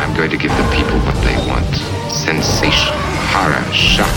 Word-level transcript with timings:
I'm 0.00 0.14
going 0.16 0.30
to 0.30 0.36
give 0.36 0.50
the 0.56 0.64
people 0.74 0.98
what 1.00 1.16
they 1.24 1.36
want 1.48 1.66
sensation, 2.10 2.94
horror, 3.32 3.62
shock. 3.72 4.10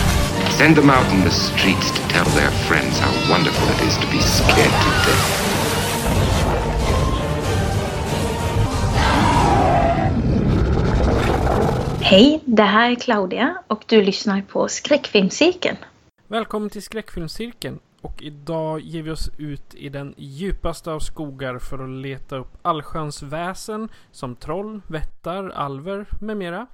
Send 0.52 0.76
them 0.76 0.90
out 0.90 1.06
in 1.12 1.24
the 1.24 1.30
streets 1.30 1.90
to 1.90 2.00
tell 2.08 2.24
their 2.30 2.50
friends 2.68 2.98
how 2.98 3.10
wonderful 3.30 3.68
it 3.68 3.80
is 3.82 3.96
to 3.98 4.06
be 4.10 4.20
scared 4.20 4.70
to 4.70 4.90
death. 5.06 5.38
Hej, 12.00 12.40
det 12.44 12.62
här 12.62 12.90
är 12.90 12.94
Claudia 12.94 13.54
och 13.66 13.84
du 13.86 14.02
lyssnar 14.02 14.42
på 14.42 14.68
Skräckfilmscirkeln. 14.68 15.76
Välkommen 16.32 16.70
till 16.70 16.82
Skräckfilmscirkeln. 16.82 17.80
Och 18.00 18.22
idag 18.22 18.80
ger 18.80 19.02
vi 19.02 19.10
oss 19.10 19.30
ut 19.38 19.74
i 19.74 19.88
den 19.88 20.14
djupaste 20.16 20.90
av 20.90 20.98
skogar 20.98 21.58
för 21.58 21.84
att 21.84 21.90
leta 21.90 22.36
upp 22.36 22.58
allsköns 22.62 23.22
väsen 23.22 23.88
som 24.12 24.36
troll, 24.36 24.80
vättar, 24.86 25.48
alver 25.48 26.06
med 26.20 26.36
mera. 26.36 26.66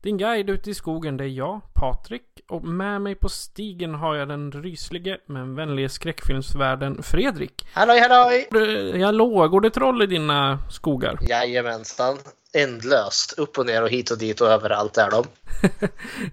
Din 0.00 0.18
guide 0.18 0.50
ute 0.50 0.70
i 0.70 0.74
skogen 0.74 1.16
det 1.16 1.24
är 1.24 1.28
jag, 1.28 1.60
Patrik. 1.74 2.22
Och 2.48 2.64
med 2.64 3.02
mig 3.02 3.14
på 3.14 3.28
stigen 3.28 3.94
har 3.94 4.14
jag 4.14 4.28
den 4.28 4.52
ryslige 4.52 5.18
men 5.26 5.54
vänlige 5.54 5.88
skräckfilmsvärden 5.88 7.02
Fredrik. 7.02 7.66
Halloj 7.72 8.00
halloj! 8.00 8.48
Jag 9.00 9.14
låg 9.14 9.62
det 9.62 9.70
troll 9.70 10.02
i 10.02 10.06
dina 10.06 10.58
skogar? 10.70 11.18
Jajamensan. 11.28 12.16
Ändlöst. 12.54 13.32
Upp 13.32 13.58
och 13.58 13.66
ner 13.66 13.82
och 13.82 13.88
hit 13.88 14.10
och 14.10 14.18
dit 14.18 14.40
och 14.40 14.48
överallt 14.48 14.96
är 14.96 15.10
de. 15.10 15.24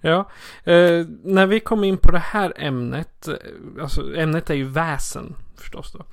ja, 0.02 0.30
eh, 0.64 1.06
när 1.22 1.46
vi 1.46 1.60
kom 1.60 1.84
in 1.84 1.98
på 1.98 2.12
det 2.12 2.18
här 2.18 2.52
ämnet, 2.56 3.28
eh, 3.28 3.34
alltså 3.80 4.16
ämnet 4.16 4.50
är 4.50 4.54
ju 4.54 4.68
väsen 4.68 5.34
förstås 5.56 5.92
då. 5.92 6.04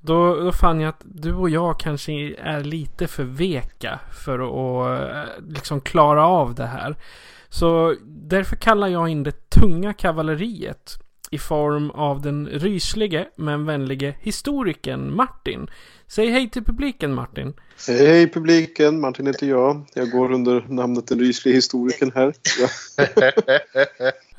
Då, 0.00 0.34
då 0.34 0.52
fann 0.52 0.80
jag 0.80 0.88
att 0.88 1.02
du 1.04 1.34
och 1.34 1.50
jag 1.50 1.80
kanske 1.80 2.12
är 2.38 2.64
lite 2.64 3.06
för 3.06 3.24
veka 3.24 4.00
för 4.12 4.38
att 4.38 5.00
eh, 5.12 5.44
liksom 5.48 5.80
klara 5.80 6.26
av 6.26 6.54
det 6.54 6.66
här. 6.66 6.96
Så 7.48 7.96
därför 8.04 8.56
kallar 8.56 8.88
jag 8.88 9.08
in 9.08 9.22
det 9.22 9.50
tunga 9.50 9.92
kavalleriet 9.92 10.98
i 11.30 11.38
form 11.38 11.90
av 11.90 12.22
den 12.22 12.46
ryslige 12.48 13.28
men 13.36 13.66
vänlige 13.66 14.14
historikern 14.20 15.16
Martin. 15.16 15.70
Säg 16.06 16.30
hej 16.30 16.50
till 16.50 16.64
publiken 16.64 17.14
Martin. 17.14 17.54
Hej 17.88 18.30
publiken, 18.32 19.00
Martin 19.00 19.26
heter 19.26 19.46
jag. 19.46 19.84
Jag 19.94 20.10
går 20.10 20.32
under 20.32 20.66
namnet 20.68 21.06
den 21.06 21.18
rysliga 21.18 21.54
historikern 21.54 22.12
här. 22.14 22.34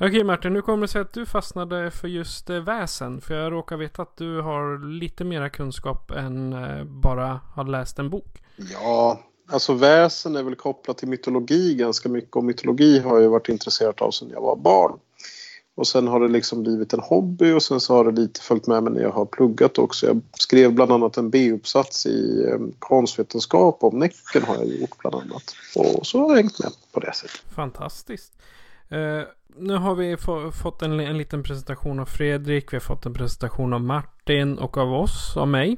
Okej 0.00 0.24
Martin, 0.24 0.52
nu 0.52 0.62
kommer 0.62 0.82
det 0.82 0.88
sig 0.88 1.00
att 1.00 1.12
du 1.12 1.26
fastnade 1.26 1.90
för 1.90 2.08
just 2.08 2.50
eh, 2.50 2.60
väsen. 2.60 3.20
För 3.20 3.34
jag 3.34 3.52
råkar 3.52 3.76
veta 3.76 4.02
att 4.02 4.16
du 4.16 4.40
har 4.40 4.88
lite 4.98 5.24
mera 5.24 5.50
kunskap 5.50 6.10
än 6.10 6.52
eh, 6.52 6.84
bara 6.84 7.40
har 7.54 7.64
läst 7.64 7.98
en 7.98 8.10
bok. 8.10 8.42
ja, 8.72 9.20
alltså 9.48 9.74
väsen 9.74 10.36
är 10.36 10.42
väl 10.42 10.54
kopplat 10.54 10.98
till 10.98 11.08
mytologi 11.08 11.74
ganska 11.74 12.08
mycket 12.08 12.36
och 12.36 12.44
mytologi 12.44 12.98
har 12.98 13.20
jag 13.20 13.30
varit 13.30 13.48
intresserad 13.48 14.02
av 14.02 14.10
sedan 14.10 14.30
jag 14.30 14.40
var 14.40 14.56
barn. 14.56 14.98
Och 15.74 15.86
sen 15.86 16.08
har 16.08 16.20
det 16.20 16.28
liksom 16.28 16.62
blivit 16.62 16.92
en 16.92 17.00
hobby 17.00 17.52
och 17.52 17.62
sen 17.62 17.80
så 17.80 17.94
har 17.94 18.04
det 18.04 18.20
lite 18.20 18.40
följt 18.40 18.66
med 18.66 18.82
mig 18.82 18.92
när 18.92 19.00
jag 19.00 19.10
har 19.10 19.24
pluggat 19.24 19.78
också. 19.78 20.06
Jag 20.06 20.20
skrev 20.32 20.72
bland 20.72 20.92
annat 20.92 21.16
en 21.16 21.30
B-uppsats 21.30 22.06
i 22.06 22.46
eh, 22.48 22.58
konstvetenskap 22.78 23.78
om 23.80 23.98
Näcken 23.98 24.42
har 24.42 24.54
jag 24.54 24.66
gjort 24.66 24.98
bland 24.98 25.14
annat. 25.14 25.54
Och 25.76 26.06
så 26.06 26.20
har 26.20 26.28
jag 26.28 26.36
hängt 26.36 26.58
med 26.58 26.72
på 26.92 27.00
det 27.00 27.14
sättet. 27.14 27.42
Fantastiskt. 27.54 28.32
Uh, 28.92 29.22
nu 29.56 29.76
har 29.76 29.94
vi 29.94 30.16
få, 30.16 30.52
fått 30.52 30.82
en, 30.82 31.00
en 31.00 31.18
liten 31.18 31.42
presentation 31.42 32.00
av 32.00 32.06
Fredrik. 32.06 32.72
Vi 32.72 32.76
har 32.76 32.80
fått 32.80 33.06
en 33.06 33.14
presentation 33.14 33.72
av 33.72 33.80
Martin 33.80 34.58
och 34.58 34.78
av 34.78 34.94
oss, 34.94 35.36
av 35.36 35.48
mig. 35.48 35.76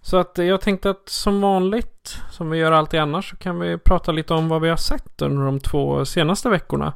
Så 0.00 0.16
att 0.16 0.38
eh, 0.38 0.44
jag 0.44 0.60
tänkte 0.60 0.90
att 0.90 1.08
som 1.08 1.40
vanligt, 1.40 2.16
som 2.32 2.50
vi 2.50 2.58
gör 2.58 2.72
alltid 2.72 3.00
annars, 3.00 3.30
så 3.30 3.36
kan 3.36 3.58
vi 3.58 3.78
prata 3.78 4.12
lite 4.12 4.34
om 4.34 4.48
vad 4.48 4.62
vi 4.62 4.68
har 4.68 4.76
sett 4.76 5.22
under 5.22 5.44
de 5.44 5.60
två 5.60 6.04
senaste 6.04 6.48
veckorna. 6.48 6.92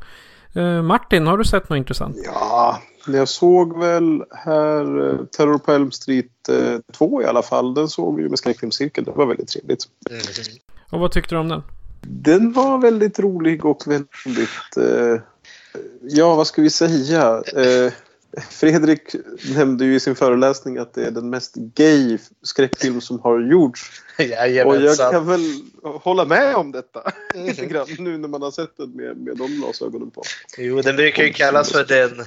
Eh, 0.58 0.82
Martin, 0.82 1.26
har 1.26 1.38
du 1.38 1.44
sett 1.44 1.68
något 1.68 1.76
intressant? 1.76 2.16
Ja, 2.24 2.82
jag 3.06 3.28
såg 3.28 3.78
väl 3.78 4.24
här 4.30 5.08
eh, 5.08 5.24
Terror 5.24 5.58
på 5.58 5.72
Elm 5.72 5.90
Street 5.90 6.48
eh, 6.48 6.78
2 6.92 7.22
i 7.22 7.24
alla 7.24 7.42
fall. 7.42 7.74
Den 7.74 7.88
såg 7.88 8.16
vi 8.16 8.22
ju 8.22 8.28
med 8.28 8.38
skräckfilmscirkeln. 8.38 9.04
Det 9.04 9.10
var 9.10 9.26
väldigt 9.26 9.48
trevligt. 9.48 9.84
Mm. 10.10 10.20
Och 10.90 11.00
vad 11.00 11.12
tyckte 11.12 11.34
du 11.34 11.38
om 11.38 11.48
den? 11.48 11.62
Den 12.00 12.52
var 12.52 12.78
väldigt 12.78 13.18
rolig 13.18 13.64
och 13.64 13.82
väldigt... 13.86 14.76
Eh, 14.76 15.20
ja, 16.02 16.34
vad 16.34 16.46
ska 16.46 16.62
vi 16.62 16.70
säga? 16.70 17.42
Eh, 17.56 17.92
Fredrik 18.50 19.14
nämnde 19.54 19.84
ju 19.84 19.94
i 19.94 20.00
sin 20.00 20.16
föreläsning 20.16 20.78
att 20.78 20.94
det 20.94 21.06
är 21.06 21.10
den 21.10 21.30
mest 21.30 21.54
gay 21.54 22.18
skräckfilm 22.42 23.00
som 23.00 23.20
har 23.20 23.40
gjorts. 23.40 24.02
Och 24.66 24.76
jag 24.76 24.96
kan 24.96 25.26
väl 25.26 25.62
hålla 25.82 26.24
med 26.24 26.54
om 26.54 26.72
detta. 26.72 27.12
Lite 27.34 27.66
grann, 27.66 27.86
nu 27.98 28.18
när 28.18 28.28
man 28.28 28.42
har 28.42 28.50
sett 28.50 28.76
den 28.76 28.90
med, 28.90 29.16
med 29.16 29.36
de 29.36 29.46
glasögonen 29.46 30.10
på. 30.10 30.22
Jo, 30.58 30.82
den 30.82 30.96
brukar 30.96 31.22
ju 31.22 31.32
kallas 31.32 31.72
för 31.72 31.84
den, 31.84 32.24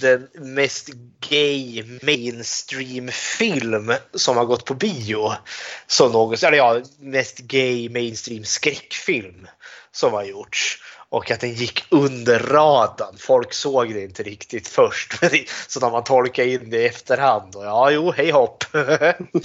den 0.00 0.28
mest 0.54 0.90
gay 1.28 1.84
mainstream-film 2.02 3.92
som 4.14 4.36
har 4.36 4.44
gått 4.44 4.64
på 4.64 4.74
bio. 4.74 5.32
Som 5.86 6.12
något, 6.12 6.42
eller 6.42 6.58
ja, 6.58 6.80
mest 6.98 7.38
gay 7.38 7.88
mainstream 7.88 8.44
skräckfilm 8.44 9.46
som 9.92 10.12
har 10.12 10.24
gjorts. 10.24 10.78
Och 11.12 11.30
att 11.30 11.40
den 11.40 11.52
gick 11.52 11.84
under 11.88 12.38
radarn. 12.38 13.14
Folk 13.18 13.52
såg 13.52 13.94
det 13.94 14.02
inte 14.02 14.22
riktigt 14.22 14.68
först. 14.68 15.12
Så 15.68 15.80
när 15.80 15.90
man 15.90 16.04
tolkar 16.04 16.44
in 16.44 16.70
det 16.70 16.76
i 16.76 16.86
efterhand. 16.86 17.56
Och 17.56 17.64
ja, 17.64 17.90
jo, 17.90 18.12
hej 18.16 18.30
hopp. 18.30 18.64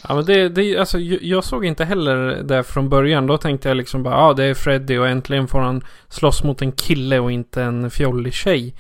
Ja 0.04 0.16
men 0.16 0.26
det, 0.26 0.50
det 0.50 0.78
alltså, 0.78 1.00
jag 1.00 1.44
såg 1.44 1.66
inte 1.66 1.86
heller 1.86 2.16
det 2.44 2.64
från 2.64 2.90
början. 2.90 3.28
Då 3.28 3.38
tänkte 3.38 3.68
jag 3.68 3.78
liksom 3.78 4.04
bara, 4.04 4.14
ja 4.14 4.22
ah, 4.22 4.34
det 4.34 4.44
är 4.44 4.54
Freddy 4.54 4.98
och 4.98 5.08
äntligen 5.08 5.48
får 5.48 5.60
han 5.60 5.84
slåss 6.10 6.44
mot 6.44 6.62
en 6.62 6.72
kille 6.72 7.20
och 7.20 7.32
inte 7.32 7.62
en 7.62 7.92
fjollig 7.92 8.34
tjej. 8.34 8.76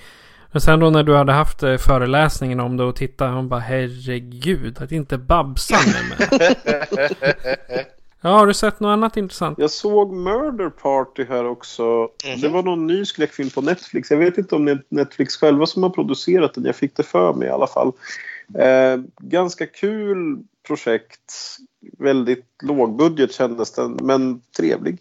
Men 0.51 0.61
sen 0.61 0.79
då 0.79 0.89
när 0.89 1.03
du 1.03 1.15
hade 1.15 1.33
haft 1.33 1.63
eh, 1.63 1.77
föreläsningen 1.77 2.59
om 2.59 2.77
det 2.77 2.83
och 2.83 2.95
tittade, 2.95 3.31
han 3.31 3.49
bara 3.49 3.59
herregud, 3.59 4.81
att 4.81 4.91
inte 4.91 5.17
Babsan 5.17 5.79
är 5.79 6.09
med. 6.09 6.55
Ja, 8.21 8.29
har 8.29 8.47
du 8.47 8.53
sett 8.53 8.79
något 8.79 8.89
annat 8.89 9.17
intressant? 9.17 9.59
Jag 9.59 9.71
såg 9.71 10.13
Murder 10.13 10.69
Party 10.69 11.25
här 11.29 11.45
också. 11.45 12.09
Det 12.41 12.47
var 12.47 12.63
någon 12.63 12.87
ny 12.87 13.05
skräckfilm 13.05 13.49
på 13.49 13.61
Netflix. 13.61 14.11
Jag 14.11 14.17
vet 14.17 14.37
inte 14.37 14.55
om 14.55 14.65
det 14.65 14.71
är 14.71 14.83
Netflix 14.89 15.37
själva 15.37 15.65
som 15.65 15.83
har 15.83 15.89
producerat 15.89 16.53
den. 16.53 16.65
Jag 16.65 16.75
fick 16.75 16.95
det 16.97 17.03
för 17.03 17.33
mig 17.33 17.47
i 17.47 17.51
alla 17.51 17.67
fall. 17.67 17.91
Eh, 18.59 18.97
ganska 19.19 19.65
kul 19.65 20.37
projekt. 20.67 21.33
Väldigt 21.99 22.45
lågbudget 22.63 23.31
kändes 23.33 23.71
den, 23.71 23.99
men 24.01 24.41
trevlig. 24.57 24.97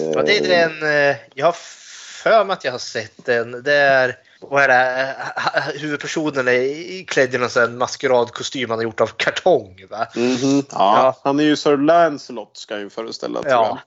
Eh, 0.00 0.10
Ja, 0.10 0.22
det 0.22 0.38
är 0.38 0.68
den, 0.68 1.10
eh, 1.10 1.16
jag 1.34 1.46
har 1.46 1.56
för 2.22 2.44
mig 2.44 2.54
att 2.54 2.64
jag 2.64 2.72
har 2.72 2.78
sett 2.78 3.24
den. 3.24 3.62
Det 3.62 3.74
är, 3.74 4.16
vad 4.40 4.62
är 4.62 4.68
det, 4.68 5.16
huvudpersonen 5.78 6.48
är 6.48 6.52
i- 6.52 7.04
klädd 7.08 7.34
i 7.34 7.38
någon 7.38 7.48
här 7.56 7.68
maskeradkostym 7.68 8.70
han 8.70 8.78
har 8.78 8.82
gjort 8.84 9.00
av 9.00 9.06
kartong. 9.06 9.86
Va? 9.90 10.06
mhm. 10.16 10.56
ja, 10.56 10.62
Ja. 10.70 11.20
Han 11.24 11.40
är 11.40 11.44
ju 11.44 11.56
Sir 11.56 11.76
Lancelot 11.76 12.56
ska 12.56 12.74
jag 12.74 12.80
ju 12.82 12.90
föreställa. 12.90 13.40
tror 13.42 13.52
Ja. 13.52 13.78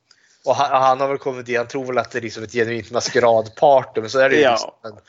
Och 0.46 0.56
han, 0.56 0.82
han 0.82 1.00
har 1.00 1.08
väl 1.08 1.18
kommit 1.18 1.46
dit, 1.46 1.58
han 1.58 1.68
tror 1.68 1.86
väl 1.86 1.98
att 1.98 2.12
det 2.12 2.20
är 2.20 2.22
liksom 2.22 2.44
ett 2.44 2.52
genuint 2.52 2.92
maskeradparty 2.92 4.02
men 4.02 4.10
så 4.10 4.20
är 4.20 4.30
det 4.30 4.36
ju 4.36 4.42
Ja. 4.42 4.52
liksom 4.52 4.72
en, 4.84 5.00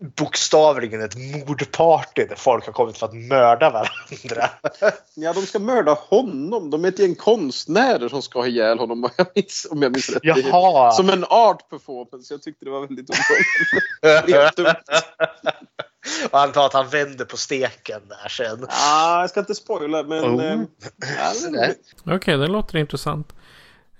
bokstavligen 0.00 1.00
ett 1.00 1.16
mordparty 1.16 2.24
där 2.24 2.36
folk 2.36 2.66
har 2.66 2.72
kommit 2.72 2.98
för 2.98 3.06
att 3.06 3.14
mörda 3.14 3.70
varandra. 3.70 4.50
Ja, 5.14 5.32
de 5.32 5.42
ska 5.42 5.58
mörda 5.58 5.92
honom. 5.92 6.70
De 6.70 6.84
är 6.84 6.88
ett 6.88 6.98
gäng 6.98 7.14
konstnärer 7.14 8.08
som 8.08 8.22
ska 8.22 8.38
ha 8.38 8.46
ihjäl 8.46 8.78
honom 8.78 9.04
om 9.04 9.10
jag 9.16 9.26
minns, 9.34 9.66
om 9.70 9.82
jag 9.82 9.92
minns 9.92 10.10
rätt. 10.10 10.20
Jaha! 10.22 10.92
Som 10.92 11.10
en 11.10 11.24
art 11.24 11.70
performance. 11.70 12.34
Jag 12.34 12.42
tyckte 12.42 12.64
det 12.64 12.70
var 12.70 12.80
väldigt 12.86 13.06
dumt. 14.56 14.74
Och 16.30 16.40
antar 16.40 16.66
att 16.66 16.72
han 16.72 16.88
vänder 16.88 17.24
på 17.24 17.36
steken 17.36 18.00
där 18.08 18.28
sen. 18.28 18.66
Ah, 18.68 19.20
jag 19.20 19.30
ska 19.30 19.40
inte 19.40 19.54
spoila, 19.54 20.02
men... 20.02 20.24
Oh. 20.24 20.44
eh. 20.52 20.60
Okej, 22.16 22.36
det 22.36 22.46
låter 22.46 22.78
intressant. 22.78 23.32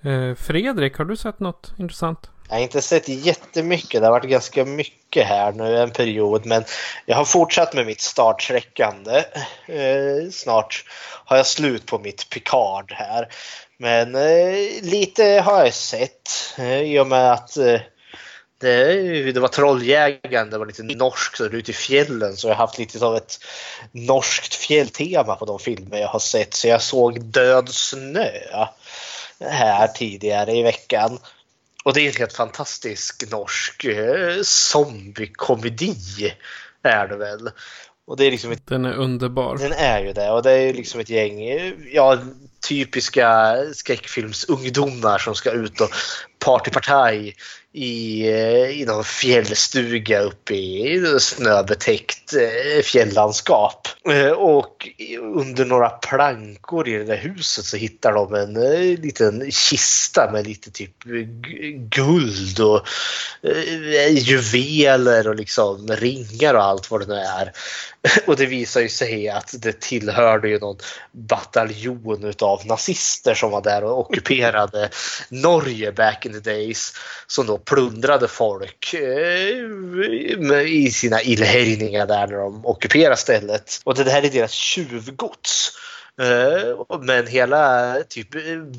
Eh, 0.03 0.35
Fredrik, 0.35 0.97
har 0.99 1.05
du 1.05 1.17
sett 1.17 1.41
något 1.41 1.73
intressant? 1.79 2.31
Jag 2.49 2.57
har 2.57 2.63
inte 2.63 2.83
sett 2.83 3.09
jättemycket. 3.09 4.01
Det 4.01 4.07
har 4.07 4.13
varit 4.13 4.31
ganska 4.31 4.65
mycket 4.65 5.27
här 5.27 5.53
nu 5.53 5.79
en 5.79 5.91
period. 5.91 6.47
Men 6.47 6.65
jag 7.07 7.17
har 7.17 7.25
fortsatt 7.25 7.75
med 7.75 7.87
mitt 7.87 8.01
startsträckande. 8.01 9.25
Eh, 9.67 10.31
snart 10.33 10.85
har 11.25 11.37
jag 11.37 11.47
slut 11.47 11.87
på 11.87 11.99
mitt 11.99 12.31
Picard 12.31 12.93
här. 12.93 13.29
Men 13.79 14.15
eh, 14.15 14.83
lite 14.83 15.25
har 15.25 15.65
jag 15.65 15.75
sett 15.75 16.31
eh, 16.59 16.81
i 16.81 16.99
och 16.99 17.07
med 17.07 17.33
att 17.33 17.57
eh, 17.57 17.81
det, 18.61 19.33
det 19.33 19.41
var 19.41 19.49
Trolljägaren, 19.49 20.51
det 20.51 20.59
var 20.59 20.67
lite 20.67 20.83
norskt, 20.83 21.37
så 21.37 21.45
ute 21.45 21.71
i 21.71 21.75
fjällen 21.75 22.37
så 22.37 22.49
jag 22.49 22.55
har 22.55 22.67
haft 22.67 22.79
lite 22.79 23.07
av 23.07 23.17
ett 23.17 23.39
norskt 23.93 24.55
fjälltema 24.55 25.37
på 25.37 25.45
de 25.45 25.59
filmer 25.59 25.99
jag 25.99 26.09
har 26.09 26.19
sett. 26.19 26.55
Så 26.55 26.69
jag 26.69 26.83
såg 26.83 27.21
Död 27.21 27.69
snö 27.69 28.31
här 29.41 29.89
tidigare 29.89 30.53
i 30.53 30.63
veckan. 30.63 31.19
Och 31.85 31.95
det 31.95 32.01
är 32.01 32.07
en 32.07 32.17
helt 32.17 32.33
fantastisk 32.33 33.31
norsk 33.31 33.85
eh, 33.85 34.43
zombiekomedi 34.43 36.35
är 36.83 37.09
det 37.09 37.17
väl. 37.17 37.51
Och 38.07 38.17
det 38.17 38.25
är 38.25 38.31
liksom 38.31 38.53
ett, 38.53 38.67
Den 38.67 38.85
är 38.85 38.93
underbar. 38.93 39.59
den 39.59 39.73
är 39.73 40.01
ju 40.01 40.13
det 40.13 40.31
och 40.31 40.43
det 40.43 40.53
är 40.53 40.67
ju 40.67 40.73
liksom 40.73 41.01
ett 41.01 41.09
gäng 41.11 41.41
ja, 41.93 42.19
typiska 42.69 43.57
skräckfilmsungdomar 43.75 45.19
som 45.19 45.35
ska 45.35 45.51
ut 45.51 45.81
och 45.81 45.91
partypartaj 46.39 47.35
i, 47.79 48.29
eh, 48.29 48.81
i 48.81 48.85
någon 48.87 49.05
fjällstuga 49.05 50.21
uppe 50.21 50.55
i 50.55 51.17
snöbetäckt 51.21 52.31
fjälllandskap. 52.31 52.85
fjällandskap. 52.85 53.89
Eh, 54.11 54.31
och 54.31 54.89
under 55.35 55.65
några 55.65 55.89
plankor 55.89 56.89
i 56.89 56.93
det 56.93 57.05
där 57.05 57.17
huset 57.17 57.65
så 57.65 57.77
hittar 57.77 58.13
de 58.13 58.35
en 58.35 58.55
liten 58.95 59.51
kista 59.51 60.31
med 60.33 60.47
lite 60.47 60.71
typ 60.71 61.05
guld 61.75 62.61
och 62.61 62.87
juveler 64.11 65.29
och 65.29 65.35
liksom 65.35 65.89
ringar 65.89 66.55
och 66.55 66.65
allt 66.65 66.91
vad 66.91 67.01
det 67.01 67.07
nu 67.07 67.15
är. 67.15 67.53
Och 68.27 68.37
det 68.37 68.47
visar 68.47 68.81
ju 68.81 68.89
sig 68.89 69.29
att 69.29 69.55
det 69.59 69.81
tillhörde 69.81 70.49
ju 70.49 70.59
någon 70.59 70.77
bataljon 71.13 72.25
utav 72.25 72.67
nazister 72.67 73.35
som 73.35 73.51
var 73.51 73.63
där 73.63 73.85
och 73.85 73.99
ockuperade 74.01 74.91
Norge 75.29 75.93
back 75.93 76.27
in 76.27 76.33
the 76.33 76.51
days. 76.51 76.93
Som 77.27 77.47
då 77.47 77.59
plundrade 77.59 78.29
folk 78.29 78.95
eh, 78.95 80.63
i 80.67 80.91
sina 80.95 81.23
illhärjningar 81.23 82.07
där 82.07 82.27
när 82.27 82.37
de 82.37 82.67
ockuperade 82.67 83.17
stället. 83.17 83.81
Och 83.85 83.95
det 83.95 84.11
här 84.11 84.23
är 84.23 84.31
deras 84.31 84.53
tjuvgods. 84.53 85.73
Eh, 86.21 86.99
men 87.01 87.27
hela 87.27 87.95
typ 88.09 88.29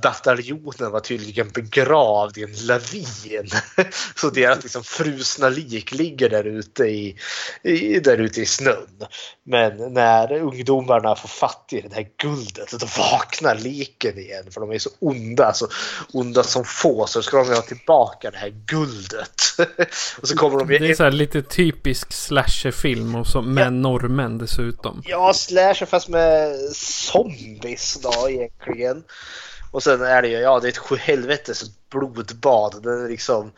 bataljonen 0.02 0.92
var 0.92 1.00
tydligen 1.00 1.50
begravd 1.50 2.38
i 2.38 2.44
en 2.44 2.66
lavin. 2.66 3.50
Så 4.16 4.30
deras 4.30 4.64
liksom 4.64 4.84
frusna 4.84 5.50
lik 5.50 5.92
ligger 5.92 6.30
där 6.30 6.44
ute 6.44 6.84
i, 6.84 7.16
i, 7.64 8.00
där 8.00 8.18
ute 8.18 8.42
i 8.42 8.46
snön. 8.46 9.06
Men 9.44 9.94
när 9.94 10.34
ungdomarna 10.34 11.16
får 11.16 11.30
fatt 11.30 11.70
i 11.72 11.82
det 11.82 11.96
här 11.96 12.08
guldet 12.18 12.72
då 12.72 12.88
vaknar 12.98 13.56
liken 13.56 14.18
igen 14.18 14.52
för 14.52 14.62
de 14.62 14.72
är 14.72 14.80
så 14.80 14.90
onda, 15.00 15.54
så 15.54 15.68
onda 16.14 16.44
som 16.44 16.66
få 16.66 17.08
så 17.08 17.22
ska 17.22 17.38
de 17.38 17.54
ha 17.54 17.62
tillbaka 17.62 18.32
det 18.32 18.38
här 18.38 18.54
guldet. 18.66 19.49
Och 20.22 20.28
så 20.28 20.36
kommer 20.36 20.60
de 20.60 20.68
Det 20.68 20.90
är 20.90 20.96
så 20.96 21.04
här 21.04 21.12
lite 21.12 21.42
typisk 21.42 22.14
slasherfilm 22.14 23.16
och 23.16 23.28
så 23.28 23.42
med 23.42 23.74
norrmän 23.74 24.38
dessutom. 24.38 25.04
Ja, 25.06 25.34
slasher 25.34 25.86
fast 25.86 26.10
med 26.10 26.56
zombies 26.74 28.00
då 28.04 28.30
egentligen. 28.30 29.04
Och 29.72 29.84
sen 29.84 30.02
är 30.02 30.22
det 30.22 30.28
ju, 30.28 30.38
ja 30.38 30.60
det 30.60 30.68
är 30.68 30.70
ett 30.70 30.78
sjuhelvetes 30.78 31.64
blodbad. 31.90 32.84
Den 32.84 33.06
är 33.06 33.10
liksom 33.10 33.52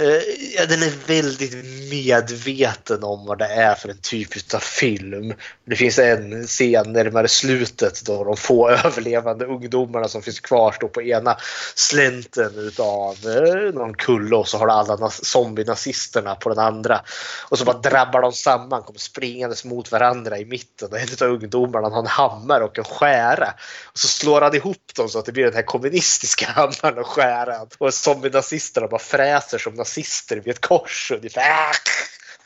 Eh, 0.00 0.22
ja, 0.56 0.66
den 0.66 0.82
är 0.82 1.06
väldigt 1.06 1.64
medveten 1.90 3.04
om 3.04 3.26
vad 3.26 3.38
det 3.38 3.46
är 3.46 3.74
för 3.74 3.88
en 3.88 3.98
typ 3.98 4.54
av 4.54 4.58
film. 4.58 5.34
Det 5.64 5.76
finns 5.76 5.98
en 5.98 6.46
scen 6.46 6.92
närmare 6.92 7.28
slutet 7.28 8.02
då 8.04 8.24
de 8.24 8.36
få 8.36 8.70
överlevande 8.84 9.46
ungdomarna 9.46 10.08
som 10.08 10.22
finns 10.22 10.40
kvar 10.40 10.72
står 10.72 10.88
på 10.88 11.02
ena 11.02 11.36
slänten 11.74 12.58
utav 12.58 13.16
eh, 13.26 13.74
någon 13.74 13.94
kulle 13.94 14.36
och 14.36 14.48
så 14.48 14.58
har 14.58 14.66
du 14.66 14.72
alla 14.72 15.10
zombie-nazisterna 15.10 16.34
på 16.34 16.48
den 16.48 16.58
andra. 16.58 17.00
Och 17.48 17.58
så 17.58 17.64
bara 17.64 17.78
drabbar 17.78 18.22
de 18.22 18.32
samman, 18.32 18.82
kommer 18.82 18.98
springandes 18.98 19.64
mot 19.64 19.92
varandra 19.92 20.38
i 20.38 20.44
mitten 20.44 20.88
och 20.92 20.98
en 20.98 21.28
av 21.28 21.34
ungdomarna 21.34 21.88
har 21.88 21.98
en 21.98 22.06
hammare 22.06 22.64
och 22.64 22.78
en 22.78 22.84
skära. 22.84 23.54
Och 23.92 23.98
så 23.98 24.08
slår 24.08 24.40
han 24.40 24.54
ihop 24.54 24.94
dem 24.96 25.08
så 25.08 25.18
att 25.18 25.24
det 25.24 25.32
blir 25.32 25.44
den 25.44 25.54
här 25.54 25.62
kommunistiska 25.62 26.46
hammaren 26.50 26.98
och 26.98 27.06
skäran. 27.06 27.68
Och 27.78 27.94
zombie-nazisterna 27.94 28.88
bara 28.88 28.98
fräser 28.98 29.58
som 29.58 29.81
nazister 29.82 30.36
vid 30.36 30.48
ett 30.48 30.60
kors 30.60 31.10
ungefär. 31.10 31.76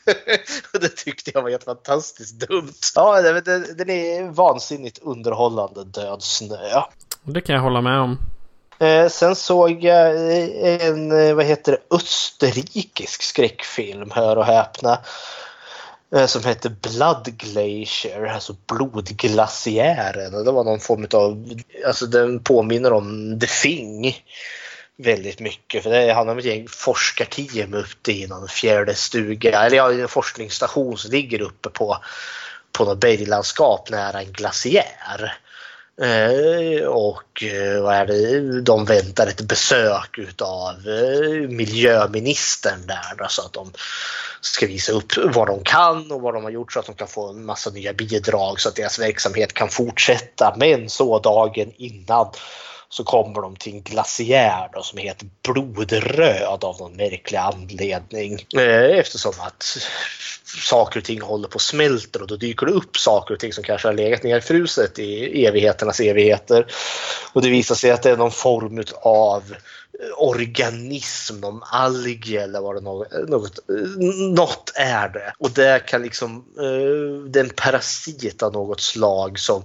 Och 0.73 0.79
det 0.79 0.89
tyckte 0.89 1.31
jag 1.33 1.41
var 1.41 1.49
helt 1.49 1.63
fantastiskt 1.63 2.39
dumt. 2.39 2.73
Ja, 2.95 3.21
den 3.21 3.89
är 3.89 4.31
vansinnigt 4.31 4.99
underhållande, 5.01 5.83
Död 5.83 6.23
snö. 6.23 6.81
Det 7.23 7.41
kan 7.41 7.55
jag 7.55 7.63
hålla 7.63 7.81
med 7.81 7.99
om. 7.99 8.17
Eh, 8.79 9.07
sen 9.07 9.35
såg 9.35 9.83
jag 9.83 10.15
eh, 10.15 10.87
en, 10.87 11.11
eh, 11.11 11.33
vad 11.33 11.45
heter 11.45 11.71
det, 11.71 11.95
österrikisk 11.95 13.21
skräckfilm, 13.21 14.11
hör 14.11 14.35
och 14.35 14.45
häpna. 14.45 14.99
Eh, 16.15 16.25
som 16.25 16.43
heter 16.43 16.69
Blood 16.69 17.37
Glacier, 17.37 18.25
alltså 18.25 18.55
blodglaciären. 18.67 20.35
Och 20.35 20.45
det 20.45 20.51
var 20.51 20.63
någon 20.63 20.79
form 20.79 21.07
av, 21.13 21.49
alltså 21.87 22.05
den 22.05 22.39
påminner 22.39 22.93
om 22.93 23.39
The 23.39 23.47
Thing 23.47 24.15
väldigt 24.97 25.39
mycket. 25.39 25.83
För 25.83 25.89
det 25.89 26.13
handlar 26.13 26.33
om 26.33 26.39
ett 26.39 26.45
gäng 26.45 26.67
forskarteam 26.67 27.73
uppe 27.73 28.11
i 28.11 28.27
någon 28.27 28.47
fjärde 28.47 28.95
stuga, 28.95 29.61
eller 29.61 29.77
ja, 29.77 29.91
en 29.91 30.07
forskningsstation 30.07 30.97
som 30.97 31.11
ligger 31.11 31.41
uppe 31.41 31.69
på, 31.69 31.97
på 32.71 32.85
något 32.85 32.99
berglandskap 32.99 33.89
nära 33.89 34.21
en 34.21 34.31
glaciär. 34.31 35.37
Eh, 36.01 36.85
och 36.87 37.43
eh, 37.43 37.81
vad 37.81 37.95
är 37.95 38.05
det? 38.05 38.61
de 38.61 38.85
väntar 38.85 39.27
ett 39.27 39.41
besök 39.41 40.17
utav 40.17 40.73
eh, 40.73 41.49
miljöministern 41.49 42.87
där 42.87 43.15
då, 43.17 43.25
så 43.29 43.41
att 43.41 43.53
de 43.53 43.71
ska 44.41 44.67
visa 44.67 44.91
upp 44.91 45.17
vad 45.17 45.47
de 45.47 45.63
kan 45.63 46.11
och 46.11 46.21
vad 46.21 46.33
de 46.33 46.43
har 46.43 46.51
gjort 46.51 46.73
så 46.73 46.79
att 46.79 46.85
de 46.85 46.95
kan 46.95 47.07
få 47.07 47.29
en 47.29 47.45
massa 47.45 47.69
nya 47.69 47.93
bidrag 47.93 48.59
så 48.59 48.69
att 48.69 48.75
deras 48.75 48.99
verksamhet 48.99 49.53
kan 49.53 49.69
fortsätta. 49.69 50.55
Men 50.57 50.89
så 50.89 51.19
dagen 51.19 51.71
innan 51.77 52.31
så 52.89 53.03
kommer 53.03 53.41
de 53.41 53.55
till 53.55 53.73
en 53.73 53.81
glaciär 53.81 54.69
då, 54.73 54.83
som 54.83 54.97
helt 54.97 55.23
blodröd 55.43 56.63
av 56.63 56.79
någon 56.79 56.95
märklig 56.95 57.37
anledning. 57.37 58.45
Eftersom 58.91 59.33
att 59.39 59.77
saker 60.69 60.99
och 60.99 61.05
ting 61.05 61.21
håller 61.21 61.47
på 61.47 61.55
att 61.55 61.61
smälta 61.61 62.19
och 62.19 62.27
då 62.27 62.35
dyker 62.35 62.65
det 62.65 62.71
upp 62.71 62.97
saker 62.97 63.33
och 63.33 63.39
ting 63.39 63.53
som 63.53 63.63
kanske 63.63 63.87
har 63.87 63.93
legat 63.93 64.23
nerfruset 64.23 64.99
i 64.99 65.45
evigheternas 65.45 65.99
evigheter. 65.99 66.67
Och 67.33 67.41
det 67.41 67.49
visar 67.49 67.75
sig 67.75 67.91
att 67.91 68.03
det 68.03 68.11
är 68.11 68.17
någon 68.17 68.31
form 68.31 68.83
av 69.01 69.43
organism, 70.17 71.39
någon 71.39 71.63
alg 71.63 72.37
eller 72.37 72.61
vad 72.61 72.75
det 72.75 72.81
något, 72.81 73.07
något, 73.27 73.59
något 74.35 74.71
är 74.75 75.09
det. 75.09 75.33
Och 75.39 75.51
det 75.51 75.85
kan 75.85 76.01
liksom, 76.01 76.45
eh, 76.57 77.29
det 77.29 77.39
är 77.39 77.43
en 77.43 77.49
parasit 77.49 78.43
av 78.43 78.53
något 78.53 78.81
slag 78.81 79.39
som 79.39 79.63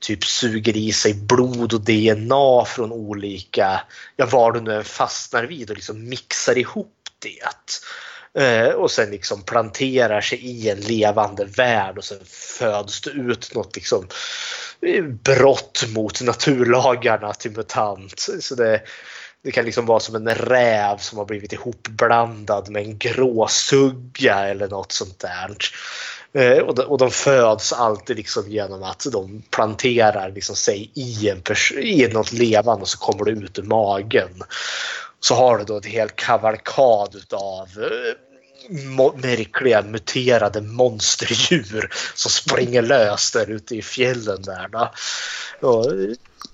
typ 0.00 0.24
suger 0.24 0.76
i 0.76 0.92
sig 0.92 1.14
blod 1.14 1.74
och 1.74 1.80
DNA 1.80 2.64
från 2.66 2.92
olika, 2.92 3.80
ja 4.16 4.26
vad 4.26 4.54
du 4.54 4.60
nu 4.60 4.74
än 4.74 4.84
fastnar 4.84 5.44
vid 5.44 5.70
och 5.70 5.76
liksom 5.76 6.08
mixar 6.08 6.58
ihop 6.58 6.96
det. 7.18 7.80
Eh, 8.42 8.68
och 8.68 8.90
sen 8.90 9.10
liksom 9.10 9.42
planterar 9.42 10.20
sig 10.20 10.38
i 10.38 10.70
en 10.70 10.80
levande 10.80 11.44
värld 11.44 11.98
och 11.98 12.04
sen 12.04 12.24
föds 12.58 13.00
det 13.00 13.10
ut 13.10 13.54
något 13.54 13.76
liksom 13.76 14.06
eh, 14.86 15.04
brott 15.04 15.84
mot 15.88 16.22
naturlagarna 16.22 17.32
till 17.32 17.50
mutant. 17.56 18.26
Så 18.40 18.54
det, 18.54 18.82
det 19.44 19.50
kan 19.50 19.64
liksom 19.64 19.86
vara 19.86 20.00
som 20.00 20.14
en 20.14 20.34
räv 20.34 20.98
som 20.98 21.18
har 21.18 21.24
blivit 21.24 21.52
ihopblandad 21.52 22.70
med 22.70 22.82
en 22.82 22.98
gråsugga 22.98 24.48
eller 24.48 24.68
något 24.68 24.92
sånt 24.92 25.18
där. 25.18 25.56
Eh, 26.32 26.58
och, 26.58 26.74
de, 26.74 26.82
och 26.82 26.98
de 26.98 27.10
föds 27.10 27.72
alltid 27.72 28.16
liksom 28.16 28.50
genom 28.50 28.82
att 28.82 29.06
de 29.12 29.42
planterar 29.50 30.32
liksom 30.34 30.56
sig 30.56 30.90
i, 30.94 31.28
en 31.28 31.42
pers- 31.42 31.78
i 31.78 32.08
något 32.12 32.32
levande 32.32 32.82
och 32.82 32.88
så 32.88 32.98
kommer 32.98 33.24
det 33.24 33.30
ut 33.30 33.58
ur 33.58 33.62
magen. 33.62 34.42
Så 35.20 35.34
har 35.34 35.58
du 35.58 35.64
då 35.64 35.76
ett 35.76 35.86
helt 35.86 36.16
kavalkad 36.16 37.14
utav 37.14 37.68
eh, 37.78 38.14
märkliga 39.14 39.82
muterade 39.82 40.60
monsterdjur 40.60 41.90
som 42.14 42.30
springer 42.30 42.82
lös 42.82 43.32
där 43.32 43.50
ute 43.50 43.76
i 43.76 43.82
fjällen 43.82 44.42
där. 44.42 44.68
Då. 44.68 44.90
Och, 45.68 45.92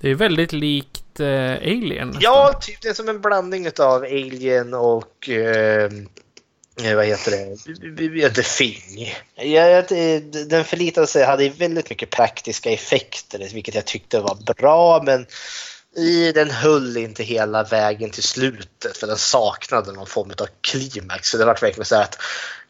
Det 0.01 0.11
är 0.11 0.15
väldigt 0.15 0.53
likt 0.53 1.21
eh, 1.21 1.53
Alien. 1.53 2.17
Ja, 2.21 2.59
typ 2.61 2.83
det 2.83 2.89
är 2.89 2.95
som 2.95 3.09
en 3.09 3.21
blandning 3.21 3.69
av 3.79 4.03
Alien 4.03 4.75
och 4.75 5.29
eh, 5.29 5.91
vad 6.83 7.07
heter 7.07 7.31
det? 7.31 7.57
The 8.35 8.43
det- 9.89 10.45
den 10.45 10.65
förlitade 10.65 11.07
sig, 11.07 11.25
hade 11.25 11.49
väldigt 11.49 11.91
mycket 11.91 12.11
praktiska 12.11 12.71
effekter 12.71 13.49
vilket 13.55 13.75
jag 13.75 13.85
tyckte 13.85 14.21
var 14.21 14.55
bra 14.55 15.03
men 15.03 15.27
I, 15.97 16.33
den 16.33 16.51
höll 16.51 16.97
inte 16.97 17.23
hela 17.23 17.63
vägen 17.63 18.11
till 18.11 18.23
slutet 18.23 18.97
för 18.97 19.07
den 19.07 19.19
saknade 19.19 19.93
någon 19.93 20.07
form 20.07 20.31
av 20.31 20.49
klimax. 20.61 21.29
Så 21.29 21.37
det 21.39 21.45
var 21.45 21.55
verkligen 21.61 21.85
så 21.85 21.95
här 21.95 22.03
att 22.03 22.19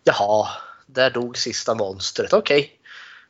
jaha, 0.05 0.49
där 0.87 1.11
dog 1.11 1.39
sista 1.39 1.75
monstret. 1.75 2.33
Okej. 2.33 2.59
Okay. 2.59 2.77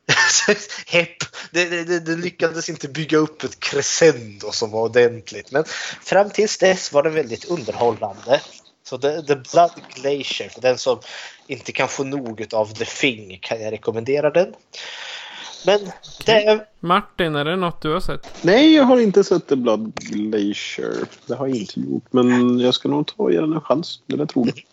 Hepp. 0.86 1.16
Det, 1.50 1.84
det, 1.84 2.00
det, 2.00 2.16
lyckades 2.16 2.68
inte 2.68 2.88
bygga 2.88 3.18
upp 3.18 3.42
ett 3.42 3.60
crescendo 3.60 4.52
som 4.52 4.70
var 4.70 4.82
ordentligt. 4.82 5.50
Men 5.50 5.64
fram 6.04 6.30
tills 6.30 6.58
dess 6.58 6.92
var 6.92 7.02
den 7.02 7.14
väldigt 7.14 7.44
underhållande. 7.44 8.40
Så 8.88 8.98
The, 8.98 9.22
The 9.22 9.34
Blood 9.34 9.70
Glacier, 9.94 10.48
för 10.48 10.60
den 10.60 10.78
som 10.78 11.00
inte 11.46 11.72
kan 11.72 11.88
få 11.88 12.04
nog 12.04 12.46
av 12.52 12.66
The 12.66 12.84
Thing 12.84 13.38
kan 13.42 13.60
jag 13.60 13.72
rekommendera 13.72 14.30
den. 14.30 14.54
Men 15.66 15.80
det 16.26 16.44
är... 16.44 16.66
Martin, 16.80 17.36
är 17.36 17.44
det 17.44 17.56
något 17.56 17.82
du 17.82 17.92
har 17.92 18.00
sett? 18.00 18.42
Nej, 18.42 18.74
jag 18.74 18.84
har 18.84 19.00
inte 19.00 19.24
sett 19.24 19.46
The 19.46 19.56
Blood 19.56 19.94
Glacier. 19.94 20.94
Det 21.26 21.34
har 21.34 21.46
jag 21.46 21.56
inte 21.56 21.80
gjort. 21.80 22.04
Men 22.10 22.58
jag 22.60 22.74
ska 22.74 22.88
nog 22.88 23.06
ta 23.06 23.14
och 23.16 23.32
ge 23.32 23.40
den 23.40 23.52
en 23.52 23.60
chans. 23.60 24.00
Det 24.06 24.22
är 24.22 24.26
troligt. 24.26 24.66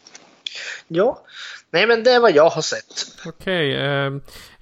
Ja, 0.88 1.22
nej 1.72 1.88
men 1.88 2.04
det 2.04 2.12
är 2.12 2.20
vad 2.20 2.36
jag 2.36 2.50
har 2.50 2.62
sett. 2.62 3.08
Okej, 3.26 3.76
eh, 3.76 4.12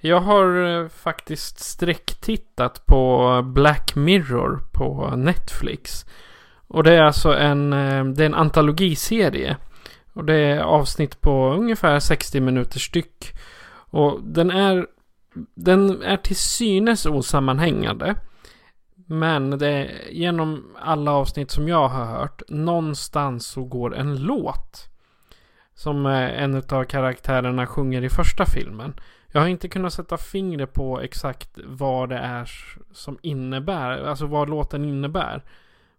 jag 0.00 0.20
har 0.20 0.80
eh, 0.82 0.88
faktiskt 0.88 1.60
sträcktittat 1.60 2.86
på 2.86 3.42
Black 3.54 3.94
Mirror 3.94 4.60
på 4.72 5.16
Netflix. 5.16 6.04
Och 6.72 6.82
det 6.82 6.92
är 6.92 7.02
alltså 7.02 7.34
en, 7.34 7.72
eh, 7.72 8.04
det 8.04 8.22
är 8.22 8.26
en 8.26 8.34
antologiserie. 8.34 9.56
Och 10.12 10.24
det 10.24 10.34
är 10.34 10.60
avsnitt 10.60 11.20
på 11.20 11.50
ungefär 11.50 12.00
60 12.00 12.40
minuter 12.40 12.78
styck. 12.78 13.34
Och 13.90 14.20
den 14.22 14.50
är, 14.50 14.86
den 15.54 16.02
är 16.02 16.16
till 16.16 16.36
synes 16.36 17.06
osammanhängande. 17.06 18.14
Men 19.06 19.58
det 19.58 19.68
är, 19.68 20.10
genom 20.10 20.76
alla 20.80 21.12
avsnitt 21.12 21.50
som 21.50 21.68
jag 21.68 21.88
har 21.88 22.04
hört, 22.04 22.42
någonstans 22.48 23.46
så 23.46 23.64
går 23.64 23.96
en 23.96 24.16
låt. 24.16 24.88
Som 25.74 26.06
eh, 26.06 26.42
en 26.42 26.62
av 26.68 26.84
karaktärerna 26.84 27.66
sjunger 27.66 28.04
i 28.04 28.08
första 28.08 28.46
filmen. 28.46 28.94
Jag 29.32 29.40
har 29.40 29.48
inte 29.48 29.68
kunnat 29.68 29.92
sätta 29.92 30.16
fingret 30.16 30.72
på 30.72 31.00
exakt 31.00 31.58
vad 31.64 32.08
det 32.08 32.18
är 32.18 32.50
som 32.92 33.18
innebär, 33.22 34.04
alltså 34.04 34.26
vad 34.26 34.50
låten 34.50 34.84
innebär. 34.84 35.42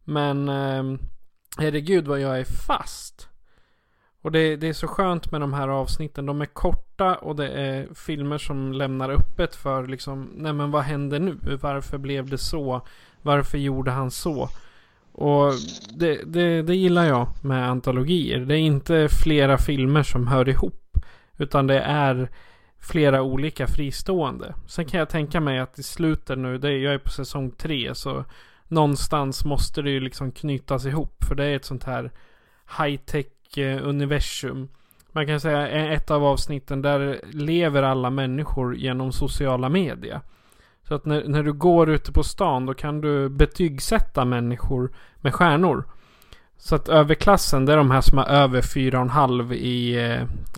Men 0.03 0.49
eh, 0.49 0.99
herregud 1.57 2.07
vad 2.07 2.19
jag 2.19 2.39
är 2.39 2.43
fast. 2.43 3.29
Och 4.21 4.31
det, 4.31 4.55
det, 4.55 4.67
är 4.67 4.73
så 4.73 4.87
skönt 4.87 5.31
med 5.31 5.41
de 5.41 5.53
här 5.53 5.67
avsnitten. 5.67 6.25
De 6.25 6.41
är 6.41 6.45
korta 6.45 7.15
och 7.15 7.35
det 7.35 7.47
är 7.47 7.87
filmer 7.93 8.37
som 8.37 8.73
lämnar 8.73 9.09
öppet 9.09 9.55
för 9.55 9.87
liksom, 9.87 10.29
nej 10.35 10.53
men 10.53 10.71
vad 10.71 10.83
händer 10.83 11.19
nu? 11.19 11.57
Varför 11.61 11.97
blev 11.97 12.29
det 12.29 12.37
så? 12.37 12.81
Varför 13.21 13.57
gjorde 13.57 13.91
han 13.91 14.11
så? 14.11 14.49
Och 15.11 15.53
det, 15.95 16.21
det, 16.25 16.61
det 16.61 16.75
gillar 16.75 17.05
jag 17.05 17.27
med 17.41 17.69
antologier. 17.69 18.39
Det 18.39 18.57
är 18.57 18.59
inte 18.59 19.07
flera 19.23 19.57
filmer 19.57 20.03
som 20.03 20.27
hör 20.27 20.49
ihop. 20.49 20.97
Utan 21.37 21.67
det 21.67 21.79
är 21.79 22.29
flera 22.79 23.21
olika 23.21 23.67
fristående. 23.67 24.55
Sen 24.67 24.85
kan 24.85 24.99
jag 24.99 25.09
tänka 25.09 25.39
mig 25.39 25.59
att 25.59 25.79
i 25.79 25.83
slutet 25.83 26.37
nu, 26.37 26.57
det 26.57 26.77
jag 26.77 26.93
är 26.93 26.97
på 26.97 27.09
säsong 27.09 27.51
tre, 27.51 27.95
så 27.95 28.25
någonstans 28.73 29.45
måste 29.45 29.81
det 29.81 29.89
ju 29.89 29.99
liksom 29.99 30.31
knytas 30.31 30.85
ihop. 30.85 31.23
För 31.27 31.35
det 31.35 31.45
är 31.45 31.55
ett 31.55 31.65
sånt 31.65 31.83
här 31.83 32.11
high-tech 32.77 33.57
eh, 33.57 33.87
universum. 33.87 34.69
Man 35.11 35.27
kan 35.27 35.39
säga 35.39 35.69
eh, 35.69 35.91
ett 35.91 36.11
av 36.11 36.25
avsnitten 36.25 36.81
där 36.81 37.21
lever 37.31 37.83
alla 37.83 38.09
människor 38.09 38.75
genom 38.75 39.11
sociala 39.11 39.69
medier. 39.69 40.21
Så 40.87 40.95
att 40.95 41.05
när, 41.05 41.27
när 41.27 41.43
du 41.43 41.53
går 41.53 41.89
ute 41.89 42.11
på 42.11 42.23
stan 42.23 42.65
då 42.65 42.73
kan 42.73 43.01
du 43.01 43.29
betygsätta 43.29 44.25
människor 44.25 44.91
med 45.15 45.33
stjärnor. 45.33 45.83
Så 46.57 46.75
att 46.75 46.89
överklassen 46.89 47.65
det 47.65 47.73
är 47.73 47.77
de 47.77 47.91
här 47.91 48.01
som 48.01 48.17
har 48.17 48.25
över 48.25 48.61
4,5 48.61 49.51
eh, 49.51 49.57
i, 49.57 49.95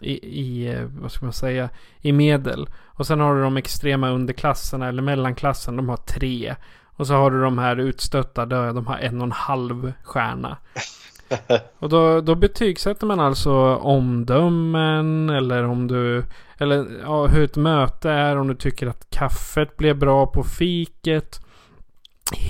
i, 0.01 0.13
i, 0.41 0.77
vad 0.99 1.11
ska 1.11 1.25
man 1.25 1.33
säga, 1.33 1.69
i 2.01 2.11
medel. 2.11 2.69
Och 2.85 3.07
sen 3.07 3.19
har 3.19 3.35
du 3.35 3.41
de 3.41 3.57
extrema 3.57 4.09
underklasserna 4.09 4.87
eller 4.87 5.01
mellanklassen, 5.01 5.75
de 5.75 5.89
har 5.89 5.97
3. 5.97 6.55
Och 6.95 7.07
så 7.07 7.13
har 7.13 7.31
du 7.31 7.41
de 7.41 7.57
här 7.57 7.75
utstötta, 7.75 8.45
de 8.45 8.87
har 8.87 8.97
en 8.97 9.17
och 9.17 9.23
en 9.23 9.31
halv 9.31 9.93
stjärna. 10.03 10.57
Och 11.79 11.89
då, 11.89 12.21
då 12.21 12.35
betygsätter 12.35 13.07
man 13.07 13.19
alltså 13.19 13.75
omdömen 13.75 15.29
eller 15.29 15.63
om 15.63 15.87
du 15.87 16.25
Eller 16.57 16.85
ja, 17.03 17.27
hur 17.27 17.43
ett 17.43 17.55
möte 17.55 18.09
är, 18.09 18.37
om 18.37 18.47
du 18.47 18.55
tycker 18.55 18.87
att 18.87 19.09
kaffet 19.09 19.77
blev 19.77 19.97
bra 19.97 20.25
på 20.25 20.43
fiket. 20.43 21.39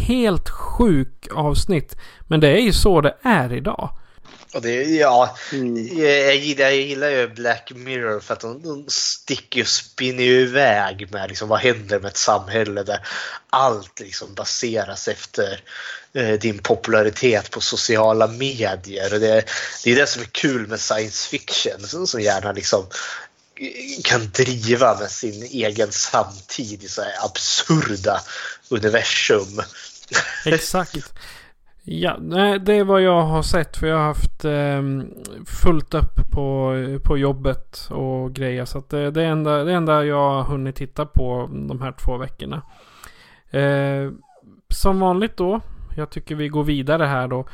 Helt 0.08 0.50
sjuk 0.50 1.28
avsnitt. 1.36 1.98
Men 2.28 2.40
det 2.40 2.48
är 2.48 2.62
ju 2.62 2.72
så 2.72 3.02
det 3.02 3.16
är 3.22 3.54
idag. 3.54 3.90
Och 4.56 4.62
det, 4.62 4.84
ja, 4.84 5.38
mm. 5.52 6.00
jag, 6.00 6.36
gillar, 6.36 6.66
jag 6.66 6.76
gillar 6.76 7.10
ju 7.10 7.28
Black 7.28 7.72
Mirror 7.76 8.20
för 8.20 8.34
att 8.34 8.40
de, 8.40 8.62
de 8.62 8.86
sticker 8.88 9.62
och 9.62 9.68
spinner 9.68 10.24
iväg 10.24 11.12
med 11.12 11.30
liksom, 11.30 11.50
vad 11.50 11.60
händer 11.60 12.00
med 12.00 12.10
ett 12.10 12.18
samhälle 12.18 12.84
där 12.84 13.08
allt 13.50 14.00
liksom 14.00 14.34
baseras 14.34 15.08
efter 15.08 15.62
eh, 16.14 16.34
din 16.40 16.60
popularitet 16.60 17.52
på 17.52 17.62
sociala 17.62 18.28
medier. 18.28 19.14
Och 19.14 19.20
det, 19.20 19.46
det 19.84 19.92
är 19.92 19.96
det 19.96 20.08
som 20.08 20.22
är 20.22 20.26
kul 20.26 20.68
med 20.68 20.80
science 20.80 21.30
fiction 21.30 21.88
som, 21.88 22.08
som 22.08 22.22
gärna 22.22 22.52
liksom 22.52 22.88
kan 24.04 24.32
driva 24.32 25.00
med 25.00 25.12
sin 25.12 25.44
egen 25.44 25.92
samtid 25.92 26.84
i 26.84 26.88
så 26.88 27.02
här 27.02 27.26
absurda 27.26 28.22
universum. 28.70 29.62
Exakt. 30.46 30.96
Ja, 31.88 32.18
det 32.60 32.74
är 32.74 32.84
vad 32.84 33.02
jag 33.02 33.22
har 33.22 33.42
sett 33.42 33.78
för 33.78 33.88
jag 33.88 33.98
har 33.98 34.04
haft 34.04 34.46
eh, 34.46 34.82
fullt 35.46 35.94
upp 35.94 36.32
på, 36.32 36.74
på 37.04 37.18
jobbet 37.18 37.88
och 37.92 38.34
grejer. 38.34 38.66
Så 38.66 38.78
att 38.78 38.90
det, 38.90 39.12
det, 39.12 39.24
är 39.24 39.28
enda, 39.28 39.64
det 39.64 39.74
enda 39.74 40.06
jag 40.06 40.30
har 40.30 40.44
hunnit 40.44 40.76
titta 40.76 41.06
på 41.06 41.50
de 41.52 41.82
här 41.82 41.92
två 41.92 42.18
veckorna. 42.18 42.62
Eh, 43.50 44.12
som 44.70 45.00
vanligt 45.00 45.38
då, 45.38 45.62
jag 45.96 46.10
tycker 46.10 46.36
vi 46.36 46.48
går 46.48 46.64
vidare 46.64 47.04
här 47.04 47.28
då. 47.28 47.46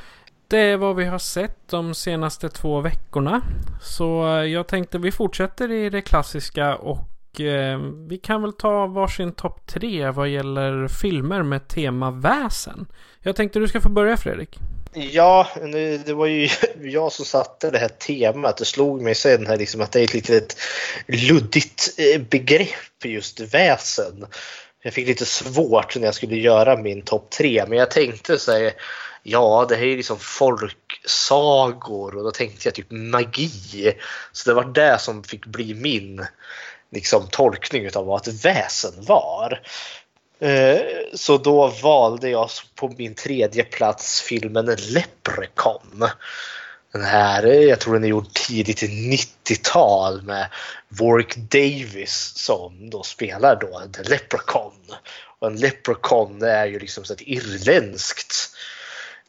Det 0.47 0.59
är 0.59 0.77
vad 0.77 0.95
vi 0.95 1.05
har 1.05 1.19
sett 1.19 1.69
de 1.69 1.93
senaste 1.93 2.49
två 2.49 2.81
veckorna. 2.81 3.41
Så 3.81 4.27
eh, 4.27 4.43
jag 4.43 4.67
tänkte 4.67 4.97
vi 4.97 5.11
fortsätter 5.11 5.71
i 5.71 5.89
det 5.89 6.01
klassiska 6.01 6.75
och 6.75 7.10
Eh, 7.39 7.79
vi 8.09 8.17
kan 8.17 8.41
väl 8.41 8.53
ta 8.53 8.87
varsin 8.87 9.31
topp 9.31 9.67
tre 9.67 10.09
vad 10.09 10.29
gäller 10.29 10.87
filmer 10.87 11.43
med 11.43 11.67
tema 11.67 12.11
väsen. 12.11 12.87
Jag 13.21 13.35
tänkte 13.35 13.59
du 13.59 13.67
ska 13.67 13.81
få 13.81 13.89
börja 13.89 14.17
Fredrik. 14.17 14.59
Ja, 14.93 15.47
det 16.05 16.13
var 16.13 16.25
ju 16.25 16.49
jag 16.81 17.11
som 17.11 17.25
satte 17.25 17.69
det 17.69 17.77
här 17.77 17.87
temat. 17.87 18.57
Det 18.57 18.65
slog 18.65 19.01
mig 19.01 19.15
sen 19.15 19.47
här 19.47 19.57
liksom 19.57 19.81
att 19.81 19.91
det 19.91 19.99
är 19.99 20.03
ett 20.03 20.13
litet 20.13 20.57
luddigt 21.07 21.93
eh, 21.97 22.21
begrepp 22.21 23.05
just 23.05 23.39
väsen. 23.39 24.25
Jag 24.83 24.93
fick 24.93 25.07
lite 25.07 25.25
svårt 25.25 25.95
när 25.95 26.05
jag 26.05 26.15
skulle 26.15 26.35
göra 26.35 26.77
min 26.77 27.01
topp 27.01 27.29
tre 27.29 27.65
men 27.67 27.77
jag 27.77 27.91
tänkte 27.91 28.39
så 28.39 28.51
här, 28.51 28.71
ja 29.23 29.65
det 29.69 29.75
här 29.75 29.85
är 29.85 29.97
liksom 29.97 30.19
folksagor 30.19 32.15
och 32.15 32.23
då 32.23 32.31
tänkte 32.31 32.67
jag 32.67 32.75
typ 32.75 32.91
magi. 32.91 33.93
Så 34.31 34.49
det 34.49 34.53
var 34.53 34.63
det 34.63 34.99
som 34.99 35.23
fick 35.23 35.45
bli 35.45 35.73
min 35.73 36.25
liksom, 36.91 37.27
tolkning 37.27 37.89
av 37.95 38.05
vad 38.05 38.27
ett 38.27 38.45
väsen 38.45 38.93
var. 38.97 39.61
Eh, 40.41 40.81
så 41.13 41.37
då 41.37 41.67
valde 41.67 42.29
jag 42.29 42.49
på 42.75 42.93
min 42.97 43.15
tredje 43.15 43.63
plats 43.63 44.21
filmen 44.21 44.65
Leprechaun. 44.65 46.09
Den 46.93 47.03
här, 47.03 47.45
eh, 47.45 47.61
jag 47.61 47.79
tror 47.79 47.93
den 47.93 48.03
är 48.03 48.07
gjord 48.07 48.33
tidigt 48.33 48.81
90-tal 48.81 50.21
med 50.21 50.47
Warwick 50.89 51.35
Davis 51.35 52.33
som 52.35 52.89
då 52.89 53.03
spelar 53.03 53.55
då 53.55 53.81
The 53.93 54.03
Leprechaun. 54.03 54.95
Och 55.39 55.47
en 55.47 55.55
Leprechaun 55.55 56.41
är 56.41 56.65
ju 56.65 56.79
liksom 56.79 57.03
ett 57.03 57.21
irländskt 57.21 58.35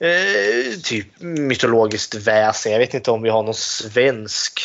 eh, 0.00 0.80
typ 0.82 1.20
mytologiskt 1.20 2.14
väsen. 2.14 2.72
Jag 2.72 2.78
vet 2.78 2.94
inte 2.94 3.10
om 3.10 3.22
vi 3.22 3.30
har 3.30 3.42
någon 3.42 3.54
svensk 3.54 4.60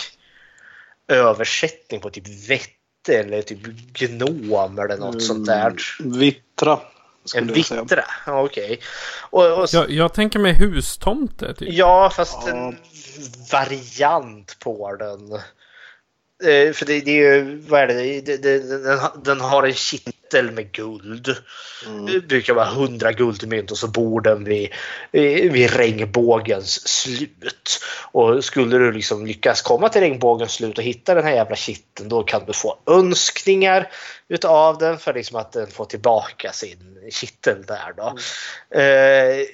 översättning 1.08 2.02
på 2.02 2.10
typ 2.10 2.50
vett 2.50 2.77
eller 3.10 3.42
typ 3.42 3.60
gnom 3.94 4.80
eller 4.80 4.98
något 4.98 5.14
mm, 5.14 5.20
sånt 5.20 5.46
där. 5.46 5.76
Vittra. 6.00 6.80
En 7.36 7.54
vittra? 7.54 8.04
Ja, 8.26 8.42
Okej. 8.42 8.64
Okay. 8.64 8.78
Och, 9.30 9.62
och, 9.62 9.68
jag, 9.72 9.92
jag, 9.92 10.14
tänker 10.14 10.40
mig 10.40 10.54
hustomte. 10.54 11.54
Typ. 11.54 11.70
Ja, 11.72 12.12
fast 12.16 12.38
ja. 12.46 12.54
en 12.54 12.78
variant 13.52 14.58
på 14.60 14.96
den. 14.96 15.34
Eh, 16.44 16.74
för 16.74 16.86
det, 16.86 17.00
det, 17.00 17.12
är 17.12 17.36
ju, 17.36 17.62
vad 17.68 17.82
är 17.82 17.88
det, 17.88 18.22
det, 18.22 18.38
det 18.38 18.84
den, 18.84 19.00
den, 19.24 19.42
har 19.42 19.64
en 19.64 19.74
kittel 20.28 20.52
med 20.52 20.72
guld. 20.72 21.36
Mm. 21.86 22.06
Det 22.06 22.20
brukar 22.20 22.54
vara 22.54 22.68
100 22.68 23.12
guldmynt 23.12 23.72
och 23.72 23.78
så 23.78 23.88
bor 23.88 24.22
den 24.22 24.44
vid, 24.44 24.70
vid 25.52 25.74
regnbågens 25.74 26.88
slut. 26.88 27.80
Och 28.12 28.44
skulle 28.44 28.78
du 28.78 28.92
liksom 28.92 29.26
lyckas 29.26 29.62
komma 29.62 29.90
till 29.90 30.02
regnbågens 30.02 30.52
slut 30.52 30.78
och 30.78 30.84
hitta 30.84 31.16
den 31.16 31.24
här 31.24 31.34
jävla 31.34 31.56
kitteln 31.56 32.10
då 32.10 32.24
kan 32.24 32.46
du 32.46 32.54
få 32.54 32.80
önskningar 32.88 33.92
utav 34.30 34.78
den 34.78 34.98
för 34.98 35.14
liksom 35.14 35.38
att 35.38 35.52
den 35.52 35.68
får 35.68 35.86
tillbaka 35.86 36.52
sin 36.52 37.10
kittel 37.12 37.64
där 37.66 37.94
då. 37.98 38.18
Mm. 38.72 39.40
Eh, 39.40 39.46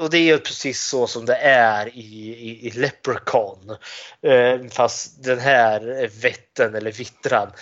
och 0.00 0.10
det 0.10 0.18
är 0.18 0.22
ju 0.22 0.38
precis 0.38 0.80
så 0.80 1.06
som 1.06 1.26
det 1.26 1.36
är 1.36 1.88
i, 1.88 2.34
i, 2.38 2.66
i 2.66 2.70
Leprechaun. 2.70 3.76
Eh, 4.22 4.70
fast 4.70 5.24
den 5.24 5.38
här 5.38 6.10
vetten 6.22 6.74
eller 6.74 6.92
vittran 6.92 7.52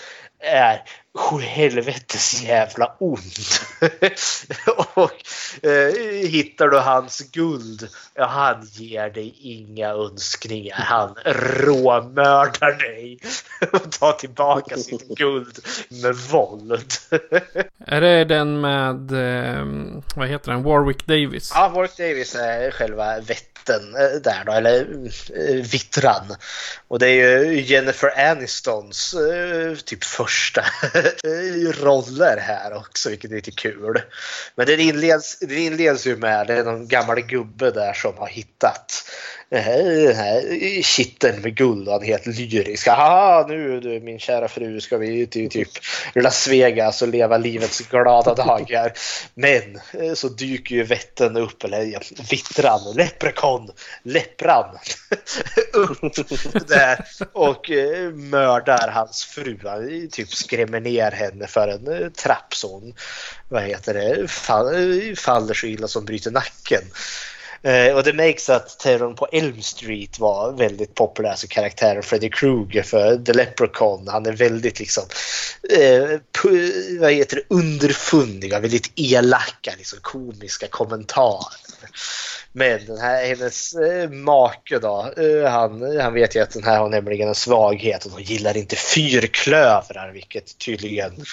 är 0.41 0.83
helvetes 1.41 2.43
jävla 2.43 2.97
ond. 2.99 3.23
och 4.95 5.13
eh, 5.63 6.29
hittar 6.29 6.69
du 6.69 6.79
hans 6.79 7.31
guld, 7.31 7.89
ja, 8.15 8.27
han 8.27 8.69
ger 8.73 9.11
dig 9.11 9.35
inga 9.41 9.89
önskningar. 9.89 10.77
Han 10.77 11.15
råmördar 11.25 12.79
dig 12.79 13.19
och 13.73 13.93
tar 13.93 14.13
tillbaka 14.13 14.77
sitt 14.77 15.09
guld 15.17 15.59
med 15.89 16.15
våld. 16.15 16.93
är 17.87 18.01
det 18.01 18.25
den 18.25 18.61
med, 18.61 19.13
eh, 19.13 19.67
vad 20.17 20.29
heter 20.29 20.53
den, 20.53 20.63
Warwick 20.63 21.07
Davis? 21.07 21.53
Ja, 21.55 21.69
Warwick 21.69 21.97
Davis 21.97 22.35
är 22.35 22.71
själva 22.71 23.21
hjälten 23.67 23.95
eh, 23.95 24.21
där 24.23 24.45
då, 24.47 24.53
eller 24.53 24.81
eh, 25.35 25.55
vittran. 25.55 26.37
Och 26.89 26.99
det 26.99 27.09
är 27.09 27.45
ju 27.45 27.61
Jennifer 27.61 28.31
Anistons 28.31 29.15
eh, 29.15 29.77
typ 29.77 30.05
första 30.05 30.65
roller 31.83 32.37
här 32.37 32.73
också, 32.73 33.11
vilket 33.11 33.31
är 33.31 33.35
lite 33.35 33.51
kul. 33.51 34.03
Men 34.55 34.67
den 34.67 34.81
inleds, 34.81 35.39
den 35.39 35.59
inleds 35.59 36.07
ju 36.07 36.17
med, 36.17 36.47
det 36.47 36.55
är 36.55 36.65
någon 36.65 36.89
gammal 36.89 37.21
gubbe 37.21 37.71
där 37.71 37.93
som 37.93 38.19
har 38.19 38.27
hittat 38.27 39.11
här 39.51 40.83
kitteln 40.83 41.43
med 41.43 41.57
guld 41.57 41.89
och 41.89 41.95
han 41.95 42.03
helt 42.03 42.27
lyrisk. 42.27 42.89
Haha, 42.89 43.47
nu 43.49 43.81
du 43.81 44.01
min 44.01 44.19
kära 44.19 44.49
fru 44.49 44.81
ska 44.81 44.97
vi 44.97 45.27
till 45.27 45.51
typ 45.51 45.69
Las 46.15 46.49
Vegas 46.49 47.03
och 47.03 47.09
leva 47.09 47.39
livets 47.39 47.81
glada 47.81 48.35
dagar. 48.35 48.93
Men 49.35 49.81
eh, 49.93 50.15
så 50.15 50.29
dyker 50.29 50.75
ju 50.75 50.83
vätten 50.83 51.37
upp, 51.37 51.65
eller 51.65 51.83
ja, 51.83 52.01
vittran, 52.31 52.95
leprekon, 52.97 53.71
läppran 54.03 54.79
upp 55.73 56.15
där 56.69 57.05
och 57.33 57.71
eh, 57.71 58.11
mördar 58.13 58.89
hans 58.89 59.25
fru. 59.25 59.59
Han 59.65 60.09
typ 60.13 60.29
skrämmer 60.29 60.81
ner 60.81 61.11
henne 61.11 61.47
för 61.47 61.69
en 61.69 62.03
eh, 62.03 62.11
trapp 62.11 62.55
så 62.55 62.93
vad 63.49 63.63
heter 63.63 63.95
det, 63.95 64.31
faller 65.17 65.55
så 65.55 65.67
illa 65.67 65.89
som 65.89 66.05
bryter 66.05 66.31
nacken. 66.31 66.83
Eh, 67.67 67.95
och 67.95 68.03
det 68.03 68.13
märks 68.13 68.51
att 68.51 68.79
terrorn 68.79 69.15
på 69.15 69.29
Elm 69.33 69.63
Street 69.63 70.19
var 70.19 70.53
väldigt 70.53 70.95
populär 70.95 71.35
som 71.35 71.49
karaktär. 71.49 72.03
Freddy 72.03 72.31
Krueger 72.31 72.83
för 72.83 73.17
The 73.17 73.33
Leprechaun. 73.33 74.09
Han 74.09 74.27
är 74.27 74.33
väldigt 74.33 74.79
liksom 74.79 75.05
eh, 75.71 76.21
vad 77.01 77.13
heter 77.13 77.37
det, 77.37 77.55
underfundiga, 77.55 78.61
väldigt 78.61 78.93
elaka, 78.97 79.73
liksom 79.79 79.99
komiska 80.03 80.67
kommentarer. 80.67 81.91
Men 82.53 82.87
den 82.87 82.99
här, 82.99 83.27
hennes 83.27 83.75
eh, 83.75 84.11
make 84.11 84.79
då, 84.79 85.13
eh, 85.17 85.51
han, 85.51 86.01
han 86.01 86.15
vet 86.15 86.37
ju 86.37 86.41
att 86.41 86.51
den 86.51 86.65
här 86.65 86.79
har 86.79 86.89
nämligen 86.89 87.29
en 87.29 87.35
svaghet 87.35 88.05
och 88.05 88.13
hon 88.13 88.23
gillar 88.23 88.57
inte 88.57 88.77
fyrklövrar 88.77 90.11
vilket 90.13 90.59
tydligen 90.59 91.25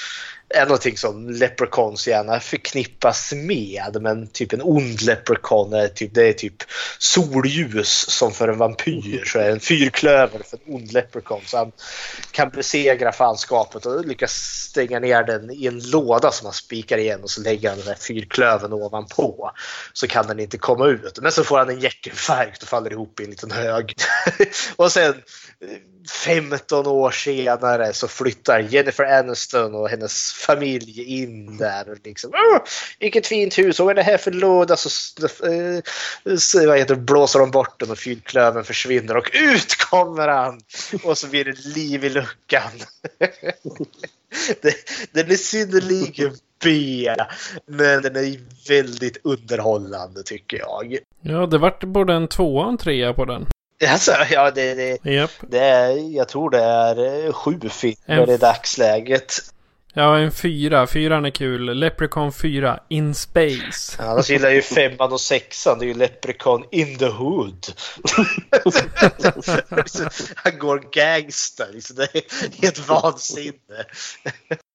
är 0.53 0.65
någonting 0.65 0.97
som 0.97 1.29
leprechauns 1.29 2.07
gärna 2.07 2.39
förknippas 2.39 3.33
med. 3.33 3.97
Men 4.01 4.27
typ 4.27 4.53
en 4.53 4.61
ond 4.61 5.01
leprechaun 5.01 5.73
är 5.73 5.87
typ, 5.87 6.13
det 6.13 6.27
är 6.27 6.33
typ 6.33 6.63
solljus 6.97 8.09
som 8.09 8.31
för 8.31 8.47
en 8.47 8.57
vampyr. 8.57 9.23
Så 9.25 9.39
är 9.39 9.49
en 9.49 9.59
fyrklöver 9.59 10.39
för 10.49 10.57
en 10.65 10.75
ond 10.75 10.91
leprechaun. 10.91 11.41
Så 11.45 11.57
han 11.57 11.71
kan 12.31 12.49
besegra 12.49 13.11
fanskapet 13.11 13.85
och 13.85 14.05
lyckas 14.05 14.33
stänga 14.69 14.99
ner 14.99 15.23
den 15.23 15.51
i 15.51 15.65
en 15.65 15.79
låda 15.79 16.31
som 16.31 16.45
han 16.45 16.53
spikar 16.53 16.97
igen 16.97 17.23
och 17.23 17.29
så 17.29 17.41
lägger 17.41 17.69
han 17.69 17.77
den 17.77 17.87
där 17.87 17.95
fyrklövern 17.95 18.73
ovanpå. 18.73 19.51
Så 19.93 20.07
kan 20.07 20.27
den 20.27 20.39
inte 20.39 20.57
komma 20.57 20.87
ut. 20.87 21.19
Men 21.21 21.31
så 21.31 21.43
får 21.43 21.57
han 21.57 21.69
en 21.69 21.79
hjärtinfarkt 21.79 22.63
och 22.63 22.69
faller 22.69 22.91
ihop 22.91 23.19
i 23.19 23.23
en 23.23 23.29
liten 23.29 23.51
hög. 23.51 23.95
och 24.75 24.91
sen 24.91 25.09
eh, 25.09 25.77
15 26.09 26.87
år 26.87 27.11
senare 27.11 27.93
så 27.93 28.07
flyttar 28.07 28.59
Jennifer 28.59 29.03
Aniston 29.03 29.75
och 29.75 29.89
hennes 29.89 30.33
familj 30.43 31.03
in 31.21 31.57
där. 31.57 31.97
Liksom, 32.03 32.31
vilket 32.99 33.27
fint 33.27 33.57
hus, 33.57 33.79
och 33.79 33.85
vad 33.85 33.91
är 33.91 33.95
det 33.95 34.11
här 34.11 34.17
för 34.17 34.31
låda? 34.31 34.77
Så, 34.77 34.89
så 36.37 36.67
vad 36.67 36.77
heter, 36.77 36.95
blåser 36.95 37.39
de 37.39 37.51
bort 37.51 37.79
den 37.79 37.91
och 37.91 37.97
fyrklöven 37.97 38.63
försvinner 38.63 39.17
och 39.17 39.31
ut 39.33 39.75
kommer 39.75 40.27
han! 40.27 40.61
Och 41.03 41.17
så 41.17 41.27
blir 41.27 41.45
det 41.45 41.65
liv 41.65 42.05
i 42.05 42.09
luckan. 42.09 42.71
det, 44.61 44.75
den 45.11 45.31
är 45.31 45.35
synnerligen 45.35 46.31
B, 46.63 47.07
men 47.65 48.01
den 48.01 48.15
är 48.15 48.39
väldigt 48.69 49.17
underhållande 49.23 50.23
tycker 50.23 50.57
jag. 50.57 50.97
Ja, 51.21 51.45
det 51.45 51.57
vart 51.57 51.83
både 51.83 52.13
en 52.13 52.27
tvåa 52.27 52.63
och 52.63 52.71
en 52.71 52.77
trea 52.77 53.13
på 53.13 53.25
den. 53.25 53.47
Alltså, 53.87 54.11
ja, 54.31 54.51
det, 54.51 54.73
det, 54.73 55.09
yep. 55.11 55.31
det 55.41 55.59
är, 55.59 56.15
jag 56.15 56.27
tror 56.27 56.49
det 56.49 56.63
är 56.63 57.25
eh, 57.25 57.33
sju 57.33 57.59
filmer 57.69 58.31
i 58.31 58.37
dagsläget. 58.37 59.33
Ja, 59.95 60.17
en 60.17 60.31
fyra. 60.31 60.87
Fyran 60.87 61.25
är 61.25 61.29
kul. 61.29 61.77
Leprechaun 61.77 62.31
4, 62.31 62.79
In 62.89 63.15
Space. 63.15 63.95
Ja, 63.99 64.03
annars 64.03 64.29
gillar 64.29 64.47
jag 64.47 64.55
ju 64.55 64.61
femman 64.61 65.13
och 65.13 65.21
sexan. 65.21 65.79
Det 65.79 65.85
är 65.85 65.87
ju 65.87 65.93
Leprechaun 65.93 66.65
in 66.71 66.97
the 66.97 67.07
Hood. 67.07 67.65
Han 70.35 70.57
går 70.59 70.83
gangster. 70.91 71.67
Liksom. 71.73 71.95
Det 71.95 72.15
är 72.15 72.21
helt 72.61 72.87
vansinne. 72.87 73.85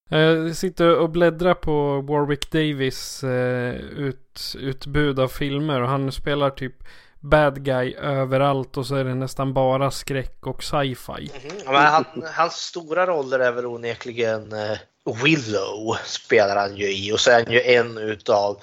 Jag 0.09 0.57
sitter 0.57 0.97
och 0.97 1.11
bläddrar 1.11 1.55
på 1.55 2.01
Warwick 2.01 2.51
Davis 2.51 3.25
eh, 3.25 3.75
ut, 3.75 4.55
utbud 4.59 5.21
av 5.21 5.29
filmer 5.29 5.81
och 5.81 5.89
han 5.89 6.13
spelar 6.13 6.51
typ 6.51 6.75
bad 7.21 7.65
guy 7.65 7.95
överallt 7.95 8.77
och 8.77 8.87
så 8.87 8.95
är 8.95 9.05
det 9.05 9.15
nästan 9.15 9.53
bara 9.53 9.91
skräck 9.91 10.47
och 10.47 10.63
sci-fi. 10.63 11.31
Mm 11.35 11.57
-hmm. 11.67 11.91
han, 11.91 12.05
hans 12.35 12.55
stora 12.55 13.07
roller 13.07 13.39
är 13.39 13.53
väl 13.53 13.67
onekligen 13.67 14.53
uh, 14.53 14.79
Willow 15.13 15.97
spelar 16.05 16.57
han 16.57 16.77
ju 16.77 16.93
i 16.93 17.13
och 17.13 17.21
så 17.21 17.31
är 17.31 17.45
han 17.45 17.53
ju 17.53 17.63
en 17.63 17.99
utav 17.99 18.59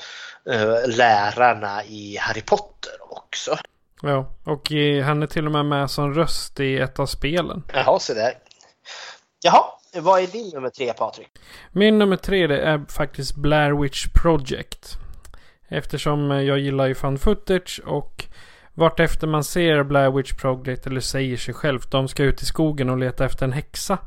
uh, 0.49 0.95
lärarna 0.97 1.83
i 1.83 2.17
Harry 2.19 2.41
Potter 2.41 2.93
också. 3.09 3.57
Ja, 4.01 4.33
och 4.43 4.71
i, 4.71 5.01
han 5.01 5.23
är 5.23 5.27
till 5.27 5.45
och 5.45 5.51
med 5.51 5.65
med 5.65 5.91
som 5.91 6.13
röst 6.13 6.59
i 6.59 6.77
ett 6.77 6.99
av 6.99 7.05
spelen. 7.05 7.63
Jaha, 7.73 7.99
så 7.99 8.13
där. 8.13 8.33
Jaha, 9.43 9.63
vad 9.95 10.23
är 10.23 10.27
din 10.27 10.49
nummer 10.53 10.69
tre 10.69 10.93
Patrik? 10.93 11.27
Min 11.71 11.97
nummer 11.97 12.17
tre 12.17 12.47
det 12.47 12.61
är 12.61 12.85
faktiskt 12.89 13.35
Blair 13.35 13.81
Witch 13.81 14.07
Project. 14.13 14.97
Eftersom 15.67 16.31
jag 16.31 16.59
gillar 16.59 16.85
ju 16.87 16.95
fan 16.95 17.17
footage 17.17 17.81
och 17.85 18.25
vartefter 18.73 19.27
man 19.27 19.43
ser 19.43 19.83
Blair 19.83 20.11
Witch 20.11 20.33
Project 20.33 20.87
eller 20.87 21.01
säger 21.01 21.37
sig 21.37 21.53
själv. 21.53 21.81
De 21.91 22.07
ska 22.07 22.23
ut 22.23 22.41
i 22.41 22.45
skogen 22.45 22.89
och 22.89 22.97
leta 22.97 23.25
efter 23.25 23.45
en 23.45 23.51
häxa. 23.51 23.97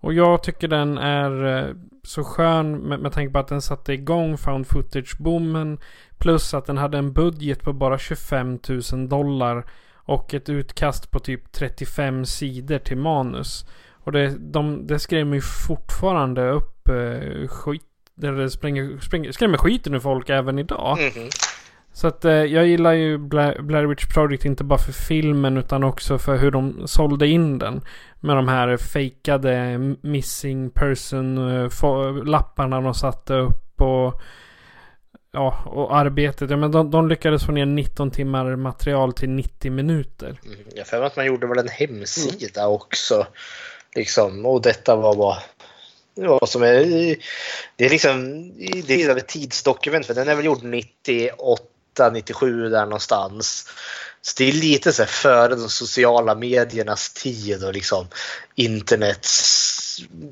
Och 0.00 0.14
jag 0.14 0.42
tycker 0.42 0.68
den 0.68 0.98
är 0.98 1.46
eh, 1.46 1.74
så 2.02 2.24
skön 2.24 2.78
med, 2.78 3.00
med 3.00 3.12
tanke 3.12 3.32
på 3.32 3.38
att 3.38 3.48
den 3.48 3.62
satte 3.62 3.92
igång 3.92 4.38
found 4.38 4.66
footage-boomen. 4.66 5.78
Plus 6.18 6.54
att 6.54 6.66
den 6.66 6.78
hade 6.78 6.98
en 6.98 7.12
budget 7.12 7.62
på 7.62 7.72
bara 7.72 7.98
25 7.98 8.58
000 8.92 9.08
dollar. 9.08 9.64
Och 9.94 10.34
ett 10.34 10.48
utkast 10.48 11.10
på 11.10 11.18
typ 11.18 11.52
35 11.52 12.24
sidor 12.24 12.78
till 12.78 12.96
manus. 12.96 13.66
Och 13.92 14.12
det, 14.12 14.34
de, 14.38 14.86
det 14.86 14.98
skrämmer 14.98 15.34
ju 15.34 15.42
fortfarande 15.66 16.50
upp 16.50 16.88
eh, 16.88 17.48
skit. 17.48 17.82
Det 18.14 18.50
spränger, 18.50 18.98
spränger, 19.00 19.32
skrämmer 19.32 19.58
skiten 19.58 19.94
ur 19.94 19.98
folk 19.98 20.30
även 20.30 20.58
idag. 20.58 20.98
Mm 20.98 21.10
-hmm. 21.10 21.57
Så 21.98 22.06
att 22.06 22.24
eh, 22.24 22.32
jag 22.32 22.66
gillar 22.66 22.92
ju 22.92 23.18
Blair, 23.18 23.62
Blair 23.62 23.84
Witch 23.84 24.06
Project 24.06 24.44
inte 24.44 24.64
bara 24.64 24.78
för 24.78 24.92
filmen 24.92 25.56
utan 25.56 25.84
också 25.84 26.18
för 26.18 26.36
hur 26.36 26.50
de 26.50 26.88
sålde 26.88 27.26
in 27.26 27.58
den. 27.58 27.80
Med 28.20 28.36
de 28.36 28.48
här 28.48 28.76
fejkade 28.76 29.78
missing 30.00 30.70
person-lapparna 30.70 32.76
eh, 32.76 32.82
de 32.82 32.94
satte 32.94 33.34
upp 33.34 33.80
och 33.80 34.20
Ja, 35.32 35.62
och 35.66 35.96
arbetet. 35.96 36.50
Ja, 36.50 36.56
men 36.56 36.72
de, 36.72 36.90
de 36.90 37.08
lyckades 37.08 37.44
få 37.44 37.52
ner 37.52 37.66
19 37.66 38.10
timmar 38.10 38.56
material 38.56 39.12
till 39.12 39.30
90 39.30 39.70
minuter. 39.70 40.40
Mm, 40.46 40.58
jag 40.74 40.86
för 40.86 41.02
att 41.02 41.16
man 41.16 41.26
gjorde 41.26 41.46
väl 41.46 41.58
en 41.58 41.68
hemsida 41.68 42.60
mm. 42.60 42.72
också. 42.72 43.26
Liksom, 43.94 44.46
och 44.46 44.62
detta 44.62 44.96
var 44.96 45.16
bara 45.16 45.36
som 46.46 46.62
är, 46.62 46.84
det 47.76 47.84
är 47.84 47.90
liksom 47.90 48.48
det 48.86 49.02
är 49.02 49.16
ett 49.16 49.28
tidsdokument 49.28 50.06
för 50.06 50.14
den 50.14 50.28
är 50.28 50.34
väl 50.34 50.44
gjord 50.44 50.62
98 50.62 51.64
97 51.98 52.68
där 52.68 52.84
någonstans. 52.84 53.68
Så 54.22 54.34
det 54.38 54.48
är 54.48 54.52
lite 54.52 54.92
så 54.92 55.02
här 55.02 55.08
före 55.08 55.54
de 55.54 55.68
sociala 55.68 56.34
mediernas 56.34 57.12
tid 57.12 57.64
och 57.64 57.72
liksom 57.72 58.06
internets 58.54 59.78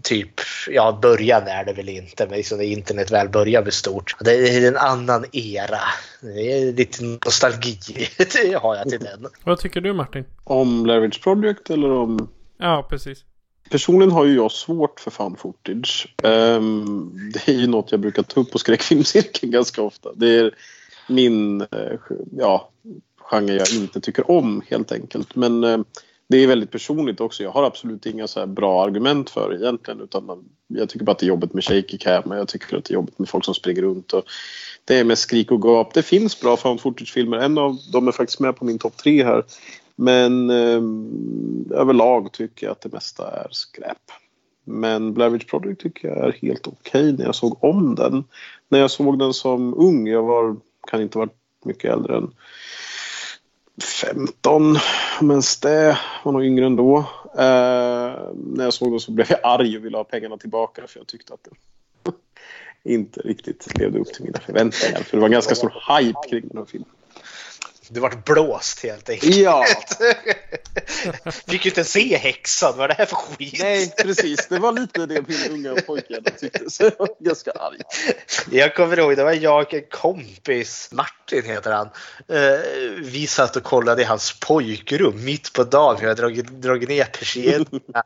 typ, 0.02 0.40
ja 0.68 0.98
början 1.02 1.42
är 1.46 1.64
det 1.64 1.72
väl 1.72 1.88
inte, 1.88 2.26
men 2.26 2.36
liksom 2.36 2.58
när 2.58 2.64
internet 2.64 3.10
väl 3.10 3.28
börjar 3.28 3.62
bli 3.62 3.72
stort. 3.72 4.16
Det 4.20 4.32
är 4.32 4.68
en 4.68 4.76
annan 4.76 5.24
era. 5.32 5.80
Det 6.20 6.52
är 6.52 6.72
lite 6.72 7.04
nostalgi 7.04 7.78
det 8.16 8.58
har 8.62 8.76
jag 8.76 8.88
till 8.88 9.00
den. 9.00 9.26
Vad 9.44 9.58
tycker 9.58 9.80
du 9.80 9.92
Martin? 9.92 10.24
Om 10.44 10.86
Larridge 10.86 11.22
Project 11.22 11.70
eller 11.70 11.90
om? 11.90 12.28
Ja, 12.58 12.86
precis. 12.90 13.24
Personligen 13.70 14.12
har 14.12 14.24
ju 14.24 14.34
jag 14.34 14.52
svårt 14.52 15.00
för 15.00 15.10
fan 15.10 15.36
footage. 15.36 16.14
Um, 16.22 17.30
det 17.32 17.48
är 17.48 17.56
ju 17.56 17.66
något 17.66 17.90
jag 17.90 18.00
brukar 18.00 18.22
ta 18.22 18.40
upp 18.40 18.52
på 18.52 18.58
skräckfilmscirkeln 18.58 19.52
ganska 19.52 19.82
ofta. 19.82 20.12
Det 20.14 20.38
är 20.38 20.54
min 21.08 21.60
eh, 21.60 21.98
ja, 22.36 22.70
genre 23.18 23.52
jag 23.52 23.74
inte 23.74 24.00
tycker 24.00 24.30
om 24.30 24.62
helt 24.68 24.92
enkelt. 24.92 25.34
Men 25.34 25.64
eh, 25.64 25.78
det 26.28 26.36
är 26.36 26.46
väldigt 26.46 26.70
personligt 26.70 27.20
också. 27.20 27.42
Jag 27.42 27.50
har 27.50 27.62
absolut 27.62 28.06
inga 28.06 28.26
så 28.26 28.46
bra 28.46 28.84
argument 28.84 29.30
för 29.30 29.50
det 29.50 29.56
egentligen. 29.56 30.00
Utan 30.00 30.44
jag 30.66 30.88
tycker 30.88 31.04
bara 31.04 31.12
att 31.12 31.18
det 31.18 31.26
är 31.26 31.28
jobbigt 31.28 31.54
med 31.54 31.64
shaky 31.64 31.98
cam. 31.98 32.30
Jag 32.30 32.48
tycker 32.48 32.76
att 32.76 32.84
det 32.84 32.92
är 32.92 32.94
jobbigt 32.94 33.18
med 33.18 33.28
folk 33.28 33.44
som 33.44 33.54
springer 33.54 33.82
runt. 33.82 34.12
Och 34.12 34.24
det 34.84 34.98
är 34.98 35.04
med 35.04 35.18
skrik 35.18 35.50
och 35.50 35.62
gap. 35.62 35.94
Det 35.94 36.02
finns 36.02 36.40
bra 36.40 36.56
found 36.56 36.80
footage-filmer. 36.80 37.36
En 37.36 37.58
av 37.58 37.78
dem 37.92 38.08
är 38.08 38.12
faktiskt 38.12 38.40
med 38.40 38.56
på 38.56 38.64
min 38.64 38.78
topp 38.78 38.96
tre 38.96 39.24
här. 39.24 39.44
Men 39.96 40.50
eh, 40.50 40.82
överlag 41.78 42.32
tycker 42.32 42.66
jag 42.66 42.72
att 42.72 42.80
det 42.80 42.92
mesta 42.92 43.30
är 43.30 43.48
skräp. 43.50 43.98
Men 44.64 45.14
Blair 45.14 45.30
Witch 45.30 45.44
Project 45.44 45.80
tycker 45.80 46.08
jag 46.08 46.18
är 46.18 46.32
helt 46.32 46.66
okej 46.66 47.02
okay 47.02 47.12
när 47.12 47.24
jag 47.24 47.34
såg 47.34 47.64
om 47.64 47.94
den. 47.94 48.24
När 48.68 48.78
jag 48.78 48.90
såg 48.90 49.18
den 49.18 49.34
som 49.34 49.74
ung, 49.74 50.08
jag 50.08 50.22
var, 50.22 50.56
kan 50.86 51.02
inte 51.02 51.18
varit 51.18 51.36
mycket 51.64 51.92
äldre 51.92 52.16
än 52.16 52.34
15, 53.82 54.76
men 55.20 55.42
det 55.62 55.98
var 56.24 56.32
nog 56.32 56.44
yngre 56.44 56.66
ändå. 56.66 56.98
Eh, 57.34 58.32
när 58.34 58.64
jag 58.64 58.72
såg 58.72 58.90
dem 58.90 59.00
så 59.00 59.12
blev 59.12 59.26
jag 59.30 59.40
arg 59.42 59.76
och 59.76 59.84
ville 59.84 59.96
ha 59.96 60.04
pengarna 60.04 60.36
tillbaka 60.36 60.86
för 60.86 61.00
jag 61.00 61.06
tyckte 61.06 61.34
att 61.34 61.44
det 61.44 62.12
inte 62.92 63.20
riktigt 63.20 63.78
levde 63.78 63.98
upp 63.98 64.12
till 64.12 64.24
mina 64.24 64.38
förväntningar. 64.38 65.02
För 65.02 65.16
det 65.16 65.20
var 65.20 65.28
en 65.28 65.32
ganska 65.32 65.54
stor 65.54 65.98
hype 65.98 66.28
kring 66.28 66.48
den 66.48 66.58
här 66.58 66.64
filmen. 66.64 66.95
Du 67.88 68.00
vart 68.00 68.24
blåst 68.24 68.82
helt 68.82 69.08
enkelt. 69.10 69.36
Ja. 69.36 69.66
Fick 71.48 71.64
ju 71.64 71.70
inte 71.70 71.84
se 71.84 72.16
häxan. 72.16 72.72
Vad 72.76 72.84
är 72.84 72.88
det 72.88 72.94
här 72.94 73.06
för 73.06 73.16
skit? 73.16 73.58
Nej, 73.58 73.94
precis. 74.02 74.46
Det 74.48 74.58
var 74.58 74.72
lite 74.72 75.06
det 75.06 75.28
min 75.28 75.50
unga 75.50 75.80
pojke 75.80 76.20
tyckte. 76.40 76.70
Så 76.70 76.82
jag 76.82 76.92
var 76.98 77.08
ganska 77.24 77.50
arg. 77.50 77.78
Jag 78.50 78.74
kommer 78.74 78.98
ihåg, 78.98 79.16
det 79.16 79.24
var 79.24 79.32
jag 79.32 79.62
och 79.62 79.74
en 79.74 79.84
kompis, 79.90 80.88
Martin 80.92 81.44
heter 81.44 81.72
han. 81.72 81.86
Eh, 82.28 82.60
vi 83.02 83.26
satt 83.26 83.56
och 83.56 83.62
kollade 83.62 84.02
i 84.02 84.04
hans 84.04 84.40
pojkrum 84.40 85.24
mitt 85.24 85.52
på 85.52 85.64
dagen. 85.64 85.96
Vi 86.00 86.06
hade 86.06 86.22
dragit, 86.22 86.48
dragit 86.48 86.88
ner 86.88 87.04
persiennerna. 87.04 88.02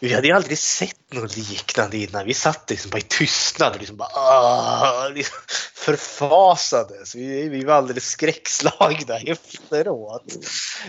Vi 0.00 0.14
hade 0.14 0.26
ju 0.26 0.32
aldrig 0.32 0.58
sett 0.58 1.12
något 1.12 1.36
liknande 1.36 1.96
innan. 1.96 2.26
Vi 2.26 2.34
satt 2.34 2.70
liksom 2.70 2.90
bara 2.90 2.98
i 2.98 3.02
tystnad 3.08 3.72
och 3.72 3.78
liksom 3.78 3.96
bara 3.96 5.08
liksom 5.08 5.38
förfasades. 5.74 7.14
Vi, 7.14 7.48
vi 7.48 7.64
var 7.64 7.74
alldeles 7.74 8.08
skräckslagna 8.08 9.01
nöjda 9.08 9.32
efteråt. 9.32 10.36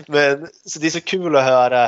Men, 0.06 0.48
så 0.64 0.78
det 0.78 0.86
är 0.86 0.90
så 0.90 1.00
kul 1.00 1.36
att 1.36 1.44
höra 1.44 1.84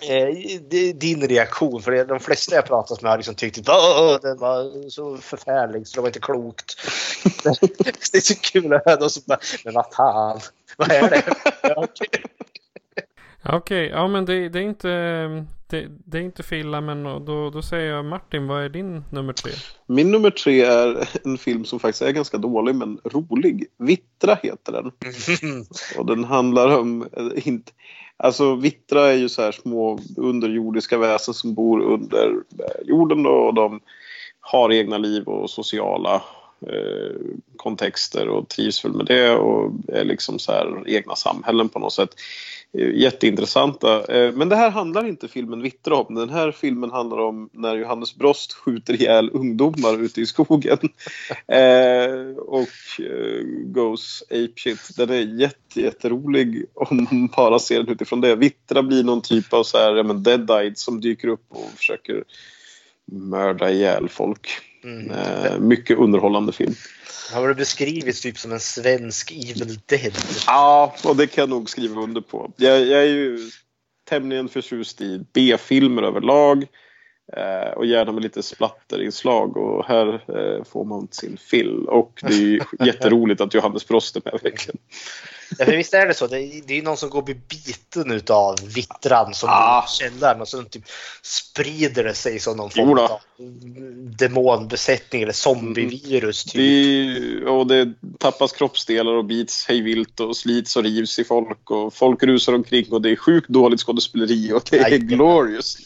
eh, 0.00 0.60
din 0.94 1.28
reaktion. 1.28 1.82
För 1.82 2.04
de 2.04 2.20
flesta 2.20 2.54
jag 2.54 2.66
pratat 2.66 3.02
med 3.02 3.10
har 3.10 3.18
liksom 3.18 3.34
tyckt 3.34 3.68
att 3.68 4.22
den 4.22 4.38
var 4.38 4.90
så 4.90 5.16
förfärlig 5.16 5.86
så 5.86 5.96
det 5.96 6.00
var 6.00 6.08
inte 6.08 6.20
klokt. 6.20 6.76
det 8.12 8.18
är 8.18 8.20
så 8.20 8.34
kul 8.34 8.74
att 8.74 8.84
höra 8.84 8.96
dem 8.96 9.10
som 9.10 9.22
bara, 9.26 9.38
men 9.64 9.74
vad 9.74 9.86
fan, 9.92 10.40
vad 10.76 10.92
är 10.92 11.10
det? 11.10 11.22
Okej, 13.44 13.56
okay, 13.56 13.86
ja 13.86 14.08
men 14.08 14.24
det, 14.24 14.48
det, 14.48 14.58
är 14.58 14.62
inte 14.62 14.88
det, 15.70 15.86
det, 16.04 16.18
är 16.18 16.22
inte 16.22 16.42
Filla 16.42 16.80
men 16.80 17.02
då, 17.02 17.50
då 17.50 17.62
säger 17.62 17.92
jag 17.92 18.04
Martin, 18.04 18.46
vad 18.46 18.64
är 18.64 18.68
din 18.68 19.04
nummer 19.10 19.32
tre? 19.32 19.52
Min 19.86 20.10
nummer 20.10 20.30
tre 20.30 20.60
är 20.60 21.08
en 21.24 21.38
film 21.38 21.64
som 21.64 21.80
faktiskt 21.80 22.02
är 22.02 22.10
ganska 22.10 22.38
dålig 22.38 22.74
men 22.74 23.00
rolig. 23.04 23.66
Vittra 23.78 24.38
heter 24.42 24.72
den. 24.72 24.92
Och 25.98 26.06
den 26.06 26.24
handlar 26.24 26.78
om, 26.78 27.08
inte, 27.34 27.72
alltså 28.16 28.54
Vittra 28.54 29.06
är 29.06 29.16
ju 29.16 29.28
så 29.28 29.42
här 29.42 29.52
små 29.52 30.00
underjordiska 30.16 30.98
väsen 30.98 31.34
som 31.34 31.54
bor 31.54 31.80
under 31.80 32.34
jorden 32.84 33.22
då, 33.22 33.30
och 33.30 33.54
de 33.54 33.80
har 34.40 34.72
egna 34.72 34.98
liv 34.98 35.24
och 35.24 35.50
sociala 35.50 36.22
eh, 36.66 37.16
kontexter 37.56 38.28
och 38.28 38.48
trivs 38.48 38.84
väl 38.84 38.92
med 38.92 39.06
det 39.06 39.30
och 39.30 39.72
är 39.88 40.04
liksom 40.04 40.38
så 40.38 40.52
här 40.52 40.82
egna 40.86 41.14
samhällen 41.14 41.68
på 41.68 41.78
något 41.78 41.92
sätt. 41.92 42.14
Eh, 42.74 42.90
jätteintressanta. 42.94 44.14
Eh, 44.14 44.32
men 44.32 44.48
det 44.48 44.56
här 44.56 44.70
handlar 44.70 45.06
inte 45.06 45.28
filmen 45.28 45.62
Vittra 45.62 45.96
om. 45.96 46.14
Den 46.14 46.30
här 46.30 46.52
filmen 46.52 46.90
handlar 46.90 47.18
om 47.18 47.50
när 47.52 47.76
Johannes 47.76 48.16
Brost 48.16 48.52
skjuter 48.52 48.94
ihjäl 48.94 49.30
ungdomar 49.32 50.02
ute 50.02 50.20
i 50.20 50.26
skogen. 50.26 50.78
eh, 51.46 52.36
och 52.36 52.68
goes 53.64 54.22
apeshit. 54.30 54.96
Den 54.96 55.10
är 55.10 55.40
jätte, 55.40 55.80
jätterolig 55.80 56.64
om 56.74 57.06
man 57.10 57.26
bara 57.36 57.58
ser 57.58 57.82
den 57.82 57.88
utifrån 57.88 58.20
det. 58.20 58.36
Vittra 58.36 58.82
blir 58.82 59.04
någon 59.04 59.22
typ 59.22 59.52
av 59.52 59.62
så 59.62 59.78
här, 59.78 59.96
ja, 59.96 60.02
men 60.02 60.22
dead 60.22 60.72
som 60.74 61.00
dyker 61.00 61.28
upp 61.28 61.44
och 61.48 61.70
försöker 61.76 62.24
mörda 63.12 63.70
ihjäl 63.70 64.08
folk. 64.08 64.48
Mm. 64.84 65.10
Eh, 65.10 65.58
mycket 65.58 65.98
underhållande 65.98 66.52
film. 66.52 66.74
Har 67.32 67.48
det 67.48 67.54
beskrivits 67.54 68.20
typ 68.20 68.38
som 68.38 68.52
en 68.52 68.60
svensk 68.60 69.32
Evil 69.32 69.78
Dead? 69.86 70.12
Ja, 70.46 70.94
och 71.04 71.16
det 71.16 71.26
kan 71.26 71.42
jag 71.42 71.48
nog 71.48 71.70
skriva 71.70 72.00
under 72.00 72.20
på. 72.20 72.52
Jag, 72.56 72.80
jag 72.80 73.00
är 73.00 73.06
ju 73.06 73.50
tämligen 74.08 74.48
förtjust 74.48 75.00
i 75.00 75.24
B-filmer 75.32 76.02
överlag. 76.02 76.66
Eh, 77.36 77.72
och 77.72 77.86
gärna 77.86 78.12
med 78.12 78.22
lite 78.22 78.42
splatterinslag 78.42 79.56
och 79.56 79.84
här 79.86 80.14
eh, 80.14 80.64
får 80.64 80.84
man 80.84 81.08
sin 81.10 81.36
fill. 81.36 81.84
Och 81.88 82.20
det 82.22 82.34
är 82.34 82.66
jätteroligt 82.86 83.40
att 83.40 83.54
Johannes 83.54 83.88
Brost 83.88 84.16
är 84.16 84.22
med 84.24 84.40
verkligen. 84.42 84.78
Ja, 85.58 85.64
för 85.64 85.76
visst 85.76 85.94
är 85.94 86.06
det 86.06 86.14
så. 86.14 86.26
Det 86.26 86.40
är, 86.40 86.62
det 86.66 86.78
är 86.78 86.82
någon 86.82 86.96
som 86.96 87.10
går 87.10 87.22
bli 87.22 87.34
biten 87.34 88.10
utav 88.10 88.56
vittran 88.74 89.34
som 89.34 89.48
ah. 89.48 89.86
källaren 89.88 90.40
och 90.40 90.48
så 90.48 90.62
typ 90.62 90.82
sprider 91.22 92.04
det 92.04 92.14
sig 92.14 92.40
som 92.40 92.56
någon 92.56 92.70
form 92.70 92.98
av 92.98 93.20
demonbesättning 94.18 95.22
eller 95.22 95.32
zombievirus. 95.32 96.44
Typ. 96.44 96.54
Det, 96.54 97.50
och 97.50 97.66
det 97.66 97.92
tappas 98.18 98.52
kroppsdelar 98.52 99.12
och 99.12 99.24
bits 99.24 99.66
hejvilt 99.66 100.20
och 100.20 100.36
slits 100.36 100.76
och 100.76 100.82
rivs 100.82 101.18
i 101.18 101.24
folk 101.24 101.70
och 101.70 101.94
folk 101.94 102.22
rusar 102.22 102.52
omkring 102.52 102.92
och 102.92 103.02
det 103.02 103.10
är 103.10 103.16
sjukt 103.16 103.48
dåligt 103.48 103.80
skådespeleri 103.80 104.52
och 104.52 104.62
det 104.70 104.78
är 104.78 104.90
Nej, 104.90 104.98
glorious. 104.98 105.78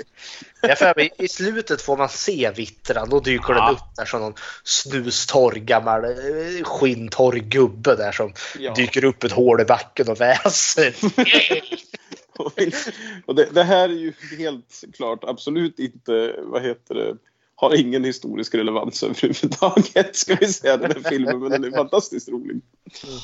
Jag 0.69 0.79
för 0.79 0.93
mig, 0.97 1.11
I 1.19 1.29
slutet 1.29 1.83
får 1.83 1.97
man 1.97 2.09
se 2.09 2.51
vittran. 2.57 3.11
Då 3.11 3.21
dyker 3.21 3.55
ja. 3.55 3.67
den 3.67 3.75
upp 3.75 3.97
där 3.97 4.05
som 4.05 4.21
någon 4.21 4.35
snustorr 4.65 5.55
gammal 5.55 6.05
eh, 6.05 6.65
skinntorr 6.65 7.37
gubbe 7.37 7.97
där 7.97 8.13
som 8.13 8.33
ja. 8.59 8.75
dyker 8.75 9.05
upp 9.05 9.25
ett 9.25 9.33
hål 9.33 9.61
i 9.61 9.65
backen 9.65 10.09
och 10.09 10.21
väser. 10.21 10.95
och 13.27 13.35
det, 13.35 13.55
det, 13.55 13.65
här 13.65 13.89
är 13.89 13.93
ju 13.93 14.13
helt 14.39 14.85
klart 14.95 15.25
absolut 15.25 15.79
inte, 15.79 16.35
vad 16.43 16.63
heter 16.63 16.95
det, 16.95 17.17
har 17.55 17.75
ingen 17.75 18.05
historisk 18.05 18.55
relevans 18.55 19.03
överhuvudtaget 19.03 20.17
ska 20.17 20.35
vi 20.35 20.47
säga 20.47 20.77
den 20.77 20.93
här 20.93 21.11
filmen 21.11 21.39
men 21.39 21.51
den 21.51 21.65
är 21.65 21.71
fantastiskt 21.71 22.29
rolig. 22.29 22.61
Mm. 23.05 23.21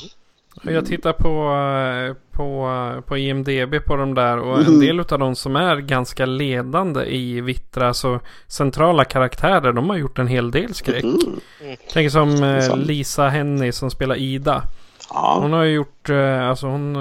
Jag 0.62 0.86
tittar 0.86 1.12
på, 1.12 1.28
eh, 1.28 2.16
på, 2.32 2.68
eh, 2.96 3.00
på 3.00 3.18
IMDB 3.18 3.80
på 3.86 3.96
de 3.96 4.14
där 4.14 4.38
och 4.38 4.58
en 4.58 4.66
mm. 4.66 4.80
del 4.80 5.00
av 5.00 5.18
de 5.18 5.36
som 5.36 5.56
är 5.56 5.76
ganska 5.76 6.26
ledande 6.26 7.04
i 7.04 7.40
Vittra, 7.40 7.88
alltså 7.88 8.20
centrala 8.46 9.04
karaktärer, 9.04 9.72
de 9.72 9.90
har 9.90 9.96
gjort 9.96 10.18
en 10.18 10.26
hel 10.26 10.50
del 10.50 10.74
skräck. 10.74 11.04
Mm. 11.04 11.76
Tänker 11.92 12.10
som 12.10 12.42
eh, 12.42 12.76
Lisa 12.76 13.28
Henny 13.28 13.72
som 13.72 13.90
spelar 13.90 14.16
Ida. 14.16 14.62
Ja. 15.10 15.38
Hon 15.42 15.52
har 15.52 15.62
ju 15.62 15.74
gjort, 15.74 16.10
alltså 16.48 16.66
hon, 16.66 16.94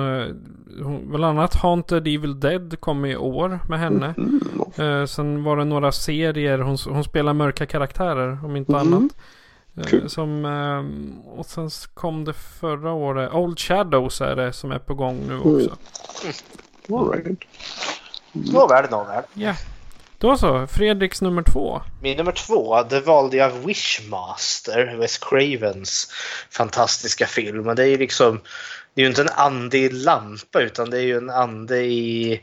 hon 0.84 1.10
bland 1.10 1.40
annat 1.40 1.56
Haunted 1.56 2.08
Evil 2.08 2.40
Dead 2.40 2.80
kom 2.80 3.06
i 3.06 3.16
år 3.16 3.60
med 3.70 3.80
henne. 3.80 4.14
Mm. 4.18 5.08
sen 5.08 5.44
var 5.44 5.58
det 5.58 5.66
några 5.66 5.92
serier, 5.92 6.60
hon, 6.60 6.78
hon 6.90 7.04
spelar 7.04 7.34
mörka 7.34 7.66
karaktärer 7.66 8.46
om 8.46 8.56
inte 8.56 8.72
mm. 8.74 8.94
annat. 8.94 9.12
Cool. 9.84 10.02
Eh, 10.02 10.08
som, 10.08 10.46
ehm, 10.46 11.20
och 11.28 11.46
sen 11.46 11.70
kom 11.94 12.26
det 12.26 12.34
förra 12.34 12.92
året. 12.92 13.34
Old 13.34 13.60
Shadows 13.60 14.22
är 14.22 14.36
det 14.36 14.54
som 14.54 14.72
är 14.72 14.80
på 14.80 14.94
gång 14.94 15.28
nu 15.28 15.38
också. 15.38 15.78
Mm. 16.90 17.00
All 17.00 17.12
right. 17.12 17.40
Nåväl, 18.32 18.90
nåväl. 18.90 19.24
Ja. 19.34 19.54
Då 20.20 20.38
så, 20.38 20.68
Fredriks 20.68 21.22
nummer 21.22 21.44
två. 21.44 21.82
Min 22.02 22.18
nummer 22.18 22.32
två, 22.32 22.84
det 22.84 23.00
valde 23.00 23.38
jag 23.38 23.50
Wishmaster, 23.50 24.96
Wes 25.00 25.18
Cravens 25.18 26.12
fantastiska 26.50 27.26
film. 27.26 27.76
Det 27.76 27.84
är 27.84 27.88
ju 27.88 27.98
liksom, 27.98 28.42
det 28.98 29.02
är 29.02 29.04
ju 29.04 29.10
inte 29.10 29.22
en 29.22 29.30
ande 29.30 29.78
i 29.78 29.90
lampa 29.90 30.62
utan 30.62 30.90
det 30.90 30.98
är 30.98 31.02
ju 31.02 31.18
en 31.18 31.30
ande 31.30 31.78
i 31.78 32.42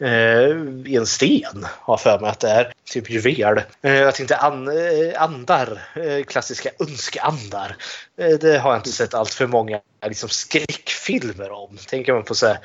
eh, 0.00 0.50
i 0.84 0.96
en 0.96 1.06
sten, 1.06 1.66
har 1.80 1.96
för 1.96 2.18
mig 2.18 2.30
att 2.30 2.40
det 2.40 2.48
är. 2.48 2.72
Typ 2.84 3.10
juvel. 3.10 3.62
Eh, 3.82 3.94
jag 3.94 4.14
tänkte 4.14 4.36
an, 4.36 4.68
eh, 4.68 5.22
andar, 5.22 5.82
eh, 5.94 6.24
klassiska 6.24 6.70
önskeandar. 6.80 7.76
Eh, 8.18 8.38
det 8.40 8.58
har 8.58 8.70
jag 8.70 8.78
inte 8.78 8.92
sett 8.92 9.14
allt 9.14 9.34
för 9.34 9.46
många 9.46 9.80
liksom, 10.06 10.28
skräckfilmer 10.28 11.50
om. 11.50 11.76
Tänker 11.76 12.12
man 12.12 12.24
på 12.24 12.34
så 12.34 12.46
här, 12.46 12.58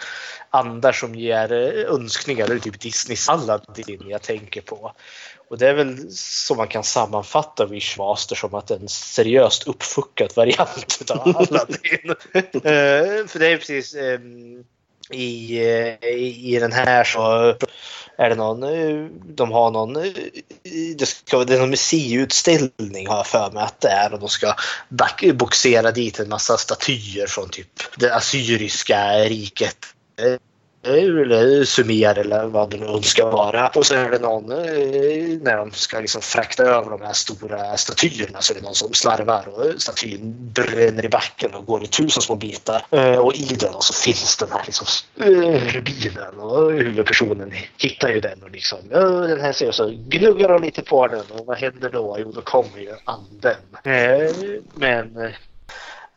andar 0.50 0.92
som 0.92 1.16
ger 1.16 1.52
eh, 1.52 1.94
önskningar, 1.94 2.48
typ 2.48 2.54
det 2.54 2.60
är 2.60 2.72
typ 2.72 2.82
Disneys 2.82 3.30
Aladdin 3.30 4.02
jag 4.08 4.22
tänker 4.22 4.62
på. 4.62 4.94
Och 5.52 5.58
det 5.58 5.70
är 5.70 5.74
väl 5.74 6.12
så 6.16 6.56
man 6.56 6.68
kan 6.68 6.84
sammanfatta 6.84 7.66
Wishmaster 7.66 8.36
som 8.36 8.54
att 8.54 8.72
en 8.72 8.90
seriöst 8.90 9.68
uppfuckad 9.68 10.36
variant 10.36 11.12
av 11.12 11.20
Aladdin. 11.38 12.16
för 13.28 13.40
det 13.40 13.48
är 13.48 13.58
precis 13.58 13.96
i, 15.10 15.60
i 16.54 16.60
den 16.60 16.72
här 16.72 17.04
så 17.04 17.56
är 18.18 18.30
det 18.30 18.36
någon, 18.36 18.64
eh, 18.64 19.06
de 19.24 19.52
har 19.52 19.72
någon, 19.72 19.96
eh, 19.96 20.12
det, 20.98 21.06
ska, 21.06 21.44
det 21.44 21.56
är 21.56 21.60
någon 21.60 21.70
museiutställning 21.70 23.08
har 23.08 23.18
jag 23.18 23.28
för 23.28 23.52
mig 23.52 23.64
att 23.64 23.82
det 23.82 23.90
är 23.90 24.14
och 24.14 24.20
de 24.20 24.30
ska 24.30 24.56
boxera 25.34 25.92
dit 25.92 26.20
en 26.20 26.30
massa 26.30 26.58
statyer 26.58 27.28
från 27.28 27.50
typ 27.50 27.98
det 27.98 28.16
assyriska 28.16 29.14
riket 29.14 29.78
eller 30.84 31.64
Sumer 31.64 32.18
eller 32.18 32.46
vad 32.46 32.70
det 32.70 32.78
nu 32.78 33.02
ska 33.02 33.30
vara. 33.30 33.68
Och 33.68 33.86
så 33.86 33.96
är 33.96 34.10
det 34.10 34.20
någon, 34.20 34.52
eh, 34.52 35.40
när 35.42 35.58
de 35.58 35.72
ska 35.72 36.00
liksom 36.00 36.22
frakta 36.22 36.64
över 36.64 36.90
de 36.90 37.02
här 37.02 37.14
stora 37.14 37.78
statyerna 37.78 38.42
så 38.42 38.54
är 38.54 38.56
det 38.56 38.64
någon 38.64 38.76
som 38.76 38.94
slarvar 38.94 39.48
och 39.48 39.82
statyn 39.82 40.52
bränner 40.54 41.06
i 41.06 41.10
backen 41.10 41.54
och 41.54 41.66
går 41.66 41.84
i 41.84 41.88
tusen 41.88 42.22
små 42.22 42.36
bitar. 42.36 42.86
Eh, 42.92 43.18
och 43.18 43.36
i 43.36 43.56
den 43.60 43.74
så 43.80 43.94
finns 43.94 44.38
den 44.38 44.52
här 44.52 44.62
liksom 44.66 44.88
rubinen 45.74 46.40
och 46.40 46.72
huvudpersonen 46.72 47.54
hittar 47.78 48.10
ju 48.10 48.20
den 48.20 48.44
och 48.44 48.52
liksom 48.52 48.80
den 49.28 49.42
här 49.42 49.52
ser 49.52 49.72
så 49.72 49.94
gnuggar 50.08 50.50
de 50.50 50.64
lite 50.64 50.82
på 50.82 51.08
den 51.08 51.24
och 51.30 51.46
vad 51.46 51.58
händer 51.58 51.90
då? 51.90 52.18
Jo, 52.20 52.32
då 52.32 52.42
kommer 52.42 52.80
ju 52.80 52.96
anden. 53.06 53.56
Eh, 53.84 54.36
men 54.76 55.34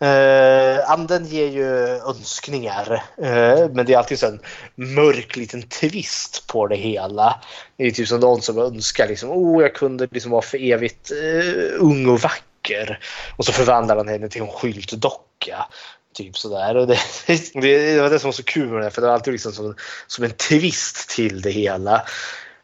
Uh, 0.03 0.91
anden 0.91 1.27
ger 1.27 1.47
ju 1.47 1.67
önskningar, 2.09 2.93
uh, 3.23 3.71
men 3.73 3.87
det 3.87 3.93
är 3.93 3.99
alltid 3.99 4.23
en 4.23 4.41
mörk 4.75 5.37
liten 5.37 5.63
twist 5.63 6.47
på 6.47 6.67
det 6.67 6.77
hela. 6.77 7.41
Det 7.77 7.85
är 7.85 7.91
typ 7.91 8.09
som 8.09 8.21
någon 8.21 8.43
som 8.43 8.59
önskar 8.59 9.09
liksom, 9.09 9.31
oh, 9.31 9.63
jag 9.63 9.75
kunde 9.75 10.09
liksom 10.11 10.31
vara 10.31 10.43
för 10.43 10.59
evigt 10.59 11.13
uh, 11.13 11.73
ung 11.79 12.09
och 12.09 12.21
vacker. 12.21 12.99
Och 13.37 13.45
så 13.45 13.53
förvandlar 13.53 13.97
han 13.97 14.09
henne 14.09 14.29
till 14.29 14.43
en 14.43 14.49
skyltdocka. 14.49 15.67
Typ 16.15 16.39
sådär. 16.39 16.77
Och 16.77 16.87
det, 16.87 16.99
det, 17.27 17.95
det 17.95 18.01
var 18.01 18.11
det 18.11 18.19
som 18.19 18.29
var 18.29 18.33
så 18.33 18.43
kul 18.43 18.69
med 18.69 18.83
det, 18.83 18.91
för 18.91 19.01
det 19.01 19.07
var 19.07 19.15
alltid 19.15 19.33
liksom 19.33 19.53
som, 19.53 19.75
som 20.07 20.25
en 20.25 20.31
twist 20.31 21.09
till 21.09 21.43
det 21.43 21.51
hela. 21.51 22.07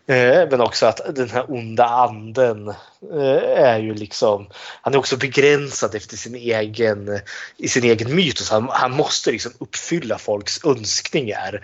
Men 0.07 0.61
också 0.61 0.87
att 0.87 1.01
den 1.15 1.31
här 1.31 1.51
onda 1.51 1.85
anden 1.85 2.75
Eh, 3.03 3.65
är 3.65 3.79
ju 3.79 3.95
liksom, 3.95 4.49
han 4.83 4.95
är 4.95 4.99
också 4.99 5.17
begränsad 5.17 5.95
efter 5.95 6.17
sin 6.17 6.35
egen, 6.35 7.21
i 7.57 7.69
sin 7.69 7.85
egen 7.85 8.15
mytos. 8.15 8.51
Han, 8.51 8.69
han 8.69 8.93
måste 8.93 9.31
liksom 9.31 9.53
uppfylla 9.59 10.19
folks 10.19 10.65
önskningar. 10.65 11.61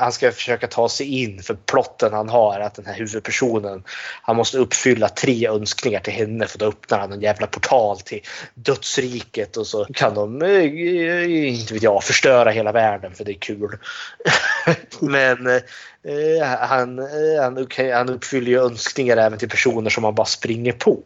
Han 0.00 0.12
ska 0.12 0.32
försöka 0.32 0.66
ta 0.66 0.88
sig 0.88 1.22
in 1.22 1.42
för 1.42 1.54
plotten 1.54 2.12
han 2.12 2.28
har 2.28 2.60
att 2.60 2.74
den 2.74 2.86
här 2.86 2.94
huvudpersonen 2.94 3.84
han 4.22 4.36
måste 4.36 4.58
uppfylla 4.58 5.08
tre 5.08 5.48
önskningar 5.48 6.00
till 6.00 6.12
henne 6.12 6.46
för 6.46 6.58
då 6.58 6.66
öppnar 6.66 6.98
han 6.98 7.12
en 7.12 7.20
jävla 7.20 7.46
portal 7.46 8.00
till 8.00 8.20
dödsriket 8.54 9.56
och 9.56 9.66
så 9.66 9.84
kan 9.84 10.14
de, 10.14 10.42
eh, 10.42 11.48
inte 11.48 11.74
vet 11.74 11.82
jag, 11.82 12.04
förstöra 12.04 12.50
hela 12.50 12.72
världen 12.72 13.14
för 13.14 13.24
det 13.24 13.32
är 13.32 13.38
kul. 13.38 13.78
Men 15.00 15.46
eh, 15.46 16.46
han, 16.46 16.98
han, 17.38 17.68
han 17.92 18.08
uppfyller 18.08 18.50
ju 18.50 18.60
önskningar 18.60 19.16
även 19.16 19.38
till 19.38 19.48
personer 19.48 19.90
som 19.92 20.04
han 20.04 20.14
bara 20.14 20.26
springer 20.26 20.72
på. 20.72 21.02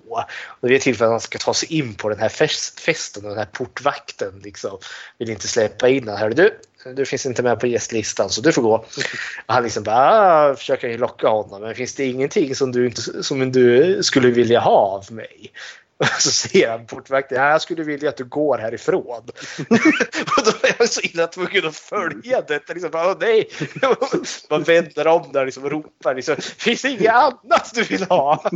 Och 0.61 0.69
det 0.69 0.75
är 0.75 0.79
tillfället 0.79 1.11
han 1.11 1.21
ska 1.21 1.39
ta 1.39 1.55
sig 1.55 1.79
in 1.79 1.95
på 1.95 2.09
den 2.09 2.19
här 2.19 2.29
fest, 2.29 2.81
festen 2.81 3.25
och 3.25 3.31
den 3.31 3.39
här 3.39 3.49
portvakten 3.53 4.41
liksom, 4.45 4.79
vill 5.19 5.31
inte 5.31 5.49
släppa 5.49 5.89
in 5.89 6.09
honom. 6.09 6.35
Du, 6.35 6.59
du 6.97 7.05
finns 7.05 7.27
inte 7.27 7.43
med 7.43 7.61
på 7.61 7.67
gästlistan 7.67 8.31
så 8.31 8.41
du 8.41 8.53
får 8.53 8.63
gå. 8.63 8.75
Och 8.75 8.87
han 9.55 9.63
liksom 9.63 9.83
bara 9.83 10.51
ah, 10.51 10.57
försöker 10.57 10.99
locka 10.99 11.29
honom. 11.29 11.63
Men 11.63 11.75
finns 11.75 11.95
det 11.95 12.05
ingenting 12.05 12.55
som 12.55 12.73
du, 12.73 12.87
inte, 12.87 13.23
som 13.23 13.53
du 13.53 13.99
skulle 14.03 14.31
vilja 14.31 14.61
ha 14.61 14.77
av 14.77 15.13
mig? 15.13 15.53
Och 15.99 16.07
så 16.19 16.31
säger 16.31 16.71
han 16.71 16.87
portvakten, 16.87 17.43
jag 17.43 17.63
skulle 17.63 17.83
vilja 17.83 18.09
att 18.09 18.17
du 18.17 18.25
går 18.25 18.59
härifrån. 18.59 19.05
och 20.37 20.45
då 20.45 20.51
är 20.69 20.77
jag 20.79 20.89
så 20.89 21.01
illa 21.01 21.27
tvungen 21.27 21.67
att 21.67 21.77
följa 21.77 22.41
detta. 22.41 22.73
Liksom, 22.73 22.91
bara 22.91 23.15
nej. 23.15 23.49
Man 24.51 24.63
vänder 24.63 25.07
om 25.07 25.33
där 25.33 25.45
liksom, 25.45 25.65
och 25.65 25.71
ropar, 25.71 26.15
liksom, 26.15 26.37
finns 26.37 26.83
det 26.83 26.91
inget 26.91 27.15
annat 27.15 27.71
du 27.75 27.83
vill 27.83 28.05
ha? 28.05 28.51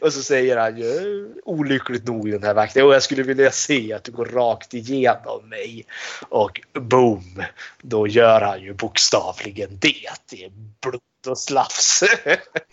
Och 0.00 0.12
så 0.12 0.22
säger 0.22 0.56
han 0.56 0.76
ju 0.76 1.28
olyckligt 1.44 2.06
nog 2.06 2.30
den 2.30 2.42
här 2.42 2.54
vakten. 2.54 2.86
Och 2.86 2.94
jag 2.94 3.02
skulle 3.02 3.22
vilja 3.22 3.50
se 3.50 3.92
att 3.92 4.04
du 4.04 4.12
går 4.12 4.24
rakt 4.24 4.74
igenom 4.74 5.48
mig. 5.48 5.86
Och 6.28 6.60
boom! 6.72 7.42
Då 7.82 8.06
gör 8.06 8.40
han 8.40 8.62
ju 8.62 8.74
bokstavligen 8.74 9.78
det. 9.80 10.08
Det 10.30 10.44
är 10.44 10.50
blod 10.80 11.00
och 11.26 11.38
slafs. 11.38 12.02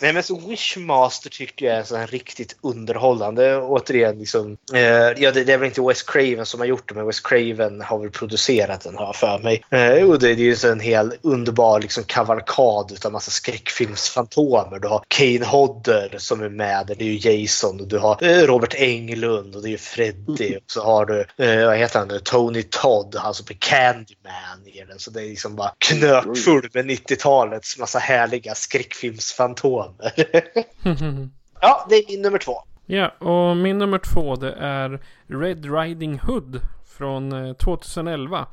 Nej 0.00 0.12
men 0.12 0.22
så 0.22 0.40
Wishmaster 0.48 1.30
tycker 1.30 1.66
jag 1.66 1.76
är 1.76 1.82
så 1.82 2.06
riktigt 2.06 2.56
underhållande. 2.60 3.56
Återigen 3.56 4.18
liksom. 4.18 4.56
Eh, 4.74 4.80
ja 4.82 5.30
det, 5.32 5.44
det, 5.44 5.52
är 5.52 5.58
väl 5.58 5.66
inte 5.66 5.82
Wes 5.82 6.02
Craven 6.02 6.46
som 6.46 6.60
har 6.60 6.66
gjort 6.66 6.88
det 6.88 6.94
men 6.94 7.06
Wes 7.06 7.20
Craven 7.20 7.80
har 7.80 7.98
väl 7.98 8.10
producerat 8.10 8.80
den 8.80 8.96
har 8.96 9.12
för 9.12 9.38
mig. 9.38 9.64
Eh, 9.70 10.10
och 10.10 10.18
det, 10.18 10.34
det 10.34 10.42
är 10.42 10.44
ju 10.44 10.56
så 10.56 10.72
en 10.72 10.80
hel 10.80 11.12
underbar 11.22 11.80
liksom 11.80 12.04
kavalkad 12.04 12.92
utav 12.92 13.12
massa 13.12 13.30
skräckfilmsfantomer. 13.30 14.78
Du 14.78 14.88
har 14.88 15.04
Kane 15.08 15.44
Hodder 15.44 16.14
som 16.18 16.42
är 16.42 16.48
med. 16.48 16.84
Det 16.86 17.04
är 17.04 17.08
ju 17.08 17.30
Jason 17.30 17.80
och 17.80 17.88
du 17.88 17.98
har 17.98 18.24
eh, 18.24 18.42
Robert 18.42 18.74
Englund 18.74 19.56
och 19.56 19.62
det 19.62 19.68
är 19.68 19.70
ju 19.70 19.78
Freddy. 19.78 20.56
Och 20.56 20.62
så 20.66 20.84
har 20.84 21.06
du, 21.06 21.44
eh, 21.44 21.66
vad 21.66 21.76
heter 21.76 21.98
han 21.98 22.08
nu, 22.08 22.18
Tony 22.18 22.62
Todd, 22.62 23.16
han 23.18 23.34
som 23.34 23.46
är 23.50 23.54
Candyman 23.54 24.66
i 24.66 24.84
den. 24.88 24.98
Så 24.98 25.10
det 25.10 25.20
är 25.20 25.28
liksom 25.28 25.56
bara 25.56 25.72
knökfull 25.78 26.68
med 26.72 26.86
90-talets 27.08 27.78
massa 27.78 27.98
härliga 27.98 28.54
skräckfilmsfantomer. 28.54 30.12
ja, 31.60 31.86
det 31.88 31.94
är 31.94 32.10
min 32.10 32.22
nummer 32.22 32.38
två. 32.38 32.62
Ja, 32.86 33.08
och 33.08 33.56
min 33.56 33.78
nummer 33.78 33.98
två 33.98 34.36
det 34.36 34.52
är 34.52 35.00
Red 35.26 35.74
Riding 35.74 36.18
Hood 36.18 36.60
från 36.98 37.54
2011. 37.54 38.38
Eh, 38.38 38.46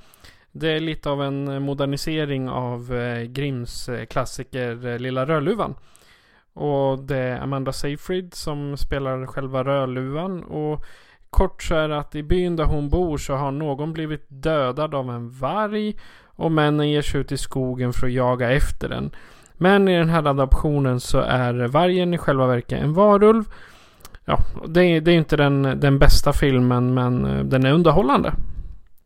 det 0.51 0.71
är 0.71 0.79
lite 0.79 1.09
av 1.09 1.23
en 1.23 1.61
modernisering 1.61 2.49
av 2.49 2.95
eh, 2.95 3.23
Grimms 3.23 3.89
eh, 3.89 4.05
klassiker 4.05 4.99
Lilla 4.99 5.25
Rödluvan. 5.25 5.75
Och 6.53 6.99
det 6.99 7.17
är 7.17 7.39
Amanda 7.39 7.73
Seyfried 7.73 8.33
som 8.33 8.77
spelar 8.77 9.25
själva 9.25 9.63
Rödluvan. 9.63 10.43
Och 10.43 10.85
kort 11.29 11.63
så 11.63 11.75
är 11.75 11.89
det 11.89 11.97
att 11.97 12.15
i 12.15 12.23
byn 12.23 12.55
där 12.55 12.63
hon 12.63 12.89
bor 12.89 13.17
så 13.17 13.33
har 13.33 13.51
någon 13.51 13.93
blivit 13.93 14.25
dödad 14.27 14.95
av 14.95 15.09
en 15.09 15.29
varg. 15.29 15.95
Och 16.35 16.51
männen 16.51 16.89
ger 16.89 17.01
sig 17.01 17.21
ut 17.21 17.31
i 17.31 17.37
skogen 17.37 17.93
för 17.93 18.07
att 18.07 18.13
jaga 18.13 18.51
efter 18.51 18.89
den. 18.89 19.11
Men 19.53 19.87
i 19.87 19.97
den 19.97 20.09
här 20.09 20.27
adaptionen 20.27 20.99
så 20.99 21.19
är 21.19 21.53
vargen 21.53 22.13
i 22.13 22.17
själva 22.17 22.47
verket 22.47 22.81
en 22.81 22.93
varulv. 22.93 23.43
Ja, 24.25 24.39
det 24.67 24.83
är, 24.83 25.01
det 25.01 25.11
är 25.11 25.15
inte 25.15 25.37
den, 25.37 25.61
den 25.61 25.99
bästa 25.99 26.33
filmen 26.33 26.93
men 26.93 27.25
eh, 27.25 27.43
den 27.43 27.65
är 27.65 27.71
underhållande. 27.71 28.33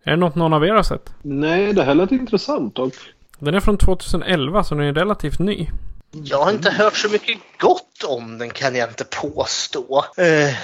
Är 0.03 0.11
det 0.11 0.17
något 0.17 0.35
någon 0.35 0.53
av 0.53 0.65
er 0.65 0.73
har 0.73 0.83
sett? 0.83 1.13
Nej, 1.21 1.73
det 1.73 1.83
här 1.83 1.95
lät 1.95 2.11
intressant 2.11 2.75
dock. 2.75 2.93
Den 3.39 3.55
är 3.55 3.59
från 3.59 3.77
2011 3.77 4.63
så 4.63 4.75
den 4.75 4.83
är 4.83 4.93
relativt 4.93 5.39
ny. 5.39 5.67
Jag 6.11 6.43
har 6.43 6.51
inte 6.51 6.71
hört 6.71 6.95
så 6.95 7.09
mycket 7.09 7.37
gott 7.59 8.03
om 8.07 8.37
den 8.37 8.49
kan 8.49 8.75
jag 8.75 8.89
inte 8.89 9.03
påstå. 9.03 10.05
Uh, 10.19 10.55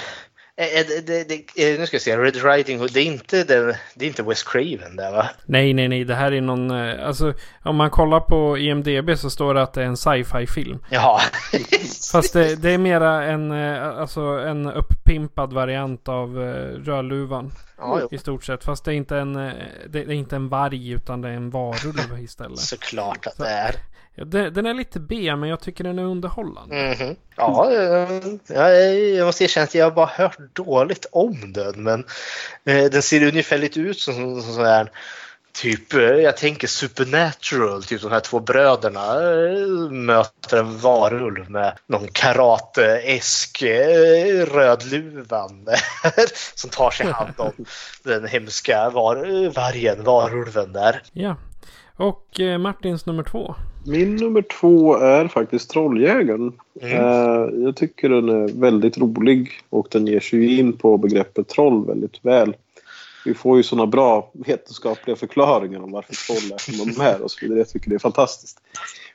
det, 0.56 1.06
det, 1.06 1.24
det, 1.24 1.78
nu 1.78 1.86
ska 1.86 1.94
jag 1.94 2.02
se, 2.02 2.16
Red 2.16 2.44
Riding 2.44 2.78
Hood, 2.78 2.90
det 2.92 3.00
är 3.00 3.04
inte, 3.04 3.44
det, 3.44 3.78
det 3.94 4.04
är 4.04 4.08
inte 4.08 4.22
Wes 4.22 4.42
Craven 4.42 4.96
där 4.96 5.12
va? 5.12 5.28
Nej, 5.44 5.74
nej, 5.74 5.88
nej, 5.88 6.04
det 6.04 6.14
här 6.14 6.32
är 6.32 6.40
någon, 6.40 6.70
eh, 6.70 7.06
alltså 7.06 7.34
om 7.62 7.76
man 7.76 7.90
kollar 7.90 8.20
på 8.20 8.58
IMDB 8.58 9.18
så 9.18 9.30
står 9.30 9.54
det 9.54 9.62
att 9.62 9.72
det 9.74 9.82
är 9.82 9.86
en 9.86 9.96
sci-fi 9.96 10.46
film. 10.46 10.78
Jaha. 10.90 11.20
Fast 12.12 12.32
det, 12.32 12.64
är 12.64 12.78
mera 12.78 13.24
en, 13.24 13.52
eh, 13.52 13.98
alltså 14.00 14.20
en 14.20 14.66
uppimpad 14.66 15.52
variant 15.52 16.08
av 16.08 16.36
Rödluvan. 16.84 17.52
Ja, 17.78 18.08
I 18.10 18.18
stort 18.18 18.44
sett. 18.44 18.64
Fast 18.64 18.84
det 18.84 18.92
är 18.92 18.94
inte 18.94 19.16
en, 19.16 19.34
det 19.88 19.98
är 19.98 20.10
inte 20.10 20.36
en 20.36 20.48
varg 20.48 20.90
utan 20.90 21.20
det 21.20 21.28
är 21.28 21.32
en 21.32 21.50
varulv 21.50 22.18
istället. 22.18 22.58
Såklart 22.58 23.26
att 23.26 23.38
det 23.38 23.48
är. 23.48 23.74
Ja, 24.18 24.24
den 24.24 24.66
är 24.66 24.74
lite 24.74 25.00
B 25.00 25.36
men 25.36 25.48
jag 25.48 25.60
tycker 25.60 25.84
den 25.84 25.98
är 25.98 26.04
underhållande. 26.04 26.76
Mm 26.76 26.94
-hmm. 26.94 27.16
Ja, 27.36 27.72
jag 29.16 29.26
måste 29.26 29.44
erkänna 29.44 29.64
att 29.64 29.74
jag 29.74 29.94
bara 29.94 30.06
hört 30.06 30.38
dåligt 30.52 31.06
om 31.12 31.52
den. 31.52 31.82
Men 31.82 32.04
eh, 32.64 32.84
den 32.84 33.02
ser 33.02 33.28
ungefär 33.28 33.58
lite 33.58 33.80
ut 33.80 33.98
som 33.98 34.42
sån 34.42 34.64
här 34.64 34.90
typ, 35.56 35.94
eh, 35.94 36.00
jag 36.00 36.36
tänker 36.36 36.66
supernatural, 36.66 37.82
typ 37.82 38.02
de 38.02 38.12
här 38.12 38.20
två 38.20 38.40
bröderna 38.40 39.00
eh, 39.00 39.90
möter 39.90 40.58
en 40.58 40.78
varulv 40.78 41.50
med 41.50 41.72
någon 41.86 42.08
karate-esk 42.08 43.62
rödluvan 44.54 45.66
som 46.54 46.70
tar 46.70 46.90
sig 46.90 47.06
hand 47.06 47.34
om 47.36 47.52
den 48.02 48.26
hemska 48.26 48.90
var, 48.90 49.16
vargen, 49.54 50.04
varulven 50.04 50.72
där. 50.72 51.02
Ja, 51.12 51.36
och 51.96 52.40
Martins 52.60 53.06
nummer 53.06 53.22
två. 53.22 53.54
Min 53.86 54.16
nummer 54.16 54.42
två 54.42 54.96
är 54.96 55.28
faktiskt 55.28 55.70
Trolljägaren. 55.70 56.52
Mm. 56.82 57.62
Jag 57.64 57.76
tycker 57.76 58.08
den 58.08 58.28
är 58.28 58.60
väldigt 58.60 58.98
rolig 58.98 59.52
och 59.70 59.88
den 59.90 60.06
ger 60.06 60.20
sig 60.20 60.58
in 60.58 60.72
på 60.72 60.98
begreppet 60.98 61.48
troll 61.48 61.86
väldigt 61.86 62.18
väl. 62.22 62.54
Vi 63.26 63.34
får 63.34 63.56
ju 63.56 63.62
sådana 63.62 63.86
bra 63.86 64.30
vetenskapliga 64.32 65.16
förklaringar 65.16 65.80
om 65.80 65.92
varför 65.92 66.14
troll 66.26 66.52
är 66.52 66.58
som 66.58 66.94
de 66.94 67.00
är 67.00 67.22
och 67.22 67.30
så 67.30 67.38
vidare. 67.40 67.58
Jag 67.58 67.68
tycker 67.68 67.90
det 67.90 67.96
är 67.96 67.98
fantastiskt. 67.98 68.60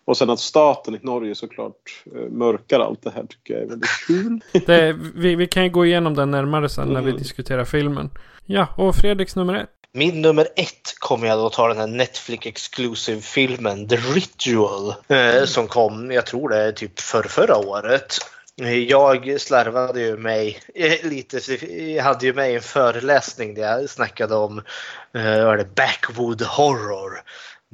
Och 0.06 0.18
sen 0.18 0.30
att 0.30 0.40
staten 0.40 0.96
i 0.96 1.00
Norge 1.02 1.36
såklart 1.36 2.04
uh, 2.16 2.30
mörkar 2.30 2.80
allt 2.80 3.04
det 3.04 3.12
här 3.16 3.26
tycker 3.30 3.54
jag 3.54 3.64
är 3.64 3.68
väldigt 3.68 3.90
kul. 4.08 4.42
Det, 4.66 5.00
vi, 5.16 5.36
vi 5.36 5.48
kan 5.48 5.64
ju 5.64 5.70
gå 5.70 5.86
igenom 5.86 6.16
den 6.16 6.32
närmare 6.32 6.70
sen 6.70 6.84
mm. 6.84 6.94
när 6.94 7.02
vi 7.02 7.10
mm. 7.10 7.20
diskuterar 7.22 7.66
filmen. 7.66 8.10
Ja, 8.46 8.68
och 8.78 8.96
Fredriks 8.96 9.36
nummer 9.36 9.56
ett. 9.56 9.70
Min 9.94 10.22
nummer 10.22 10.48
ett 10.56 10.96
kommer 11.00 11.28
jag 11.28 11.40
då 11.40 11.50
ta 11.50 11.68
den 11.68 11.78
här 11.78 11.88
Netflix 11.88 12.46
Exclusive 12.46 13.22
filmen 13.22 13.88
The 13.88 13.96
Ritual 13.96 14.94
eh, 15.08 15.46
som 15.46 15.68
kom, 15.68 16.12
jag 16.12 16.26
tror 16.26 16.50
det 16.50 16.58
är 16.58 16.72
typ 16.72 17.00
för 17.00 17.24
förra 17.24 17.58
året. 17.58 18.18
Jag 18.88 19.42
slarvade 19.42 20.02
ju 20.02 20.18
mig 20.18 20.60
eh, 20.76 21.10
lite, 21.10 21.66
jag 21.94 22.04
hade 22.04 22.26
ju 22.26 22.34
med 22.34 22.56
en 22.56 22.62
föreläsning 22.62 23.54
där 23.54 23.62
jag 23.62 23.90
snackade 23.90 24.36
om 24.36 24.62
uh, 25.16 25.64
backwood 25.76 26.42
horror 26.42 27.24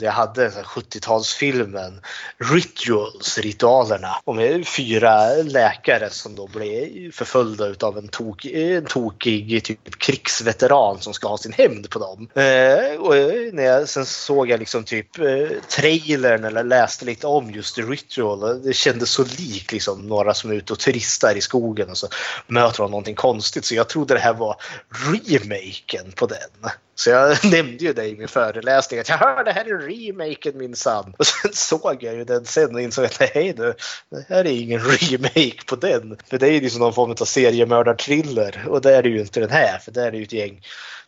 jag 0.06 0.12
hade 0.12 0.50
70-talsfilmen 0.50 2.02
Rituals, 2.38 3.38
ritualerna. 3.38 4.16
Och 4.24 4.36
med 4.36 4.68
fyra 4.68 5.34
läkare 5.44 6.10
som 6.10 6.36
då 6.36 6.48
blev 6.48 7.12
förföljda 7.12 7.88
av 7.88 7.98
en, 7.98 8.08
tok, 8.08 8.46
en 8.46 8.86
tokig 8.86 9.64
typ 9.64 10.00
krigsveteran 10.00 11.02
som 11.02 11.14
ska 11.14 11.28
ha 11.28 11.38
sin 11.38 11.54
hämnd 11.54 11.90
på 11.90 12.00
dem. 12.00 12.30
Eh, 12.34 13.00
och 13.00 13.16
eh, 13.16 13.54
när 13.54 13.64
jag, 13.64 13.90
sen 13.90 14.06
såg 14.06 14.50
jag 14.50 14.60
liksom 14.60 14.84
typ 14.84 15.20
eh, 15.20 15.48
trailern 15.70 16.44
eller 16.44 16.64
läste 16.64 17.06
lite 17.06 17.28
om 17.28 17.52
just 17.52 17.76
The 17.76 17.82
Ritual. 17.82 18.64
Det 18.64 18.74
kändes 18.74 19.10
så 19.10 19.24
likt 19.24 19.72
liksom 19.72 20.08
några 20.08 20.34
som 20.34 20.52
är 20.52 20.56
ute 20.56 20.74
och 20.74 20.80
turistar 20.80 21.38
i 21.38 21.42
skogen 21.42 21.90
och 21.90 21.98
så 21.98 22.08
möter 22.48 22.84
de 22.84 22.92
någonting 22.92 23.16
konstigt. 23.16 23.66
Så 23.66 23.76
jag 23.76 23.90
trodde 23.90 24.14
det 24.14 24.20
här 24.20 24.34
var 24.34 24.56
remaken 24.90 26.12
på 26.16 26.26
den. 26.26 26.72
Så 26.98 27.10
jag 27.10 27.46
nämnde 27.52 27.84
ju 27.84 27.94
det 27.94 28.06
i 28.08 28.16
min 28.16 28.28
föreläsning 28.28 29.00
att 29.00 29.10
jag 29.10 29.18
hör 29.18 29.44
det 29.44 29.52
här 29.52 29.66
är 29.66 29.78
remaken 29.78 30.58
minsann. 30.58 31.14
Och 31.18 31.28
sen 31.28 31.54
såg 31.54 32.04
jag 32.04 32.16
ju 32.16 32.24
den 32.24 32.46
sen 32.46 32.76
och 32.76 32.82
insåg 32.82 33.06
att 33.06 33.20
nej 33.20 33.54
du, 33.58 33.74
det 34.10 34.26
här 34.30 34.46
är 34.46 34.62
ingen 34.62 34.80
remake 35.02 35.66
på 35.66 35.76
den. 35.76 36.18
För 36.30 36.38
det 36.38 36.48
är 36.48 36.52
ju 36.52 36.62
liksom 36.62 36.80
någon 36.80 36.94
form 36.94 37.12
av 37.12 37.26
seriemördarthriller 37.26 38.66
och 38.68 38.82
det 38.82 38.96
är 38.96 39.04
det 39.04 39.10
ju 39.10 39.20
inte 39.20 39.40
den 39.40 39.50
här 39.50 39.80
för 39.80 39.92
det 39.92 40.02
är 40.02 40.12
ju 40.12 40.24
ett 40.24 40.34
gäng 40.34 40.62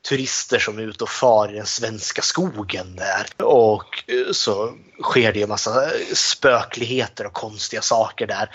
turister 0.07 0.59
som 0.59 0.77
är 0.77 0.81
ute 0.81 1.03
och 1.03 1.09
far 1.09 1.53
i 1.53 1.55
den 1.55 1.65
svenska 1.65 2.21
skogen 2.21 2.95
där. 2.95 3.25
Och 3.45 4.03
eh, 4.07 4.31
så 4.31 4.73
sker 5.03 5.33
det 5.33 5.41
en 5.41 5.49
massa 5.49 5.85
eh, 5.85 5.91
spökligheter 6.13 7.25
och 7.25 7.33
konstiga 7.33 7.81
saker 7.81 8.27
där. 8.27 8.49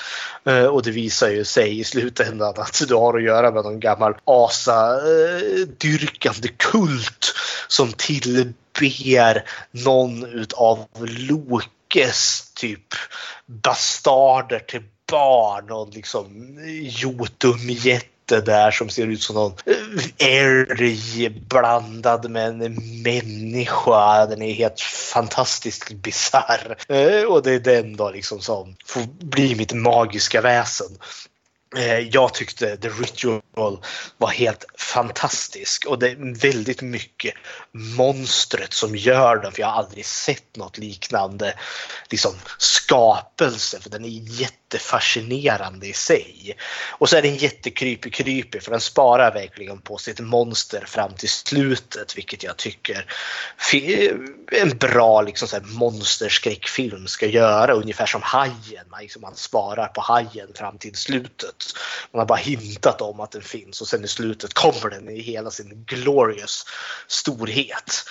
Eh, 0.44 0.66
och 0.66 0.82
det 0.82 0.90
visar 0.90 1.28
ju 1.28 1.44
sig 1.44 1.80
i 1.80 1.84
slutändan 1.84 2.54
att 2.56 2.82
du 2.88 2.94
har 2.94 3.16
att 3.16 3.22
göra 3.22 3.50
med 3.50 3.64
någon 3.64 3.80
gammal 3.80 4.14
asadyrkande 4.24 6.48
kult 6.48 7.34
som 7.68 7.92
tillber 7.92 9.44
någon 9.70 10.24
utav 10.24 10.86
Lokes 11.06 12.52
typ 12.54 12.86
bastarder 13.46 14.58
till 14.58 14.82
barn 15.10 15.70
och 15.70 15.94
liksom 15.94 16.58
det 18.26 18.40
där 18.40 18.70
som 18.70 18.88
ser 18.88 19.06
ut 19.06 19.22
som 19.22 19.34
någon 19.34 19.52
eh, 19.66 20.28
älg 20.28 21.28
blandad 21.28 22.30
med 22.30 22.62
en 22.62 23.02
människa. 23.02 24.26
Den 24.26 24.42
är 24.42 24.52
helt 24.52 24.80
fantastiskt 24.80 25.92
bisarr. 25.92 26.76
Eh, 26.88 27.24
och 27.24 27.42
det 27.42 27.52
är 27.52 27.60
den 27.60 27.96
då 27.96 28.10
liksom 28.10 28.40
som 28.40 28.76
får 28.86 29.02
bli 29.24 29.54
mitt 29.54 29.72
magiska 29.72 30.40
väsen. 30.40 30.98
Eh, 31.76 31.98
jag 31.98 32.34
tyckte 32.34 32.76
The 32.76 32.88
Ritual 32.88 33.78
var 34.18 34.28
helt 34.28 34.64
fantastisk 34.78 35.86
och 35.86 35.98
det 35.98 36.10
är 36.10 36.40
väldigt 36.40 36.82
mycket 36.82 37.34
monstret 37.72 38.72
som 38.72 38.96
gör 38.96 39.36
den 39.36 39.52
för 39.52 39.60
jag 39.60 39.68
har 39.68 39.78
aldrig 39.78 40.06
sett 40.06 40.56
något 40.56 40.78
liknande 40.78 41.54
liksom, 42.10 42.34
skapelse 42.58 43.80
för 43.80 43.90
den 43.90 44.04
är 44.04 44.08
jättefascinerande 44.74 45.86
i 45.86 45.92
sig. 45.92 46.56
Och 46.90 47.08
så 47.08 47.16
är 47.16 47.22
den 47.22 47.36
jättekrypig 47.36 48.14
krypig 48.14 48.62
för 48.62 48.70
den 48.70 48.80
sparar 48.80 49.34
verkligen 49.34 49.80
på 49.80 49.98
sitt 49.98 50.20
monster 50.20 50.84
fram 50.86 51.14
till 51.14 51.28
slutet 51.28 52.16
vilket 52.16 52.42
jag 52.42 52.56
tycker 52.56 53.06
en 54.52 54.78
bra 54.78 55.22
liksom, 55.22 55.48
så 55.48 55.56
här, 55.56 55.64
monsterskräckfilm 55.64 57.06
ska 57.06 57.26
göra 57.26 57.72
ungefär 57.72 58.06
som 58.06 58.22
Hajen. 58.22 58.86
Man, 58.90 59.00
liksom, 59.02 59.22
man 59.22 59.36
sparar 59.36 59.86
på 59.86 60.00
Hajen 60.00 60.48
fram 60.54 60.78
till 60.78 60.94
slutet. 60.94 61.64
Man 62.12 62.18
har 62.18 62.26
bara 62.26 62.38
hintat 62.38 63.00
om 63.00 63.20
att 63.20 63.30
den 63.30 63.42
finns 63.42 63.80
och 63.80 63.88
sen 63.88 64.04
i 64.04 64.08
slutet 64.08 64.54
kommer 64.54 64.90
den 64.90 65.08
i 65.08 65.20
hela 65.20 65.50
sin 65.50 65.84
glorious 65.86 66.66
storhet 67.08 68.04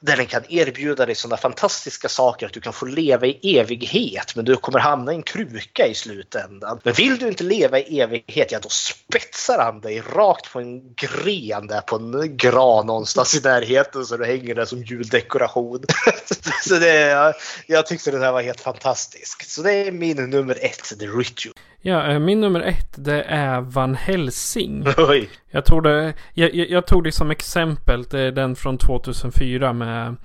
där 0.00 0.16
den 0.16 0.26
kan 0.26 0.42
erbjuda 0.48 1.06
dig 1.06 1.14
sådana 1.14 1.36
fantastiska 1.36 2.08
saker 2.08 2.46
att 2.46 2.52
du 2.52 2.60
kan 2.60 2.72
få 2.72 2.86
leva 2.86 3.26
i 3.26 3.58
evighet 3.58 4.36
men 4.36 4.44
du 4.44 4.56
kommer 4.56 4.78
hamna 4.78 5.12
i 5.12 5.14
en 5.14 5.22
kruka 5.22 5.86
i 5.86 5.94
slutändan. 5.94 6.80
Men 6.84 6.92
vill 6.92 7.18
du 7.18 7.28
inte 7.28 7.44
leva 7.44 7.78
i 7.78 8.00
evighet, 8.00 8.52
ja 8.52 8.58
då 8.62 8.68
spetsar 8.68 9.58
han 9.58 9.80
dig 9.80 10.00
rakt 10.00 10.52
på 10.52 10.60
en 10.60 10.94
gren 10.94 11.66
där 11.66 11.80
på 11.80 11.96
en 11.96 12.36
gran 12.36 12.86
någonstans 12.86 13.34
i 13.34 13.40
närheten 13.40 14.06
så 14.06 14.16
du 14.16 14.24
hänger 14.24 14.54
där 14.54 14.64
som 14.64 14.82
juldekoration. 14.82 15.84
så 16.64 16.74
det, 16.74 17.34
jag 17.66 17.86
tyckte 17.86 18.10
det 18.10 18.18
här 18.18 18.32
var 18.32 18.42
helt 18.42 18.60
fantastiskt. 18.60 19.50
Så 19.50 19.62
det 19.62 19.72
är 19.72 19.92
min 19.92 20.30
nummer 20.30 20.58
ett, 20.64 20.98
The 20.98 21.06
Ritual. 21.06 21.54
Ja, 21.88 22.06
eh, 22.06 22.18
min 22.18 22.40
nummer 22.40 22.60
ett 22.60 22.94
det 22.96 23.22
är 23.22 23.60
Van 23.60 23.94
Helsing. 23.94 24.84
Oj. 24.96 25.28
Jag 25.50 25.64
tog 25.64 25.82
det, 25.82 26.14
jag, 26.34 26.54
jag, 26.54 26.86
tog 26.86 27.04
det 27.04 27.12
som 27.12 27.30
exempel. 27.30 28.02
Det 28.02 28.20
är 28.20 28.32
den 28.32 28.56
från 28.56 28.78
2004 28.78 29.72
med 29.72 30.16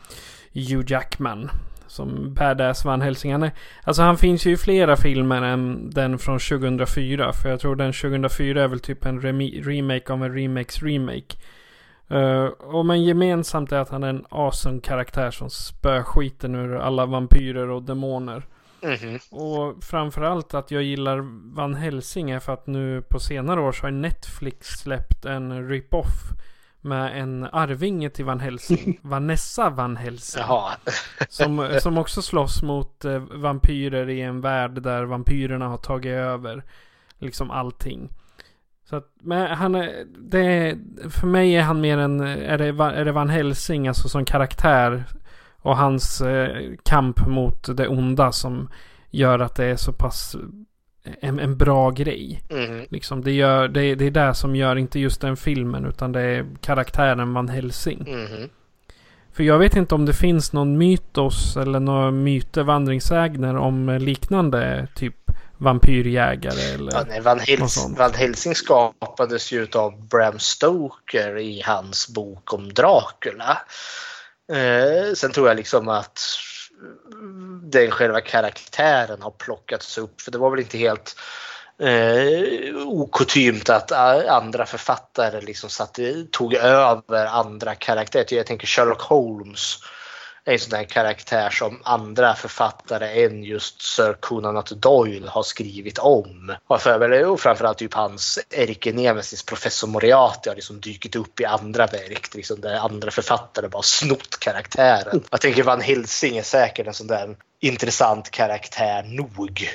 Hugh 0.53 0.91
Jackman. 0.91 1.49
Som 1.87 2.33
badass 2.33 2.85
Van 2.85 3.01
Helsing. 3.01 3.31
Han 3.31 3.43
är, 3.43 3.51
alltså 3.83 4.01
han 4.01 4.17
finns 4.17 4.45
ju 4.45 4.51
i 4.51 4.57
flera 4.57 4.95
filmer 4.95 5.41
än 5.41 5.89
den 5.89 6.17
från 6.17 6.39
2004. 6.39 7.33
För 7.33 7.49
jag 7.49 7.59
tror 7.59 7.75
den 7.75 7.93
2004 7.93 8.63
är 8.63 8.67
väl 8.67 8.79
typ 8.79 9.05
en 9.05 9.21
remake 9.63 10.13
av 10.13 10.23
en 10.23 10.35
remakes 10.35 10.83
remake. 10.83 11.35
Uh, 12.11 12.45
och 12.45 12.85
men 12.85 13.03
gemensamt 13.03 13.71
är 13.71 13.77
att 13.77 13.89
han 13.89 14.03
är 14.03 14.09
en 14.09 14.25
awesome 14.29 14.81
karaktär 14.81 15.31
som 15.31 15.49
spöar 15.49 16.03
skiten 16.03 16.55
ur 16.55 16.75
alla 16.75 17.05
vampyrer 17.05 17.69
och 17.69 17.83
demoner. 17.83 18.43
Mm. 18.83 19.19
Och 19.31 19.83
framförallt 19.83 20.53
att 20.53 20.71
jag 20.71 20.83
gillar 20.83 21.19
Van 21.55 21.75
Helsing 21.75 22.31
är 22.31 22.39
för 22.39 22.53
att 22.53 22.67
nu 22.67 23.01
på 23.01 23.19
senare 23.19 23.61
år 23.61 23.71
så 23.71 23.85
har 23.85 23.91
Netflix 23.91 24.67
släppt 24.67 25.25
en 25.25 25.69
rip-off 25.69 26.13
med 26.81 27.21
en 27.21 27.43
arvinge 27.43 28.09
till 28.09 28.25
Van 28.25 28.39
Helsing. 28.39 28.99
Vanessa 29.03 29.69
Van 29.69 29.97
Helsing. 29.97 30.43
Som, 31.29 31.69
som 31.79 31.97
också 31.97 32.21
slåss 32.21 32.61
mot 32.61 33.05
eh, 33.05 33.19
vampyrer 33.19 34.09
i 34.09 34.21
en 34.21 34.41
värld 34.41 34.81
där 34.81 35.03
vampyrerna 35.03 35.67
har 35.67 35.77
tagit 35.77 36.11
över 36.11 36.63
liksom 37.19 37.51
allting. 37.51 38.09
Så 38.85 38.95
att, 38.95 39.07
men 39.21 39.57
han 39.57 39.75
är, 39.75 40.05
det, 40.17 40.77
för 41.09 41.27
mig 41.27 41.55
är 41.55 41.61
han 41.61 41.81
mer 41.81 41.97
en, 41.97 42.19
är 42.21 42.57
det, 42.57 42.65
är 42.65 43.05
det 43.05 43.11
Van 43.11 43.29
Helsing 43.29 43.87
alltså 43.87 44.09
som 44.09 44.25
karaktär 44.25 45.03
och 45.63 45.77
hans 45.77 46.21
eh, 46.21 46.71
kamp 46.83 47.27
mot 47.27 47.77
det 47.77 47.87
onda 47.87 48.31
som 48.31 48.69
gör 49.09 49.39
att 49.39 49.55
det 49.55 49.65
är 49.65 49.75
så 49.75 49.93
pass 49.93 50.35
eh, 51.03 51.13
en, 51.21 51.39
en 51.39 51.57
bra 51.57 51.89
grej. 51.89 52.43
Mm. 52.49 52.85
Liksom, 52.89 53.23
det, 53.23 53.31
gör, 53.31 53.67
det, 53.67 53.95
det 53.95 54.05
är 54.05 54.11
det 54.11 54.33
som 54.33 54.55
gör 54.55 54.75
inte 54.75 54.99
just 54.99 55.21
den 55.21 55.37
filmen 55.37 55.85
utan 55.85 56.11
det 56.11 56.21
är 56.21 56.45
karaktären 56.61 57.33
Van 57.33 57.49
Helsing. 57.49 58.07
Mm. 58.07 58.49
För 59.33 59.43
jag 59.43 59.59
vet 59.59 59.75
inte 59.75 59.95
om 59.95 60.05
det 60.05 60.13
finns 60.13 60.53
någon 60.53 60.77
mytos 60.77 61.57
eller 61.57 61.79
några 61.79 62.11
myter, 62.11 62.63
vandringssägner 62.63 63.55
om 63.55 63.97
liknande 64.01 64.87
typ 64.95 65.15
vampyrjägare 65.57 66.73
eller 66.73 66.91
ja, 66.91 67.03
nej, 67.07 67.21
Van, 67.21 67.39
Hels 67.39 67.89
Van 67.97 68.13
Helsing 68.13 68.55
skapades 68.55 69.51
ju 69.51 69.67
av 69.75 70.07
Bram 70.07 70.39
Stoker 70.39 71.37
i 71.37 71.61
hans 71.65 72.07
bok 72.13 72.53
om 72.53 72.73
Dracula. 72.73 73.57
Eh, 74.51 75.13
sen 75.13 75.31
tror 75.31 75.47
jag 75.47 75.57
liksom 75.57 75.87
att 75.89 76.19
den 77.61 77.91
själva 77.91 78.21
karaktären 78.21 79.21
har 79.21 79.31
plockats 79.31 79.97
upp. 79.97 80.21
För 80.21 80.31
det 80.31 80.37
var 80.37 80.49
väl 80.49 80.59
inte 80.59 80.77
helt 80.77 81.15
eh, 81.79 82.77
okutymt 82.87 83.69
att 83.69 83.91
eh, 83.91 84.33
andra 84.33 84.65
författare 84.65 85.41
liksom 85.41 85.69
satt, 85.69 85.99
tog 86.31 86.53
över 86.53 87.25
andra 87.25 87.75
karaktärer. 87.75 88.33
Jag 88.35 88.45
tänker 88.45 88.67
Sherlock 88.67 89.01
Holmes 89.01 89.79
en 90.45 90.59
sån 90.59 90.69
där 90.69 90.83
karaktär 90.83 91.49
som 91.49 91.79
andra 91.83 92.35
författare 92.35 93.25
än 93.25 93.43
just 93.43 93.81
Sir 93.81 94.13
Conan 94.19 94.63
Doyle 94.75 95.27
har 95.27 95.43
skrivit 95.43 95.97
om. 95.97 96.55
Och, 96.67 96.81
för, 96.81 97.25
och 97.25 97.39
framförallt 97.39 97.77
typ 97.77 97.93
hans 97.93 98.39
ärkenemesis 98.49 99.43
professor 99.43 99.87
Moriarty 99.87 100.49
har 100.49 100.55
liksom 100.55 100.79
dykt 100.79 101.15
upp 101.15 101.39
i 101.39 101.45
andra 101.45 101.87
verk 101.87 102.35
liksom 102.35 102.61
där 102.61 102.75
andra 102.75 103.11
författare 103.11 103.67
bara 103.67 103.81
snott 103.81 104.39
karaktären. 104.39 105.23
Jag 105.31 105.41
tänker 105.41 105.63
Van 105.63 105.81
Helsing 105.81 106.37
är 106.37 106.43
säkert 106.43 106.87
en 106.87 106.93
sån 106.93 107.07
där 107.07 107.35
intressant 107.59 108.31
karaktär 108.31 109.03
nog. 109.03 109.69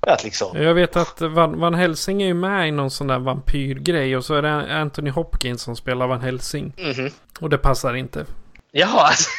Att 0.00 0.24
liksom... 0.24 0.62
Jag 0.62 0.74
vet 0.74 0.96
att 0.96 1.20
Van, 1.20 1.60
Van 1.60 1.74
Helsing 1.74 2.22
är 2.22 2.26
ju 2.26 2.34
med 2.34 2.68
i 2.68 2.70
någon 2.70 2.90
sån 2.90 3.06
där 3.06 3.18
vampyrgrej 3.18 4.16
och 4.16 4.24
så 4.24 4.34
är 4.34 4.42
det 4.42 4.76
Anthony 4.76 5.10
Hopkins 5.10 5.62
som 5.62 5.76
spelar 5.76 6.06
Van 6.06 6.20
Helsing. 6.20 6.72
Mm 6.78 6.92
-hmm. 6.92 7.12
Och 7.40 7.50
det 7.50 7.58
passar 7.58 7.94
inte. 7.94 8.26
Jaha. 8.72 9.06
Alltså. 9.06 9.30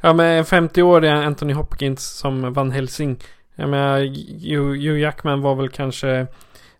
ja 0.00 0.12
men 0.12 0.26
en 0.26 0.44
50-årig 0.44 1.10
Anthony 1.10 1.52
Hopkins 1.52 2.18
som 2.18 2.52
vann 2.52 2.70
Helsing. 2.70 3.20
Jag 3.54 3.68
menar, 3.68 3.98
Hugh 4.76 5.00
Jackman 5.00 5.40
var 5.40 5.54
väl 5.54 5.68
kanske 5.68 6.26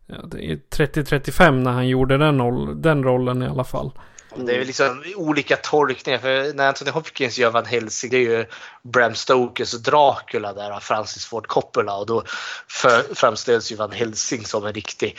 30-35 0.08 1.50
när 1.50 1.70
han 1.70 1.88
gjorde 1.88 2.18
den, 2.18 2.38
roll, 2.38 2.82
den 2.82 3.04
rollen 3.04 3.42
i 3.42 3.46
alla 3.46 3.64
fall. 3.64 3.90
Det 4.36 4.56
är 4.56 4.64
liksom 4.64 5.04
olika 5.16 5.56
tolkningar. 5.56 6.18
För 6.18 6.54
när 6.54 6.68
Anthony 6.68 6.90
Hopkins 6.90 7.38
gör 7.38 7.50
Van 7.50 7.66
Helsing, 7.66 8.10
det 8.10 8.16
är 8.16 8.20
ju 8.20 8.46
Bram 8.82 9.14
Stokers 9.14 9.72
Dracula 9.72 10.52
där 10.52 10.70
av 10.70 10.80
Francis 10.80 11.26
Ford 11.26 11.46
Coppola. 11.46 11.96
Och 11.96 12.06
då 12.06 12.22
för, 12.68 13.14
framställs 13.14 13.72
ju 13.72 13.76
Van 13.76 13.92
Helsing 13.92 14.44
som 14.44 14.66
en 14.66 14.72
riktig 14.72 15.18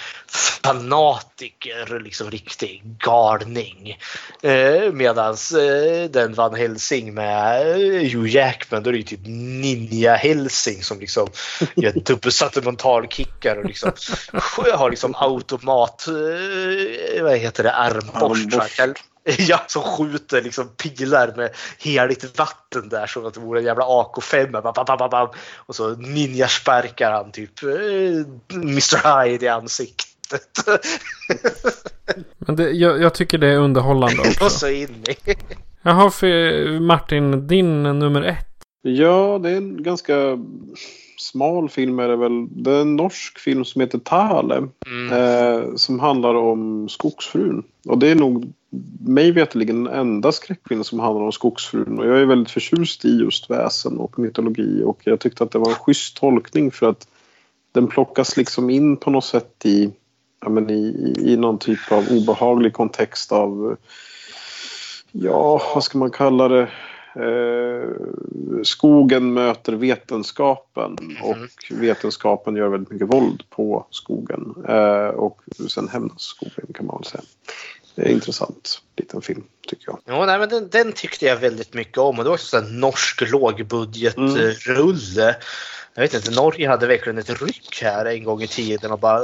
fanatiker, 0.63 1.99
liksom 1.99 2.31
riktig 2.31 2.81
galning. 2.99 3.97
Eh, 4.41 4.91
Medan 4.91 5.33
eh, 5.33 6.09
den 6.09 6.33
Van 6.33 6.55
Helsing 6.55 7.13
med 7.13 7.65
Hugh 8.11 8.29
Jackman, 8.29 8.83
då 8.83 8.89
är 8.89 8.91
det 8.91 8.97
ju 8.97 9.03
typ 9.03 9.25
Ninja 9.25 10.15
Helsing 10.15 10.83
som 10.83 10.99
liksom 10.99 11.29
gör 11.75 11.91
dubbelsatte 11.91 12.61
mentalkickar 12.61 13.57
och 13.57 13.65
liksom 13.65 13.91
har 14.73 14.89
liksom 14.89 15.15
automat, 15.15 16.07
eh, 16.07 17.23
vad 17.23 17.37
heter 17.37 17.63
det, 17.63 17.73
armborstar. 17.73 19.02
Ja, 19.37 19.63
som 19.67 19.81
skjuter 19.81 20.41
liksom 20.41 20.69
pilar 20.69 21.33
med 21.35 21.49
heligt 21.79 22.39
vatten 22.39 22.89
där 22.89 23.07
som 23.07 23.25
att 23.25 23.33
det 23.33 23.39
vore 23.39 23.59
en 23.59 23.65
jävla 23.65 23.83
AK5. 23.83 24.51
Bam, 24.51 24.73
bam, 24.85 25.09
bam, 25.09 25.29
och 25.55 25.75
så 25.75 25.95
ninjasparkar 25.95 27.11
han 27.11 27.31
typ 27.31 27.63
eh, 27.63 27.69
Mr 28.53 29.23
Hyde 29.23 29.45
i 29.45 29.49
ansiktet. 29.49 30.65
Men 32.37 32.55
det, 32.55 32.71
jag, 32.71 33.01
jag 33.01 33.13
tycker 33.13 33.37
det 33.37 33.47
är 33.47 33.57
underhållande 33.57 34.19
också. 34.29 34.45
och 34.45 34.51
så 34.51 34.69
in 34.69 35.03
i. 35.07 35.35
Jaha, 35.81 36.09
för 36.09 36.79
Martin, 36.79 37.47
din 37.47 37.83
nummer 37.83 38.21
ett. 38.21 38.47
Ja, 38.81 39.39
det 39.43 39.49
är 39.49 39.57
en 39.57 39.83
ganska 39.83 40.13
smal 41.23 41.69
film 41.69 41.99
är 41.99 42.07
det 42.07 42.15
väl. 42.15 42.47
Det 42.63 42.71
är 42.71 42.81
en 42.81 42.95
norsk 42.95 43.39
film 43.39 43.65
som 43.65 43.81
heter 43.81 43.99
Tale. 43.99 44.67
Mm. 44.85 45.13
Eh, 45.13 45.75
som 45.75 45.99
handlar 45.99 46.35
om 46.35 46.89
skogsfrun. 46.89 47.63
Och 47.87 47.97
det 47.97 48.07
är 48.07 48.15
nog 48.15 48.53
mig 48.99 49.31
veterligen 49.31 49.83
den 49.83 49.93
enda 49.93 50.31
skräckfilm 50.31 50.83
som 50.83 50.99
handlar 50.99 51.25
om 51.25 51.31
skogsfrun. 51.31 51.99
Och 51.99 52.07
jag 52.07 52.19
är 52.19 52.25
väldigt 52.25 52.51
förtjust 52.51 53.05
i 53.05 53.17
just 53.17 53.49
väsen 53.49 53.97
och 53.97 54.19
mytologi. 54.19 54.83
Och 54.83 54.99
jag 55.03 55.19
tyckte 55.19 55.43
att 55.43 55.51
det 55.51 55.59
var 55.59 55.69
en 55.69 55.75
schysst 55.75 56.17
tolkning 56.17 56.71
för 56.71 56.89
att 56.89 57.07
den 57.71 57.87
plockas 57.87 58.37
liksom 58.37 58.69
in 58.69 58.97
på 58.97 59.09
något 59.09 59.25
sätt 59.25 59.65
i, 59.65 59.91
ja, 60.41 60.49
men 60.49 60.69
i, 60.69 60.73
i, 60.73 61.33
i 61.33 61.37
någon 61.37 61.57
typ 61.57 61.91
av 61.91 62.07
obehaglig 62.11 62.73
kontext 62.73 63.31
av 63.31 63.77
Ja, 65.15 65.61
vad 65.73 65.83
ska 65.83 65.97
man 65.97 66.11
kalla 66.11 66.47
det? 66.47 66.69
Eh, 67.15 67.89
skogen 68.63 69.33
möter 69.33 69.73
vetenskapen 69.73 70.97
och 71.21 71.37
vetenskapen 71.69 72.55
gör 72.55 72.67
väldigt 72.67 72.91
mycket 72.91 73.07
våld 73.07 73.43
på 73.49 73.87
skogen. 73.89 74.55
Eh, 74.67 75.07
och 75.07 75.41
sen 75.69 75.87
hämnas 75.87 76.21
skogen 76.21 76.73
kan 76.73 76.85
man 76.85 76.97
väl 76.97 77.05
säga. 77.05 77.23
Det 77.95 78.01
är 78.01 78.05
en 78.05 78.11
intressant 78.11 78.81
liten 78.97 79.21
film 79.21 79.43
tycker 79.67 79.85
jag. 79.87 79.99
Jo, 80.05 80.25
nej, 80.25 80.39
men 80.39 80.49
den, 80.49 80.69
den 80.69 80.91
tyckte 80.91 81.25
jag 81.25 81.37
väldigt 81.37 81.73
mycket 81.73 81.97
om 81.97 82.17
och 82.17 82.23
det 82.23 82.29
var 82.29 82.35
också 82.35 82.57
en 82.57 82.79
norsk 82.79 83.31
lågbudgetrulle. 83.31 85.35
Jag 85.95 86.01
vet 86.01 86.13
inte, 86.13 86.31
Norge 86.31 86.69
hade 86.69 86.87
verkligen 86.87 87.17
ett 87.17 87.41
ryck 87.41 87.79
här 87.81 88.05
en 88.05 88.23
gång 88.23 88.41
i 88.41 88.47
tiden 88.47 88.91
och 88.91 88.99
bara 88.99 89.19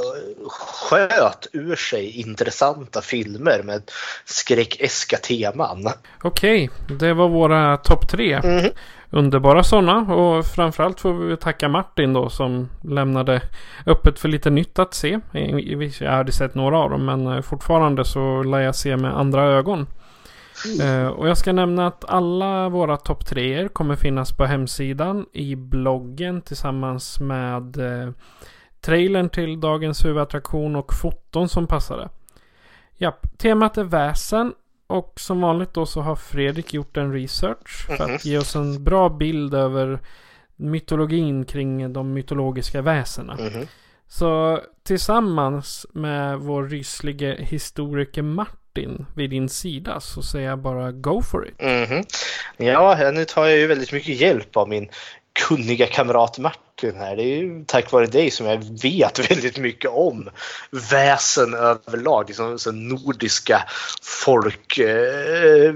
sköt 0.50 1.48
ur 1.54 1.76
sig 1.76 2.20
intressanta 2.20 3.02
filmer 3.02 3.62
med 3.64 3.92
skräckeska 4.26 5.18
teman. 5.18 5.88
Okej, 6.24 6.70
det 7.00 7.14
var 7.14 7.30
våra 7.30 7.78
topp 7.78 8.10
tre. 8.10 8.42
Mhm. 8.44 8.70
Underbara 9.12 9.64
sådana 9.64 10.14
och 10.14 10.46
framförallt 10.46 11.00
får 11.00 11.14
vi 11.14 11.38
tacka 11.38 11.70
Martin 11.70 12.14
då 12.14 12.30
som 12.30 12.70
lämnade 12.84 13.42
öppet 13.86 14.20
för 14.20 14.28
lite 14.28 14.50
nytt 14.50 14.80
att 14.80 14.94
se. 14.94 15.20
Jag 16.00 16.12
hade 16.12 16.32
sett 16.32 16.56
några 16.56 16.78
av 16.78 16.90
dem 16.90 17.06
men 17.06 17.44
fortfarande 17.44 18.06
så 18.06 18.44
lär 18.44 18.60
jag 18.60 18.76
se 18.76 18.98
med 18.98 19.18
andra 19.18 19.44
ögon. 19.44 19.88
Eh, 20.82 21.08
och 21.08 21.30
jag 21.30 21.38
ska 21.38 21.54
nämna 21.54 21.88
att 21.88 22.06
alla 22.06 22.70
våra 22.70 22.98
topp 22.98 23.26
treor 23.26 23.68
kommer 23.68 23.96
finnas 23.96 24.38
på 24.38 24.46
hemsidan 24.46 25.26
i 25.34 25.56
bloggen 25.56 26.42
tillsammans 26.42 27.20
med 27.20 27.78
eh, 27.78 28.12
trailern 28.82 29.30
till 29.30 29.60
dagens 29.60 30.06
huvudattraktion 30.06 30.76
och 30.76 30.94
foton 30.94 31.50
som 31.50 31.68
passade. 31.68 32.10
Japp, 32.98 33.38
temat 33.38 33.78
är 33.78 33.84
väsen 33.84 34.54
och 34.88 35.14
som 35.20 35.42
vanligt 35.42 35.74
då 35.74 35.86
så 35.86 36.02
har 36.02 36.16
Fredrik 36.16 36.74
gjort 36.74 36.98
en 36.98 37.14
research 37.14 37.86
för 37.88 38.12
att 38.12 38.26
ge 38.26 38.38
oss 38.38 38.56
en 38.56 38.84
bra 38.84 39.10
bild 39.10 39.54
över 39.54 40.00
mytologin 40.56 41.46
kring 41.46 41.94
de 41.94 42.14
mytologiska 42.14 42.82
väsena. 42.82 43.34
Mhm. 43.34 43.68
Så 44.08 44.62
tillsammans 44.84 45.86
med 45.94 46.40
vår 46.40 46.64
ryslige 46.64 47.38
historiker 47.40 48.22
Martin 48.22 48.59
vid 49.16 49.30
din 49.30 49.50
sida 49.50 50.00
så 50.00 50.22
säger 50.22 50.50
jag 50.50 50.60
bara 50.60 50.92
go 50.92 51.22
for 51.22 51.48
it. 51.48 51.62
Mhm. 51.62 52.04
Ja, 52.58 53.12
nu 53.12 53.26
tar 53.26 53.46
jag 53.46 53.58
ju 53.58 53.68
väldigt 53.68 53.92
mycket 53.92 54.16
hjälp 54.16 54.58
av 54.58 54.70
min 54.70 54.90
kunniga 55.48 55.88
kamrat 55.88 56.38
Martin 56.38 56.69
här. 56.88 57.16
Det 57.16 57.24
är 57.24 57.38
ju 57.38 57.64
tack 57.66 57.92
vare 57.92 58.06
dig 58.06 58.32
som 58.32 58.46
jag 58.46 58.82
vet 58.82 59.20
väldigt 59.32 59.58
mycket 59.58 59.92
om 59.92 60.30
väsen 60.92 61.54
överlag. 61.54 62.28
Liksom, 62.28 62.60
så 62.60 62.72
nordiska 62.72 63.64
folk, 64.02 64.78
eh, 64.78 65.74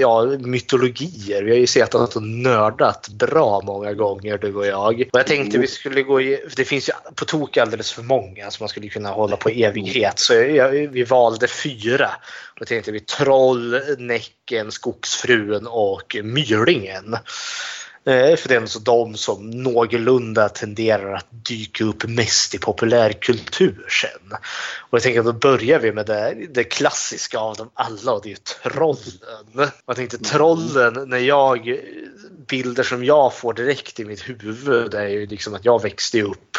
ja, 0.00 0.24
mytologier. 0.38 1.42
Vi 1.42 1.50
har 1.50 1.58
ju 1.58 1.66
sett 1.66 1.94
att 1.94 2.16
och 2.16 2.22
nördat 2.22 3.08
bra 3.08 3.60
många 3.64 3.92
gånger 3.92 4.38
du 4.38 4.54
och 4.54 4.66
jag. 4.66 4.86
Och 4.86 5.08
jag 5.12 5.26
tänkte 5.26 5.58
vi 5.58 5.66
skulle 5.66 6.02
gå 6.02 6.20
i, 6.20 6.44
det 6.56 6.64
finns 6.64 6.88
ju 6.88 6.92
på 7.14 7.24
tok 7.24 7.56
alldeles 7.56 7.92
för 7.92 8.02
många 8.02 8.50
som 8.50 8.64
man 8.64 8.68
skulle 8.68 8.88
kunna 8.88 9.08
hålla 9.08 9.36
på 9.36 9.48
evighet. 9.48 10.18
Så 10.18 10.34
jag, 10.34 10.70
vi 10.70 11.04
valde 11.04 11.48
fyra. 11.48 12.10
Då 12.58 12.64
tänkte 12.64 12.92
vi 12.92 13.00
Troll, 13.00 13.80
Näcken, 13.98 14.72
Skogsfrun 14.72 15.66
och 15.66 16.16
Myrlingen. 16.22 17.16
Eh, 18.04 18.36
För 18.36 18.48
det 18.48 18.54
är 18.54 18.66
så 18.66 18.78
de 18.78 19.14
som 19.14 19.50
någorlunda 19.50 20.48
tenderar 20.48 21.14
att 21.14 21.26
dyka 21.30 21.84
upp 21.84 22.04
mest 22.08 22.54
i 22.54 22.58
populärkultur 22.58 23.86
sen. 23.88 24.38
Och 24.90 24.98
jag 24.98 25.02
tänker 25.02 25.20
att 25.20 25.26
då 25.26 25.32
börjar 25.32 25.78
vi 25.78 25.92
med 25.92 26.06
det, 26.06 26.46
det 26.50 26.64
klassiska 26.64 27.38
av 27.38 27.56
dem 27.56 27.70
alla 27.74 28.12
och 28.12 28.22
det 28.22 28.28
är 28.28 28.30
ju 28.30 28.36
trollen. 28.36 29.70
Jag 29.86 29.96
tänkte 29.96 30.18
trollen, 30.18 31.08
när 31.08 31.18
jag 31.18 31.78
bilder 32.48 32.82
som 32.82 33.04
jag 33.04 33.34
får 33.34 33.54
direkt 33.54 34.00
i 34.00 34.04
mitt 34.04 34.28
huvud 34.28 34.94
är 34.94 35.08
ju 35.08 35.26
liksom 35.26 35.54
att 35.54 35.64
jag 35.64 35.82
växte 35.82 36.22
upp, 36.22 36.56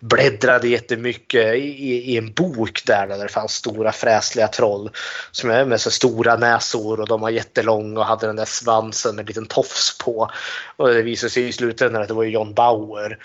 bläddrade 0.00 0.68
jättemycket 0.68 1.54
i, 1.54 2.12
i 2.12 2.16
en 2.16 2.32
bok 2.32 2.82
där, 2.86 3.06
där 3.06 3.18
det 3.18 3.28
fanns 3.28 3.52
stora 3.52 3.92
fräsliga 3.92 4.48
troll 4.48 4.90
som 5.30 5.50
är 5.50 5.64
med 5.64 5.80
så 5.80 5.90
stora 5.90 6.36
näsor 6.36 7.00
och 7.00 7.08
de 7.08 7.20
var 7.20 7.30
jättelånga 7.30 8.00
och 8.00 8.06
hade 8.06 8.26
den 8.26 8.36
där 8.36 8.44
svansen 8.44 9.16
med 9.16 9.22
en 9.22 9.26
liten 9.26 9.46
tofs 9.46 9.98
på. 9.98 10.30
Och 10.76 10.88
det 10.88 11.02
visade 11.02 11.30
sig 11.30 11.48
i 11.48 11.52
slutändan 11.52 12.02
att 12.02 12.08
det 12.08 12.14
var 12.14 12.24
John 12.24 12.54
Bauer. 12.54 13.18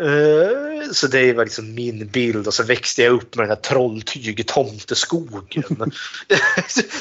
Eh, 0.00 0.90
så 0.92 1.06
det 1.06 1.32
var 1.32 1.44
liksom 1.44 1.74
min 1.74 2.06
bild 2.06 2.46
och 2.46 2.54
så 2.54 2.62
växte 2.62 3.02
jag 3.02 3.12
upp 3.12 3.36
med 3.36 3.44
den 3.44 3.56
här 3.56 3.62
trolltyg 3.62 4.46
tomteskogen. 4.46 5.62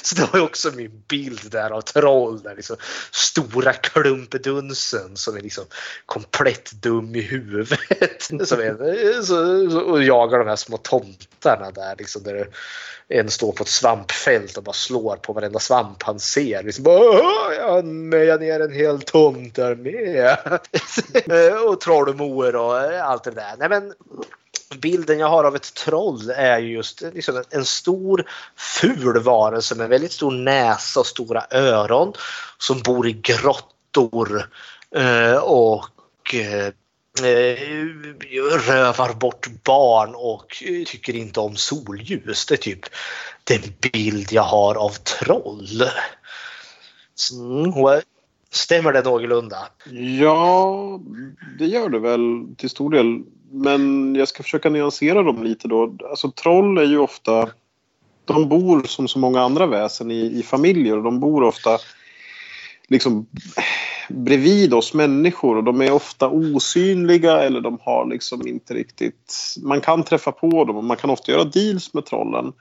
så 0.03 0.15
det 0.15 0.29
var 0.31 0.39
ju 0.39 0.45
också 0.45 0.71
min 0.75 1.03
bild 1.07 1.51
där 1.51 1.71
av 1.71 1.81
troll. 1.81 2.41
Där 2.43 2.55
liksom 2.55 2.75
stora 3.11 3.73
klumpedunsen 3.73 5.17
som 5.17 5.37
är 5.37 5.41
liksom 5.41 5.65
komplett 6.05 6.71
dum 6.71 7.15
i 7.15 7.21
huvudet. 7.21 7.79
som 8.19 8.59
är, 8.59 9.21
så, 9.21 9.69
så, 9.71 9.79
och 9.79 10.03
jagar 10.03 10.39
de 10.39 10.47
här 10.47 10.55
små 10.55 10.77
tomtarna 10.77 11.71
där. 11.71 11.95
Liksom, 11.97 12.23
där 12.23 12.47
en 13.11 13.29
står 13.29 13.51
på 13.51 13.63
ett 13.63 13.69
svampfält 13.69 14.57
och 14.57 14.63
bara 14.63 14.73
slår 14.73 15.15
på 15.15 15.33
varenda 15.33 15.59
svamp 15.59 16.03
han 16.03 16.19
ser. 16.19 16.63
Liksom, 16.63 16.83
bara, 16.83 17.55
jag 17.55 17.85
mejar 17.85 18.39
ner 18.39 18.59
en 18.59 18.73
hel 18.73 19.01
tomt 19.01 19.55
där 19.55 19.75
med. 19.75 20.37
Eh, 21.29 21.55
och 21.55 21.81
trollmor 21.81 22.55
och 22.55 22.88
allt 22.97 23.23
det 23.23 23.31
där. 23.31 23.55
Nej, 23.57 23.69
men 23.69 23.93
bilden 24.77 25.19
jag 25.19 25.27
har 25.29 25.43
av 25.43 25.55
ett 25.55 25.73
troll 25.73 26.29
är 26.29 26.59
ju 26.59 26.73
just 26.73 27.01
liksom 27.01 27.43
en- 27.49 27.65
stor 27.65 28.25
ful 28.57 29.19
varelse 29.19 29.75
med 29.75 29.89
väldigt 29.89 30.11
stor 30.11 30.31
näsa 30.31 30.99
och 30.99 31.07
stora 31.07 31.45
öron 31.51 32.13
som 32.57 32.81
bor 32.81 33.07
i 33.07 33.13
grottor 33.13 34.49
eh, 34.95 35.35
och 35.35 36.35
eh, 36.35 36.67
eh, 37.27 37.85
rövar 38.67 39.13
bort 39.13 39.47
barn 39.63 40.15
och 40.15 40.63
tycker 40.87 41.15
inte 41.15 41.39
om 41.39 41.55
solljus. 41.55 42.45
Det 42.45 42.55
är 42.55 42.57
typ 42.57 42.85
den 43.43 43.61
bild 43.91 44.27
jag 44.31 44.43
har 44.43 44.75
av 44.75 44.89
troll. 44.89 45.83
Mm. 47.31 47.71
Stämmer 48.51 48.93
det 48.93 49.01
någorlunda? 49.01 49.57
Ja, 50.19 50.99
det 51.59 51.65
gör 51.65 51.89
det 51.89 51.99
väl 51.99 52.55
till 52.57 52.69
stor 52.69 52.89
del. 52.89 53.23
Men 53.51 54.15
jag 54.15 54.27
ska 54.27 54.43
försöka 54.43 54.69
nyansera 54.69 55.23
dem 55.23 55.43
lite 55.43 55.67
då. 55.67 55.95
Alltså 56.09 56.31
troll 56.31 56.77
är 56.77 56.85
ju 56.85 56.97
ofta... 56.97 57.49
De 58.25 58.49
bor 58.49 58.83
som 58.83 59.07
så 59.07 59.19
många 59.19 59.41
andra 59.41 59.65
väsen 59.65 60.11
i, 60.11 60.39
i 60.39 60.43
familjer 60.43 60.97
och 60.97 61.03
de 61.03 61.19
bor 61.19 61.43
ofta 61.43 61.77
liksom 62.87 63.27
bredvid 64.09 64.73
oss 64.73 64.93
människor 64.93 65.57
och 65.57 65.63
de 65.63 65.81
är 65.81 65.91
ofta 65.91 66.29
osynliga 66.29 67.39
eller 67.39 67.61
de 67.61 67.77
har 67.81 68.05
liksom 68.09 68.47
inte 68.47 68.73
riktigt... 68.73 69.55
Man 69.63 69.81
kan 69.81 70.03
träffa 70.03 70.31
på 70.31 70.65
dem 70.65 70.77
och 70.77 70.83
man 70.83 70.97
kan 70.97 71.09
ofta 71.09 71.31
göra 71.31 71.43
deals 71.43 71.93
med 71.93 72.05
trollen. 72.05 72.53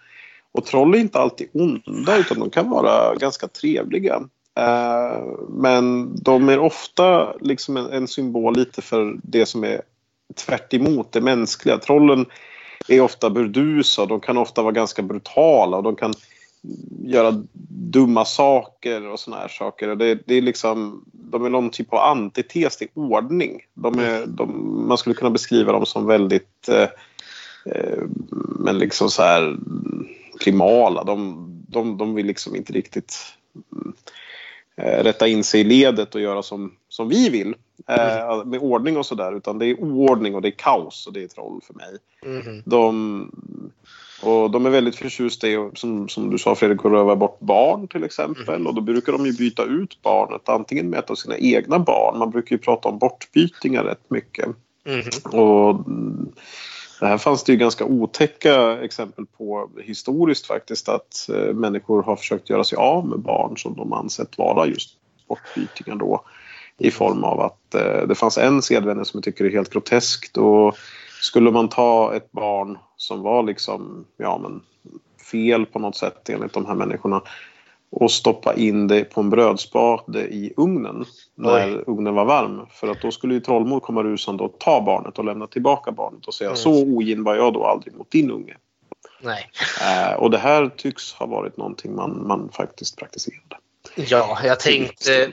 Och 0.52 0.64
troll 0.64 0.94
är 0.94 0.98
inte 0.98 1.18
alltid 1.18 1.48
onda 1.52 2.16
utan 2.16 2.38
de 2.38 2.50
kan 2.50 2.70
vara 2.70 3.14
ganska 3.14 3.48
trevliga. 3.48 4.22
Eh, 4.58 5.22
men 5.48 6.16
de 6.22 6.48
är 6.48 6.58
ofta 6.58 7.32
liksom 7.40 7.76
en, 7.76 7.92
en, 7.92 8.08
symbol 8.08 8.56
lite 8.56 8.82
för 8.82 9.18
det 9.22 9.46
som 9.46 9.64
är 9.64 9.82
tvärt 10.34 10.70
det 11.12 11.20
mänskliga. 11.20 11.78
Trollen 11.78 12.26
är 12.88 13.00
ofta 13.00 13.30
burdusa 13.30 14.02
och 14.02 14.08
de 14.08 14.20
kan 14.20 14.36
ofta 14.36 14.62
vara 14.62 14.72
ganska 14.72 15.02
brutala 15.02 15.76
och 15.76 15.82
de 15.82 15.96
kan 15.96 16.14
göra 17.04 17.44
dumma 17.68 18.24
saker 18.24 19.06
och 19.06 19.20
såna 19.20 19.36
här 19.36 19.48
saker. 19.48 19.94
Det, 19.94 20.18
det 20.26 20.34
är 20.34 20.42
liksom, 20.42 21.04
de 21.12 21.44
är 21.44 21.50
någon 21.50 21.70
typ 21.70 21.92
av 21.92 21.98
antites 21.98 22.76
till 22.76 22.88
ordning. 22.94 23.60
De 23.74 23.98
är, 23.98 24.26
de, 24.26 24.74
man 24.88 24.98
skulle 24.98 25.14
kunna 25.14 25.30
beskriva 25.30 25.72
dem 25.72 25.86
som 25.86 26.06
väldigt 26.06 26.68
eh, 26.68 26.88
eh, 27.74 28.02
men 28.58 28.78
liksom 28.78 29.10
så 29.10 29.22
här 29.22 29.56
primala. 30.44 31.04
De, 31.04 31.44
de, 31.68 31.96
de 31.96 32.14
vill 32.14 32.26
liksom 32.26 32.56
inte 32.56 32.72
riktigt 32.72 33.16
mm, 33.72 33.94
rätta 34.78 35.28
in 35.28 35.44
sig 35.44 35.60
i 35.60 35.64
ledet 35.64 36.14
och 36.14 36.20
göra 36.20 36.42
som, 36.42 36.72
som 36.88 37.08
vi 37.08 37.28
vill. 37.28 37.54
Eh, 37.88 38.44
med 38.44 38.60
ordning 38.60 38.96
och 38.96 39.06
sådär. 39.06 39.36
Utan 39.36 39.58
det 39.58 39.66
är 39.66 39.80
oordning 39.80 40.34
och 40.34 40.42
det 40.42 40.48
är 40.48 40.58
kaos 40.58 41.06
och 41.06 41.12
det 41.12 41.22
är 41.22 41.28
troll 41.28 41.60
för 41.66 41.74
mig. 41.74 41.96
Mm. 42.26 42.62
De, 42.64 43.30
och 44.22 44.50
de 44.50 44.66
är 44.66 44.70
väldigt 44.70 44.96
förtjusta 44.96 45.48
i, 45.48 45.70
som, 45.74 46.08
som 46.08 46.30
du 46.30 46.38
sa 46.38 46.54
Fredrik, 46.54 46.84
att 46.84 46.92
röva 46.92 47.16
bort 47.16 47.40
barn 47.40 47.88
till 47.88 48.04
exempel. 48.04 48.54
Mm. 48.54 48.66
Och 48.66 48.74
då 48.74 48.80
brukar 48.80 49.12
de 49.12 49.26
ju 49.26 49.32
byta 49.32 49.64
ut 49.64 50.02
barnet, 50.02 50.48
antingen 50.48 50.90
med 50.90 50.98
ett 50.98 51.10
av 51.10 51.14
sina 51.14 51.38
egna 51.38 51.78
barn. 51.78 52.18
Man 52.18 52.30
brukar 52.30 52.56
ju 52.56 52.62
prata 52.62 52.88
om 52.88 52.98
bortbytingar 52.98 53.84
rätt 53.84 54.10
mycket. 54.10 54.48
Mm. 54.86 55.06
Och 55.42 55.84
det 57.00 57.06
här 57.06 57.18
fanns 57.18 57.44
det 57.44 57.52
ju 57.52 57.58
ganska 57.58 57.84
otäcka 57.84 58.82
exempel 58.82 59.26
på 59.26 59.70
historiskt 59.84 60.46
faktiskt 60.46 60.88
att 60.88 61.28
eh, 61.28 61.54
människor 61.54 62.02
har 62.02 62.16
försökt 62.16 62.50
göra 62.50 62.64
sig 62.64 62.78
av 62.78 63.06
med 63.06 63.18
barn 63.18 63.56
som 63.56 63.76
de 63.76 63.92
ansett 63.92 64.38
vara 64.38 64.66
just 64.66 64.90
bortbytingar 65.28 65.96
då. 65.96 66.24
I 66.78 66.90
form 66.90 67.24
av 67.24 67.40
att 67.40 67.74
eh, 67.74 68.06
det 68.08 68.14
fanns 68.14 68.38
en 68.38 68.62
sedvänja 68.62 69.04
som 69.04 69.18
jag 69.18 69.24
tycker 69.24 69.44
är 69.44 69.50
helt 69.50 69.70
groteskt. 69.70 70.36
Och 70.36 70.76
skulle 71.20 71.50
man 71.50 71.68
ta 71.68 72.14
ett 72.14 72.32
barn 72.32 72.78
som 72.96 73.22
var 73.22 73.42
liksom, 73.42 74.04
ja 74.16 74.38
men 74.38 74.60
fel 75.30 75.66
på 75.66 75.78
något 75.78 75.96
sätt 75.96 76.28
enligt 76.28 76.52
de 76.52 76.66
här 76.66 76.74
människorna 76.74 77.22
och 77.90 78.10
stoppa 78.10 78.54
in 78.54 78.88
det 78.88 79.04
på 79.04 79.20
en 79.20 79.30
brödspade 79.30 80.20
i 80.20 80.52
ugnen 80.56 81.04
när 81.34 81.76
Oj. 81.76 81.84
ugnen 81.86 82.14
var 82.14 82.24
varm. 82.24 82.66
För 82.70 82.88
att 82.88 83.02
då 83.02 83.10
skulle 83.10 83.34
ju 83.34 83.40
trollmor 83.40 83.80
komma 83.80 84.02
rusande 84.02 84.42
och 84.44 84.58
ta 84.58 84.80
barnet 84.80 85.18
och 85.18 85.24
lämna 85.24 85.46
tillbaka 85.46 85.92
barnet 85.92 86.26
och 86.26 86.34
säga 86.34 86.50
mm. 86.50 86.56
så 86.56 86.70
ogin 86.70 87.24
var 87.24 87.36
jag 87.36 87.52
då 87.54 87.64
aldrig 87.64 87.94
mot 87.94 88.10
din 88.10 88.30
unge. 88.30 88.56
Nej. 89.20 89.50
Eh, 89.82 90.14
och 90.14 90.30
det 90.30 90.38
här 90.38 90.70
tycks 90.76 91.12
ha 91.12 91.26
varit 91.26 91.56
någonting 91.56 91.94
man, 91.94 92.26
man 92.26 92.50
faktiskt 92.52 92.96
praktiserade. 92.96 93.56
Ja, 93.94 94.38
jag 94.44 94.60
tänkte 94.60 95.32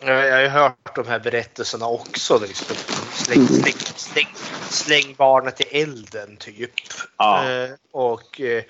jag 0.00 0.32
har 0.32 0.40
ju 0.40 0.48
hört 0.48 0.94
de 0.94 1.06
här 1.06 1.18
berättelserna 1.18 1.88
också. 1.88 2.38
Liksom. 2.38 2.76
Släng, 3.12 3.38
mm. 3.38 3.48
släng, 3.48 3.74
släng, 3.96 4.28
släng 4.70 5.14
barnet 5.18 5.60
i 5.60 5.64
elden, 5.64 6.36
typ. 6.36 6.70
Ja. 7.18 7.50
Eh, 7.50 7.70
och 7.92 8.40
eh, 8.40 8.62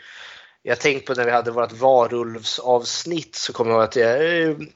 jag 0.69 0.81
tänkte 0.81 1.07
på 1.07 1.19
när 1.19 1.27
vi 1.27 1.33
hade 1.33 1.51
vårt 1.51 1.73
varulvsavsnitt 1.73 3.35
så 3.35 3.53
kommer 3.53 3.71
jag 3.71 3.79
ihåg 3.79 3.85
att 3.85 3.97
jag 3.97 4.69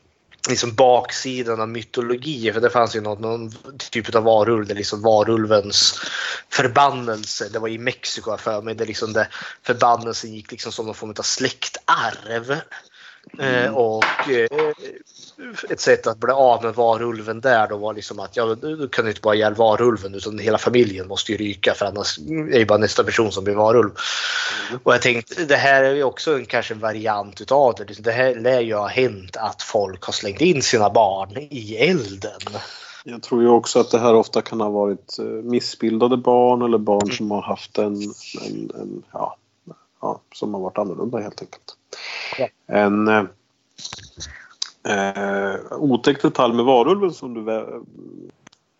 liksom 0.48 0.74
baksidan 0.74 1.60
av 1.60 1.68
mytologi. 1.68 2.52
För 2.52 2.60
det 2.60 2.70
fanns 2.70 2.96
ju 2.96 3.00
någon, 3.00 3.22
någon 3.22 3.52
typ 3.78 4.14
av 4.14 4.22
varulv, 4.22 4.66
där 4.66 4.74
liksom 4.74 5.02
varulvens 5.02 6.00
förbannelse. 6.50 7.48
Det 7.48 7.58
var 7.58 7.68
i 7.68 7.78
Mexiko 7.78 8.36
för 8.36 8.62
mig. 8.62 8.74
Där 8.74 8.86
liksom 8.86 9.12
det, 9.12 9.28
förbannelsen 9.62 10.34
gick 10.34 10.50
liksom 10.50 10.72
som 10.72 10.86
någon 10.86 10.94
form 10.94 11.14
av 11.18 11.22
släktarv. 11.22 12.60
Mm. 13.38 13.64
Eh, 13.64 13.74
och 13.74 14.30
eh, 14.30 14.48
ett 15.70 15.80
sätt 15.80 16.06
att 16.06 16.18
bli 16.18 16.32
av 16.32 16.64
med 16.64 16.74
varulven 16.74 17.40
där 17.40 17.68
då 17.68 17.76
var 17.76 17.94
liksom 17.94 18.20
att 18.20 18.36
ja, 18.36 18.54
du 18.54 18.88
kan 18.88 19.08
inte 19.08 19.20
bara 19.20 19.34
ihjäl 19.34 19.54
varulven 19.54 20.14
utan 20.14 20.38
hela 20.38 20.58
familjen 20.58 21.08
måste 21.08 21.32
ju 21.32 21.38
ryka 21.38 21.74
för 21.74 21.86
annars 21.86 22.18
är 22.28 22.58
det 22.58 22.66
bara 22.66 22.78
nästa 22.78 23.04
person 23.04 23.32
som 23.32 23.44
blir 23.44 23.54
varulv. 23.54 23.90
Mm. 24.68 24.80
Och 24.82 24.94
jag 24.94 25.02
tänkte 25.02 25.44
det 25.44 25.56
här 25.56 25.84
är 25.84 25.94
ju 25.94 26.02
också 26.02 26.34
en, 26.34 26.46
kanske 26.46 26.74
en 26.74 26.80
variant 26.80 27.40
utav 27.40 27.74
det. 27.74 28.02
Det 28.02 28.12
här 28.12 28.34
lär 28.34 28.60
ju 28.60 28.74
ha 28.74 28.86
hänt 28.86 29.36
att 29.36 29.62
folk 29.62 30.04
har 30.04 30.12
slängt 30.12 30.40
in 30.40 30.62
sina 30.62 30.90
barn 30.90 31.36
i 31.36 31.76
elden. 31.76 32.40
Jag 33.04 33.22
tror 33.22 33.42
ju 33.42 33.48
också 33.48 33.80
att 33.80 33.90
det 33.90 33.98
här 33.98 34.14
ofta 34.14 34.42
kan 34.42 34.60
ha 34.60 34.68
varit 34.68 35.18
eh, 35.18 35.24
missbildade 35.24 36.16
barn 36.16 36.62
eller 36.62 36.78
barn 36.78 37.02
mm. 37.02 37.16
som 37.16 37.30
har 37.30 37.42
haft 37.42 37.78
en, 37.78 37.94
en, 38.46 38.70
en 38.74 39.02
ja, 39.12 39.36
ja, 40.00 40.20
som 40.34 40.54
har 40.54 40.60
varit 40.60 40.78
annorlunda 40.78 41.18
helt 41.18 41.40
enkelt. 41.40 41.76
Ja. 42.38 42.48
En 42.66 43.08
eh, 43.08 43.24
eh, 44.88 45.54
otäck 45.70 46.22
detalj 46.22 46.54
med 46.54 46.64
varulven 46.64 47.12
som 47.12 47.34
du 47.34 47.42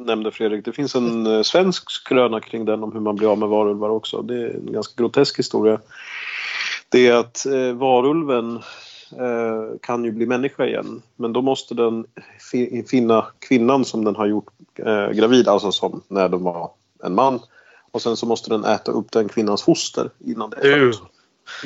nämnde 0.04 0.30
Fredrik. 0.30 0.64
Det 0.64 0.72
finns 0.72 0.94
en 0.94 1.26
eh, 1.26 1.42
svensk 1.42 1.90
skröna 1.90 2.40
kring 2.40 2.64
den 2.64 2.82
om 2.82 2.92
hur 2.92 3.00
man 3.00 3.16
blir 3.16 3.32
av 3.32 3.38
med 3.38 3.48
varulvar 3.48 3.88
också. 3.88 4.22
Det 4.22 4.34
är 4.34 4.54
en 4.54 4.72
ganska 4.72 5.02
grotesk 5.02 5.38
historia. 5.38 5.80
Det 6.88 7.06
är 7.06 7.14
att 7.14 7.46
eh, 7.46 7.72
varulven 7.72 8.56
eh, 9.18 9.78
kan 9.82 10.04
ju 10.04 10.12
bli 10.12 10.26
människa 10.26 10.66
igen 10.66 11.02
men 11.16 11.32
då 11.32 11.42
måste 11.42 11.74
den 11.74 12.06
finna 12.90 13.26
kvinnan 13.38 13.84
som 13.84 14.04
den 14.04 14.16
har 14.16 14.26
gjort 14.26 14.48
eh, 14.78 15.08
gravid, 15.10 15.48
alltså 15.48 15.72
som 15.72 16.02
när 16.08 16.28
de 16.28 16.42
var 16.42 16.70
en 17.04 17.14
man. 17.14 17.40
Och 17.92 18.02
sen 18.02 18.16
så 18.16 18.26
måste 18.26 18.50
den 18.50 18.64
äta 18.64 18.92
upp 18.92 19.12
den 19.12 19.28
kvinnans 19.28 19.62
foster 19.62 20.10
innan 20.18 20.50
det. 20.50 20.76
Uh. 20.76 20.94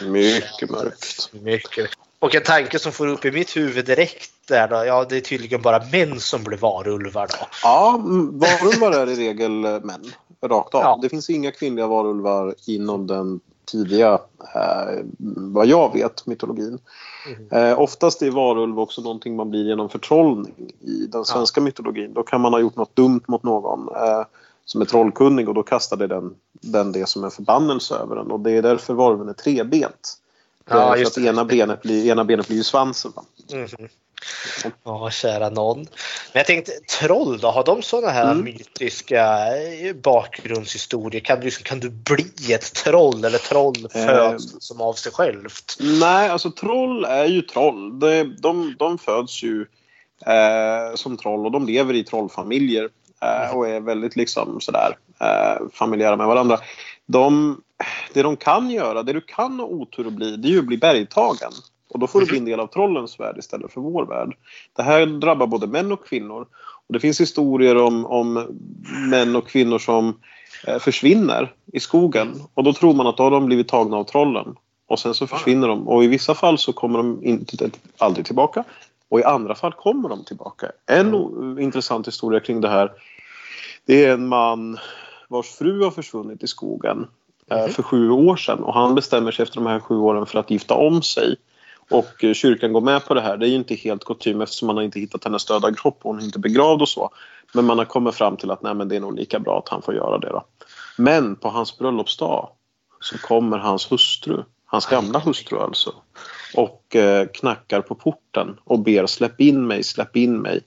Mycket 0.06 0.70
mörkt. 0.70 1.30
Mycket. 1.32 1.90
Och 2.18 2.34
en 2.34 2.42
tanke 2.42 2.78
som 2.78 2.92
får 2.92 3.06
upp 3.06 3.24
i 3.24 3.32
mitt 3.32 3.56
huvud 3.56 3.84
direkt 3.84 4.30
där 4.48 4.68
då, 4.68 4.76
ja 4.76 5.06
det 5.08 5.16
är 5.16 5.20
tydligen 5.20 5.62
bara 5.62 5.82
män 5.92 6.20
som 6.20 6.44
blir 6.44 6.58
varulvar 6.58 7.26
då. 7.26 7.46
Ja, 7.62 8.00
varulvar 8.32 8.92
är 8.92 9.10
i 9.10 9.14
regel 9.14 9.64
eh, 9.64 9.80
män. 9.80 10.12
Rakt 10.42 10.74
av. 10.74 10.80
Ja. 10.80 10.98
Det 11.02 11.08
finns 11.08 11.30
inga 11.30 11.50
kvinnliga 11.50 11.86
varulvar 11.86 12.54
inom 12.66 13.06
den 13.06 13.40
tidiga, 13.64 14.18
eh, 14.54 15.04
vad 15.28 15.66
jag 15.66 15.92
vet, 15.92 16.26
mytologin. 16.26 16.78
Mm. 17.26 17.70
Eh, 17.70 17.80
oftast 17.80 18.22
är 18.22 18.30
varulv 18.30 18.80
också 18.80 19.00
någonting 19.00 19.36
man 19.36 19.50
blir 19.50 19.64
genom 19.64 19.88
förtrollning 19.88 20.72
i 20.80 21.06
den 21.06 21.24
svenska 21.24 21.60
ja. 21.60 21.64
mytologin. 21.64 22.14
Då 22.14 22.22
kan 22.22 22.40
man 22.40 22.52
ha 22.52 22.60
gjort 22.60 22.76
något 22.76 22.96
dumt 22.96 23.22
mot 23.26 23.42
någon. 23.42 23.88
Eh, 23.88 24.24
som 24.64 24.80
är 24.80 24.84
trollkunnig 24.84 25.48
och 25.48 25.54
då 25.54 25.62
kastade 25.62 26.06
den, 26.06 26.34
den 26.52 26.92
det 26.92 27.08
som 27.08 27.24
en 27.24 27.30
förbannelse 27.30 27.94
över 27.94 28.16
den 28.16 28.30
och 28.30 28.40
det 28.40 28.50
är 28.50 28.62
därför 28.62 28.94
varulven 28.94 29.28
är 29.28 29.32
trebent. 29.32 30.18
Ja, 30.70 30.96
just 30.96 31.14
för 31.14 31.20
att 31.20 31.26
ena 31.26 31.44
benet, 31.44 31.82
blir, 31.82 32.06
ena 32.06 32.24
benet 32.24 32.46
blir 32.46 32.56
ju 32.56 32.64
svansen. 32.64 33.12
Mm. 33.52 33.68
Ja, 34.84 35.10
kära 35.10 35.50
någon. 35.50 35.78
Men 35.78 35.86
jag 36.32 36.46
tänkte, 36.46 36.72
troll 36.72 37.38
då? 37.38 37.50
Har 37.50 37.64
de 37.64 37.82
sådana 37.82 38.12
här 38.12 38.30
mm. 38.30 38.44
mytiska 38.44 39.46
eh, 39.56 39.94
bakgrundshistorier? 39.94 41.20
Kan 41.20 41.40
du, 41.40 41.50
kan 41.50 41.80
du 41.80 41.90
bli 41.90 42.52
ett 42.52 42.74
troll 42.74 43.24
eller 43.24 43.38
troll 43.38 43.88
föds 43.92 44.54
eh, 44.54 44.58
som 44.58 44.80
av 44.80 44.92
sig 44.92 45.12
självt? 45.12 45.76
Nej, 45.80 46.28
alltså 46.28 46.50
troll 46.50 47.04
är 47.04 47.24
ju 47.24 47.42
troll. 47.42 48.00
De, 48.00 48.36
de, 48.40 48.74
de 48.78 48.98
föds 48.98 49.42
ju 49.42 49.66
eh, 50.26 50.94
som 50.94 51.16
troll 51.16 51.46
och 51.46 51.52
de 51.52 51.66
lever 51.66 51.94
i 51.94 52.04
trollfamiljer. 52.04 52.88
Eh, 53.24 53.56
och 53.56 53.68
är 53.68 53.80
väldigt 53.80 54.16
liksom 54.16 54.60
sådär 54.60 54.96
eh, 55.20 55.68
familjära 55.72 56.16
med 56.16 56.26
varandra. 56.26 56.58
De, 57.06 57.56
det 58.14 58.22
de 58.22 58.36
kan 58.36 58.70
göra, 58.70 59.02
det 59.02 59.12
du 59.12 59.20
kan 59.20 59.60
ha 59.60 59.66
otur 59.66 60.06
att 60.06 60.12
bli, 60.12 60.36
det 60.36 60.48
är 60.48 60.52
ju 60.52 60.58
att 60.58 60.66
bli 60.66 60.78
bergtagen. 60.78 61.52
Och 61.90 62.00
då 62.00 62.06
får 62.06 62.20
du 62.20 62.26
bli 62.26 62.38
en 62.38 62.44
del 62.44 62.60
av 62.60 62.66
trollens 62.66 63.20
värld 63.20 63.38
istället 63.38 63.72
för 63.72 63.80
vår 63.80 64.06
värld. 64.06 64.36
Det 64.76 64.82
här 64.82 65.06
drabbar 65.06 65.46
både 65.46 65.66
män 65.66 65.92
och 65.92 66.06
kvinnor. 66.06 66.46
Och 66.86 66.92
det 66.92 67.00
finns 67.00 67.20
historier 67.20 67.76
om, 67.76 68.06
om 68.06 68.46
män 69.10 69.36
och 69.36 69.48
kvinnor 69.48 69.78
som 69.78 70.20
eh, 70.66 70.78
försvinner 70.78 71.52
i 71.72 71.80
skogen. 71.80 72.34
Och 72.54 72.64
då 72.64 72.72
tror 72.72 72.94
man 72.94 73.06
att 73.06 73.16
då 73.16 73.22
har 73.22 73.30
de 73.30 73.46
blivit 73.46 73.68
tagna 73.68 73.96
av 73.96 74.04
trollen. 74.04 74.56
Och 74.86 74.98
sen 74.98 75.14
så 75.14 75.26
försvinner 75.26 75.68
de. 75.68 75.88
Och 75.88 76.04
i 76.04 76.06
vissa 76.06 76.34
fall 76.34 76.58
så 76.58 76.72
kommer 76.72 76.98
de 76.98 77.24
inte, 77.24 77.70
aldrig 77.98 78.26
tillbaka. 78.26 78.64
Och 79.08 79.20
i 79.20 79.24
andra 79.24 79.54
fall 79.54 79.72
kommer 79.72 80.08
de 80.08 80.24
tillbaka. 80.24 80.66
En 80.86 81.14
mm. 81.14 81.58
intressant 81.58 82.06
historia 82.06 82.40
kring 82.40 82.60
det 82.60 82.68
här 82.68 82.90
det 83.86 84.04
är 84.04 84.12
en 84.12 84.28
man 84.28 84.78
vars 85.28 85.46
fru 85.46 85.82
har 85.82 85.90
försvunnit 85.90 86.42
i 86.42 86.46
skogen 86.46 87.06
mm. 87.50 87.70
för 87.70 87.82
sju 87.82 88.10
år 88.10 88.36
sedan 88.36 88.58
och 88.58 88.74
han 88.74 88.94
bestämmer 88.94 89.32
sig 89.32 89.42
efter 89.42 89.56
de 89.56 89.66
här 89.66 89.80
sju 89.80 89.96
åren 89.96 90.26
för 90.26 90.38
att 90.38 90.50
gifta 90.50 90.74
om 90.74 91.02
sig. 91.02 91.36
Och 91.90 92.24
eh, 92.24 92.34
kyrkan 92.34 92.72
går 92.72 92.80
med 92.80 93.04
på 93.04 93.14
det 93.14 93.20
här. 93.20 93.36
Det 93.36 93.46
är 93.46 93.48
ju 93.48 93.54
inte 93.56 93.74
helt 93.74 94.04
kutym 94.04 94.40
eftersom 94.40 94.66
man 94.66 94.76
har 94.76 94.82
inte 94.82 95.00
hittat 95.00 95.24
hennes 95.24 95.44
döda 95.44 95.74
kropp 95.74 95.98
och 96.02 96.10
hon 96.10 96.20
är 96.20 96.24
inte 96.24 96.38
begravd 96.38 96.82
och 96.82 96.88
så. 96.88 97.10
Men 97.52 97.64
man 97.64 97.78
har 97.78 97.84
kommit 97.84 98.14
fram 98.14 98.36
till 98.36 98.50
att 98.50 98.62
nej, 98.62 98.74
men 98.74 98.88
det 98.88 98.96
är 98.96 99.00
nog 99.00 99.16
lika 99.16 99.38
bra 99.38 99.58
att 99.58 99.68
han 99.68 99.82
får 99.82 99.94
göra 99.94 100.18
det. 100.18 100.28
Då. 100.28 100.44
Men 100.98 101.36
på 101.36 101.48
hans 101.48 101.78
bröllopsdag 101.78 102.48
så 103.00 103.18
kommer 103.18 103.58
hans 103.58 103.92
hustru, 103.92 104.42
hans 104.64 104.86
gamla 104.86 105.18
hustru 105.18 105.58
alltså, 105.58 105.94
och 106.54 106.96
eh, 106.96 107.26
knackar 107.34 107.80
på 107.80 107.94
porten 107.94 108.56
och 108.64 108.78
ber 108.78 109.06
släpp 109.06 109.40
in 109.40 109.66
mig, 109.66 109.82
släpp 109.82 110.16
in 110.16 110.38
mig. 110.38 110.60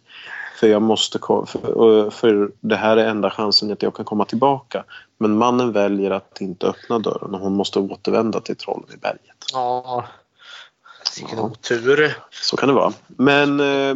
För, 0.60 0.68
jag 0.68 0.82
måste, 0.82 1.20
för, 1.20 2.10
för 2.10 2.52
det 2.60 2.76
här 2.76 2.98
är 2.98 3.08
enda 3.08 3.30
chansen 3.30 3.72
att 3.72 3.84
jag 3.84 3.96
kan 3.96 4.06
komma 4.06 4.26
tillbaka. 4.26 4.84
Men 5.18 5.38
mannen 5.38 5.72
väljer 5.72 6.12
att 6.12 6.42
inte 6.42 6.68
öppna 6.68 7.00
dörren 7.00 7.34
och 7.34 7.40
hon 7.40 7.54
måste 7.54 7.80
återvända 7.80 8.40
till 8.42 8.56
trollen 8.56 8.90
i 8.94 8.98
berget. 8.98 9.46
Ja. 9.54 10.06
Vilken 11.18 11.38
Ja. 11.38 11.44
otur. 11.44 12.18
Så 12.32 12.58
kan 12.58 12.70
det 12.70 12.76
vara. 12.76 12.94
Men 13.08 13.60
eh, 13.60 13.96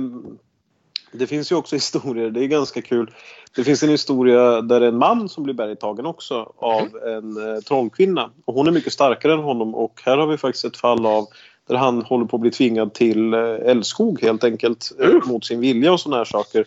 det 1.11 1.27
finns 1.27 1.51
ju 1.51 1.55
också 1.55 1.75
historier, 1.81 2.29
det 2.29 2.43
är 2.43 2.47
ganska 2.47 2.81
kul. 2.81 3.11
Det 3.55 3.63
finns 3.63 3.83
en 3.83 3.89
historia 3.89 4.61
där 4.61 4.81
en 4.81 4.97
man 4.97 5.29
som 5.29 5.43
blir 5.43 5.53
bergtagen 5.53 6.05
också 6.05 6.53
av 6.57 6.97
en 7.07 7.55
eh, 7.55 7.61
trollkvinna. 7.61 8.29
Och 8.45 8.53
hon 8.53 8.67
är 8.67 8.71
mycket 8.71 8.93
starkare 8.93 9.33
än 9.33 9.39
honom 9.39 9.75
och 9.75 10.01
här 10.05 10.17
har 10.17 10.27
vi 10.27 10.37
faktiskt 10.37 10.65
ett 10.65 10.77
fall 10.77 11.05
av 11.05 11.27
där 11.71 11.77
han 11.77 12.01
håller 12.01 12.25
på 12.25 12.35
att 12.35 12.41
bli 12.41 12.51
tvingad 12.51 12.93
till 12.93 13.33
eh, 13.33 13.55
älskog 13.65 14.21
helt 14.21 14.43
enkelt 14.43 14.91
eh, 14.99 15.27
mot 15.27 15.45
sin 15.45 15.59
vilja 15.59 15.93
och 15.93 15.99
sådana 15.99 16.17
här 16.17 16.25
saker. 16.25 16.65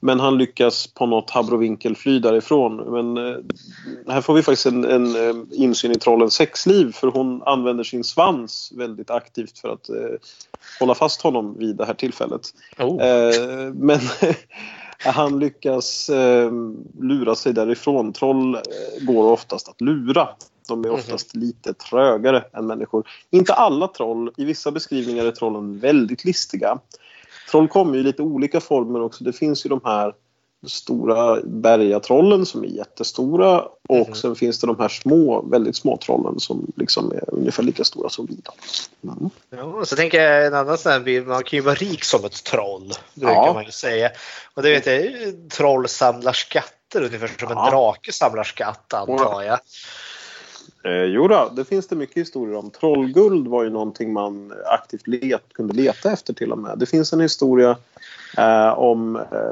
Men 0.00 0.20
han 0.20 0.38
lyckas 0.38 0.86
på 0.86 1.06
något 1.06 1.30
habrovinkel 1.30 1.96
fly 1.96 2.18
därifrån. 2.18 2.76
Men 2.76 3.16
eh, 3.16 3.38
här 4.08 4.20
får 4.20 4.34
vi 4.34 4.42
faktiskt 4.42 4.66
en, 4.66 4.84
en 4.84 5.46
insyn 5.52 5.90
i 5.90 5.94
trollens 5.94 6.34
sexliv 6.34 6.92
för 6.92 7.08
hon 7.08 7.42
använder 7.42 7.84
sin 7.84 8.04
svans 8.04 8.72
väldigt 8.76 9.10
aktivt 9.10 9.58
för 9.58 9.68
att 9.68 9.88
eh, 9.88 9.96
hålla 10.80 10.94
fast 10.94 11.22
honom 11.22 11.58
vid 11.58 11.76
det 11.76 11.84
här 11.84 11.94
tillfället. 11.94 12.42
Oh. 12.78 13.02
Eh, 13.02 13.72
men 13.74 14.00
han 15.04 15.38
lyckas 15.38 16.08
eh, 16.08 16.50
lura 17.00 17.34
sig 17.34 17.52
därifrån. 17.52 18.12
Troll 18.12 18.58
går 19.00 19.32
oftast 19.32 19.68
att 19.68 19.80
lura. 19.80 20.28
De 20.70 20.84
är 20.84 20.90
oftast 20.90 21.36
lite 21.36 21.74
trögare 21.74 22.44
än 22.52 22.66
människor. 22.66 23.08
Inte 23.30 23.54
alla 23.54 23.88
troll. 23.88 24.32
I 24.36 24.44
vissa 24.44 24.70
beskrivningar 24.70 25.24
är 25.24 25.30
trollen 25.32 25.78
väldigt 25.78 26.24
listiga. 26.24 26.78
Troll 27.50 27.68
kommer 27.68 27.98
i 27.98 28.02
lite 28.02 28.22
olika 28.22 28.60
former 28.60 29.02
också. 29.02 29.24
Det 29.24 29.32
finns 29.32 29.66
ju 29.66 29.68
de 29.68 29.80
här 29.84 30.14
stora 30.66 31.40
bergatrollen 31.44 32.46
som 32.46 32.64
är 32.64 32.68
jättestora 32.68 33.64
och 33.88 34.16
sen 34.16 34.36
finns 34.36 34.60
det 34.60 34.66
de 34.66 34.78
här 34.78 34.88
små, 34.88 35.42
väldigt 35.42 35.76
små 35.76 35.96
trollen 35.96 36.40
som 36.40 36.66
liksom 36.76 37.12
är 37.12 37.34
ungefär 37.34 37.62
lika 37.62 37.84
stora 37.84 38.08
som 38.08 38.26
vi. 38.26 38.36
Mm. 39.04 39.30
Ja, 39.50 39.84
så 39.84 39.96
tänker 39.96 40.22
jag 40.22 40.46
en 40.46 40.54
annan 40.54 40.78
sån 40.78 40.92
här 40.92 41.00
bild, 41.00 41.26
man 41.26 41.42
kan 41.44 41.56
ju 41.56 41.60
vara 41.60 41.74
rik 41.74 42.04
som 42.04 42.24
ett 42.24 42.44
troll. 42.44 42.92
Brukar 43.14 43.34
Ja. 43.34 43.52
man 43.52 43.64
ju 43.64 43.70
säga. 43.70 44.10
Och 44.54 44.62
det 44.62 44.70
vet 44.70 44.86
jag, 44.86 45.12
troll 45.50 45.88
samlar 45.88 46.32
skatter 46.32 47.02
ungefär 47.02 47.26
som 47.26 47.48
Ja. 47.50 47.64
en 47.66 47.70
drake 47.70 48.12
samlar 48.12 48.44
skatt 48.44 48.94
antar 48.94 49.42
jag. 49.42 49.58
Eh, 50.82 51.04
jo 51.04 51.28
då, 51.28 51.52
det 51.56 51.64
finns 51.64 51.86
det 51.86 51.96
mycket 51.96 52.16
historier 52.16 52.56
om. 52.56 52.70
Trollguld 52.70 53.48
var 53.48 53.64
ju 53.64 53.70
någonting 53.70 54.12
man 54.12 54.52
aktivt 54.66 55.06
let, 55.06 55.52
kunde 55.52 55.74
leta 55.74 56.12
efter 56.12 56.34
till 56.34 56.52
och 56.52 56.58
med. 56.58 56.78
Det 56.78 56.86
finns 56.86 57.12
en 57.12 57.20
historia 57.20 57.76
eh, 58.38 58.78
om 58.78 59.16
eh, 59.16 59.50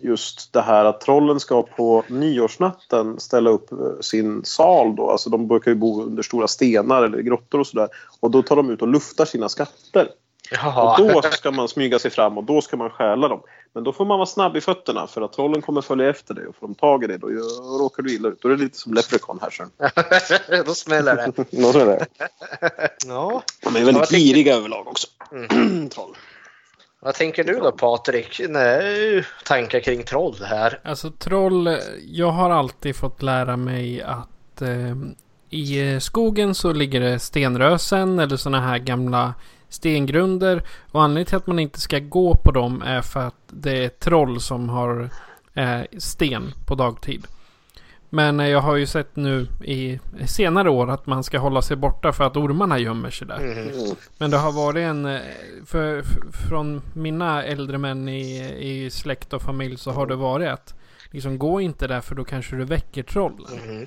just 0.00 0.52
det 0.52 0.60
här 0.60 0.84
att 0.84 1.00
trollen 1.00 1.40
ska 1.40 1.62
på 1.62 2.04
nyårsnatten 2.08 3.20
ställa 3.20 3.50
upp 3.50 3.72
eh, 3.72 3.78
sin 4.00 4.44
sal 4.44 4.96
då. 4.96 5.10
Alltså 5.10 5.30
de 5.30 5.48
brukar 5.48 5.70
ju 5.70 5.74
bo 5.74 6.02
under 6.02 6.22
stora 6.22 6.48
stenar 6.48 7.02
eller 7.02 7.18
grottor 7.18 7.60
och 7.60 7.66
sådär. 7.66 7.88
Och 8.20 8.30
då 8.30 8.42
tar 8.42 8.56
de 8.56 8.70
ut 8.70 8.82
och 8.82 8.88
luftar 8.88 9.24
sina 9.24 9.48
skatter. 9.48 10.08
Jaha. 10.50 11.02
Och 11.14 11.22
då 11.22 11.30
ska 11.30 11.50
man 11.50 11.68
smyga 11.68 11.98
sig 11.98 12.10
fram 12.10 12.38
och 12.38 12.44
då 12.44 12.60
ska 12.60 12.76
man 12.76 12.90
stjäla 12.90 13.28
dem. 13.28 13.40
Men 13.72 13.84
då 13.84 13.92
får 13.92 14.04
man 14.04 14.18
vara 14.18 14.26
snabb 14.26 14.56
i 14.56 14.60
fötterna 14.60 15.06
för 15.06 15.22
att 15.22 15.32
trollen 15.32 15.62
kommer 15.62 15.80
följa 15.80 16.10
efter 16.10 16.34
dig 16.34 16.46
och 16.46 16.56
får 16.56 16.66
de 16.66 16.74
tag 16.74 17.04
i 17.04 17.06
dig 17.06 17.18
då 17.18 17.26
råkar 17.82 18.02
du 18.02 18.14
illa 18.14 18.28
ut. 18.28 18.42
Då 18.42 18.48
är 18.48 18.52
det 18.56 18.62
lite 18.62 18.78
som 18.78 18.94
Leprechaun 18.94 19.38
här 19.42 19.50
sen. 19.50 19.70
Då 20.66 20.74
smäller 20.74 21.16
det. 21.16 21.32
Så 21.72 21.78
är 21.78 21.86
det. 21.86 22.06
Ja. 23.06 23.42
De 23.62 23.76
är 23.76 23.84
väldigt 23.84 23.94
tänker- 24.08 24.16
giriga 24.16 24.54
överlag 24.54 24.88
också. 24.88 25.06
Mm. 25.32 25.88
Troll. 25.90 26.16
Vad 27.00 27.14
tänker 27.14 27.44
du 27.44 27.52
då 27.58 27.72
Patrik? 27.72 28.40
Nej, 28.48 29.24
tankar 29.44 29.80
kring 29.80 30.02
troll 30.02 30.36
här. 30.44 30.80
Alltså 30.84 31.10
troll, 31.10 31.78
jag 32.06 32.30
har 32.30 32.50
alltid 32.50 32.96
fått 32.96 33.22
lära 33.22 33.56
mig 33.56 34.02
att 34.02 34.62
eh, 34.62 34.96
i 35.50 36.00
skogen 36.00 36.54
så 36.54 36.72
ligger 36.72 37.00
det 37.00 37.18
stenrösen 37.18 38.18
eller 38.18 38.36
sådana 38.36 38.60
här 38.60 38.78
gamla 38.78 39.34
stengrunder. 39.68 40.62
Och 40.92 41.02
anledningen 41.02 41.26
till 41.26 41.36
att 41.36 41.46
man 41.46 41.58
inte 41.58 41.80
ska 41.80 41.98
gå 41.98 42.34
på 42.34 42.50
dem 42.52 42.82
är 42.82 43.02
för 43.02 43.20
att 43.20 43.34
det 43.46 43.84
är 43.84 43.88
troll 43.88 44.40
som 44.40 44.68
har 44.68 45.10
eh, 45.54 45.80
sten 45.98 46.52
på 46.66 46.74
dagtid. 46.74 47.26
Men 48.10 48.40
eh, 48.40 48.48
jag 48.48 48.60
har 48.60 48.76
ju 48.76 48.86
sett 48.86 49.16
nu 49.16 49.46
i 49.64 50.00
senare 50.26 50.70
år 50.70 50.90
att 50.90 51.06
man 51.06 51.24
ska 51.24 51.38
hålla 51.38 51.62
sig 51.62 51.76
borta 51.76 52.12
för 52.12 52.24
att 52.24 52.36
ormarna 52.36 52.78
gömmer 52.78 53.10
sig 53.10 53.28
där. 53.28 53.38
Mm. 53.38 53.96
Men 54.18 54.30
det 54.30 54.36
har 54.36 54.52
varit 54.52 54.82
en... 54.82 55.06
eh, 55.06 55.20
För, 55.66 56.02
för, 56.02 56.48
från 56.48 56.82
mina 56.94 57.44
äldre 57.44 57.78
män 57.78 58.08
i, 58.08 58.54
i 58.58 58.90
släkt 58.90 59.32
och 59.32 59.42
familj 59.42 59.76
så 59.76 59.90
har 59.90 60.06
det 60.06 60.16
varit 60.16 60.48
att 60.48 60.74
liksom 61.10 61.38
gå 61.38 61.60
inte 61.60 61.86
där 61.86 62.00
för 62.00 62.14
då 62.14 62.24
kanske 62.24 62.56
du 62.56 62.64
väcker 62.64 63.02
trollen. 63.02 63.58
Mm. 63.64 63.86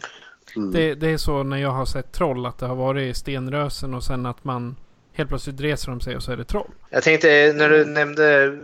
Mm. 0.56 0.72
Det, 0.72 0.96
det 0.96 1.10
är 1.10 1.18
så 1.18 1.44
när 1.44 1.58
jag 1.58 1.72
har 1.72 1.86
sett 1.86 2.12
troll 2.12 2.46
att 2.46 2.58
det 2.58 2.66
har 2.66 2.76
varit 2.76 3.18
stenrösen 3.18 3.94
och 3.94 4.04
sen 4.04 4.26
att 4.26 4.44
man 4.44 4.76
helt 5.20 5.30
plötsligt 5.30 5.62
reser 5.62 5.92
de 5.92 6.02
sig 6.02 6.16
och 6.16 6.24
så 6.24 6.32
är 6.32 6.38
det 6.38 6.44
troll. 6.44 6.72
Jag 6.90 7.04
tänkte 7.04 7.54
när 7.56 7.70
du 7.70 7.86
nämnde 7.86 8.58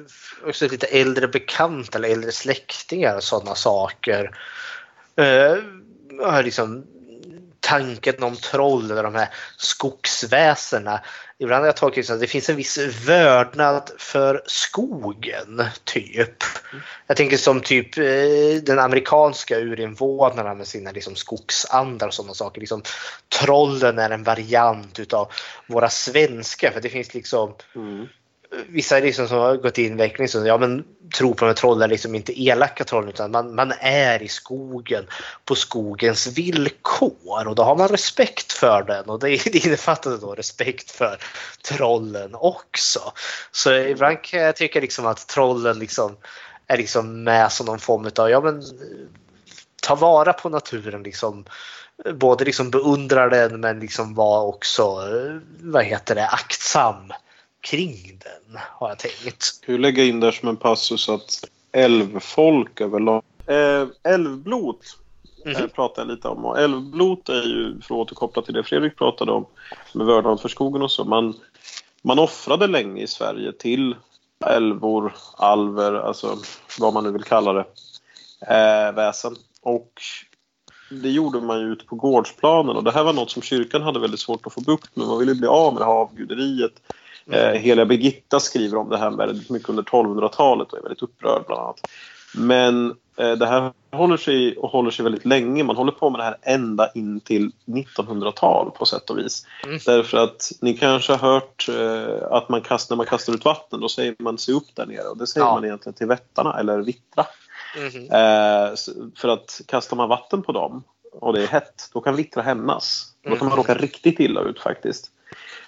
också 0.47 0.67
lite 0.67 0.87
äldre 0.87 1.27
bekanta 1.27 1.97
eller 1.97 2.09
äldre 2.09 2.31
släktingar 2.31 3.15
och 3.15 3.23
sådana 3.23 3.55
saker. 3.55 4.31
Eh, 5.15 6.43
liksom 6.43 6.85
tanken 7.65 8.23
om 8.23 8.35
troll 8.35 8.91
eller 8.91 9.03
de 9.03 9.15
här 9.15 9.29
skogsväsena. 9.57 11.01
Ibland 11.39 11.61
har 11.61 11.67
jag 11.67 11.75
tolkat 11.75 11.95
det 11.95 12.03
som 12.03 12.13
liksom, 12.13 12.15
att 12.15 12.21
det 12.21 12.27
finns 12.27 12.49
en 12.49 12.55
viss 12.55 12.77
vördnad 13.07 13.91
för 13.97 14.43
skogen, 14.45 15.63
typ. 15.83 16.43
Jag 17.07 17.17
tänker 17.17 17.37
som 17.37 17.61
typ 17.61 17.97
eh, 17.97 18.63
den 18.63 18.79
amerikanska 18.79 19.59
urinvånarna 19.59 20.53
med 20.53 20.67
sina 20.67 20.91
liksom, 20.91 21.15
skogsandar 21.15 22.07
och 22.07 22.13
sådana 22.13 22.33
saker. 22.33 22.59
Liksom, 22.59 22.81
trollen 23.41 23.99
är 23.99 24.09
en 24.09 24.23
variant 24.23 24.99
utav 24.99 25.31
våra 25.67 25.89
svenska 25.89 26.71
för 26.71 26.81
det 26.81 26.89
finns 26.89 27.13
liksom 27.13 27.53
Mm 27.75 28.07
vissa 28.67 28.99
liksom 28.99 29.27
som 29.27 29.37
har 29.37 29.55
gått 29.55 29.77
in 29.77 29.99
i 29.99 30.27
så 30.27 30.45
ja 30.45 30.57
men 30.57 30.83
tror 31.17 31.33
på 31.33 31.45
att 31.45 31.57
troll 31.57 31.81
är 31.81 31.87
liksom 31.87 32.15
inte 32.15 32.41
elaka 32.41 32.83
troll 32.83 33.09
utan 33.09 33.31
man, 33.31 33.55
man 33.55 33.73
är 33.79 34.23
i 34.23 34.27
skogen 34.27 35.05
på 35.45 35.55
skogens 35.55 36.27
villkor. 36.27 37.47
Och 37.47 37.55
då 37.55 37.63
har 37.63 37.75
man 37.75 37.87
respekt 37.87 38.51
för 38.51 38.83
den. 38.83 39.05
Och 39.05 39.19
det, 39.19 39.27
det 39.51 39.65
innefattar 39.65 40.17
då 40.17 40.33
respekt 40.33 40.91
för 40.91 41.17
trollen 41.63 42.35
också. 42.35 42.99
Så 43.51 43.73
ibland 43.73 44.21
kan 44.21 44.39
jag 44.39 44.55
tycka 44.55 44.79
liksom 44.79 45.05
att 45.05 45.27
trollen 45.27 45.79
liksom 45.79 46.17
är 46.67 46.77
liksom 46.77 47.23
med 47.23 47.51
som 47.51 47.65
någon 47.65 47.79
form 47.79 48.09
av, 48.17 48.29
ja 48.29 48.41
men 48.41 48.63
ta 49.81 49.95
vara 49.95 50.33
på 50.33 50.49
naturen 50.49 51.03
liksom. 51.03 51.45
Både 52.13 52.45
liksom 52.45 52.69
beundra 52.69 53.29
den 53.29 53.59
men 53.59 53.79
liksom 53.79 54.15
vara 54.15 54.41
också, 54.41 55.01
vad 55.59 55.83
heter 55.83 56.15
det, 56.15 56.27
aktsam 56.27 57.13
kring 57.65 58.19
den 58.23 58.59
har 58.79 58.89
jag 58.89 58.99
tänkt. 58.99 59.63
Vi 59.65 59.77
lägga 59.77 60.03
in 60.03 60.19
där 60.19 60.31
som 60.31 60.49
en 60.49 60.57
passus 60.57 61.09
att 61.09 61.43
älvfolk 61.71 62.81
överlag... 62.81 63.23
Eh, 63.47 63.87
älvblot 64.03 64.97
eh, 65.45 65.59
Mhm. 65.59 65.69
pratar 65.69 66.01
jag 66.01 66.07
lite 66.09 66.27
om. 66.27 66.45
Och 66.45 66.59
älvblot 66.59 67.29
är 67.29 67.43
ju, 67.43 67.81
för 67.81 67.95
att 67.95 68.01
återkoppla 68.01 68.41
till 68.41 68.53
det 68.53 68.63
Fredrik 68.63 68.97
pratade 68.97 69.31
om, 69.31 69.45
med 69.93 70.07
vördnad 70.07 70.41
för 70.41 70.49
skogen 70.49 70.81
och 70.81 70.91
så. 70.91 71.03
Man, 71.03 71.33
man 72.01 72.19
offrade 72.19 72.67
länge 72.67 73.03
i 73.03 73.07
Sverige 73.07 73.51
till 73.51 73.95
älvor, 74.45 75.13
alver, 75.37 75.93
alltså 75.93 76.37
vad 76.79 76.93
man 76.93 77.03
nu 77.03 77.11
vill 77.11 77.23
kalla 77.23 77.53
det, 77.53 77.65
eh, 78.47 78.95
väsen. 78.95 79.35
Och 79.61 79.91
det 80.91 81.09
gjorde 81.09 81.41
man 81.41 81.59
ju 81.59 81.65
ute 81.65 81.85
på 81.85 81.95
gårdsplanen 81.95 82.75
och 82.75 82.83
det 82.83 82.91
här 82.91 83.03
var 83.03 83.13
något 83.13 83.31
som 83.31 83.41
kyrkan 83.41 83.81
hade 83.81 83.99
väldigt 83.99 84.19
svårt 84.19 84.47
att 84.47 84.53
få 84.53 84.61
bukt 84.61 84.95
med. 84.95 85.07
Man 85.07 85.19
ville 85.19 85.35
bli 85.35 85.47
av 85.47 85.73
med 85.73 85.81
det 85.81 85.85
här 85.85 85.91
avguderiet. 85.93 86.73
Eh, 87.31 87.51
Heliga 87.51 87.85
Birgitta 87.85 88.39
skriver 88.39 88.77
om 88.77 88.89
det 88.89 88.97
här 88.97 89.11
väldigt 89.11 89.49
mycket 89.49 89.69
under 89.69 89.83
1200-talet 89.83 90.71
och 90.71 90.77
är 90.77 90.81
väldigt 90.81 91.01
upprörd 91.03 91.43
bland 91.47 91.61
annat. 91.61 91.79
Men 92.37 92.95
eh, 93.17 93.31
det 93.31 93.45
här 93.45 93.71
håller 93.91 94.17
sig 94.17 94.57
och 94.57 94.69
håller 94.69 94.91
sig 94.91 95.03
väldigt 95.03 95.25
länge. 95.25 95.63
Man 95.63 95.75
håller 95.75 95.91
på 95.91 96.09
med 96.09 96.19
det 96.19 96.23
här 96.23 96.37
ända 96.41 96.91
in 96.95 97.19
till 97.19 97.51
1900-tal 97.65 98.71
på 98.71 98.85
sätt 98.85 99.09
och 99.09 99.17
vis. 99.17 99.45
Mm. 99.65 99.79
Därför 99.85 100.17
att 100.17 100.51
ni 100.61 100.73
kanske 100.77 101.13
har 101.13 101.31
hört 101.33 101.69
eh, 101.69 102.27
att 102.31 102.49
man 102.49 102.61
kast, 102.61 102.89
när 102.89 102.97
man 102.97 103.05
kastar 103.05 103.33
ut 103.33 103.45
vatten 103.45 103.79
då 103.79 103.89
säger 103.89 104.15
man 104.19 104.37
se 104.37 104.51
upp 104.51 104.75
där 104.75 104.85
nere 104.85 105.07
och 105.07 105.17
det 105.17 105.27
säger 105.27 105.47
Ja. 105.47 105.53
man 105.53 105.65
egentligen 105.65 105.93
till 105.93 106.07
vättarna 106.07 106.59
eller 106.59 106.77
vittra. 106.77 107.25
Mhm. 107.77 108.03
Eh, 108.03 108.75
för 109.17 109.27
att 109.27 109.61
kastar 109.67 109.97
man 109.97 110.09
vatten 110.09 110.41
på 110.43 110.51
dem 110.51 110.83
och 111.13 111.33
det 111.33 111.43
är 111.43 111.47
hett, 111.47 111.89
då 111.93 112.01
kan 112.01 112.15
vittra 112.15 112.41
hämnas. 112.41 113.11
Då 113.23 113.29
kan 113.29 113.39
man 113.39 113.47
Mm. 113.47 113.57
råka 113.57 113.73
riktigt 113.73 114.19
illa 114.19 114.41
ut 114.41 114.59
faktiskt. 114.59 115.11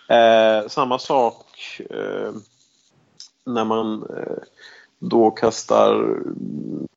Eh, 0.08 0.68
samma 0.68 1.00
sak 1.00 1.46
eh, 1.90 2.32
när 3.46 3.66
man 3.66 4.04
eh, 4.04 4.44
då 5.00 5.32
kastar 5.32 5.94
mm, 5.94 6.88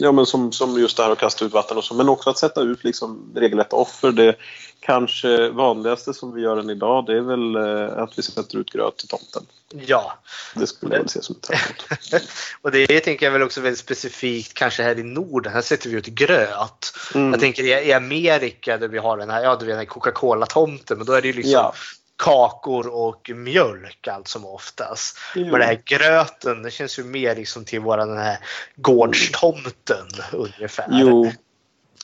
ja, 0.00 0.12
men 0.12 0.26
som, 0.26 0.52
som 0.52 0.80
just 0.80 0.96
det 0.96 1.02
här 1.02 1.10
att 1.10 1.18
kasta 1.18 1.44
ut 1.44 1.52
vatten 1.52 1.76
och 1.76 1.84
så. 1.84 1.94
Men 1.94 2.08
också 2.08 2.30
att 2.30 2.38
sätta 2.38 2.60
ut 2.60 2.84
liksom 2.84 3.32
regelrätta 3.34 3.76
offer. 3.76 4.12
Det 4.12 4.36
kanske 4.80 5.50
vanligaste 5.50 6.14
som 6.14 6.34
vi 6.34 6.42
gör 6.42 6.56
än 6.56 6.70
idag 6.70 7.06
det 7.06 7.16
är 7.16 7.20
väl 7.20 7.56
eh, 7.56 8.02
att 8.02 8.18
vi 8.18 8.22
sätter 8.22 8.58
ut 8.58 8.70
gröt 8.70 8.96
till 8.96 9.08
tomten. 9.08 9.42
Ja. 9.86 10.12
Det 10.54 10.66
skulle 10.66 10.96
jag 10.96 11.10
se 11.10 11.22
som 11.22 11.36
ett 11.36 11.42
trendbrott. 11.42 12.30
och 12.62 12.70
det 12.70 13.00
tänker 13.00 13.26
jag 13.26 13.32
väl 13.32 13.42
också 13.42 13.60
väldigt 13.60 13.80
specifikt 13.80 14.54
kanske 14.54 14.82
här 14.82 14.98
i 14.98 15.02
Norden. 15.02 15.52
Här 15.52 15.62
sätter 15.62 15.90
vi 15.90 15.96
ut 15.96 16.06
gröt. 16.06 16.92
Mm. 17.14 17.30
Jag 17.30 17.40
tänker 17.40 17.62
i, 17.62 17.88
i 17.88 17.92
Amerika 17.92 18.78
där 18.78 18.88
vi 18.88 18.98
har 18.98 19.16
den 19.16 19.30
här, 19.30 19.42
ja, 19.42 19.56
den 19.56 19.76
här 19.76 19.84
Coca-Cola-tomten. 19.84 20.98
Men 20.98 21.06
då 21.06 21.12
är 21.12 21.22
det 21.22 21.28
ju 21.28 21.34
liksom 21.34 21.52
Ja. 21.52 21.74
Kakor 22.20 22.86
och 22.86 23.30
mjölk 23.34 24.08
allt 24.08 24.28
som 24.28 24.46
oftast. 24.46 25.18
Jo. 25.34 25.42
Men 25.42 25.52
den 25.52 25.62
här 25.62 25.82
gröten, 25.84 26.62
det 26.62 26.70
känns 26.70 26.98
ju 26.98 27.04
mer 27.04 27.36
liksom 27.36 27.64
till 27.64 27.80
våran 27.80 28.08
den 28.08 28.18
här 28.18 28.38
gårdstomten 28.76 30.06
ungefär. 30.32 30.86
Jo. 30.90 31.32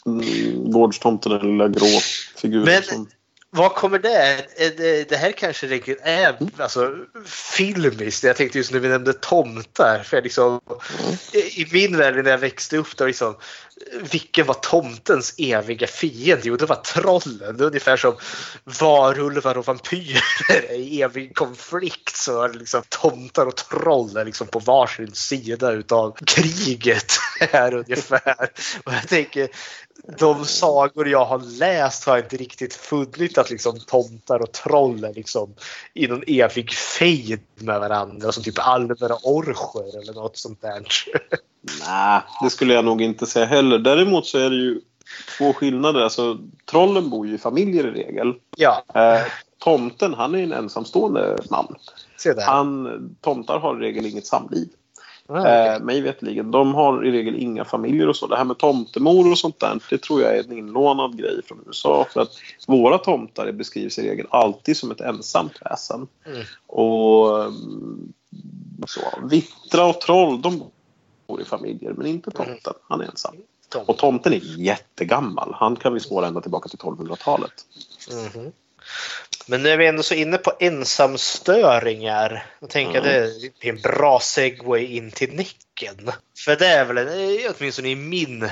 Mm, 0.07 0.71
gårdstomten, 0.71 1.33
den 1.33 1.41
lilla 1.41 1.69
grå 1.69 2.01
figuren. 2.37 2.65
Men- 2.65 2.83
som, 2.83 3.09
Vad 3.51 3.75
kommer 3.75 3.99
det? 3.99 4.47
Det? 4.77 5.09
Det 5.09 5.17
här 5.17 5.33
kanske 5.33 5.67
riktigt 5.67 6.01
är 6.03 6.37
alltså, 6.57 6.97
filmiskt. 7.27 8.25
Jag 8.25 8.37
tänkte 8.37 8.59
just 8.59 8.73
när 8.73 8.81
vi 8.81 8.89
nämnde 8.89 9.13
tomtar. 9.13 10.03
För 10.03 10.17
jag 10.17 10.25
liksom, 10.25 10.61
I 11.33 11.67
min 11.73 11.97
värld 11.97 12.25
när 12.25 12.31
jag 12.31 12.39
växte 12.39 12.77
upp, 12.77 12.97
då 12.97 13.07
liksom, 13.07 13.37
vilken 14.13 14.47
var 14.47 14.55
tomtens 14.55 15.35
eviga 15.39 15.87
fiende? 15.87 16.43
Jo, 16.45 16.57
det 16.57 16.67
var 16.67 16.77
trollen. 16.77 17.57
Det 17.57 17.65
är 17.65 17.67
ungefär 17.67 17.97
som 17.97 18.17
varulvar 18.81 19.59
och 19.59 19.67
vampyrer 19.67 20.73
i 20.73 21.03
evig 21.03 21.35
konflikt. 21.35 22.17
Så 22.17 22.43
är 22.43 22.49
det 22.49 22.59
liksom 22.59 22.83
tomtar 22.89 23.47
och 23.47 23.57
troll 23.57 24.17
är 24.17 24.25
liksom 24.25 24.47
på 24.47 24.59
varsin 24.59 25.13
sida 25.13 25.73
utav 25.73 26.17
kriget. 26.27 27.13
Här 27.41 27.75
ungefär. 27.75 28.51
Och 28.85 28.93
jag 28.93 29.09
tänker, 29.09 29.49
de 30.19 30.45
sagor 30.45 31.09
jag 31.09 31.25
har 31.25 31.39
läst 31.39 32.05
har 32.05 32.17
jag 32.17 32.25
inte 32.25 32.37
riktigt 32.37 32.75
funnit 32.75 33.39
att 33.39 33.51
liksom 33.51 33.81
tomtar 33.81 34.43
och 34.43 34.53
troll 34.53 35.05
är 35.05 35.15
liksom 35.15 35.55
i 35.95 36.07
någon 36.07 36.25
evig 36.27 36.73
fejd 36.73 37.41
med 37.55 37.81
varandra. 37.81 38.33
Som 38.33 38.43
typ 38.43 38.59
alver 38.59 39.13
och 39.13 39.21
orcher 39.25 40.03
eller 40.03 40.13
något 40.13 40.37
sånt 40.37 40.63
där. 40.63 40.87
Nej, 41.87 42.21
det 42.43 42.51
skulle 42.51 42.75
jag 42.75 42.85
nog 42.85 43.03
inte 43.03 43.27
säga 43.27 43.47
heller. 43.47 43.79
Däremot 43.79 44.27
så 44.27 44.39
är 44.39 44.51
det 44.51 44.57
ju 44.57 44.81
två 45.39 45.53
skillnader. 45.53 46.01
Alltså, 46.01 46.39
trollen 46.71 47.11
bor 47.11 47.27
ju 47.27 47.35
i 47.35 47.39
familjer 47.39 47.87
i 47.87 47.91
regel. 47.91 48.35
Ja, 48.57 48.83
Eh, 48.95 49.23
tomten, 49.59 50.15
han 50.15 50.35
är 50.35 50.43
en 50.43 50.53
ensamstående 50.53 51.39
man. 51.51 51.75
se 52.17 52.33
där. 52.33 52.47
Han, 52.47 53.17
tomtar 53.21 53.59
har 53.59 53.83
i 53.83 53.87
regel 53.87 54.07
inget 54.07 54.27
samliv. 54.27 54.69
Ah. 55.29 55.47
Eh, 55.47 55.81
mig 55.81 56.01
veterligen. 56.01 56.51
De 56.51 56.75
har 56.75 57.07
i 57.07 57.11
regel 57.11 57.37
inga 57.37 57.65
familjer 57.65 58.09
och 58.09 58.17
så. 58.17 58.27
Det 58.27 58.37
här 58.37 58.45
med 58.45 58.59
tomtemor 58.59 59.31
och 59.31 59.39
sånt 59.39 59.61
där, 59.61 59.79
det 59.91 59.99
tror 59.99 60.23
jag 60.23 60.37
är 60.37 60.45
en 60.45 60.59
inlånad 60.59 61.19
grej 61.19 61.41
från 61.45 61.65
USA. 61.67 62.07
För 62.13 62.21
att 62.21 62.33
våra 62.67 62.99
tomtar 62.99 63.53
beskrivs 63.53 63.99
i 63.99 64.11
regel 64.11 64.27
alltid 64.31 64.77
som 64.77 64.91
ett 64.91 65.01
ensamt 65.01 65.53
väsen. 65.65 66.07
Mm. 66.27 66.43
Och 66.67 67.45
mm, 67.45 68.13
så, 68.87 69.01
vittra 69.31 69.85
och 69.85 70.01
troll, 70.01 70.43
de 70.43 70.63
bor 71.27 71.41
i 71.41 71.45
familjer, 71.45 71.93
men 71.93 72.07
inte 72.07 72.31
tomten. 72.31 72.75
Han 72.89 73.01
är 73.01 73.05
ensam. 73.05 73.37
Och 73.87 73.99
tomten 73.99 74.33
är 74.33 74.41
jättegammal. 74.59 75.55
Han 75.55 75.77
kan 75.77 75.95
vi 75.95 76.01
spåra 76.01 76.27
ända 76.27 76.41
tillbaka 76.41 76.69
till 76.69 76.79
1200-talet. 76.79 77.53
Mhm. 78.11 78.53
Men 79.47 79.63
nu 79.63 79.69
är 79.69 79.77
vi 79.77 79.87
ändå 79.87 80.03
så 80.03 80.15
inne 80.15 80.39
på 80.39 80.53
ensamstöringar. 80.61 82.47
Jag 82.61 82.71
tänker 82.71 82.99
Mm. 82.99 83.41
det 83.61 83.69
är 83.69 83.73
en 83.73 83.81
bra 83.81 84.21
segway 84.21 84.85
in 84.85 85.11
till 85.11 85.35
Näcken. 85.35 86.13
För 86.45 86.57
det 86.57 86.67
är 86.67 86.85
väl, 86.85 86.99
en, 86.99 87.09
eh, 87.09 87.53
åtminstone 87.59 87.89
i 87.89 87.97
min 87.97 88.43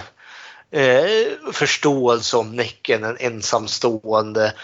eh, 0.71 1.53
förståelse 1.53 2.37
om 2.37 2.57
Näcken, 2.57 3.05
en 3.05 3.17
ensamstående 3.21 4.55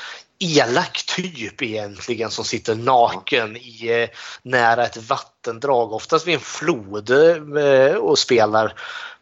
elak 0.41 1.03
typ 1.07 1.63
egentligen 1.63 2.31
som 2.31 2.45
sitter 2.45 2.75
naken 2.75 3.57
i, 3.57 4.03
eh, 4.03 4.09
nära 4.43 4.85
ett 4.85 4.97
vattendrag, 4.97 5.93
oftast 5.93 6.27
vid 6.27 6.35
en 6.35 6.41
flod 6.41 7.11
eh, 7.11 7.95
och 7.95 8.19
spelar 8.19 8.75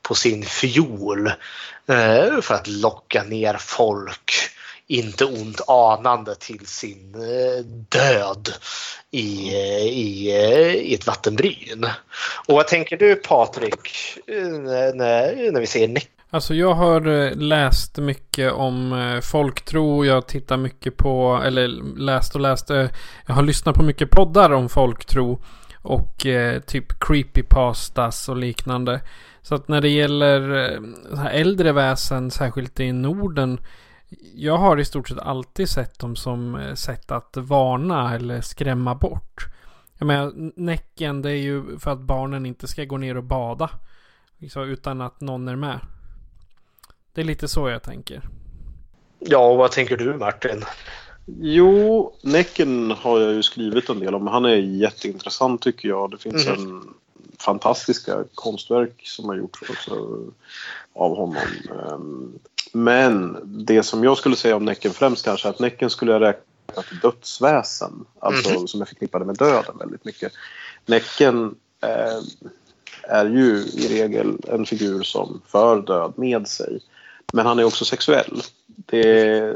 på 0.02 0.14
sin 0.14 0.44
fiol 0.44 1.26
eh, 1.86 2.40
för 2.40 2.54
att 2.54 2.66
locka 2.66 3.22
ner 3.22 3.56
folk 3.60 4.32
inte 4.86 5.24
ont 5.24 5.60
anande 5.68 6.34
till 6.34 6.66
sin 6.66 7.12
död 7.88 8.52
i, 9.10 9.50
i, 9.82 10.30
i 10.84 10.94
ett 10.94 11.06
vattenbryn. 11.06 11.86
Och 12.46 12.54
vad 12.54 12.66
tänker 12.66 12.96
du 12.96 13.14
Patrik 13.14 13.88
när, 14.26 14.94
när, 14.94 15.52
när 15.52 15.60
vi 15.60 15.66
säger 15.66 15.88
näck? 15.88 16.17
Alltså 16.30 16.54
jag 16.54 16.74
har 16.74 17.06
eh, 17.06 17.36
läst 17.36 17.98
mycket 17.98 18.52
om 18.52 18.92
eh, 18.92 19.20
folktro. 19.20 20.04
Jag 20.04 20.28
tittar 20.28 20.56
mycket 20.56 20.96
på, 20.96 21.42
eller 21.44 21.68
läst 21.96 22.34
och 22.34 22.40
läst. 22.40 22.70
Eh, 22.70 22.86
jag 23.26 23.34
har 23.34 23.42
lyssnat 23.42 23.74
på 23.74 23.82
mycket 23.82 24.10
poddar 24.10 24.50
om 24.50 24.68
folktro. 24.68 25.42
Och 25.82 26.26
eh, 26.26 26.60
typ 26.60 27.00
creepypastas 27.00 28.28
och 28.28 28.36
liknande. 28.36 29.00
Så 29.42 29.54
att 29.54 29.68
när 29.68 29.80
det 29.80 29.88
gäller 29.88 30.40
äldre 31.30 31.72
väsen, 31.72 32.30
särskilt 32.30 32.80
i 32.80 32.92
Norden. 32.92 33.60
Jag 34.34 34.58
har 34.58 34.80
i 34.80 34.84
stort 34.84 35.08
sett 35.08 35.18
alltid 35.18 35.68
sett 35.68 35.98
dem 35.98 36.16
som 36.16 36.72
sätt 36.74 37.10
att 37.10 37.36
varna 37.36 38.14
eller 38.14 38.40
skrämma 38.40 38.94
bort. 38.94 39.46
Jag 39.98 40.06
menar, 40.06 40.32
Näcken 40.56 41.22
det 41.22 41.30
är 41.30 41.36
ju 41.36 41.78
för 41.78 41.90
att 41.90 42.00
barnen 42.00 42.46
inte 42.46 42.68
ska 42.68 42.84
gå 42.84 42.96
ner 42.96 43.16
och 43.16 43.24
bada. 43.24 43.70
Liksom, 44.38 44.62
utan 44.62 45.00
att 45.00 45.20
någon 45.20 45.48
är 45.48 45.56
med. 45.56 45.80
Det 47.18 47.22
är 47.22 47.26
lite 47.26 47.48
så 47.48 47.68
jag 47.68 47.82
tänker. 47.82 48.22
Ja, 49.18 49.38
och 49.48 49.56
vad 49.58 49.70
tänker 49.72 49.96
du 49.96 50.14
Martin? 50.14 50.64
Jo, 51.40 52.12
Näcken 52.22 52.90
har 52.90 53.20
jag 53.20 53.32
ju 53.32 53.42
skrivit 53.42 53.88
en 53.88 54.00
del 54.00 54.14
om. 54.14 54.26
Han 54.26 54.44
är 54.44 54.54
jätteintressant 54.56 55.62
tycker 55.62 55.88
jag. 55.88 56.10
Det 56.10 56.18
finns 56.18 56.46
Mhm. 56.46 56.54
en 56.54 56.94
fantastiska 57.38 58.24
konstverk 58.34 59.02
som 59.04 59.24
har 59.28 59.36
gjorts 59.36 59.70
också 59.70 60.18
av 60.94 61.16
honom. 61.16 61.36
Ehm, 61.70 62.38
Men 62.72 63.38
det 63.44 63.82
som 63.82 64.04
jag 64.04 64.16
skulle 64.18 64.36
säga 64.36 64.56
om 64.56 64.64
Näcken 64.64 64.92
främst 64.92 65.24
kanske 65.24 65.48
är 65.48 65.50
att 65.50 65.58
Näcken 65.60 65.90
skulle 65.90 66.12
jag 66.12 66.22
räkna 66.22 66.82
till 66.82 66.98
dödsväsen. 66.98 68.04
Alltså 68.18 68.66
som 68.66 68.80
jag 68.80 68.88
förknippade 68.88 69.24
med 69.24 69.36
döden 69.36 69.78
väldigt 69.78 70.04
mycket. 70.04 70.32
Näcken 70.86 71.54
eh, 71.82 72.22
är 73.02 73.26
ju 73.26 73.56
i 73.56 73.88
regel 74.02 74.36
en 74.48 74.66
figur 74.66 75.02
som 75.02 75.42
för 75.46 75.82
död 75.82 76.12
med 76.16 76.48
sig. 76.48 76.80
Men 77.32 77.46
han 77.46 77.58
är 77.58 77.64
också 77.64 77.84
sexuell. 77.84 78.42
Det 78.66 79.54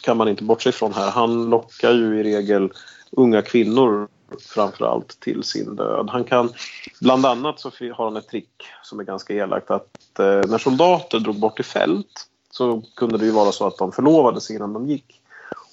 kan 0.00 0.16
man 0.16 0.28
inte 0.28 0.44
bortse 0.44 0.68
ifrån 0.68 0.92
här. 0.92 1.10
Han 1.10 1.50
lockar 1.50 1.92
ju 1.92 2.20
i 2.20 2.22
regel 2.22 2.72
unga 3.10 3.42
kvinnor 3.42 4.08
framförallt 4.40 5.20
till 5.20 5.42
sin 5.42 5.76
död. 5.76 6.08
Han 6.12 6.24
kan, 6.24 6.52
bland 7.00 7.26
annat 7.26 7.60
så 7.60 7.70
har 7.94 8.04
han 8.04 8.16
ett 8.16 8.28
trick 8.28 8.64
som 8.82 9.00
är 9.00 9.04
ganska 9.04 9.34
elakt 9.34 9.70
att 9.70 10.18
eh, 10.18 10.40
när 10.48 10.58
soldater 10.58 11.18
drog 11.18 11.38
bort 11.38 11.60
i 11.60 11.62
fält 11.62 12.26
så 12.50 12.82
kunde 12.96 13.18
det 13.18 13.24
ju 13.24 13.30
vara 13.30 13.52
så 13.52 13.66
att 13.66 13.78
de 13.78 13.92
förlovade 13.92 14.40
sig 14.40 14.56
innan 14.56 14.72
de 14.72 14.86
gick. 14.86 15.20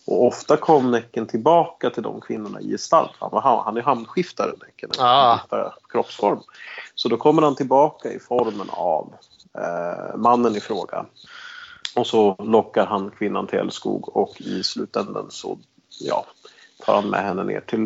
Och 0.08 0.26
ofta 0.26 0.58
kom 0.58 0.92
Näcken 0.92 1.28
tillbaka 1.28 1.90
till 1.90 2.04
de 2.04 2.22
kvinnorna 2.22 2.62
i 2.62 2.70
gestalt. 2.70 3.12
Han, 3.20 3.32
var, 3.32 3.64
han 3.66 3.78
är 3.78 3.82
hamnskiftare, 3.82 4.52
Näcken. 4.62 4.90
Ah. 5.00 5.40
Kroppsform. 5.90 6.40
Så 6.96 7.10
då 7.10 7.18
kommer 7.18 7.42
han 7.42 7.56
tillbaka 7.56 8.12
i 8.12 8.20
formen 8.20 8.70
av 8.70 9.14
mannen 10.16 10.56
i 10.56 10.60
fråga. 10.60 11.06
Och 11.96 12.08
så 12.08 12.36
lockar 12.40 12.86
han 12.86 13.12
kvinnan 13.12 13.48
till 13.48 13.60
älskog 13.60 14.18
och 14.18 14.42
i 14.42 14.64
slutändan 14.64 15.26
så 15.30 15.60
ja, 16.00 16.26
tar 16.86 16.96
han 16.96 17.10
med 17.10 17.24
henne 17.24 17.44
ner 17.44 17.62
till 17.62 17.84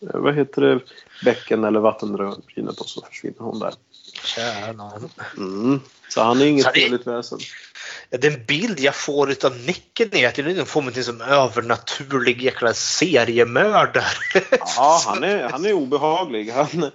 eh, 0.00 0.20
vad 0.20 0.34
heter 0.34 0.62
det, 0.62 0.80
bäcken 1.24 1.64
eller 1.64 1.80
vattenbrynet 1.80 2.80
och 2.80 2.88
så 2.88 3.02
försvinner 3.02 3.38
hon 3.38 3.58
där. 3.58 3.74
Tjena. 4.24 4.92
Mm. 5.36 5.80
Så 6.08 6.22
han 6.22 6.40
är 6.40 6.46
inget 6.46 6.72
trevligt 6.74 7.06
väsen. 7.06 7.38
Den 8.20 8.44
bild 8.46 8.80
jag 8.80 8.94
får 8.94 9.30
utav 9.30 9.52
Näcken 9.66 10.16
är 10.16 10.28
att 10.28 10.34
det 10.34 10.42
är 10.42 10.54
någon 10.54 10.66
form 10.66 10.88
av 10.88 10.90
som 10.90 11.20
övernaturlig 11.20 12.42
jäkla 12.42 12.74
seriemördare. 12.74 14.04
Ja, 14.76 15.00
han 15.06 15.24
är, 15.24 15.48
han 15.48 15.64
är 15.64 15.72
obehaglig. 15.72 16.50
Han, 16.50 16.90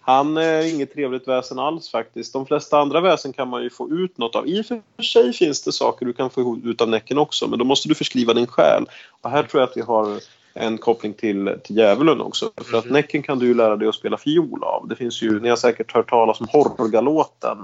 han 0.00 0.36
är 0.36 0.74
inget 0.74 0.94
trevligt 0.94 1.28
väsen 1.28 1.58
alls 1.58 1.90
faktiskt. 1.90 2.32
De 2.32 2.46
flesta 2.46 2.78
andra 2.78 3.00
väsen 3.00 3.32
kan 3.32 3.48
man 3.48 3.62
ju 3.62 3.70
få 3.70 3.90
ut 3.90 4.18
något 4.18 4.36
av. 4.36 4.48
I 4.48 4.60
och 4.60 4.66
för 4.66 5.02
sig 5.02 5.32
finns 5.32 5.62
det 5.62 5.72
saker 5.72 6.06
du 6.06 6.12
kan 6.12 6.30
få 6.30 6.58
ut 6.64 6.80
av 6.80 6.88
Näcken 6.88 7.18
också, 7.18 7.46
men 7.46 7.58
då 7.58 7.64
måste 7.64 7.88
du 7.88 7.94
förskriva 7.94 8.34
din 8.34 8.46
själ. 8.46 8.86
Och 9.20 9.30
här 9.30 9.42
tror 9.42 9.60
jag 9.60 9.70
att 9.70 9.76
vi 9.76 9.80
har 9.82 10.20
en 10.54 10.78
koppling 10.78 11.12
till, 11.12 11.56
till 11.64 11.76
djävulen 11.76 12.20
också. 12.20 12.50
För 12.56 12.78
att 12.78 12.90
Näcken 12.90 13.22
kan 13.22 13.38
du 13.38 13.46
ju 13.46 13.54
lära 13.54 13.76
dig 13.76 13.88
att 13.88 13.94
spela 13.94 14.16
fiol 14.16 14.64
av. 14.64 14.88
Det 14.88 14.96
finns 14.96 15.22
ju, 15.22 15.40
ni 15.40 15.48
har 15.48 15.56
säkert 15.56 15.92
hört 15.92 16.10
talas 16.10 16.40
om 16.40 16.46
Horgalåten. 16.50 17.58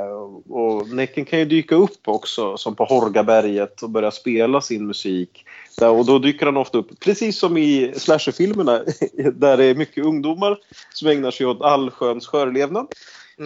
Eh, 0.00 0.12
och 0.48 0.88
Näcken 0.88 1.24
kan 1.24 1.38
ju 1.38 1.44
dyka 1.44 1.74
upp 1.74 2.08
också, 2.08 2.56
som 2.56 2.74
på 2.74 2.84
Horgaberget 2.84 3.82
och 3.82 3.90
börja 3.90 4.10
spela 4.10 4.60
sin 4.60 4.86
musik. 4.86 5.44
Där, 5.78 5.90
och 5.90 6.06
då 6.06 6.18
dyker 6.18 6.46
han 6.46 6.56
ofta 6.56 6.78
upp, 6.78 7.00
precis 7.00 7.38
som 7.38 7.56
i 7.56 7.92
slasherfilmerna, 7.96 8.80
där 9.34 9.56
det 9.56 9.64
är 9.64 9.74
mycket 9.74 10.04
ungdomar 10.04 10.58
som 10.94 11.08
ägnar 11.08 11.30
sig 11.30 11.46
åt 11.46 11.62
allsköns 11.62 12.26
skörlevnad. 12.26 12.86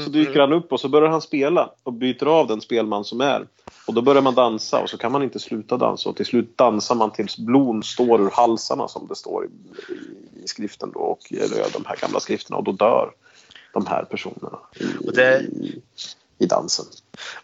Så 0.05 0.11
dyker 0.11 0.41
han 0.41 0.53
upp 0.53 0.73
och 0.73 0.81
så 0.81 0.89
börjar 0.89 1.09
han 1.09 1.23
spela 1.23 1.71
och 1.83 1.93
byter 1.93 2.27
av 2.27 2.47
den 2.47 2.61
spelman 2.61 3.05
som 3.05 3.21
är. 3.21 3.47
Och 3.87 3.95
då 3.95 4.03
börjar 4.03 4.23
man 4.23 4.35
dansa 4.35 4.83
och 4.83 4.91
så 4.91 4.99
kan 4.99 5.13
man 5.13 5.23
inte 5.23 5.39
sluta 5.39 5.77
dansa. 5.77 6.09
Och 6.09 6.17
till 6.17 6.27
slut 6.27 6.59
dansar 6.59 6.95
man 6.95 7.11
tills 7.13 7.39
blod 7.39 7.85
står 7.85 8.21
ur 8.21 8.31
halsarna 8.33 8.89
som 8.89 9.07
det 9.07 9.15
står 9.15 9.45
i, 9.45 9.49
i 10.45 10.49
skriften 10.49 10.91
då 10.95 11.01
och 11.01 11.33
eller 11.33 11.73
de 11.73 11.85
här 11.87 11.97
gamla 11.97 12.21
skrifterna. 12.21 12.57
Och 12.57 12.65
då 12.65 12.73
dör 12.73 13.11
de 13.73 13.87
här 13.87 14.05
personerna. 14.05 14.59
I, 14.81 14.85
det- 15.15 15.47
i, 16.39 16.47
dansen. 16.47 16.87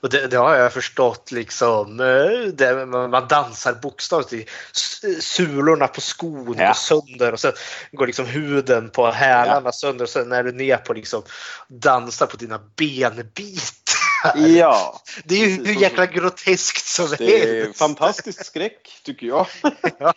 Och 0.01 0.11
det, 0.11 0.27
det 0.27 0.37
har 0.37 0.55
jag 0.55 0.73
förstått 0.73 1.33
liksom. 1.33 2.01
eh, 2.01 2.53
Det, 2.55 2.87
man 2.87 3.29
dansar 3.29 3.73
bokstavligt. 3.73 4.33
i 4.33 4.47
s- 4.73 5.25
Sulorna 5.25 5.87
på 5.89 6.01
skon 6.01 6.55
Ja. 6.59 6.75
sönder 6.75 7.33
och 7.33 7.41
sen 7.41 7.53
går 7.93 8.07
liksom 8.07 8.27
huden 8.27 8.91
på 8.91 9.11
hälarna 9.11 9.73
sönder 9.73 10.05
och 10.05 10.09
sen 10.11 10.33
är 10.33 10.43
du 10.45 10.53
ner 10.53 10.77
på 10.77 10.93
liksom 10.93 11.23
dansar 11.69 12.27
på 12.27 12.37
dina 12.37 12.61
benbitar. 12.77 14.02
Ja, 14.35 15.01
Det 15.25 15.35
är 15.35 15.49
ju 15.49 15.65
hur 15.67 15.81
jäkla 15.81 16.07
groteskt 16.07 16.87
som 16.87 17.07
det 17.19 17.43
är 17.43 17.63
helst. 17.65 17.79
fantastisk 17.79 18.45
skräck 18.45 19.01
tycker 19.05 19.27
jag. 19.27 19.47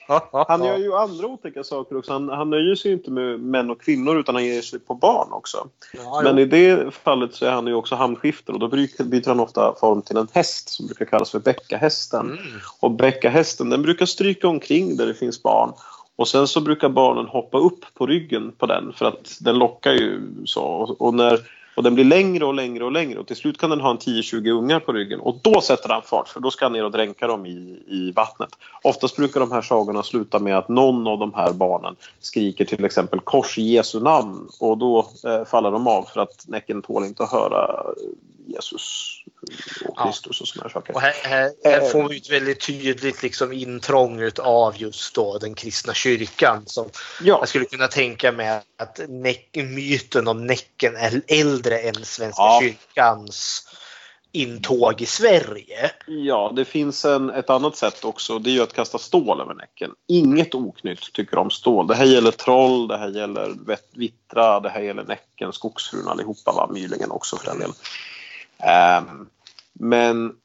Han 0.48 0.64
gör 0.64 0.78
ju 0.78 0.94
andra 0.94 1.28
otäcka 1.28 1.64
saker 1.64 1.98
också. 1.98 2.12
Han, 2.12 2.30
han 2.30 2.50
nöjer 2.50 2.76
sig 2.76 2.92
ju 2.92 2.98
inte 2.98 3.12
med 3.12 3.40
män 3.40 3.70
och 3.70 3.82
kvinnor 3.82 4.20
utan 4.20 4.36
han 4.36 4.46
ger 4.46 4.62
sig 4.62 4.80
på 4.80 4.94
barn 4.94 5.32
också. 5.32 5.68
Ja, 5.94 6.22
Men 6.24 6.40
i 6.40 6.46
det 6.46 6.94
fallet 6.94 7.34
så 7.36 7.46
är 7.46 7.52
han 7.52 7.68
ju 7.68 7.74
också 7.74 7.96
hamnskifter 7.96 8.54
och 8.54 8.60
då 8.60 8.68
byter 8.68 9.28
han 9.28 9.40
ofta 9.40 9.76
form 9.80 10.02
till 10.02 10.18
en 10.18 10.28
häst 10.34 10.70
som 10.70 10.86
brukar 10.86 11.06
kallas 11.06 11.32
för 11.32 11.40
bäckahästen. 11.40 12.26
Mm. 12.26 12.40
Och 12.80 12.92
bäckahästen 12.92 13.70
den 13.70 13.82
brukar 13.82 14.06
stryka 14.06 14.48
omkring 14.48 14.98
där 14.98 15.08
det 15.08 15.14
finns 15.14 15.44
barn. 15.44 15.74
Och 16.16 16.28
sen 16.28 16.48
så 16.48 16.62
brukar 16.62 16.90
barnen 16.90 17.26
hoppa 17.26 17.58
upp 17.58 17.86
på 17.94 18.08
ryggen 18.08 18.52
på 18.58 18.66
den 18.66 18.94
för 18.94 19.06
att 19.06 19.38
den 19.40 19.58
lockar 19.58 19.92
ju 19.92 20.22
så. 20.46 20.96
Och, 21.00 21.14
när, 21.14 21.40
och 21.76 21.84
den 21.84 21.96
blir 21.96 22.06
längre 22.06 22.46
och 22.46 22.54
längre 22.54 22.84
och 22.84 22.92
längre 22.92 23.20
och 23.20 23.28
till 23.28 23.36
slut 23.36 23.58
kan 23.58 23.70
den 23.70 23.82
ha 23.82 23.92
en 23.92 23.98
10-20 23.98 24.50
ungar 24.50 24.80
på 24.80 24.94
ryggen. 24.94 25.20
Och 25.20 25.40
då 25.42 25.62
sätter 25.62 25.90
han 25.90 26.02
fart 26.02 26.28
för 26.28 26.40
då 26.40 26.52
ska 26.52 26.66
han 26.66 26.74
ner 26.74 26.86
och 26.86 26.92
dränka 26.92 27.28
dem 27.28 27.46
i, 27.46 27.84
i 27.88 28.12
vattnet. 28.16 28.50
Oftast 28.84 29.16
brukar 29.16 29.40
de 29.40 29.52
här 29.52 29.62
sagorna 29.62 30.04
sluta 30.04 30.40
med 30.40 30.58
att 30.58 30.70
någon 30.70 31.08
av 31.08 31.20
de 31.20 31.34
här 31.34 31.54
barnen 31.54 31.96
skriker 32.20 32.66
till 32.66 32.86
exempel 32.86 33.20
kors 33.20 33.58
i 33.58 33.62
Jesu 33.62 34.00
namn 34.00 34.48
och 34.60 34.78
då 34.78 35.08
eh, 35.26 35.46
faller 35.46 35.72
de 35.72 35.88
av 35.88 36.04
för 36.04 36.22
att 36.22 36.46
näcken 36.48 36.82
tål 36.82 37.06
inte 37.06 37.24
att 37.24 37.32
höra 37.32 37.64
eh, 37.64 38.35
Jesus 38.48 39.12
och 39.86 39.94
Ja. 39.98 40.06
Kristus 40.06 40.42
och 40.42 40.48
såna 40.48 40.64
här 40.64 40.70
saker. 40.70 40.94
Och 40.96 41.02
här, 41.02 41.14
här, 41.24 41.52
här 41.64 41.90
får 41.90 42.10
vi 42.10 42.18
ett 42.18 42.32
väldigt 42.32 42.66
tydligt 42.66 43.24
liksom 43.24 43.54
intrång 43.54 44.30
av 44.40 44.78
just 44.78 45.16
då 45.16 45.38
den 45.38 45.54
kristna 45.56 45.94
kyrkan. 45.94 46.64
Som 46.66 46.90
Ja. 47.24 47.38
jag 47.40 47.50
skulle 47.50 47.66
kunna 47.66 47.88
tänka 47.88 48.32
mig 48.32 48.62
att 48.78 49.00
näck, 49.08 49.50
myten 49.54 50.28
om 50.28 50.48
Näcken 50.48 50.96
är 50.96 51.22
äldre 51.28 51.80
än 51.80 52.06
Svenska 52.06 52.42
Ja. 52.42 52.60
kyrkans 52.62 53.68
intåg 54.32 55.02
i 55.02 55.06
Sverige. 55.06 55.92
Ja, 56.08 56.52
det 56.56 56.66
finns 56.66 57.06
en, 57.06 57.30
ett 57.30 57.50
annat 57.50 57.78
sätt 57.78 58.06
också. 58.06 58.40
Det 58.40 58.50
är 58.50 58.52
ju 58.52 58.62
att 58.62 58.74
kasta 58.74 58.98
stål 58.98 59.42
över 59.42 59.54
näcken. 59.54 59.92
Inget 60.08 60.56
oknytt 60.56 61.14
tycker 61.14 61.38
om 61.38 61.52
stål. 61.52 61.88
Det 61.88 61.96
här 61.96 62.06
gäller 62.06 62.32
troll, 62.32 62.88
det 62.88 62.98
här 62.98 63.10
gäller 63.10 63.56
vittra, 63.94 64.60
det 64.60 64.70
här 64.70 64.82
gäller 64.82 65.04
Näcken, 65.04 65.54
Skogsfrun 65.54 66.08
allihopa, 66.08 66.52
va? 66.52 66.70
Mylingen 66.74 67.12
också 67.12 67.38
för 67.38 67.46
den 67.46 67.60
delen. 67.60 67.76
Ehm, 68.58 69.30
men 69.74 70.36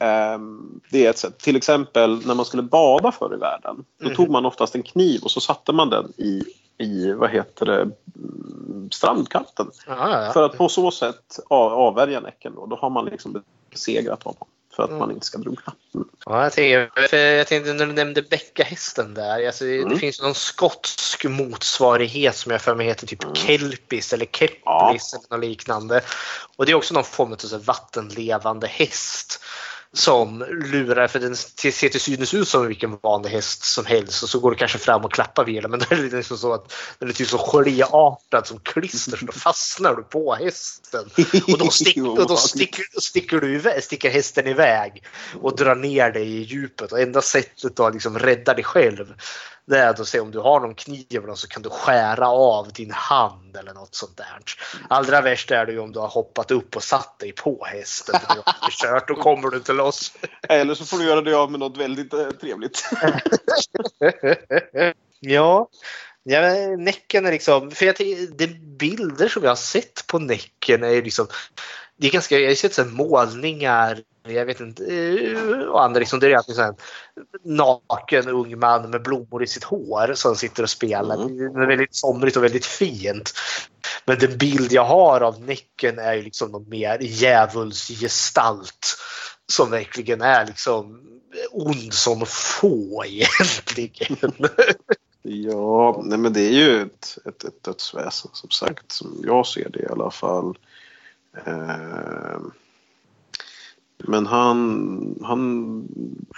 ehm, 0.00 0.80
det 0.90 1.06
är 1.06 1.10
ett 1.10 1.18
sätt. 1.18 1.38
Till 1.38 1.56
exempel 1.56 2.26
när 2.26 2.34
man 2.34 2.44
skulle 2.44 2.62
bada 2.62 3.12
förr 3.12 3.34
i 3.34 3.38
världen. 3.38 3.84
Då 3.98 4.06
Mhm. 4.06 4.14
tog 4.16 4.30
man 4.30 4.46
oftast 4.46 4.74
en 4.74 4.82
kniv 4.82 5.20
och 5.22 5.30
så 5.30 5.40
satte 5.40 5.72
man 5.72 5.90
den 5.90 6.12
i, 6.16 6.42
i 6.78 7.12
vad 7.12 7.30
heter 7.30 7.66
det, 7.66 7.90
strandkanten. 8.90 9.70
Ja, 9.86 10.24
ja. 10.24 10.32
För 10.32 10.42
att 10.42 10.56
på 10.56 10.68
så 10.68 10.90
sätt 10.90 11.38
av, 11.48 11.72
avvärja 11.72 12.20
Näcken 12.20 12.54
då. 12.54 12.66
Då 12.66 12.76
har 12.76 12.90
man 12.90 13.04
liksom 13.04 13.42
besegrat 13.70 14.22
honom. 14.22 14.48
För 14.76 14.82
att 14.82 14.88
Mm. 14.88 14.98
man 14.98 15.10
inte 15.10 15.26
ska 15.26 15.38
drunkna. 15.38 15.72
Mm. 15.94 16.08
Ja, 16.26 16.42
jag, 16.42 16.52
tänker, 16.52 17.08
för 17.08 17.16
jag 17.16 17.46
tänkte 17.46 17.72
när 17.72 17.86
du 17.86 17.92
nämnde 17.92 18.22
bäckahästen 18.22 19.14
där. 19.14 19.46
Alltså, 19.46 19.64
Det 19.64 19.76
Mm. 19.78 19.98
finns 19.98 20.22
någon 20.22 20.34
skotsk 20.34 21.24
motsvarighet 21.24 22.36
som 22.36 22.52
jag 22.52 22.60
för 22.62 22.74
mig 22.74 22.86
heter 22.86 23.06
typ 23.06 23.22
Mm. 23.24 23.34
kelpis 23.34 24.12
eller 24.12 24.26
keplis 24.26 24.60
Ja. 24.64 24.90
eller 24.90 25.36
något 25.36 25.44
liknande. 25.44 26.00
Och 26.56 26.66
det 26.66 26.72
är 26.72 26.76
också 26.76 26.94
någon 26.94 27.04
form 27.04 27.32
av 27.32 27.64
vattenlevande 27.64 28.66
häst 28.66 29.42
som 29.92 30.44
lurar, 30.50 31.08
för 31.08 31.18
den 31.18 31.36
ser 31.36 31.88
till 31.88 32.00
synes 32.00 32.34
ut 32.34 32.48
som 32.48 32.66
vilken 32.66 32.98
vanlig 33.02 33.30
häst 33.30 33.64
som 33.64 33.86
helst 33.86 34.22
och 34.22 34.28
så 34.28 34.40
går 34.40 34.50
du 34.50 34.56
kanske 34.56 34.78
fram 34.78 35.04
och 35.04 35.12
klappar 35.12 35.44
vid 35.44 35.62
den 35.62 35.70
men 35.70 35.80
då 35.90 35.96
är 35.96 36.16
liksom 36.16 36.38
så 36.38 36.52
att 36.52 36.72
den 36.98 37.08
är 37.08 37.12
typ 37.12 37.28
så 37.28 37.38
geléartad 37.38 38.46
som 38.46 38.60
klister 38.60 39.16
så 39.16 39.24
då 39.26 39.32
fastnar 39.32 39.94
du 39.94 40.02
på 40.02 40.34
hästen. 40.34 41.04
Och 41.52 41.58
då, 41.58 41.70
stick, 41.70 41.96
och 42.18 42.28
då 42.28 42.36
sticker, 42.36 43.00
sticker, 43.00 43.40
du 43.40 43.54
iväg, 43.54 43.84
sticker 43.84 44.10
hästen 44.10 44.46
iväg 44.46 45.04
och 45.40 45.56
drar 45.56 45.74
ner 45.74 46.10
dig 46.10 46.28
i 46.28 46.42
djupet. 46.42 46.92
Och 46.92 47.00
enda 47.00 47.22
sättet 47.22 47.80
att 47.80 47.94
liksom 47.94 48.18
rädda 48.18 48.54
dig 48.54 48.64
själv 48.64 49.14
det 49.70 49.78
är 49.78 49.90
att 49.90 50.08
se 50.08 50.20
om 50.20 50.30
du 50.30 50.38
har 50.38 50.60
någon 50.60 50.74
kniv 50.74 51.34
så 51.34 51.48
kan 51.48 51.62
du 51.62 51.70
skära 51.70 52.28
av 52.28 52.72
din 52.72 52.90
hand 52.90 53.56
eller 53.56 53.74
något 53.74 53.94
sånt 53.94 54.16
där. 54.16 54.38
Allra 54.88 55.20
värst 55.20 55.50
är 55.50 55.66
det 55.66 55.72
ju 55.72 55.78
om 55.78 55.92
du 55.92 55.98
har 55.98 56.08
hoppat 56.08 56.50
upp 56.50 56.76
och 56.76 56.82
satt 56.82 57.18
dig 57.18 57.32
på 57.32 57.64
hästen. 57.64 58.20
och 58.38 58.70
kört, 58.70 59.08
då 59.08 59.14
kommer 59.14 59.48
du 59.48 59.56
inte 59.56 59.72
loss. 59.72 60.12
Eller 60.48 60.74
så 60.74 60.84
får 60.84 60.98
du 60.98 61.04
göra 61.04 61.20
det 61.20 61.34
av 61.34 61.50
med 61.50 61.60
något 61.60 61.76
väldigt 61.76 62.12
eh, 62.12 62.30
trevligt. 62.30 62.90
ja. 65.20 65.68
Ja, 66.22 66.40
Näcken 66.78 67.26
är 67.26 67.32
liksom, 67.32 67.70
för 67.70 67.86
jag, 67.86 67.96
de 68.36 68.46
bilder 68.78 69.28
som 69.28 69.42
jag 69.42 69.50
har 69.50 69.56
sett 69.56 70.06
på 70.06 70.18
Näcken 70.18 70.82
är 70.82 71.02
liksom, 71.02 71.26
det 72.00 72.06
är 72.06 72.10
ganska, 72.10 72.38
jag 72.38 72.50
har 72.50 72.54
sett 72.54 72.74
så 72.74 72.84
målningar, 72.84 74.02
jag 74.22 74.46
vet 74.46 74.60
inte, 74.60 74.84
eh, 74.84 75.60
och 75.60 75.84
andra 75.84 75.98
liksom, 75.98 76.20
det 76.20 76.32
är 76.32 76.36
alltid 76.36 76.54
så 76.54 76.62
här 76.62 76.68
en 76.68 77.56
naken 77.56 78.28
ung 78.28 78.58
man 78.58 78.90
med 78.90 79.02
blommor 79.02 79.42
i 79.42 79.46
sitt 79.46 79.64
hår 79.64 80.12
som 80.14 80.36
sitter 80.36 80.62
och 80.62 80.70
spelar. 80.70 81.14
Mm. 81.14 81.52
Det 81.52 81.62
är 81.62 81.66
väldigt 81.66 81.94
somrigt 81.94 82.36
och 82.36 82.44
väldigt 82.44 82.66
fint. 82.66 83.32
Men 84.04 84.18
den 84.18 84.38
bild 84.38 84.72
jag 84.72 84.84
har 84.84 85.20
av 85.20 85.40
Näcken 85.40 85.98
är 85.98 86.14
ju 86.14 86.22
liksom 86.22 86.50
någon 86.50 86.68
mer 86.68 86.98
djävulsgestalt 87.00 88.96
som 89.52 89.70
verkligen 89.70 90.20
är 90.20 90.46
liksom 90.46 91.00
ond 91.50 91.92
som 91.92 92.26
få 92.26 93.04
egentligen. 93.06 94.16
Ja, 95.22 96.02
nej 96.04 96.18
men 96.18 96.32
det 96.32 96.40
är 96.40 96.52
ju 96.52 96.82
ett, 96.82 97.18
ett, 97.24 97.44
ett 97.44 97.62
dödsväsen 97.62 98.30
som 98.34 98.50
sagt 98.50 98.92
som 98.92 99.22
jag 99.26 99.46
ser 99.46 99.68
det 99.68 99.82
i 99.82 99.86
alla 99.86 100.10
fall. 100.10 100.58
Eh, 101.36 102.40
men 103.98 104.26
han, 104.26 105.18
han 105.22 105.84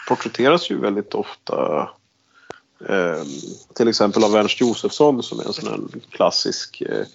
porträtteras 0.08 0.70
ju 0.70 0.80
väldigt 0.80 1.14
ofta 1.14 1.88
eh, 2.88 3.22
till 3.74 3.88
exempel 3.88 4.24
av 4.24 4.36
Ernst 4.36 4.60
Josefsson 4.60 5.22
som 5.22 5.40
är 5.40 5.44
en 5.44 5.52
sån 5.52 5.68
här 5.68 5.80
klassisk 6.10 6.80
eh, 6.80 7.06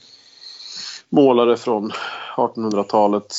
målare 1.09 1.57
från 1.57 1.91
1800-talet. 2.35 3.35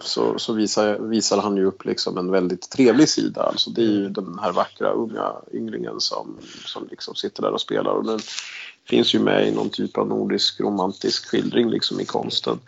Så, 0.00 0.38
så 0.38 0.52
visar, 0.52 0.98
visar 0.98 1.38
han 1.38 1.56
ju 1.56 1.64
upp 1.64 1.84
liksom 1.84 2.18
en 2.18 2.30
väldigt 2.30 2.70
trevlig 2.70 3.08
sida. 3.08 3.42
Alltså 3.42 3.70
det 3.70 3.82
är 3.82 3.86
ju 3.86 4.08
den 4.08 4.38
här 4.38 4.52
vackra 4.52 4.90
unga 4.90 5.32
ynglingen 5.52 6.00
som, 6.00 6.38
som 6.64 6.88
liksom 6.90 7.14
sitter 7.14 7.42
där 7.42 7.52
och 7.52 7.60
spelar. 7.60 7.90
Och 7.90 8.04
den 8.04 8.20
finns 8.90 9.14
ju 9.14 9.18
med 9.18 9.48
i 9.48 9.50
någon 9.50 9.70
typ 9.70 9.98
av 9.98 10.08
nordisk 10.08 10.60
romantisk 10.60 11.26
skildring 11.26 11.70
liksom 11.70 12.00
i 12.00 12.04
konsten. 12.04 12.60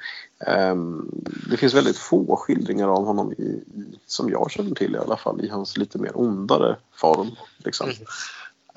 Ehm, 0.46 1.10
det 1.50 1.56
finns 1.56 1.74
väldigt 1.74 1.98
få 1.98 2.36
skildringar 2.36 2.88
av 2.88 3.04
honom 3.04 3.32
i, 3.32 3.42
i, 3.42 3.98
som 4.06 4.30
jag 4.30 4.50
känner 4.50 4.74
till 4.74 4.94
i 4.94 4.98
alla 4.98 5.16
fall 5.16 5.44
i 5.44 5.48
hans 5.48 5.76
lite 5.76 5.98
mer 5.98 6.10
ondare 6.14 6.76
form. 6.94 7.30
Liksom. 7.64 7.90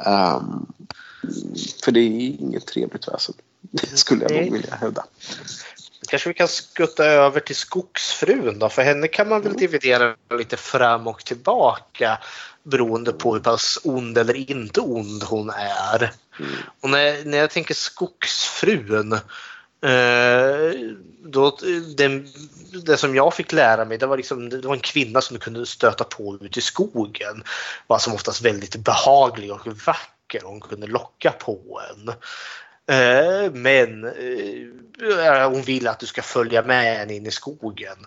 Ehm, 0.06 0.66
för 1.84 1.92
det 1.92 2.00
är 2.00 2.42
inget 2.42 2.68
trevligt 2.68 3.08
väsen. 3.08 3.36
Det 3.62 3.98
skulle 3.98 4.24
jag 4.24 4.32
nog 4.32 4.54
vilja 4.54 4.76
hävda. 4.76 5.06
Kanske 6.08 6.30
vi 6.30 6.34
kan 6.34 6.48
skutta 6.48 7.06
över 7.06 7.40
till 7.40 7.56
skogsfrun 7.56 8.60
då, 8.60 8.70
för 8.70 8.82
henne 8.82 9.08
kan 9.08 9.30
man 9.30 9.42
väl 9.42 9.54
dividera 9.54 10.16
lite 10.38 10.58
fram 10.58 11.08
och 11.08 11.26
tillbaka 11.26 12.20
beroende 12.66 13.14
på 13.14 13.34
hur 13.34 13.42
pass 13.42 13.80
ond 13.84 14.18
eller 14.18 14.52
inte 14.52 14.82
ond 14.82 15.24
hon 15.24 15.50
är. 15.50 16.12
Och 16.82 16.90
när, 16.90 17.26
när 17.26 17.38
jag 17.38 17.50
tänker 17.50 17.74
skogsfrun 17.74 19.14
eh, 19.82 20.72
då, 21.24 21.58
den, 21.98 22.28
det 22.86 22.98
som 22.98 23.16
jag 23.16 23.34
fick 23.34 23.52
lära 23.52 23.86
mig 23.86 23.98
det 23.98 24.06
var, 24.06 24.18
liksom, 24.18 24.50
det 24.50 24.68
var 24.68 24.74
en 24.74 24.80
kvinna 24.80 25.22
som 25.22 25.34
du 25.34 25.40
kunde 25.40 25.66
stöta 25.66 26.04
på 26.04 26.38
ute 26.42 26.60
i 26.60 26.62
skogen. 26.62 27.44
Var 27.88 28.00
som 28.00 28.14
oftast 28.14 28.42
väldigt 28.42 28.76
behaglig 28.76 29.52
och 29.52 29.68
vacker 29.68 30.44
och 30.44 30.52
hon 30.52 30.62
kunde 30.62 30.88
locka 30.88 31.32
på 31.32 31.82
en. 31.90 32.14
Eh, 32.88 33.52
Men 33.52 34.04
eh, 34.06 35.50
hon 35.50 35.62
vill 35.62 35.88
att 35.88 36.00
du 36.00 36.06
ska 36.06 36.22
följa 36.22 36.64
med 36.64 36.98
henne 36.98 37.14
in 37.14 37.26
i 37.26 37.32
skogen. 37.32 37.98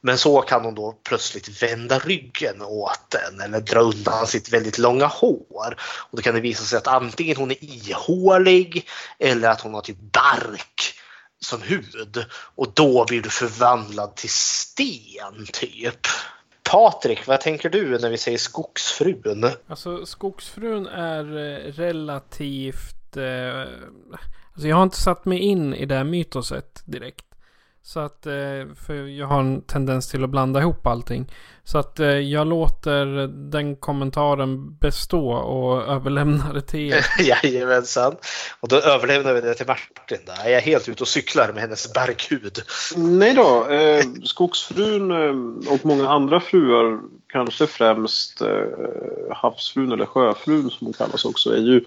Men 0.00 0.18
så 0.18 0.40
kan 0.40 0.64
hon 0.64 0.74
då 0.74 0.92
plötsligt 0.92 1.62
vända 1.62 1.98
ryggen 1.98 2.62
åt 2.62 3.00
den 3.10 3.40
eller 3.40 3.60
dra 3.60 3.80
undan 3.80 4.26
sitt 4.26 4.52
väldigt 4.52 4.78
långa 4.78 5.06
hår. 5.06 5.76
Och 5.80 6.16
då 6.16 6.22
kan 6.22 6.34
det 6.34 6.40
visa 6.40 6.64
sig 6.64 6.78
att 6.78 6.86
antingen 6.86 7.36
hon 7.36 7.50
är 7.50 7.64
ihålig 7.64 8.88
eller 9.18 9.48
att 9.48 9.60
hon 9.60 9.74
har 9.74 9.80
typ 9.80 10.00
bark 10.00 10.94
som 11.40 11.62
hud 11.62 12.24
och 12.54 12.72
då 12.74 13.04
blir 13.04 13.22
du 13.22 13.30
förvandlad 13.30 14.16
till 14.16 14.30
sten 14.30 15.46
typ. 15.52 16.06
Patrik, 16.70 17.26
vad 17.26 17.40
tänker 17.40 17.70
du 17.70 17.98
när 17.98 18.10
vi 18.10 18.18
säger 18.18 18.38
skogsfrun? 18.38 19.50
Alltså 19.68 20.06
skogsfrun 20.06 20.86
är 20.86 21.36
eh, 21.36 21.72
relativt 21.72 22.95
Eh, 23.16 23.66
alltså 24.52 24.68
jag 24.68 24.76
har 24.76 24.82
inte 24.82 25.00
satt 25.00 25.24
mig 25.24 25.38
in 25.38 25.74
i 25.74 25.86
det 25.86 25.94
här 25.94 26.04
mytoset 26.04 26.82
direkt. 26.84 27.26
Så 27.86 28.00
att, 28.00 28.26
eh, 28.26 28.74
för 28.86 29.06
jag 29.18 29.26
har 29.26 29.40
en 29.40 29.62
tendens 29.62 30.10
till 30.10 30.24
att 30.24 30.30
blanda 30.30 30.60
ihop 30.60 30.86
allting. 30.86 31.32
Så 31.64 31.78
att 31.78 32.00
eh, 32.00 32.08
jag 32.08 32.46
låter 32.46 33.26
den 33.50 33.76
kommentaren 33.76 34.76
bestå 34.76 35.28
och 35.32 35.82
överlämnar 35.82 36.54
det 36.54 36.60
till 36.60 36.92
er. 36.92 37.06
Jajamensan. 37.44 38.16
Och 38.60 38.68
då 38.68 38.76
överlämnar 38.76 39.34
vi 39.34 39.40
det 39.40 39.54
till 39.54 39.66
Martin. 39.66 40.18
Där. 40.26 40.50
Jag 40.50 40.52
är 40.52 40.60
helt 40.60 40.88
ute 40.88 41.02
och 41.02 41.08
cyklar 41.08 41.52
med 41.52 41.62
hennes 41.62 41.92
barkhud. 41.92 42.58
Nej 42.96 43.34
då, 43.34 43.68
eh, 43.68 44.04
skogsfrun 44.24 45.10
eh, 45.10 45.72
och 45.72 45.86
många 45.86 46.08
andra 46.08 46.40
fruar, 46.40 47.00
kanske 47.28 47.66
främst 47.66 48.40
eh, 48.40 48.48
havsfrun 49.30 49.92
eller 49.92 50.06
sjöfrun 50.06 50.70
som 50.70 50.86
hon 50.86 50.94
kallas 50.94 51.24
också, 51.24 51.50
är 51.50 51.60
ju 51.60 51.84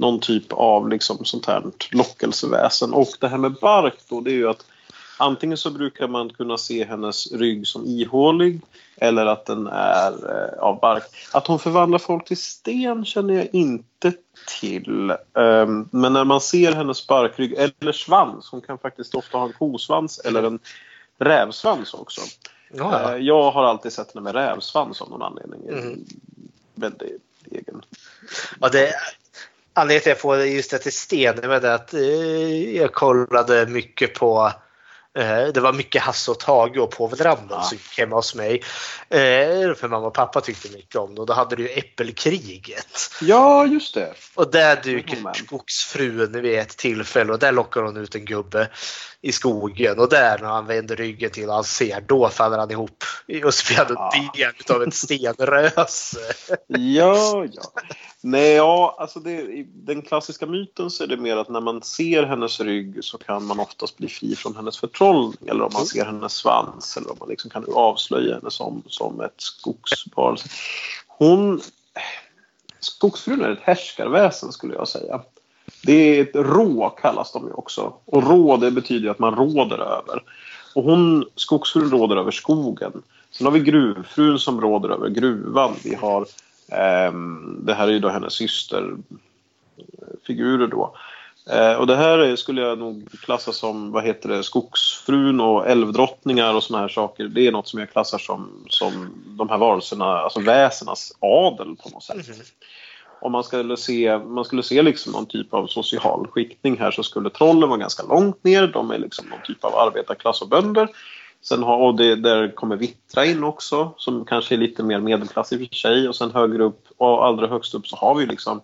någon 0.00 0.20
typ 0.20 0.52
av 0.52 0.88
liksom 0.88 1.24
sånt 1.24 1.46
här 1.46 1.62
lockelseväsen. 1.90 2.92
Och 2.92 3.08
det 3.20 3.28
här 3.28 3.38
med 3.38 3.52
bark 3.60 3.94
då, 4.08 4.20
det 4.20 4.30
är 4.30 4.34
ju 4.34 4.48
att 4.48 4.64
Antingen 5.20 5.58
så 5.58 5.70
brukar 5.70 6.08
man 6.08 6.30
kunna 6.30 6.58
se 6.58 6.84
hennes 6.84 7.32
rygg 7.32 7.66
som 7.66 7.86
ihålig 7.86 8.60
eller 8.96 9.26
att 9.26 9.46
den 9.46 9.66
är 9.66 10.12
eh, 10.12 10.62
av 10.62 10.80
bark. 10.80 11.02
Att 11.32 11.46
hon 11.46 11.58
förvandlar 11.58 11.98
folk 11.98 12.24
till 12.24 12.36
sten 12.36 13.04
känner 13.04 13.34
jag 13.34 13.48
inte 13.52 14.12
till. 14.60 15.10
Um, 15.32 15.88
men 15.92 16.12
när 16.12 16.24
man 16.24 16.40
ser 16.40 16.72
hennes 16.72 17.06
barkrygg 17.06 17.52
eller 17.52 17.92
svans, 17.92 18.48
hon 18.50 18.60
kan 18.60 18.78
faktiskt 18.78 19.14
ofta 19.14 19.38
ha 19.38 19.46
en 19.46 19.52
kosvans 19.52 20.18
eller 20.18 20.42
en 20.42 20.58
rävsvans 21.18 21.94
också. 21.94 22.20
Ja. 22.72 23.14
Uh, 23.14 23.22
jag 23.22 23.50
har 23.50 23.64
alltid 23.64 23.92
sett 23.92 24.14
henne 24.14 24.24
med 24.24 24.34
rävsvans 24.34 25.02
av 25.02 25.10
någon 25.10 25.22
anledning. 25.22 25.68
Mm. 25.68 26.04
Väldigt 26.74 27.22
egen. 27.50 27.82
Ja, 28.60 28.68
det, 28.68 28.92
anledningen 29.74 30.02
till 30.02 30.12
att 30.12 30.16
jag 30.16 30.20
får 30.20 30.36
just 30.36 30.70
det 30.70 30.78
till 30.78 30.92
sten 30.92 31.38
är 31.38 31.64
att 31.64 31.94
eh, 31.94 32.76
jag 32.76 32.92
kollade 32.92 33.66
mycket 33.66 34.14
på 34.14 34.52
det 35.54 35.60
var 35.60 35.72
mycket 35.72 36.02
Hasse 36.02 36.30
och 36.30 36.38
Tage 36.40 36.78
och 36.78 36.90
Povel 36.90 37.18
Ja. 37.24 37.62
som 37.62 37.76
gick 37.76 37.98
hemma 37.98 38.16
hos 38.16 38.34
mig. 38.34 38.62
Eh, 39.08 39.74
För 39.74 39.88
mamma 39.88 40.06
och 40.06 40.14
pappa 40.14 40.40
tyckte 40.40 40.68
mycket 40.76 40.96
om 40.96 41.14
det 41.14 41.20
och 41.20 41.26
då 41.26 41.32
hade 41.32 41.56
du 41.56 41.68
Äppelkriget. 41.68 43.10
Ja, 43.22 43.66
just 43.66 43.94
det. 43.94 44.14
Och 44.34 44.50
där 44.50 44.76
dyker 44.82 45.10
Jajamän. 45.10 45.34
skogsfrun 45.34 46.42
vid 46.42 46.58
ett 46.58 46.76
tillfälle 46.76 47.32
och 47.32 47.38
där 47.38 47.52
lockar 47.52 47.82
hon 47.82 47.96
ut 47.96 48.14
en 48.14 48.24
gubbe 48.24 48.68
i 49.22 49.32
skogen 49.32 49.98
och 49.98 50.08
där 50.08 50.38
när 50.38 50.48
han 50.48 50.66
vänder 50.66 50.96
ryggen 50.96 51.30
till 51.30 51.48
och 51.48 51.54
han 51.54 51.64
ser, 51.64 52.00
då 52.00 52.28
faller 52.28 52.58
han 52.58 52.70
ihop 52.70 53.04
och 53.44 53.54
spelar 53.54 53.90
Ja. 53.90 54.30
del 54.34 54.76
av 54.76 54.82
ett 54.82 54.94
stenröse. 54.94 56.18
Ja, 56.66 57.44
ja. 57.52 57.62
Nej, 58.22 58.52
ja, 58.52 58.96
alltså 58.98 59.20
det, 59.20 59.30
i 59.30 59.66
den 59.74 60.02
klassiska 60.02 60.46
myten 60.46 60.90
så 60.90 61.02
är 61.04 61.08
det 61.08 61.16
mer 61.16 61.36
att 61.36 61.48
när 61.48 61.60
man 61.60 61.82
ser 61.82 62.22
hennes 62.22 62.60
rygg 62.60 63.04
så 63.04 63.18
kan 63.18 63.44
man 63.44 63.60
oftast 63.60 63.96
bli 63.96 64.08
fri 64.08 64.36
från 64.36 64.56
hennes 64.56 64.78
förtrollning. 65.10 65.48
Eller 65.48 65.64
om 65.64 65.70
man 65.72 65.86
ser 65.86 66.04
hennes 66.04 66.32
svans 66.32 66.96
eller 66.96 67.10
om 67.10 67.16
man 67.20 67.28
liksom 67.28 67.50
kan 67.50 67.64
avslöja 67.74 68.34
henne 68.34 68.50
som, 68.50 68.82
som 68.86 69.20
ett 69.20 69.34
skogsvarelse. 69.36 70.48
Hon... 71.06 71.60
Skogsfrun 72.82 73.44
är 73.44 73.50
ett 73.50 73.62
härskarväsen 73.62 74.52
skulle 74.52 74.74
jag 74.74 74.88
säga. 74.88 75.20
Det 75.82 75.92
är 75.92 76.22
ett 76.22 76.34
rå 76.34 76.88
kallas 76.88 77.32
de 77.32 77.46
ju 77.46 77.52
också. 77.52 77.92
Och 78.04 78.30
rå 78.30 78.56
det 78.56 78.70
betyder 78.70 79.10
att 79.10 79.18
man 79.18 79.34
råder 79.34 79.78
över. 79.78 80.22
Och 80.74 80.84
hon, 80.84 81.24
skogsfrun 81.34 81.90
råder 81.90 82.16
över 82.16 82.30
skogen. 82.30 83.02
Sen 83.30 83.46
har 83.46 83.52
vi 83.52 83.60
gruvfrun 83.60 84.38
som 84.38 84.60
råder 84.60 84.88
över 84.88 85.08
gruvan. 85.08 85.74
Vi 85.84 85.94
har 85.94 86.26
Ehm, 86.72 87.60
det 87.64 87.74
här 87.74 87.88
är 87.88 87.92
ju 87.92 87.98
då 87.98 88.08
hennes 88.08 88.32
systerfigurer 88.32 90.66
då. 90.66 90.96
Eh, 91.46 91.74
och 91.74 91.86
det 91.86 91.96
här 91.96 92.18
är, 92.18 92.36
skulle 92.36 92.60
jag 92.60 92.78
nog 92.78 93.08
klassa 93.22 93.52
som, 93.52 93.92
vad 93.92 94.04
heter 94.04 94.28
det, 94.28 94.42
skogsfrun 94.42 95.40
och 95.40 95.68
älvdrottningar 95.68 96.54
och 96.54 96.62
såna 96.62 96.78
här 96.78 96.88
saker. 96.88 97.24
Det 97.24 97.46
är 97.46 97.52
något 97.52 97.68
som 97.68 97.80
jag 97.80 97.90
klassar 97.90 98.18
som, 98.18 98.66
som 98.68 99.10
de 99.26 99.48
här 99.48 99.58
varelserna, 99.58 100.04
alltså 100.04 100.40
väsenas 100.40 101.12
adel 101.20 101.76
på 101.76 101.88
något 101.88 102.02
sätt. 102.02 102.26
Om 103.22 103.32
man 103.32 103.44
skulle 103.44 103.76
se, 103.76 104.18
man 104.18 104.44
skulle 104.44 104.62
se 104.62 104.82
liksom 104.82 105.12
någon 105.12 105.26
typ 105.26 105.54
av 105.54 105.66
social 105.66 106.26
skiktning 106.26 106.78
här 106.78 106.90
så 106.90 107.02
skulle 107.02 107.30
trollen 107.30 107.68
vara 107.68 107.78
ganska 107.78 108.02
långt 108.02 108.44
ner. 108.44 108.66
De 108.66 108.90
är 108.90 108.98
liksom 108.98 109.28
någon 109.28 109.42
typ 109.44 109.64
av 109.64 109.76
arbetarklass 109.76 110.42
och 110.42 110.48
bönder. 110.48 110.88
Sen 111.42 111.62
har, 111.62 111.76
och 111.76 111.94
det, 111.94 112.16
där 112.16 112.54
kommer 112.54 112.76
Vittra 112.76 113.24
in 113.24 113.44
också, 113.44 113.94
som 113.96 114.24
kanske 114.24 114.54
är 114.54 114.58
lite 114.58 114.82
mer 114.82 114.98
medelklass 114.98 115.52
i 115.52 115.56
och 115.56 115.68
för 115.68 115.74
sig. 115.74 116.08
Och 116.08 116.16
sen 116.16 116.30
högre 116.30 116.64
upp, 116.64 116.84
och 116.96 117.26
allra 117.26 117.46
högst 117.46 117.74
upp 117.74 117.86
så 117.86 117.96
har 117.96 118.14
vi 118.14 118.26
liksom 118.26 118.60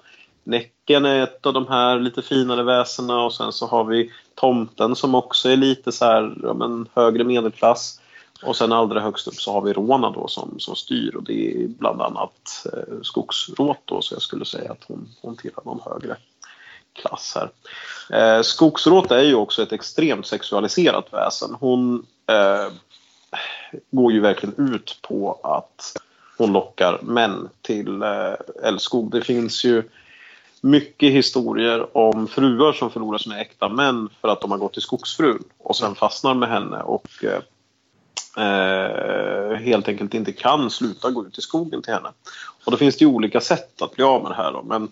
Näcken 0.47 1.05
är 1.05 1.23
ett 1.23 1.47
av 1.47 1.53
de 1.53 1.67
här 1.69 1.99
lite 2.01 2.23
finare 2.23 2.63
väsena 2.63 3.25
och 3.25 3.35
sen 3.35 3.53
så 3.53 3.67
har 3.67 3.85
vi 3.85 4.13
Tomten 4.35 4.97
som 4.97 5.15
också 5.15 5.49
är 5.49 5.57
lite 5.57 5.93
så 5.93 6.05
här, 6.05 6.37
ja, 6.43 6.55
men, 6.55 6.89
högre 6.95 7.25
medelklass. 7.25 8.01
Och 8.43 8.57
sen 8.57 8.73
allra 8.73 9.01
högst 9.01 9.29
upp 9.29 9.35
så 9.35 9.53
har 9.53 9.61
vi 9.61 9.73
Rona 9.73 10.11
då 10.11 10.29
som, 10.29 10.61
som 10.61 10.77
styr 10.77 11.17
och 11.17 11.23
det 11.23 11.51
är 11.51 11.69
bland 11.69 12.03
annat 12.03 12.67
eh, 12.73 13.01
Skogsråt 13.03 13.81
då 13.85 14.03
så 14.03 14.15
jag 14.15 14.23
skulle 14.23 14.45
säga 14.45 14.73
att 14.73 14.85
hon, 14.89 15.09
hon 15.23 15.37
tillhör 15.37 15.63
någon 15.65 15.81
högre 15.85 16.17
klass 16.93 17.37
här. 17.37 17.51
Eh, 18.19 18.43
Skogsråt 18.43 19.11
är 19.11 19.23
ju 19.23 19.35
också 19.35 19.63
ett 19.63 19.73
extremt 19.73 20.27
sexualiserat 20.27 21.13
väsen. 21.13 21.57
Hon 21.61 22.07
eh, 22.27 22.73
går 23.91 24.13
ju 24.13 24.21
verkligen 24.21 24.75
ut 24.75 24.99
på 25.03 25.41
att 25.43 25.97
hon 26.39 26.53
lockar 26.53 26.99
män 27.03 27.49
till 27.63 28.03
eh, 28.03 28.35
älskog. 28.63 29.11
Det 29.11 29.21
finns 29.21 29.65
ju 29.65 29.83
mycket 30.67 31.13
historier 31.13 31.97
om 31.97 32.29
fruar 32.29 32.73
som 32.73 32.91
förlorar 32.91 33.19
sina 33.19 33.41
äkta 33.41 33.69
män 33.69 34.09
för 34.21 34.29
att 34.29 34.41
de 34.41 34.51
har 34.51 34.59
gått 34.59 34.73
till 34.73 34.83
skogsfrun 34.83 35.45
och 35.59 35.77
sen 35.77 35.95
fastnar 35.95 36.35
med 36.35 36.49
henne 36.49 36.83
och 36.83 37.09
eh, 37.25 37.41
eh, 38.45 39.57
helt 39.57 39.89
enkelt 39.89 40.15
inte 40.15 40.33
kan 40.33 40.71
sluta 40.71 41.11
gå 41.11 41.27
ut 41.27 41.39
i 41.39 41.41
skogen 41.41 41.83
till 41.83 41.93
henne. 41.93 42.09
Och 42.65 42.71
då 42.71 42.77
finns 42.77 42.97
det 42.97 43.05
ju 43.05 43.11
olika 43.11 43.41
sätt 43.41 43.83
att 43.83 43.95
bli 43.95 44.05
av 44.05 44.23
med 44.23 44.31
det 44.31 44.35
här 44.35 44.53
då. 44.53 44.63
Men 44.63 44.89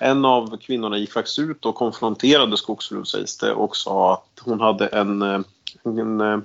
en 0.00 0.24
av 0.24 0.56
kvinnorna 0.56 0.98
gick 0.98 1.12
faktiskt 1.12 1.38
ut 1.38 1.66
och 1.66 1.74
konfronterade 1.74 2.56
skogsfrun 2.56 3.06
sägs 3.06 3.38
det 3.38 3.52
och 3.52 3.76
sa 3.76 4.12
att 4.12 4.42
hon 4.44 4.60
hade 4.60 4.86
en, 4.86 5.22
eh, 5.22 5.40
en 5.84 6.20
eh, 6.20 6.40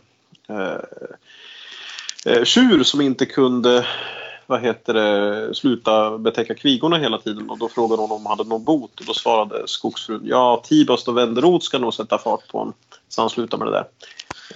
eh, 2.26 2.44
tjur 2.44 2.84
som 2.84 3.02
inte 3.02 3.26
kunde 3.26 3.86
vad 4.48 4.62
heter 4.62 4.94
det, 4.94 5.56
sluta 5.56 6.18
betäcka 6.18 6.56
kvigorna 6.56 6.98
hela 6.98 7.18
tiden 7.18 7.50
och 7.50 7.58
då 7.58 7.70
frågade 7.70 8.02
hon 8.02 8.12
om 8.12 8.18
hon 8.26 8.38
hade 8.38 8.44
någon 8.44 8.64
bot 8.64 9.00
och 9.00 9.06
då 9.06 9.14
svarade 9.14 9.68
skogsfrun 9.68 10.22
ja, 10.24 10.64
Tibast 10.66 11.08
och 11.08 11.18
Wenderot 11.18 11.64
ska 11.64 11.80
nog 11.80 11.94
sätta 11.94 12.18
fart 12.18 12.48
på 12.48 12.58
honom 12.58 12.74
så 13.10 13.22
han 13.22 13.30
slutar 13.30 13.58
med 13.58 13.68
det 13.68 13.72
där. 13.72 13.86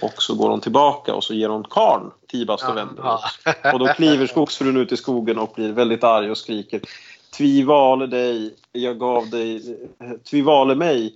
Och 0.02 0.22
så 0.22 0.34
går 0.34 0.50
hon 0.50 0.60
tillbaka 0.60 1.14
och 1.14 1.24
så 1.24 1.34
ger 1.34 1.48
hon 1.48 1.64
karn 1.64 2.10
Tibast 2.26 2.68
och 2.68 2.76
Wenderot. 2.76 3.20
Och 3.72 3.78
då 3.78 3.86
kliver 3.86 4.26
skogsfrun 4.26 4.76
ut 4.76 4.92
i 4.92 4.96
skogen 4.96 5.38
och 5.38 5.52
blir 5.54 5.72
väldigt 5.72 6.04
arg 6.04 6.30
och 6.30 6.38
skriker 6.38 6.80
Tvivale 7.36 8.06
dig, 8.06 8.54
jag 8.72 8.98
gav 8.98 9.30
dig, 9.30 9.76
tvivale 10.30 10.74
mig, 10.74 11.14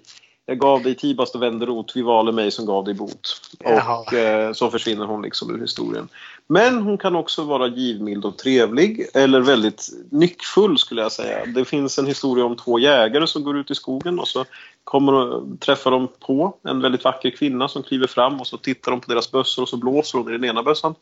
jag 0.52 0.58
gav 0.58 0.82
dig 0.82 0.94
Tibast 0.94 1.34
och 1.34 1.42
Wenderot, 1.42 1.88
tvivale 1.88 2.32
mig 2.32 2.50
som 2.50 2.66
gav 2.66 2.84
dig 2.84 2.94
bot. 2.94 3.40
Jaha. 3.58 3.98
Och 3.98 4.14
eh, 4.14 4.52
så 4.52 4.70
försvinner 4.70 5.06
hon 5.06 5.22
liksom 5.22 5.54
ur 5.54 5.60
historien. 5.60 6.08
Men 6.46 6.82
hon 6.82 6.98
kan 6.98 7.16
också 7.16 7.44
vara 7.44 7.66
givmild 7.66 8.24
och 8.24 8.38
trevlig 8.38 9.06
eller 9.14 9.40
väldigt 9.40 9.88
nyckfull 10.10 10.78
skulle 10.78 11.02
jag 11.02 11.12
säga. 11.12 11.46
Det 11.46 11.64
finns 11.64 11.98
en 11.98 12.06
historia 12.06 12.44
om 12.44 12.56
två 12.56 12.78
jägare 12.78 13.26
som 13.26 13.44
går 13.44 13.58
ut 13.58 13.70
i 13.70 13.74
skogen 13.74 14.18
och 14.18 14.28
så 14.28 14.44
kommer 14.84 15.12
och 15.12 15.60
träffar 15.60 15.90
de 15.90 16.08
på 16.20 16.56
en 16.62 16.80
väldigt 16.80 17.04
vacker 17.04 17.30
kvinna 17.30 17.68
som 17.68 17.82
kliver 17.82 18.06
fram 18.06 18.40
och 18.40 18.46
så 18.46 18.56
tittar 18.56 18.90
de 18.90 19.00
på 19.00 19.10
deras 19.10 19.30
bössor 19.30 19.62
och 19.62 19.68
så 19.68 19.76
blåser 19.76 20.18
hon 20.18 20.28
i 20.28 20.32
den 20.32 20.44
ena 20.44 20.62
bössan. 20.62 20.94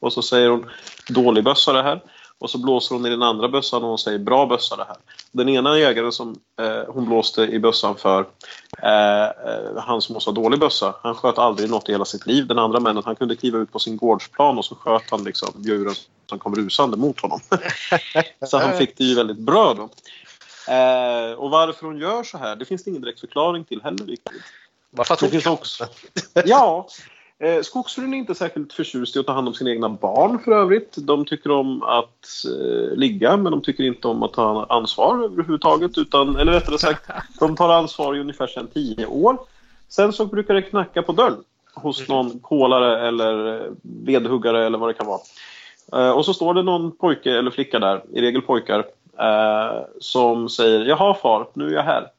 Och 0.00 0.12
så 0.12 0.22
säger 0.22 0.48
hon 0.48 0.66
dålig 1.08 1.44
bössa 1.44 1.72
det 1.72 1.82
här. 1.82 2.00
Och 2.38 2.50
så 2.50 2.58
blåser 2.58 2.94
hon 2.94 3.06
i 3.06 3.10
den 3.10 3.22
andra 3.22 3.48
bössan 3.48 3.82
och 3.82 3.88
hon 3.88 3.98
säger 3.98 4.18
bra 4.18 4.46
bössa 4.46 4.76
det 4.76 4.84
här. 4.84 4.96
Den 5.32 5.48
ena 5.48 5.78
jägaren 5.78 6.12
som 6.12 6.40
eh, 6.60 6.82
hon 6.88 7.06
blåste 7.06 7.42
i 7.42 7.58
bössan 7.58 7.96
för, 7.96 8.26
eh, 8.82 9.24
eh, 9.24 9.76
han 9.76 10.02
som 10.02 10.16
också 10.16 10.30
har 10.30 10.34
dålig 10.34 10.60
bössa, 10.60 10.94
han 11.02 11.14
sköt 11.14 11.38
aldrig 11.38 11.70
något 11.70 11.88
i 11.88 11.92
hela 11.92 12.04
sitt 12.04 12.26
liv. 12.26 12.46
Den 12.46 12.58
andra 12.58 12.80
männen, 12.80 13.02
han 13.06 13.16
kunde 13.16 13.36
kliva 13.36 13.58
ut 13.58 13.72
på 13.72 13.78
sin 13.78 13.96
gårdsplan 13.96 14.58
och 14.58 14.64
så 14.64 14.74
sköt 14.74 15.10
han 15.10 15.24
liksom 15.24 15.48
djuren 15.56 15.94
som 16.26 16.38
kom 16.38 16.54
rusande 16.54 16.96
mot 16.96 17.20
honom. 17.20 17.40
så 18.46 18.58
han 18.58 18.78
fick 18.78 18.98
det 18.98 19.04
ju 19.04 19.14
väldigt 19.14 19.38
bra 19.38 19.74
då. 19.74 19.82
Eh, 20.72 21.32
och 21.32 21.50
varför 21.50 21.86
hon 21.86 21.98
gör 21.98 22.22
så 22.22 22.38
här, 22.38 22.56
det 22.56 22.64
finns 22.64 22.84
det 22.84 22.90
ingen 22.90 23.02
direkt 23.02 23.20
förklaring 23.20 23.64
till 23.64 23.82
heller 23.82 24.06
riktigt. 24.06 24.42
Varför 24.90 25.14
att 25.14 25.20
Det 25.20 25.26
hon 25.26 25.30
finns 25.30 25.46
också. 25.46 25.86
Ja. 26.44 26.88
Eh, 27.38 27.62
Skogsfrun 27.62 28.14
är 28.14 28.18
inte 28.18 28.34
särskilt 28.34 28.72
förtjust 28.72 29.16
i 29.16 29.18
att 29.18 29.26
ta 29.26 29.32
hand 29.32 29.48
om 29.48 29.54
sina 29.54 29.70
egna 29.70 29.88
barn 29.88 30.38
för 30.38 30.52
övrigt. 30.52 30.94
De 30.96 31.24
tycker 31.24 31.50
om 31.50 31.82
att 31.82 32.44
eh, 32.46 32.96
ligga 32.96 33.36
men 33.36 33.52
de 33.52 33.62
tycker 33.62 33.84
inte 33.84 34.08
om 34.08 34.22
att 34.22 34.32
ta 34.32 34.66
ansvar 34.68 35.24
överhuvudtaget. 35.24 35.98
Utan, 35.98 36.36
eller 36.36 36.52
rättare 36.52 36.78
sagt, 36.78 37.10
de 37.40 37.56
tar 37.56 37.68
ansvar 37.68 38.16
i 38.16 38.20
ungefär 38.20 38.46
sedan 38.46 38.68
tio 38.74 39.06
år. 39.06 39.38
Sen 39.88 40.12
så 40.12 40.26
brukar 40.26 40.54
det 40.54 40.62
knacka 40.62 41.02
på 41.02 41.12
dörren 41.12 41.44
hos 41.74 42.08
någon 42.08 42.38
kolare 42.38 43.08
eller 43.08 43.54
eh, 43.54 43.70
vedhuggare 43.82 44.66
eller 44.66 44.78
vad 44.78 44.88
det 44.88 44.94
kan 44.94 45.06
vara. 45.06 45.20
Eh, 45.92 46.10
och 46.10 46.24
så 46.24 46.34
står 46.34 46.54
det 46.54 46.62
någon 46.62 46.96
pojke 46.96 47.38
eller 47.38 47.50
flicka 47.50 47.78
där, 47.78 48.02
i 48.12 48.20
regel 48.20 48.42
pojkar, 48.42 48.84
eh, 49.18 49.84
som 50.00 50.48
säger 50.48 50.84
Jaha 50.84 51.14
far, 51.14 51.48
nu 51.54 51.66
är 51.66 51.72
jag 51.72 51.82
här. 51.82 52.10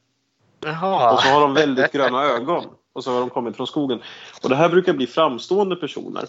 Jaha. 0.60 1.12
Och 1.12 1.20
så 1.20 1.28
har 1.28 1.40
de 1.40 1.54
väldigt 1.54 1.92
gröna 1.92 2.22
ögon. 2.22 2.64
Och 2.92 3.04
så 3.04 3.12
har 3.12 3.20
de 3.20 3.30
kommit 3.30 3.56
från 3.56 3.66
skogen. 3.66 4.02
Och 4.42 4.48
det 4.48 4.56
här 4.56 4.68
brukar 4.68 4.92
bli 4.92 5.06
framstående 5.06 5.76
personer. 5.76 6.26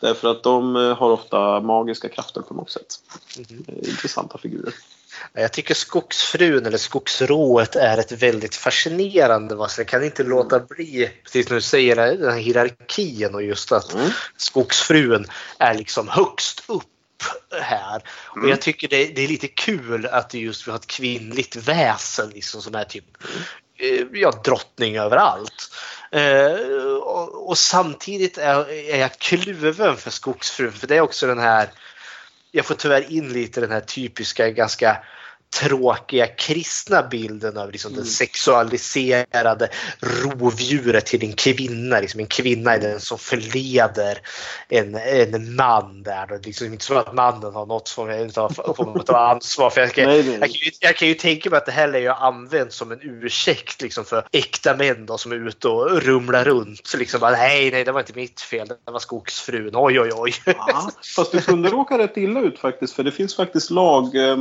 Därför 0.00 0.30
att 0.30 0.42
de 0.42 0.76
eh, 0.76 0.96
har 0.96 1.10
ofta 1.10 1.60
magiska 1.60 2.08
krafter 2.08 2.40
på 2.40 2.54
något 2.54 2.70
sätt. 2.70 2.94
Eh, 3.38 3.88
Intressanta 3.90 4.38
figurer. 4.38 4.74
Jag 5.32 5.52
tycker 5.52 5.74
Skogsfrun 5.74 6.66
eller 6.66 6.78
Skogsrået 6.78 7.76
är 7.76 7.98
ett 7.98 8.12
väldigt 8.12 8.54
fascinerande 8.56 9.54
vad 9.54 9.70
Jag 9.78 9.88
kan 9.88 10.04
inte 10.04 10.22
låta 10.22 10.60
bli, 10.60 11.10
precis 11.22 11.46
som 11.46 11.54
du 11.54 11.60
säger, 11.60 11.96
den 11.96 12.32
här 12.32 12.38
hierarkin 12.40 13.34
och 13.34 13.42
just 13.42 13.72
att 13.72 13.94
Mm. 13.94 14.10
Skogsfrun 14.36 15.26
är 15.58 15.74
liksom 15.74 16.08
högst 16.08 16.62
upp 16.68 16.82
här. 17.60 18.02
Och 18.30 18.36
Mm. 18.36 18.50
jag 18.50 18.60
tycker 18.60 18.88
det, 18.88 19.04
det 19.06 19.24
är 19.24 19.28
lite 19.28 19.48
kul 19.48 20.06
att 20.06 20.30
det 20.30 20.38
just 20.38 20.66
vi 20.66 20.70
har 20.70 20.78
ett 20.78 20.86
kvinnligt 20.86 21.56
väsen 21.56 22.30
liksom, 22.30 22.62
som 22.62 22.74
är 22.74 22.84
typ 22.84 23.04
eh, 23.24 23.28
Eh, 23.82 24.06
ja, 24.12 24.30
drottning 24.44 24.96
överallt. 24.96 25.70
Eh, 26.10 26.52
och, 27.02 27.48
och 27.48 27.58
samtidigt 27.58 28.38
är, 28.38 28.70
är 28.70 29.00
jag 29.00 29.18
kluven 29.18 29.96
för 29.96 30.10
Skogsfrun 30.10 30.72
för 30.72 30.86
det 30.86 30.96
är 30.96 31.00
också 31.00 31.26
den 31.26 31.38
här 31.38 31.68
jag 32.54 32.64
får 32.66 32.74
tyvärr 32.74 33.12
in 33.12 33.32
lite 33.32 33.60
den 33.60 33.70
här 33.70 33.80
typiska 33.80 34.50
ganska 34.50 34.96
tråkiga 35.52 36.26
kristna 36.26 37.02
bilden 37.02 37.56
av 37.56 37.72
liksom 37.72 37.94
den 37.94 38.04
sexualiserade 38.04 39.68
rovdjuret 40.00 41.06
till 41.06 41.24
en 41.24 41.32
kvinna. 41.32 42.00
Liksom 42.00 42.20
en 42.20 42.26
kvinna 42.26 42.74
är 42.74 42.80
den 42.80 43.00
som 43.00 43.18
förleder 43.18 44.18
en, 44.68 44.94
en 44.94 45.54
man 45.54 46.02
där. 46.02 46.26
Det 46.26 46.34
är 46.34 46.40
liksom 46.44 46.66
inte 46.66 46.84
så 46.84 46.94
att 46.94 47.14
mannen 47.14 47.54
har 47.54 47.66
något 47.66 47.88
form 47.88 48.30
av, 48.36 49.14
ansvar. 49.14 49.70
För 49.70 49.80
jag, 49.80 49.92
kan, 49.92 50.04
Nej, 50.04 50.22
nej. 50.22 50.38
jag, 50.40 50.50
kan 50.50 50.60
ju, 50.60 50.70
jag 50.80 50.96
kan 50.96 51.08
ju 51.08 51.14
tänka 51.14 51.50
mig 51.50 51.56
att 51.56 51.66
det 51.66 51.72
här 51.72 51.92
är 51.92 51.98
ju 51.98 52.08
använt 52.08 52.72
som 52.72 52.92
en 52.92 53.00
ursäkt 53.02 53.82
liksom, 53.82 54.04
för 54.04 54.26
äkta 54.32 54.76
män 54.76 55.06
då, 55.06 55.18
som 55.18 55.32
är 55.32 55.48
ute 55.48 55.68
och 55.68 56.02
rumlar 56.02 56.44
runt. 56.44 56.94
Liksom 56.98 57.20
bara, 57.20 57.30
nej, 57.30 57.70
nej, 57.70 57.84
det 57.84 57.92
var 57.92 58.00
inte 58.00 58.12
mitt 58.14 58.40
fel. 58.40 58.68
Det 58.68 58.90
var 58.90 58.98
skogsfrun. 58.98 59.70
Oj, 59.74 60.00
oj, 60.00 60.10
oj. 60.14 60.32
Ja, 60.44 60.90
fast 61.16 61.32
du 61.32 61.40
kunde 61.40 61.68
råka 61.68 61.98
rätt 61.98 62.16
illa 62.16 62.40
ut 62.40 62.58
faktiskt. 62.58 62.94
För 62.94 63.02
det 63.02 63.12
finns 63.12 63.36
faktiskt 63.36 63.70
lag 63.70 64.16
eh, 64.16 64.36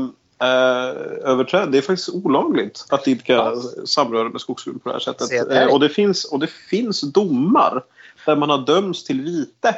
överträd. 1.23 1.71
Det 1.71 1.77
är 1.77 1.81
faktiskt 1.81 2.09
olagligt 2.09 2.85
att 2.89 3.07
idka 3.07 3.55
samröre 3.85 4.29
med 4.29 4.41
skogsfrun 4.41 4.79
på 4.79 4.89
det 4.89 4.95
här 4.95 4.99
sättet. 4.99 5.29
Där. 5.29 5.61
Eh, 5.61 5.73
och, 5.73 5.79
det 5.79 5.89
finns, 5.89 6.25
och 6.25 6.39
det 6.39 6.47
finns 6.47 7.01
domar 7.01 7.83
där 8.25 8.35
man 8.35 8.49
har 8.49 8.65
dömts 8.65 9.03
till 9.03 9.21
vite. 9.21 9.69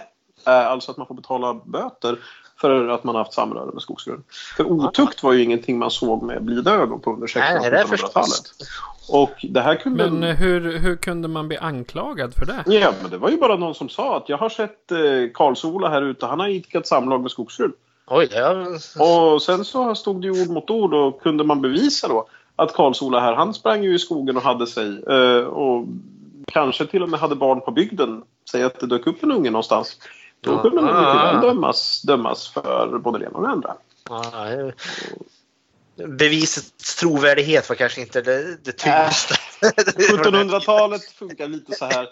Eh, 0.48 0.68
alltså 0.68 0.92
att 0.92 0.98
man 0.98 1.08
får 1.08 1.16
betala 1.16 1.54
böter 1.54 2.18
för 2.62 2.88
att 2.88 3.04
man 3.04 3.16
har 3.16 3.24
haft 3.24 3.34
samröre 3.34 3.72
med 3.74 3.82
skogsfrun. 3.82 4.24
För 4.58 4.72
otukt 4.72 5.24
var 5.24 5.34
ju 5.34 5.44
ingenting 5.44 5.80
man 5.80 5.92
såg 5.92 6.24
med 6.24 6.44
blida 6.44 6.72
ögon 6.72 7.00
på 7.00 7.14
under 7.14 7.32
Nej, 7.36 7.60
nej, 7.62 7.72
det 7.72 7.78
är 7.78 7.84
1600-1700-talet. 7.84 8.30
förstås. 8.30 9.10
Och 9.10 9.46
det 9.50 9.62
här 9.62 9.76
kunde... 9.76 10.10
Men 10.10 10.24
eh, 10.24 10.36
hur, 10.36 10.80
hur 10.80 10.96
kunde 10.96 11.28
man 11.28 11.48
bli 11.48 11.58
anklagad 11.58 12.34
för 12.34 12.46
det? 12.46 12.64
Ja, 12.66 12.94
men 13.02 13.12
det 13.12 13.18
var 13.18 13.30
ju 13.30 13.38
bara 13.38 13.56
någon 13.56 13.76
som 13.76 13.90
sa 13.90 14.18
att 14.18 14.30
jag 14.30 14.38
har 14.38 14.50
sett 14.50 14.92
eh, 14.92 14.98
Karlsola 15.34 15.90
här 15.90 16.02
ute. 16.02 16.26
Han 16.26 16.40
har 16.40 16.48
idkat 16.48 16.88
samlag 16.88 17.22
med 17.22 17.32
skogsfrun. 17.32 17.74
Oj, 18.08 18.30
är... 18.34 18.68
Och 19.02 19.42
sen 19.42 19.66
så 19.66 19.96
stod 19.96 20.22
det 20.22 20.28
ju 20.28 20.42
ord 20.44 20.50
mot 20.50 20.70
ord 20.70 20.94
och 20.94 21.22
kunde 21.22 21.44
man 21.44 21.62
bevisa 21.62 22.08
då 22.08 22.28
att 22.56 22.74
Karlsola 22.74 23.20
här, 23.20 23.34
han 23.34 23.54
sprang 23.54 23.84
ju 23.84 23.96
i 23.96 24.00
skogen 24.00 24.38
och 24.38 24.44
hade 24.44 24.68
sig. 24.68 25.04
eh, 25.10 25.44
Och 25.46 25.86
kanske 26.48 26.86
till 26.86 27.04
och 27.04 27.10
med 27.10 27.20
hade 27.20 27.36
barn 27.36 27.62
på 27.62 27.72
bygden. 27.72 28.24
Säg 28.52 28.64
att 28.64 28.80
det 28.80 28.88
dök 28.88 29.08
upp 29.08 29.24
en 29.24 29.32
unge 29.32 29.50
någonstans. 29.52 29.98
Då 30.42 30.52
Ja. 30.52 30.62
kunde 30.62 30.82
man 30.82 30.86
mycket 30.86 31.08
Ah. 31.24 31.32
väl 31.32 31.42
dömas, 31.42 32.02
dömas 32.02 32.48
för 32.48 33.00
både 33.04 33.20
det 33.20 33.26
ena 33.26 33.38
och 33.38 33.44
det 33.44 33.50
andra. 33.50 33.74
Ja, 34.10 34.22
Bevisets 35.96 36.96
trovärdighet 36.96 37.70
var 37.70 37.76
kanske 37.76 38.02
inte 38.02 38.22
det, 38.22 38.58
det 38.64 38.72
tyngsta. 38.72 39.36
1700-talet 39.62 41.04
funkar 41.04 41.48
lite 41.48 41.76
så 41.76 41.86
här. 41.86 42.08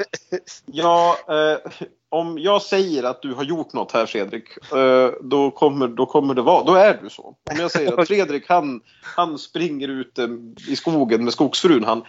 Ja, 0.65 1.17
eh, 1.29 1.71
om 2.09 2.39
jag 2.39 2.61
säger 2.61 3.03
att 3.03 3.21
du 3.21 3.33
har 3.33 3.43
gjort 3.43 3.73
något 3.73 3.91
här 3.91 4.05
Fredrik, 4.05 4.43
eh, 4.73 5.09
då, 5.21 5.51
kommer, 5.51 5.87
då 5.87 6.05
kommer 6.05 6.33
det 6.33 6.41
vara, 6.41 6.63
då 6.63 6.73
är 6.73 6.99
du 7.03 7.09
så. 7.09 7.23
Om 7.51 7.57
jag 7.59 7.71
säger 7.71 7.99
att 7.99 8.07
Fredrik 8.07 8.49
han, 8.49 8.81
han 9.01 9.37
springer 9.37 9.87
ut 9.87 10.19
eh, 10.19 10.27
i 10.67 10.75
skogen 10.75 11.23
med 11.23 11.33
skogsfrun, 11.33 11.83
han, 11.83 12.03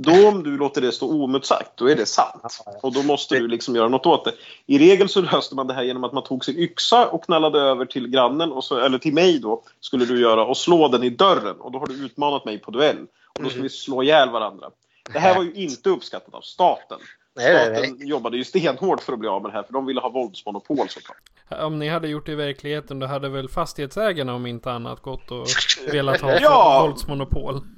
då 0.00 0.28
om 0.28 0.42
du 0.42 0.56
låter 0.56 0.80
det 0.80 0.92
stå 0.92 1.06
oemotsagt, 1.06 1.70
då 1.74 1.90
är 1.90 1.96
det 1.96 2.06
sant. 2.06 2.62
Och 2.82 2.92
då 2.92 3.02
måste 3.02 3.38
du 3.38 3.48
liksom 3.48 3.76
göra 3.76 3.88
något 3.88 4.06
åt 4.06 4.24
det. 4.24 4.32
I 4.66 4.78
regel 4.78 5.08
så 5.08 5.20
löste 5.20 5.54
man 5.54 5.66
det 5.66 5.74
här 5.74 5.82
genom 5.82 6.04
att 6.04 6.12
man 6.12 6.22
tog 6.22 6.44
sin 6.44 6.58
yxa 6.58 7.08
och 7.08 7.24
knallade 7.24 7.60
över 7.60 7.84
till 7.84 8.08
grannen, 8.08 8.52
och 8.52 8.64
så, 8.64 8.78
eller 8.78 8.98
till 8.98 9.14
mig 9.14 9.38
då, 9.38 9.62
skulle 9.80 10.04
du 10.04 10.20
göra, 10.20 10.44
och 10.44 10.56
slå 10.56 10.88
den 10.88 11.04
i 11.04 11.10
dörren. 11.10 11.56
Och 11.60 11.72
då 11.72 11.78
har 11.78 11.86
du 11.86 12.04
utmanat 12.04 12.44
mig 12.44 12.58
på 12.58 12.70
duell. 12.70 13.06
Och 13.38 13.42
då 13.42 13.50
ska 13.50 13.60
vi 13.60 13.68
slå 13.68 14.02
ihjäl 14.02 14.30
varandra. 14.30 14.70
Det 15.12 15.18
här 15.18 15.34
var 15.34 15.42
ju 15.42 15.52
inte 15.52 15.90
uppskattat 15.90 16.34
av 16.34 16.40
staten. 16.40 16.98
Nej, 17.36 17.52
nej, 17.52 17.70
nej. 17.70 17.86
Staten 17.86 18.08
jobbade 18.08 18.36
ju 18.36 18.44
stenhårt 18.44 19.02
för 19.02 19.12
att 19.12 19.18
bli 19.18 19.28
av 19.28 19.42
med 19.42 19.50
det 19.50 19.54
här, 19.54 19.62
för 19.62 19.72
de 19.72 19.86
ville 19.86 20.00
ha 20.00 20.08
våldsmonopol 20.08 20.88
såklart. 20.88 21.22
Om 21.50 21.78
ni 21.78 21.88
hade 21.88 22.08
gjort 22.08 22.26
det 22.26 22.32
i 22.32 22.34
verkligheten 22.34 22.98
då 22.98 23.06
hade 23.06 23.28
väl 23.28 23.48
fastighetsägarna 23.48 24.34
om 24.34 24.46
inte 24.46 24.70
annat 24.70 25.02
gått 25.02 25.30
och 25.30 25.46
velat 25.92 26.20
ha 26.20 26.38
Ja. 26.40 26.86
våldsmonopol. 26.86 27.60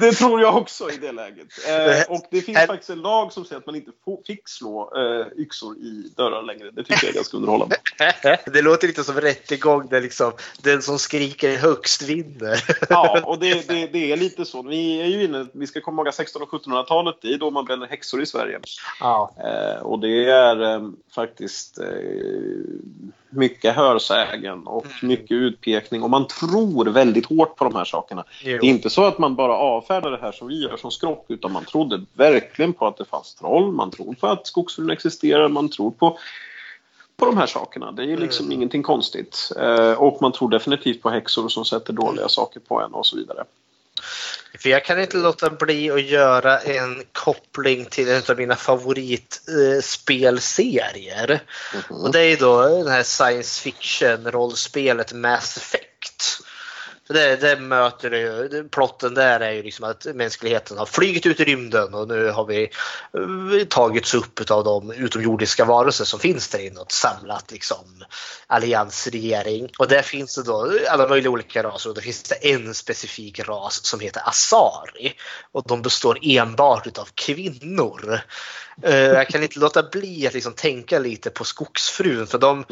Det 0.00 0.12
tror 0.12 0.40
jag 0.40 0.56
också 0.56 0.90
i 0.90 0.96
det 0.96 1.12
läget. 1.12 1.46
Eh, 1.68 2.14
och 2.14 2.26
det 2.30 2.40
finns 2.40 2.58
Här- 2.58 2.66
faktiskt 2.66 2.90
en 2.90 3.00
lag 3.02 3.32
som 3.32 3.44
säger 3.44 3.58
att 3.60 3.66
man 3.66 3.74
inte 3.74 3.90
fick 4.26 4.48
slå 4.48 4.92
eh, 4.96 5.42
yxor 5.42 5.76
i 5.76 6.12
dörrar 6.16 6.42
längre. 6.42 6.70
Det 6.70 6.82
tycker 6.84 7.06
jag 7.06 7.10
är 7.10 7.14
ganska 7.14 7.36
underhållande. 7.36 7.76
Det 8.52 8.62
låter 8.62 8.86
lite 8.88 9.04
som 9.04 9.14
rättegång 9.20 9.88
där 9.88 10.00
liksom 10.00 10.32
den 10.62 10.82
som 10.82 10.98
skriker 10.98 11.56
högst 11.56 12.02
vinner. 12.02 12.64
Ja, 12.88 13.20
och 13.24 13.38
det, 13.38 13.68
det, 13.68 13.86
det 13.86 14.12
är 14.12 14.16
lite 14.16 14.44
så. 14.44 14.62
Vi 14.62 15.00
är 15.02 15.06
ju 15.06 15.24
inne, 15.24 15.46
vi 15.52 15.66
ska 15.66 15.80
komma 15.80 16.00
ihåg 16.02 16.08
att 16.08 16.20
1600 16.20 16.48
och 16.52 16.62
1700-talet, 16.86 17.16
det 17.22 17.32
är 17.34 17.38
då 17.38 17.50
man 17.50 17.64
bränner 17.64 17.86
häxor 17.86 18.22
i 18.22 18.26
Sverige. 18.26 18.60
Ja. 19.00 19.34
Eh, 19.38 19.82
och 19.82 19.98
det 20.00 20.24
är 20.30 20.62
eh, 20.74 20.82
faktiskt 21.14 21.78
eh, 21.78 21.86
mycket 23.30 23.74
hörsägen 23.74 24.66
och 24.66 24.86
mycket 25.02 25.32
utpekning. 25.32 26.02
Och 26.02 26.10
man 26.10 26.26
tror 26.26 26.84
väldigt 26.84 27.26
hårt 27.26 27.56
på 27.56 27.64
de 27.64 27.74
här 27.74 27.84
sakerna. 27.84 28.24
Jo. 28.42 28.58
Det 28.60 28.66
är 28.66 28.70
inte 28.70 28.90
så 28.90 29.04
att 29.04 29.18
man 29.18 29.34
bara 29.34 29.56
avfärdar 29.56 30.10
det 30.10 30.18
här 30.20 30.32
som 30.32 30.48
vi 30.48 30.62
gör 30.62 30.76
som 30.76 30.90
skrock, 30.90 31.26
utan 31.28 31.52
man 31.52 31.64
trodde 31.64 32.04
verkligen 32.14 32.72
på 32.72 32.86
att 32.86 32.96
det 32.96 33.04
fanns 33.04 33.34
troll. 33.34 33.72
Man 33.72 33.90
tror 33.90 34.14
på 34.14 34.26
att 34.26 34.46
skogsfrun 34.46 34.90
existerar. 34.90 35.48
Man 35.48 35.68
tror 35.68 35.90
på, 35.90 36.18
på 37.16 37.26
de 37.26 37.36
här 37.36 37.46
sakerna. 37.46 37.92
Det 37.92 38.12
är 38.12 38.16
liksom 38.16 38.52
ingenting 38.52 38.82
konstigt. 38.82 39.52
Eh, 39.60 39.92
och 39.92 40.22
man 40.22 40.32
tror 40.32 40.50
definitivt 40.50 41.02
på 41.02 41.10
häxor 41.10 41.48
som 41.48 41.64
sätter 41.64 41.92
dåliga 41.92 42.28
saker 42.28 42.60
på 42.60 42.80
en 42.80 42.94
och 42.94 43.06
så 43.06 43.16
vidare. 43.16 43.44
För 44.58 44.68
jag 44.68 44.84
kan 44.84 45.00
inte 45.00 45.16
låta 45.16 45.50
bli 45.50 45.90
att 45.90 46.02
göra 46.02 46.58
en 46.58 47.02
koppling 47.12 47.84
till 47.84 48.08
en 48.08 48.22
av 48.28 48.36
mina 48.36 48.56
favoritspelserier. 48.56 51.42
Och 51.88 52.12
det 52.12 52.20
är 52.20 52.36
då 52.36 52.68
den 52.68 52.88
här 52.88 53.02
science 53.02 53.62
fiction-rollspelet 53.62 55.12
Mass 55.12 55.56
Effect. 55.56 56.42
Det, 57.12 57.36
det 57.36 57.56
möter 57.56 58.10
ju, 58.10 58.68
plotten 58.68 59.14
där 59.14 59.40
är 59.40 59.50
ju 59.50 59.62
liksom 59.62 59.84
att 59.84 60.06
mänskligheten 60.14 60.78
har 60.78 60.86
flugit 60.86 61.26
ut 61.26 61.40
i 61.40 61.44
rymden 61.44 61.94
och 61.94 62.08
nu 62.08 62.30
har 62.30 62.44
vi 62.44 62.62
eh, 62.62 63.66
tagits 63.68 64.14
upp 64.14 64.50
av 64.50 64.64
de 64.64 64.92
utomjordiska 64.92 65.64
varelser 65.64 66.04
som 66.04 66.20
finns 66.20 66.48
där 66.48 66.66
inne 66.66 66.80
och 66.80 66.92
samlat 66.92 67.50
liksom 67.50 68.04
alliansregering. 68.46 69.68
Och 69.78 69.88
där 69.88 70.02
finns 70.02 70.34
det 70.34 70.42
då 70.42 70.72
alla 70.88 71.08
möjliga 71.08 71.30
olika 71.30 71.62
raser 71.62 71.90
och 71.90 71.96
det 71.96 72.02
finns 72.02 72.22
det 72.22 72.34
en 72.34 72.74
specifik 72.74 73.48
ras 73.48 73.84
som 73.84 74.00
heter 74.00 74.28
Asari. 74.28 75.12
Och 75.52 75.64
de 75.66 75.82
består 75.82 76.18
enbart 76.22 76.86
utav 76.86 77.08
kvinnor. 77.14 78.20
Eh, 78.82 78.94
Jag 78.96 79.28
kan 79.28 79.42
inte 79.42 79.58
låta 79.58 79.82
bli 79.82 80.26
att 80.26 80.34
liksom 80.34 80.52
tänka 80.52 80.98
lite 80.98 81.30
på 81.30 81.44
Skogsfrun 81.44 82.26
för 82.26 82.38
de 82.38 82.64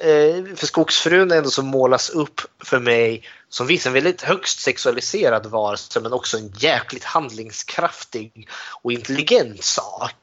Eh, 0.00 0.44
för 0.56 0.66
skogsfrun 0.66 1.30
är 1.30 1.36
ändå 1.36 1.50
som 1.50 1.66
målas 1.66 2.10
upp 2.10 2.40
för 2.64 2.78
mig 2.78 3.22
som 3.48 3.66
visst 3.66 3.86
en 3.86 3.92
väldigt 3.92 4.22
högst 4.22 4.60
sexualiserad 4.60 5.46
varelse 5.46 6.00
men 6.00 6.12
också 6.12 6.36
en 6.36 6.52
jäkligt 6.58 7.04
handlingskraftig 7.04 8.48
och 8.82 8.92
intelligent 8.92 9.64
sak. 9.64 10.14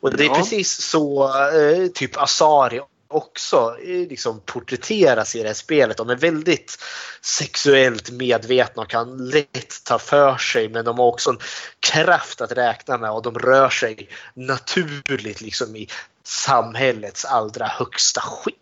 Och 0.00 0.16
det 0.16 0.24
är 0.24 0.28
Ja. 0.28 0.34
precis 0.34 0.82
så 0.82 1.24
eh, 1.50 1.86
typ 1.86 2.16
Asari 2.16 2.80
också 3.08 3.76
eh, 3.82 4.08
liksom 4.08 4.40
porträtteras 4.40 5.36
i 5.36 5.42
det 5.42 5.46
här 5.46 5.54
spelet. 5.54 5.96
De 5.96 6.10
är 6.10 6.16
väldigt 6.16 6.78
sexuellt 7.20 8.10
medvetna 8.10 8.82
och 8.82 8.90
kan 8.90 9.28
lätt 9.28 9.84
ta 9.84 9.98
för 9.98 10.36
sig 10.36 10.68
men 10.68 10.84
de 10.84 10.98
har 10.98 11.06
också 11.06 11.30
en 11.30 11.38
kraft 11.80 12.40
att 12.40 12.52
räkna 12.52 12.98
med 12.98 13.10
och 13.10 13.22
de 13.22 13.38
rör 13.38 13.68
sig 13.68 14.08
naturligt 14.34 15.40
liksom 15.40 15.76
i 15.76 15.88
samhällets 16.24 17.24
allra 17.24 17.66
högsta 17.66 18.20
skick. 18.20 18.56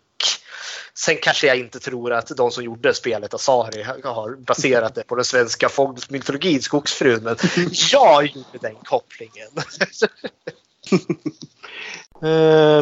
Sen 0.93 1.17
kanske 1.21 1.47
jag 1.47 1.57
inte 1.57 1.79
tror 1.79 2.13
att 2.13 2.27
de 2.27 2.51
som 2.51 2.63
gjorde 2.63 2.93
spelet, 2.93 3.33
Asari, 3.33 3.83
har 4.03 4.35
baserat 4.35 4.95
det 4.95 5.03
på 5.03 5.15
den 5.15 5.25
svenska 5.25 5.69
mytologin, 6.09 6.61
Skogsfrun. 6.61 7.23
Men 7.23 7.35
jag 7.91 8.25
gjorde 8.25 8.57
den 8.61 8.75
kopplingen. 8.75 9.49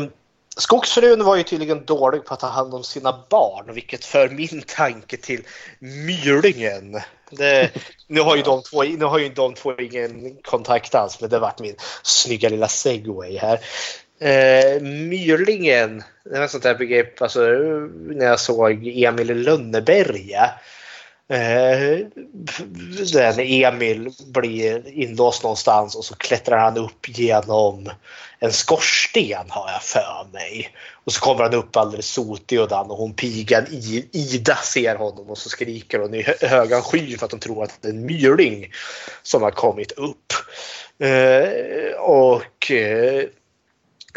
Skogsfrun 0.58 1.24
var 1.24 1.36
ju 1.36 1.44
tydligen 1.44 1.86
dålig 1.86 2.26
på 2.26 2.34
att 2.34 2.40
ta 2.40 2.48
hand 2.48 2.74
om 2.74 2.84
sina 2.84 3.24
barn, 3.30 3.74
vilket 3.74 4.06
för 4.06 4.30
min 4.30 4.62
tanke 4.62 5.18
till 5.18 5.42
Mylingen. 5.80 7.02
Det, 7.30 7.70
nu, 8.08 8.22
har 8.22 8.36
ju 8.36 8.42
de 8.42 8.64
två, 8.64 8.84
nu 8.84 9.06
har 9.06 9.20
ju 9.20 9.30
de 9.30 9.54
två 9.54 9.80
ingen 9.80 10.38
kontakt 10.42 10.96
alls, 10.96 11.22
men 11.22 11.30
det 11.30 11.40
vart 11.40 11.60
min 11.60 11.76
snygga 12.04 12.50
lilla 12.50 12.68
segway 12.68 13.38
här. 13.38 13.60
Eh, 14.20 14.82
myrlingen, 14.82 16.04
det 16.24 16.38
var 16.38 16.46
ett 16.46 16.52
sånt 16.52 16.64
där 16.64 16.76
begrepp 16.76 17.22
alltså, 17.22 17.40
när 18.08 18.26
jag 18.26 18.40
såg 18.40 18.88
Emil 18.88 19.32
i 19.32 19.34
Lönneberga. 19.34 20.50
Eh, 21.30 22.08
den 23.14 23.36
när 23.36 23.40
Emil 23.40 24.12
blir 24.26 24.88
inlåst 24.88 25.44
någonstans 25.44 25.96
och 25.96 26.06
så 26.06 26.16
klättrar 26.16 26.58
han 26.58 26.78
upp 26.78 27.10
genom 27.10 27.90
en 28.40 28.52
skorsten 28.52 29.50
har 29.50 29.72
jag 29.72 29.84
för 29.84 30.28
mig. 30.34 30.70
Och 31.04 31.14
så 31.14 31.22
kommer 31.22 31.44
han 31.44 31.54
upp 31.54 31.76
alldeles 31.76 32.08
sotig 32.08 32.62
och 32.62 32.68
dan 32.68 32.92
och 32.92 32.98
hon 32.98 33.14
pigan 33.14 33.66
Ida 34.12 34.56
ser 34.56 34.96
honom 34.96 35.30
och 35.30 35.38
så 35.38 35.50
skriker 35.50 36.00
hon 36.00 36.14
i 36.14 36.26
högan 36.42 36.82
sky 36.82 37.18
för 37.18 37.26
att 37.26 37.32
hon 37.32 37.40
tror 37.40 37.64
att 37.64 37.82
det 37.82 37.88
är 37.88 37.92
en 37.92 38.06
myrling 38.06 38.72
som 39.24 39.42
har 39.42 39.52
kommit 39.52 39.92
upp. 39.92 40.34
Eh, 41.00 42.00
och 42.00 42.72
eh, 42.72 43.24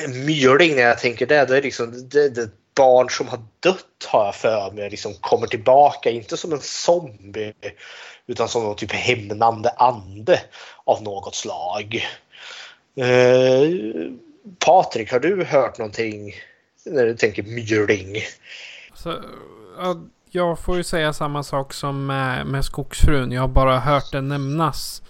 myrling 0.09 0.75
när 0.75 0.83
jag 0.83 0.99
tänker 0.99 1.27
det, 1.27 1.45
det 1.45 1.57
är 1.57 1.63
liksom 1.63 2.09
det, 2.09 2.29
det 2.29 2.51
barn 2.77 3.11
som 3.11 3.29
har 3.29 3.41
dött 3.61 4.09
har 4.09 4.25
jag 4.25 4.35
för 4.35 4.71
mig 4.71 4.91
liksom 4.91 5.15
kommer 5.15 5.47
tillbaka, 5.47 6.11
inte 6.11 6.37
som 6.37 6.53
en 6.53 6.61
zombie 6.61 7.53
utan 8.27 8.49
som 8.49 8.63
någon 8.63 8.77
typ 8.77 8.93
hämnande 8.93 9.71
ande 9.71 10.41
av 10.85 11.03
något 11.03 11.35
slag. 11.35 12.07
Eh, 12.97 13.69
Patrik, 14.59 15.13
har 15.13 15.21
du 15.21 15.45
hört 15.45 15.79
någonting 15.79 16.35
när 16.85 17.07
du 17.07 17.17
tänker 17.17 17.43
myrling? 17.43 18.17
Så, 18.95 19.15
jag 20.31 20.59
får 20.59 20.77
ju 20.77 20.85
säga 20.85 21.13
samma 21.13 21.43
sak 21.43 21.73
som 21.73 22.07
med, 22.07 22.47
med 22.47 22.65
skogsfrun. 22.65 23.33
Jag 23.33 23.41
har 23.41 23.49
bara 23.49 23.79
hört 23.79 24.13
det 24.13 24.21
nämnas. 24.21 25.03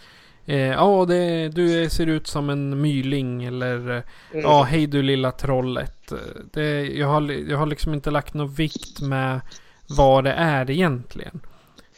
Eh, 0.47 0.59
ja, 0.59 0.85
oh, 0.85 1.07
du 1.51 1.91
ser 1.91 2.07
ut 2.07 2.27
som 2.27 2.51
en 2.51 2.81
myling 2.81 3.45
eller 3.45 3.91
eh, 3.91 4.03
ja, 4.33 4.39
mm. 4.39 4.51
oh, 4.51 4.63
hej 4.63 4.87
du 4.87 5.03
lilla 5.03 5.33
trollet. 5.33 6.13
Det, 6.53 6.87
jag, 6.87 7.07
har, 7.07 7.51
jag 7.51 7.59
har 7.59 7.67
liksom 7.67 7.95
inte 7.95 8.11
lagt 8.11 8.35
någon 8.35 8.55
vikt 8.55 9.01
med 9.01 9.41
vad 9.87 10.25
det 10.25 10.33
är 10.33 10.71
egentligen. 10.71 11.41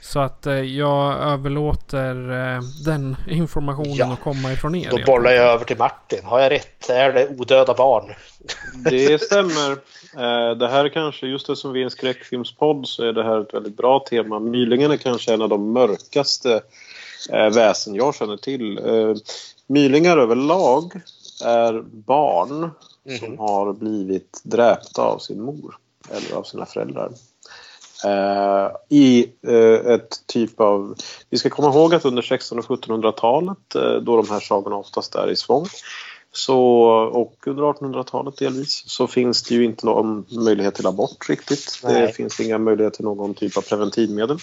Så 0.01 0.21
att 0.21 0.47
eh, 0.47 0.55
jag 0.55 1.23
överlåter 1.23 2.31
eh, 2.31 2.61
den 2.85 3.17
informationen 3.29 3.97
ja. 3.97 4.13
att 4.13 4.21
komma 4.21 4.53
ifrån 4.53 4.75
er. 4.75 4.91
Då 4.91 4.99
bollar 5.07 5.31
jag 5.31 5.45
över 5.45 5.65
till 5.65 5.77
Martin. 5.77 6.25
Har 6.25 6.41
jag 6.41 6.53
rätt? 6.53 6.91
Är 6.91 7.13
det 7.13 7.29
odöda 7.29 7.75
barn? 7.75 8.15
Det 8.91 9.23
stämmer. 9.23 9.71
Eh, 10.17 10.57
det 10.57 10.69
här 10.69 10.85
är 10.85 10.89
kanske, 10.89 11.27
just 11.27 11.47
det 11.47 11.57
som 11.57 11.73
vi 11.73 11.81
är 11.81 11.85
en 11.85 11.91
skräckfilmspodd, 11.91 12.89
så 12.89 13.05
är 13.05 13.13
det 13.13 13.25
här 13.25 13.41
ett 13.41 13.55
väldigt 13.55 13.77
bra 13.77 14.05
tema. 14.11 14.39
Mylingen 14.39 14.91
är 14.91 14.97
kanske 14.97 15.35
en 15.35 15.43
av 15.43 15.49
de 15.49 15.73
mörkaste 15.73 16.61
eh, 17.33 17.51
väsen 17.51 17.95
jag 17.95 18.15
känner 18.15 18.37
till. 18.37 18.79
Eh, 18.79 19.15
mylingar 19.67 20.17
överlag 20.17 21.01
är 21.45 21.83
barn 21.83 22.71
mm 23.09 23.19
som 23.19 23.39
har 23.39 23.73
blivit 23.73 24.41
dräpta 24.45 25.03
av 25.03 25.19
sin 25.19 25.43
mor 25.43 25.77
eller 26.11 26.37
av 26.37 26.43
sina 26.43 26.67
föräldrar. 26.67 27.13
Uh, 28.07 28.71
i 28.89 29.27
uh, 29.49 29.93
ett 29.95 30.27
typ 30.27 30.61
av... 30.61 30.95
Vi 31.31 31.39
ska 31.39 31.51
komma 31.51 31.69
ihåg 31.69 31.95
att 31.95 32.05
under 32.05 32.23
1600 32.23 32.65
och 32.69 32.85
1700-talet 32.85 33.77
uh, 33.77 34.03
då 34.03 34.17
de 34.17 34.31
här 34.31 34.41
sagorna 34.41 34.77
oftast 34.77 35.15
är 35.15 35.31
i 35.31 35.37
svång 35.37 35.67
så, 36.33 36.61
och 37.13 37.35
under 37.47 37.63
1800-talet 37.63 38.37
delvis 38.37 38.85
så 38.87 39.07
finns 39.07 39.43
det 39.43 39.55
ju 39.55 39.65
inte 39.65 39.87
någon 39.87 40.25
möjlighet 40.31 40.75
till 40.75 40.87
abort 40.87 41.29
riktigt. 41.29 41.81
Nej. 41.85 42.03
Det 42.03 42.13
finns 42.13 42.41
inga 42.41 42.59
möjligheter 42.59 42.97
till 42.97 43.05
någon 43.05 43.35
typ 43.35 43.57
av 43.57 43.63
preventivmedel. 43.63 44.39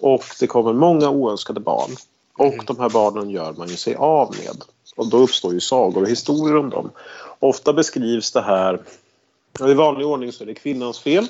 Och 0.00 0.24
det 0.40 0.46
kommer 0.46 0.72
många 0.72 1.10
oönskade 1.10 1.60
barn. 1.60 1.90
Och 2.38 2.52
mm. 2.52 2.64
de 2.66 2.78
här 2.78 2.88
barnen 2.88 3.30
gör 3.30 3.52
man 3.52 3.68
ju 3.68 3.76
sig 3.76 3.94
av 3.94 4.36
med. 4.44 4.62
Och 4.96 5.10
då 5.10 5.16
uppstår 5.16 5.52
ju 5.52 5.60
sagor 5.60 6.02
och 6.02 6.08
historier 6.08 6.56
om 6.56 6.70
dem. 6.70 6.90
Ofta 7.38 7.72
beskrivs 7.72 8.32
det 8.32 8.42
här 8.42 8.82
i 9.60 9.74
vanlig 9.74 10.06
ordning 10.06 10.32
så 10.32 10.44
är 10.44 10.46
det 10.46 10.54
kvinnans 10.54 10.98
fel. 10.98 11.26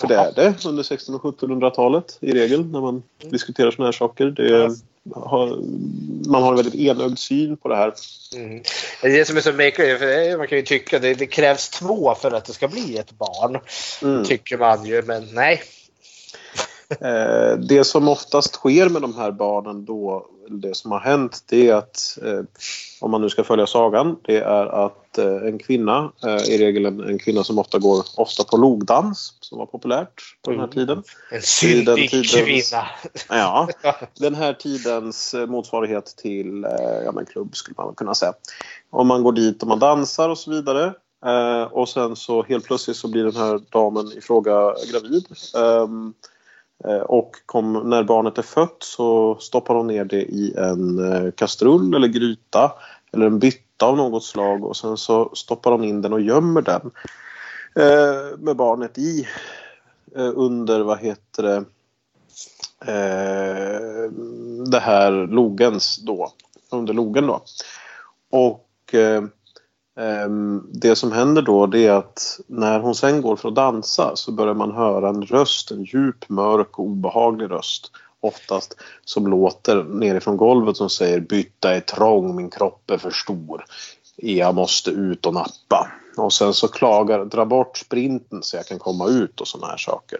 För 0.00 0.08
det 0.08 0.14
är 0.14 0.32
det 0.32 0.66
under 0.66 0.82
1600 0.82 1.28
och 1.28 1.40
1700-talet 1.40 2.18
i 2.20 2.32
regel 2.32 2.66
när 2.66 2.80
man 2.80 3.02
mm. 3.20 3.32
diskuterar 3.32 3.70
sådana 3.70 3.86
här 3.86 3.92
saker. 3.92 4.26
Det 4.26 4.76
har, 5.14 5.58
man 6.28 6.42
har 6.42 6.50
en 6.50 6.56
väldigt 6.56 6.74
enögd 6.74 7.18
syn 7.18 7.56
på 7.56 7.68
det 7.68 7.76
här. 7.76 7.94
Mm. 8.36 8.62
Det 9.02 9.08
är 9.08 9.18
det 9.18 9.24
som 9.24 9.36
är 9.36 9.40
så 9.40 9.52
märkligt. 9.52 10.38
Man 10.38 10.48
kan 10.48 10.58
ju 10.58 10.64
tycka 10.64 10.96
att 10.96 11.02
det, 11.02 11.14
det, 11.14 11.26
krävs 11.26 11.70
två 11.70 12.14
för 12.14 12.30
att 12.30 12.44
det 12.44 12.52
ska 12.52 12.68
bli 12.68 12.98
ett 12.98 13.12
barn. 13.12 13.58
Mm. 14.02 14.24
Tycker 14.24 14.58
man 14.58 14.84
ju, 14.84 15.02
men 15.02 15.28
nej. 15.32 15.62
Eh, 16.90 17.58
det 17.58 17.84
som 17.84 18.08
oftast 18.08 18.54
sker 18.54 18.88
med 18.88 19.02
de 19.02 19.16
här 19.16 19.30
barnen 19.30 19.84
då, 19.84 20.26
det 20.48 20.76
som 20.76 20.92
har 20.92 21.00
hänt, 21.00 21.42
det 21.46 21.68
är 21.68 21.74
att 21.74 22.18
eh, 22.22 22.40
om 23.00 23.10
man 23.10 23.20
nu 23.20 23.28
ska 23.28 23.44
följa 23.44 23.66
sagan, 23.66 24.16
det 24.22 24.38
är 24.38 24.66
att 24.66 25.18
eh, 25.18 25.26
en 25.26 25.58
kvinna, 25.58 26.12
i 26.48 26.58
regel 26.58 26.86
en, 26.86 27.00
en, 27.00 27.18
kvinna 27.18 27.44
som 27.44 27.58
ofta 27.58 27.78
går 27.78 28.04
ofta 28.16 28.44
på 28.44 28.56
logdans, 28.56 29.38
som 29.40 29.58
var 29.58 29.66
populärt 29.66 30.22
på 30.42 30.50
den 30.50 30.60
här 30.60 30.66
mm. 30.66 30.74
tiden. 30.74 31.02
En 31.30 31.42
syndig 31.42 32.10
kvinna! 32.10 32.86
Ja, 33.28 33.68
den 34.18 34.34
här 34.34 34.52
tidens 34.52 35.34
motsvarighet 35.48 36.06
till 36.16 36.66
ja, 37.04 37.12
men 37.12 37.26
klubb 37.26 37.56
skulle 37.56 37.74
man 37.78 37.94
kunna 37.94 38.14
säga. 38.14 38.32
Om 38.90 39.06
man 39.06 39.22
går 39.22 39.32
dit 39.32 39.62
och 39.62 39.68
man 39.68 39.78
dansar 39.78 40.28
och 40.28 40.38
så 40.38 40.50
vidare. 40.50 40.94
och 41.70 41.88
sen 41.88 42.16
så 42.16 42.42
helt 42.42 42.64
plötsligt 42.64 42.96
så 42.96 43.08
blir 43.08 43.24
den 43.24 43.36
här 43.36 43.60
damen 43.70 44.12
i 44.16 44.20
fråga 44.20 44.74
gravid. 44.90 45.26
Eh, 46.88 47.00
och 47.00 47.36
kom, 47.46 47.90
när 47.90 48.02
barnet 48.02 48.38
är 48.38 48.42
fött 48.42 48.76
så 48.78 49.36
stoppar 49.40 49.74
hon 49.74 49.86
ner 49.86 50.04
det 50.04 50.22
i 50.22 50.54
en 50.56 51.12
eh, 51.12 51.30
kastrull 51.30 51.94
eller 51.94 52.08
gryta 52.08 52.72
eller 53.12 53.26
en 53.26 53.38
bytta 53.38 53.86
av 53.86 53.96
något 53.96 54.24
slag 54.24 54.64
och 54.64 54.76
sen 54.76 54.96
så 54.96 55.30
stoppar 55.34 55.72
hon 55.72 55.84
in 55.84 56.02
den 56.02 56.12
och 56.12 56.20
gömmer 56.20 56.62
den 56.62 56.90
eh, 57.76 58.38
med 58.38 58.56
barnet 58.56 58.98
i 58.98 59.26
eh, 60.16 60.32
under, 60.34 60.80
vad 60.80 60.98
heter 60.98 61.42
det, 61.42 61.64
det 64.70 64.80
här 64.80 65.26
logens 65.26 65.96
då, 65.96 66.32
under 66.70 66.94
logen 66.94 67.26
då. 67.26 67.42
Och 68.30 68.94
Ehm, 69.96 70.66
det 70.72 70.96
som 70.96 71.12
händer 71.12 71.42
då 71.42 71.66
det 71.66 71.86
är 71.86 71.92
att 71.92 72.40
när 72.46 72.80
hon 72.80 72.94
sen 72.94 73.22
går 73.22 73.36
för 73.36 73.48
att 73.48 73.54
dansa 73.54 74.16
så 74.16 74.32
börjar 74.32 74.54
man 74.54 74.72
höra 74.72 75.08
en 75.08 75.22
röst, 75.22 75.70
en 75.70 75.84
djup, 75.84 76.28
mörk 76.28 76.78
och 76.78 76.84
obehaglig 76.84 77.50
röst 77.50 77.90
oftast 78.20 78.76
som 79.04 79.26
låter 79.26 79.82
nerifrån 79.84 80.36
golvet 80.36 80.76
som 80.76 80.90
säger 80.90 81.20
bytta 81.20 81.74
är 81.74 81.80
trång, 81.80 82.36
min 82.36 82.50
kropp 82.50 82.90
är 82.90 82.98
för 82.98 83.10
stor. 83.10 83.64
Jag 84.16 84.54
måste 84.54 84.90
ut 84.90 85.26
och 85.26 85.34
nappa. 85.34 85.90
Och 86.16 86.32
sen 86.32 86.54
så 86.54 86.68
klagar, 86.68 87.24
dra 87.24 87.44
bort 87.44 87.78
sprinten 87.78 88.42
så 88.42 88.56
jag 88.56 88.66
kan 88.66 88.78
komma 88.78 89.08
ut 89.08 89.40
och 89.40 89.48
sådana 89.48 89.66
här 89.66 89.76
saker. 89.76 90.18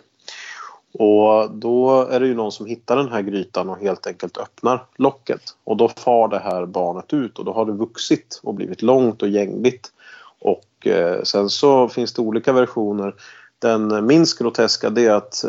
Och 0.99 1.51
då 1.51 2.03
är 2.11 2.21
det 2.21 2.27
ju 2.27 2.35
någon 2.35 2.53
som 2.53 2.66
hittar 2.66 2.97
den 2.97 3.09
här 3.09 3.23
grytan 3.23 3.71
och 3.71 3.79
helt 3.79 4.07
enkelt 4.07 4.39
öppnar 4.39 4.87
locket. 4.97 5.41
Och 5.65 5.77
då 5.77 5.89
far 5.89 6.29
det 6.29 6.39
här 6.39 6.66
barnet 6.66 7.12
ut 7.12 7.39
och 7.39 7.45
då 7.45 7.53
har 7.53 7.65
det 7.65 7.73
vuxit 7.73 8.41
och 8.43 8.55
blivit 8.55 8.83
långt 8.83 9.23
och 9.23 9.29
gängligt. 9.29 9.93
Och 10.39 10.87
eh, 10.87 11.23
sen 11.23 11.51
så 11.51 11.89
finns 11.89 12.12
det 12.12 12.23
olika 12.23 12.53
versioner. 12.53 13.15
Den 13.59 14.07
minst 14.07 14.39
groteska 14.39 14.91
det 14.91 15.07
är 15.07 15.15
att 15.15 15.45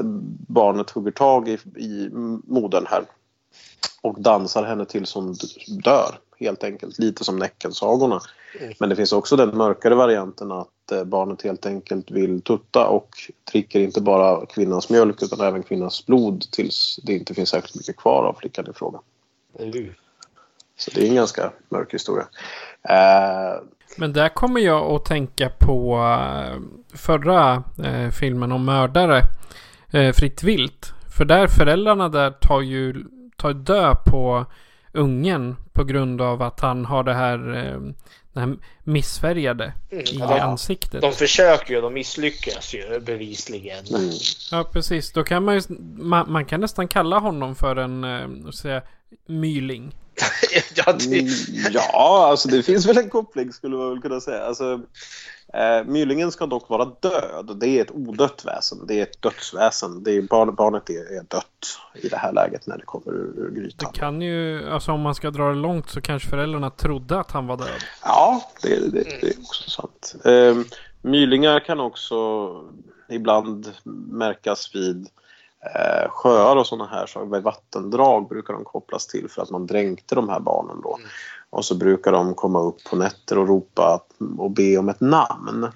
barnet 0.47 0.89
hugger 0.89 1.11
tag 1.11 1.47
i, 1.47 1.53
i 1.75 2.09
modern 2.47 2.85
här 2.89 3.03
och 4.01 4.21
dansar 4.21 4.63
henne 4.63 4.85
till 4.85 5.05
som 5.05 5.35
dör 5.83 6.19
helt 6.39 6.63
enkelt. 6.63 6.99
Lite 6.99 7.23
som 7.23 7.39
Näckensagorna. 7.39 8.21
Mm. 8.59 8.73
Men 8.79 8.89
det 8.89 8.95
finns 8.95 9.13
också 9.13 9.35
den 9.35 9.57
mörkare 9.57 9.95
varianten 9.95 10.51
att 10.51 10.69
eh, 10.91 11.03
barnet 11.03 11.41
helt 11.41 11.65
enkelt 11.65 12.11
vill 12.11 12.41
tutta 12.41 12.87
och 12.87 13.09
dricker 13.51 13.79
inte 13.79 14.01
bara 14.01 14.45
kvinnans 14.45 14.89
mjölk 14.89 15.23
utan 15.23 15.47
även 15.47 15.63
kvinnans 15.63 16.05
blod 16.05 16.45
tills 16.51 16.99
det 17.03 17.13
inte 17.13 17.33
finns 17.33 17.49
särskilt 17.49 17.75
mycket 17.75 17.97
kvar 17.97 18.23
av 18.23 18.33
flickan 18.33 18.65
i 18.69 18.73
fråga. 18.73 18.99
Mm. 19.59 19.93
Så 20.77 20.91
det 20.91 21.01
är 21.05 21.09
en 21.09 21.15
ganska 21.15 21.51
mörk 21.69 21.93
historia. 21.93 22.23
Uh, 22.89 23.63
Men 23.97 24.13
där 24.13 24.29
kommer 24.29 24.61
jag 24.61 24.91
att 24.91 25.05
tänka 25.05 25.49
på 25.59 25.95
eh, 25.97 26.59
förra 26.97 27.63
eh, 27.83 28.09
filmen 28.11 28.51
om 28.51 28.65
mördare, 28.65 29.21
eh, 29.91 30.13
Fritt 30.13 30.43
vilt. 30.43 30.93
För 31.17 31.25
där 31.25 31.47
föräldrarna 31.47 32.09
där 32.09 32.31
tar 32.31 32.61
ju 32.61 33.05
tar 33.37 33.53
död 33.53 33.97
på 34.05 34.45
ungen 34.93 35.55
på 35.73 35.83
grund 35.83 36.21
av 36.21 36.41
att 36.41 36.59
han 36.59 36.85
har 36.85 37.03
det 37.03 37.13
här, 37.13 37.55
eh, 37.57 37.79
den 38.35 38.49
här 38.49 38.57
missfärgade 38.83 39.73
i 39.89 40.03
ja. 40.19 40.41
ansiktet. 40.41 41.01
De 41.01 41.13
försöker 41.13 41.73
ju, 41.73 41.81
de 41.81 41.93
misslyckas 41.93 42.73
ju 42.73 42.99
bevisligen. 42.99 43.85
Mm. 43.85 44.09
Ja, 44.51 44.63
precis. 44.63 45.11
Då 45.11 45.23
kan 45.23 45.43
man 45.43 45.55
ju, 45.55 45.61
man, 45.97 46.31
man 46.31 46.45
kan 46.45 46.61
nästan 46.61 46.87
kalla 46.87 47.19
honom 47.19 47.55
för 47.55 47.75
en, 47.75 48.03
eh, 48.03 48.51
säga, 48.51 48.81
myling. 49.27 49.95
ja, 50.75 50.93
det, 50.93 51.19
Mm, 51.19 51.71
Ja, 51.73 52.27
alltså 52.29 52.47
det 52.47 52.63
finns 52.63 52.85
väl 52.85 52.97
en 52.97 53.09
koppling 53.09 53.53
skulle 53.53 53.75
man 53.75 53.89
väl 53.89 54.01
kunna 54.01 54.21
säga. 54.21 54.43
Alltså, 54.43 54.81
eh, 55.55 55.85
mylingen 55.85 56.31
ska 56.31 56.45
dock 56.45 56.69
vara 56.69 56.85
död. 56.85 57.57
Det 57.59 57.67
är 57.67 57.81
ett 57.81 57.91
odött 57.91 58.45
väsen. 58.45 58.77
Det 58.87 58.99
är 58.99 59.03
ett 59.03 59.21
dödsväsen. 59.21 60.03
Det 60.03 60.11
är, 60.11 60.21
barn, 60.21 60.55
barnet 60.55 60.89
är, 60.89 61.17
är 61.17 61.23
dött 61.27 61.79
i 61.93 62.07
det 62.07 62.17
här 62.17 62.33
läget 62.33 62.67
när 62.67 62.77
det 62.77 62.85
kommer 62.85 63.11
ur, 63.13 63.33
ur 63.39 63.49
Det 63.51 63.59
grytan. 63.61 63.91
kan 63.93 64.21
ju, 64.21 64.69
alltså 64.69 64.91
om 64.91 65.01
man 65.01 65.15
ska 65.15 65.31
dra 65.31 65.49
det 65.49 65.55
långt 65.55 65.89
så 65.89 66.01
kanske 66.01 66.29
föräldrarna 66.29 66.69
trodde 66.69 67.19
att 67.19 67.31
han 67.31 67.47
var 67.47 67.57
död. 67.57 67.67
Ja, 68.03 68.41
det, 68.61 68.79
det, 68.91 69.03
det 69.21 69.27
är 69.27 69.39
också 69.39 69.69
sant. 69.69 70.15
Eh, 70.25 70.55
mylingar 71.01 71.59
kan 71.59 71.79
också 71.79 72.15
ibland 73.09 73.71
märkas 74.11 74.75
vid 74.75 75.07
eh, 75.75 76.09
sjöar 76.09 76.55
och 76.55 76.67
sådana 76.67 76.89
här 76.89 77.05
saker. 77.05 77.25
Vid 77.33 77.43
vattendrag 77.43 78.29
brukar 78.29 78.53
de 78.53 78.63
kopplas 78.63 79.07
till 79.07 79.29
för 79.29 79.41
att 79.41 79.49
man 79.49 79.65
dränkte 79.67 80.15
de 80.15 80.29
här 80.29 80.39
barnen 80.39 80.81
då. 80.83 80.99
Och 81.49 81.65
så 81.65 81.75
brukar 81.75 82.11
de 82.11 82.33
komma 82.33 82.61
upp 82.61 82.83
på 82.83 82.95
nätter 82.95 83.37
och 83.37 83.47
ropa 83.47 84.01
och 84.37 84.51
be 84.51 84.77
om 84.77 84.89
ett 84.89 85.01
namn. 85.01 85.67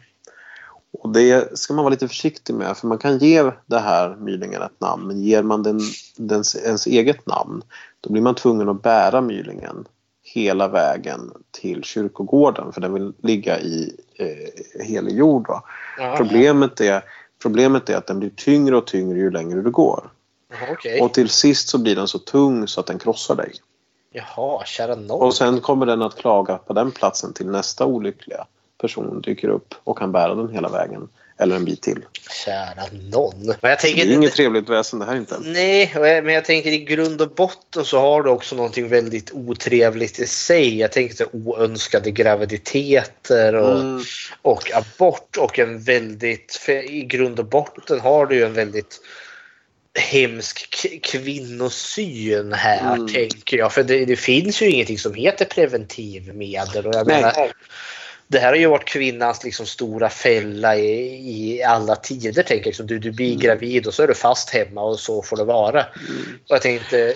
Och 0.92 1.10
det 1.10 1.58
ska 1.60 1.74
man 1.74 1.84
vara 1.86 1.92
lite 1.92 2.08
försiktig 2.08 2.56
med 2.56 2.78
för 2.78 2.88
man 2.88 2.98
kan 2.98 3.18
ge 3.18 3.52
det 3.66 3.80
här 3.80 4.16
mylingen 4.16 4.62
ett 4.62 4.82
namn 4.82 5.08
men 5.08 5.22
ger 5.22 5.44
man 5.44 5.64
den, 5.64 5.80
den 6.18 6.44
ens 6.66 6.88
eget 6.88 7.28
namn 7.28 7.62
då 8.02 8.12
blir 8.12 8.22
man 8.22 8.36
tvungen 8.36 8.70
att 8.70 8.82
bära 8.82 9.22
mylingen 9.22 9.86
hela 10.34 10.68
vägen 10.68 11.32
till 11.52 11.84
kyrkogården 11.84 12.74
för 12.74 12.82
den 12.82 12.94
vill 12.94 13.14
ligga 13.24 13.60
i 13.60 13.96
eh, 14.16 14.86
helig 14.86 15.18
jord. 15.18 15.48
Va? 15.48 15.64
ja, 15.98 16.16
Problemet, 16.18 16.82
är, 16.82 17.04
problemet 17.42 17.90
är 17.90 17.98
att 17.98 18.08
den 18.08 18.20
blir 18.20 18.30
tyngre 18.30 18.78
och 18.78 18.88
tyngre 18.88 19.20
ju 19.20 19.32
längre 19.32 19.62
du 19.62 19.72
går. 19.72 20.12
ja, 20.50 20.56
Okej. 20.72 21.02
Och 21.02 21.14
till 21.14 21.30
sist 21.30 21.70
så 21.70 21.78
blir 21.78 21.96
den 21.96 22.08
så 22.08 22.20
tung 22.20 22.68
så 22.68 22.80
att 22.80 22.88
den 22.88 23.00
krossar 23.00 23.36
dig. 23.36 23.54
Jaha, 24.12 24.66
kära 24.66 24.96
nån. 24.96 25.22
Och 25.22 25.34
sen 25.34 25.62
kommer 25.62 25.86
den 25.86 26.02
att 26.02 26.18
klaga 26.18 26.58
på 26.58 26.74
den 26.74 26.92
platsen 26.92 27.34
till 27.34 27.48
nästa 27.48 27.86
olyckliga 27.86 28.46
person 28.82 29.22
dyker 29.22 29.48
upp 29.50 29.76
och 29.84 29.98
kan 29.98 30.12
bära 30.12 30.36
den 30.36 30.50
hela 30.50 30.70
vägen. 30.70 31.10
Eller 31.42 31.56
en 31.56 31.66
bit 31.66 31.82
till. 31.82 32.06
Kära 32.46 32.84
nån. 33.12 33.46
Men 33.62 33.70
jag 33.72 33.80
Det 33.82 34.02
är 34.02 34.14
inget 34.14 34.34
trevligt 34.34 34.70
väsen 34.70 35.00
det 35.00 35.06
här 35.06 35.16
inte. 35.16 35.38
Nej, 35.40 35.92
men 35.96 36.34
jag 36.34 36.46
tänker 36.46 36.72
i 36.72 36.78
grund 36.78 37.22
och 37.22 37.30
botten 37.30 37.86
så 37.86 38.00
har 38.00 38.24
du 38.24 38.30
också 38.30 38.56
någonting 38.56 38.88
väldigt 38.88 39.32
otrevligt 39.32 40.20
i 40.20 40.28
sig. 40.28 40.80
Jag 40.80 40.92
tänker 40.92 41.36
oönskade 41.36 42.12
graviditeter 42.12 43.56
och, 43.56 43.80
Mm. 43.80 44.02
och 44.42 44.72
abort 44.74 45.38
och 45.38 45.60
en 45.60 45.80
väldigt, 45.80 46.70
i 46.90 47.04
grund 47.04 47.40
och 47.40 47.46
botten 47.46 48.00
har 48.00 48.26
du 48.26 48.36
ju 48.36 48.44
en 48.46 48.54
väldigt 48.54 49.02
hemsk 50.00 50.76
kvinnosyn 51.04 52.54
här 52.54 52.94
Mm. 52.96 53.08
tänker 53.08 53.58
jag. 53.58 53.74
För 53.74 53.84
det, 53.84 54.06
det 54.06 54.16
finns 54.16 54.62
ju 54.62 54.70
ingenting 54.70 55.00
som 55.00 55.14
heter 55.14 55.46
preventivmedel. 55.46 56.88
Och 56.88 56.96
jag 56.96 57.08
Nej. 57.08 57.16
menar, 57.16 57.52
det 58.28 58.40
här 58.40 58.48
har 58.48 58.56
ju 58.56 58.68
varit 58.68 58.86
kvinnans 58.88 59.44
liksom 59.44 59.66
stora 59.66 60.10
fälla 60.10 60.76
i, 60.76 61.56
i 61.58 61.64
alla 61.64 61.96
tider. 61.96 62.44
Tänker 62.44 62.56
jag. 62.56 62.66
Liksom, 62.66 62.88
du, 62.88 63.00
du 63.00 63.12
blir 63.12 63.28
Mm. 63.28 63.40
gravid 63.40 63.88
och 63.88 63.94
så 63.94 64.04
är 64.04 64.08
du 64.08 64.14
fast 64.14 64.50
hemma 64.50 64.82
och 64.82 65.00
så 65.00 65.22
får 65.22 65.38
det 65.38 65.44
vara. 65.44 65.82
Och 66.48 66.56
jag 66.56 66.62
tänkte, 66.62 67.16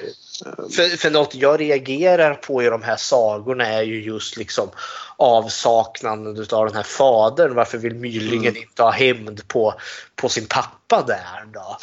för, 0.75 0.97
för 0.97 1.09
något 1.11 1.35
jag 1.35 1.61
reagerar 1.61 2.33
på 2.33 2.63
i 2.63 2.65
de 2.65 2.81
här 2.83 2.95
sagorna 2.95 3.67
är 3.67 3.81
ju 3.81 4.03
just 4.03 4.37
liksom 4.37 4.69
avsaknaden 5.17 6.45
av 6.51 6.65
den 6.65 6.75
här 6.75 6.83
fadern. 6.83 7.53
Varför 7.55 7.77
vill 7.77 7.95
Mylingen 7.95 8.51
Mm. 8.51 8.61
inte 8.63 8.83
ha 8.83 8.91
hämnd 8.91 9.47
på, 9.47 9.73
på 10.15 10.29
sin 10.29 10.45
pappa 10.45 11.01
där 11.07 11.45
då? 11.53 11.77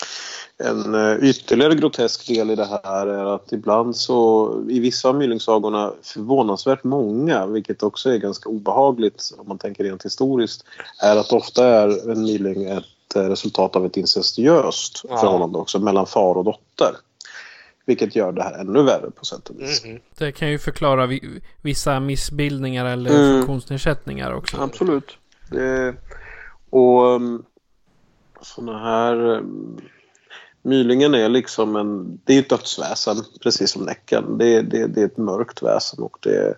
En 0.65 0.95
eh, 0.95 1.17
ytterligare 1.29 1.75
grotesk 1.75 2.27
del 2.27 2.51
i 2.51 2.55
det 2.55 2.65
här 2.85 3.07
är 3.07 3.35
att 3.35 3.53
ibland 3.53 3.97
så 3.97 4.51
i 4.69 4.81
vissa 4.81 5.09
av 5.09 5.15
myllingssagorna 5.15 5.93
förvånansvärt 6.03 6.85
många, 6.85 7.47
vilket 7.47 7.83
också 7.83 8.11
är 8.11 8.19
ganska 8.19 8.49
obehagligt 8.49 9.35
om 9.39 9.49
man 9.49 9.59
tänker 9.59 9.85
rent 9.85 10.05
historiskt, 10.05 10.65
är 11.03 11.17
att 11.17 11.33
ofta 11.33 11.67
är 11.67 12.11
en 12.13 12.23
myling 12.23 12.65
ett 12.65 13.17
eh, 13.17 13.23
resultat 13.23 13.77
av 13.77 13.87
ett 13.87 13.97
incestuöst 13.97 15.03
Ja. 15.09 15.17
förhållande 15.17 15.59
också 15.59 15.79
mellan 15.79 16.07
far 16.07 16.35
och 16.35 16.45
dotter. 16.45 16.97
Vilket 17.87 18.17
gör 18.17 18.33
det 18.33 18.43
här 18.43 18.59
ännu 18.61 18.83
värre 18.83 19.11
på 19.11 19.25
sätt 19.25 19.49
och 19.49 19.61
vis. 19.61 19.85
Mhm. 19.85 19.99
Det 20.19 20.33
kan 20.33 20.51
ju 20.51 20.59
förklara 20.59 21.07
vi, 21.07 21.41
vissa 21.63 22.01
missbildningar 22.01 22.85
eller 22.87 23.11
Mm. 23.11 23.33
funktionsnedsättningar 23.33 24.33
också. 24.35 24.57
Absolut. 24.61 25.17
Det, 25.51 25.95
och 26.71 27.03
um, 27.05 27.45
sådana 28.43 28.79
här... 28.79 29.43
Mylingen 30.63 31.15
är 31.15 31.29
liksom 31.29 31.77
en... 31.77 32.21
Det 32.25 32.35
är 32.35 32.39
ett 32.39 32.49
dödsväsen, 32.49 33.17
precis 33.43 33.71
som 33.71 33.83
Näcken. 33.83 34.39
Det, 34.39 34.63
det, 34.63 34.87
det 34.87 35.01
är 35.01 35.07
ett 35.07 35.17
mörkt 35.17 35.63
väsen 35.63 36.03
och 36.03 36.17
det 36.21 36.55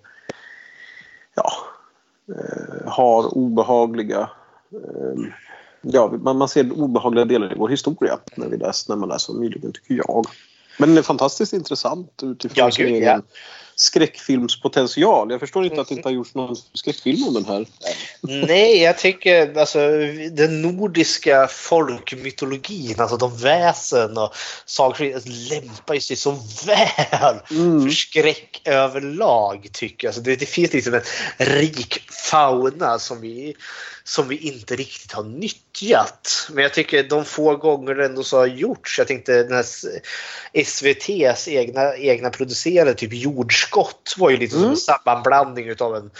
ja, 1.34 1.52
eh, 2.28 2.90
har 2.92 3.38
obehagliga... 3.38 4.30
Eh, 4.72 5.24
ja, 5.82 6.12
man, 6.22 6.38
man 6.38 6.48
ser 6.48 6.72
obehagliga 6.72 7.24
delar 7.24 7.52
i 7.52 7.58
vår 7.58 7.68
historia 7.68 8.18
när, 8.36 8.48
vi 8.48 8.56
läser, 8.56 8.92
när 8.92 9.00
man 9.00 9.08
läser 9.08 9.32
om 9.32 9.40
Mylingen, 9.40 9.72
tycker 9.72 9.94
jag. 9.94 10.26
Men 10.78 10.88
den 10.88 10.98
är 10.98 11.02
fantastiskt 11.02 11.52
intressant 11.52 12.20
utifrån 12.22 12.64
Ja, 12.64 12.70
sin 12.70 12.86
gud, 12.86 12.94
egen 12.94 13.08
ja. 13.08 13.20
Skräckfilmspotential. 13.76 15.30
Jag 15.30 15.40
förstår 15.40 15.64
inte 15.64 15.80
att 15.80 15.88
det 15.88 15.94
inte 15.94 16.08
har 16.08 16.14
gjorts 16.14 16.34
någon 16.34 16.56
skräckfilm 16.74 17.28
om 17.28 17.34
den 17.34 17.44
här. 17.44 17.66
Nej, 18.20 18.82
jag 18.82 18.98
tycker 18.98 19.58
alltså 19.58 19.78
den 20.30 20.62
nordiska 20.62 21.48
folkmytologin, 21.48 23.00
alltså 23.00 23.16
de 23.16 23.36
väsen 23.36 24.18
och 24.18 24.34
sagor 24.66 25.50
lämpar 25.50 25.98
sig 25.98 26.16
så 26.16 26.30
väl 26.66 27.32
Mm. 27.50 27.82
för 27.82 27.90
skräck 27.90 28.62
överlag 28.64 29.68
tycker 29.72 30.06
jag. 30.06 30.10
Alltså 30.10 30.22
det, 30.22 30.36
det 30.36 30.46
finns 30.46 30.72
liksom 30.72 30.94
en 30.94 31.46
rik 31.46 32.02
fauna 32.30 32.98
som 32.98 33.20
vi, 33.20 33.54
som 34.04 34.28
vi 34.28 34.36
inte 34.36 34.76
riktigt 34.76 35.12
har 35.12 35.22
nyttjat. 35.24 36.48
Men 36.50 36.62
jag 36.62 36.74
tycker 36.74 37.02
de 37.02 37.24
få 37.24 37.56
gånger 37.56 37.94
det 37.94 38.04
ändå 38.04 38.22
så 38.22 38.38
har 38.38 38.46
gjorts. 38.46 38.98
Jag 38.98 39.08
tänkte 39.08 39.42
den 39.42 39.52
här 39.52 39.66
SVTs 40.52 41.48
egna, 41.48 41.96
egna 41.96 42.30
producerade 42.30 42.94
typ 42.94 43.12
Jordskott 43.62 44.14
var 44.18 44.30
ju 44.30 44.36
lite 44.36 44.54
som 44.54 44.70
en 44.70 44.76
sammanblandning 44.76 45.68
utav 45.68 45.96
en 45.96 46.10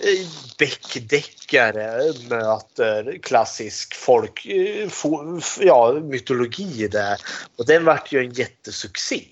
eh, 0.00 0.26
Beck-deckare 0.58 2.12
möter 2.28 3.18
klassisk 3.22 3.94
folk, 3.94 4.46
eh, 4.46 4.90
ja, 5.60 5.92
mytologi 5.92 6.88
där. 6.88 7.20
Och 7.58 7.66
den 7.66 7.84
vart 7.84 8.12
ju 8.12 8.20
en 8.20 8.32
jättesuccé. 8.32 9.24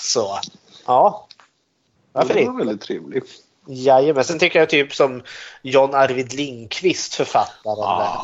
Så 0.00 0.38
ja. 0.86 1.28
Varför 2.12 2.34
Den 2.34 2.46
var 2.46 2.58
väldigt 2.58 2.80
trevlig. 2.80 3.22
Jajamän. 3.68 4.24
Sen 4.24 4.38
tycker 4.38 4.58
jag 4.58 4.68
typ 4.68 4.94
som 4.94 5.22
John 5.62 5.94
Arvid 5.94 6.32
Lindqvist, 6.32 7.14
författaren. 7.14 7.98
där. 7.98 8.18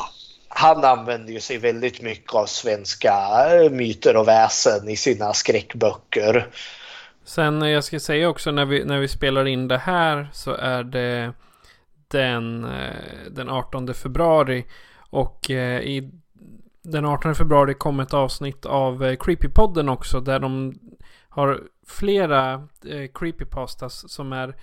Han 0.47 0.85
använder 0.85 1.33
ju 1.33 1.39
sig 1.39 1.57
väldigt 1.57 2.01
mycket 2.01 2.33
av 2.33 2.45
svenska 2.45 3.13
eh, 3.51 3.69
myter 3.69 4.15
och 4.15 4.27
väsen 4.27 4.89
i 4.89 4.97
sina 4.97 5.33
skräckböcker. 5.33 6.49
Sen 7.23 7.61
eh, 7.61 7.69
jag 7.69 7.83
ska 7.83 7.99
säga 7.99 8.29
också 8.29 8.51
när 8.51 8.65
vi, 8.65 8.85
när 8.85 8.99
vi 8.99 9.07
spelar 9.07 9.45
in 9.45 9.67
det 9.67 9.77
här 9.77 10.29
så 10.33 10.53
är 10.53 10.83
det 10.83 11.33
den, 12.07 12.63
eh, 12.63 13.31
den 13.31 13.49
18 13.49 13.93
februari. 13.93 14.65
Och 14.97 15.51
eh, 15.51 15.81
i 15.81 16.11
den 16.81 17.05
18 17.05 17.35
februari 17.35 17.73
kom 17.73 17.99
ett 17.99 18.13
avsnitt 18.13 18.65
av 18.65 19.15
Creepypodden 19.15 19.89
också 19.89 20.19
där 20.19 20.39
de 20.39 20.79
har 21.29 21.61
flera 21.87 22.53
eh, 22.85 23.09
creepypastas 23.13 24.11
som 24.11 24.33
är 24.33 24.55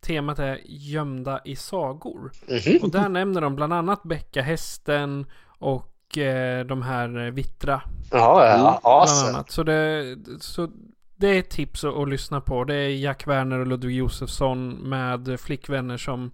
temat 0.00 0.38
är 0.38 0.60
gömda 0.64 1.40
i 1.44 1.56
sagor. 1.56 2.32
Mhm. 2.48 2.78
Och 2.82 2.90
där 2.90 3.08
nämner 3.08 3.40
de 3.40 3.56
bland 3.56 3.72
annat 3.72 4.02
Bäckahästen 4.02 5.26
och 5.58 6.18
eh, 6.18 6.64
de 6.66 6.82
här 6.82 7.30
Vittra 7.30 7.82
Ja, 8.10 8.80
ja. 8.82 9.06
annat. 9.28 9.50
Så 9.50 9.62
det, 9.62 10.16
så 10.40 10.68
det 11.16 11.28
är 11.28 11.38
ett 11.38 11.50
tips 11.50 11.84
att, 11.84 11.94
att 11.94 12.08
lyssna 12.08 12.40
på. 12.40 12.64
Det 12.64 12.74
är 12.74 12.88
Jack 12.88 13.26
Werner 13.26 13.58
och 13.58 13.66
Ludvig 13.66 13.96
Josefsson 13.96 14.70
med 14.70 15.40
flickvänner 15.40 15.96
som 15.96 16.30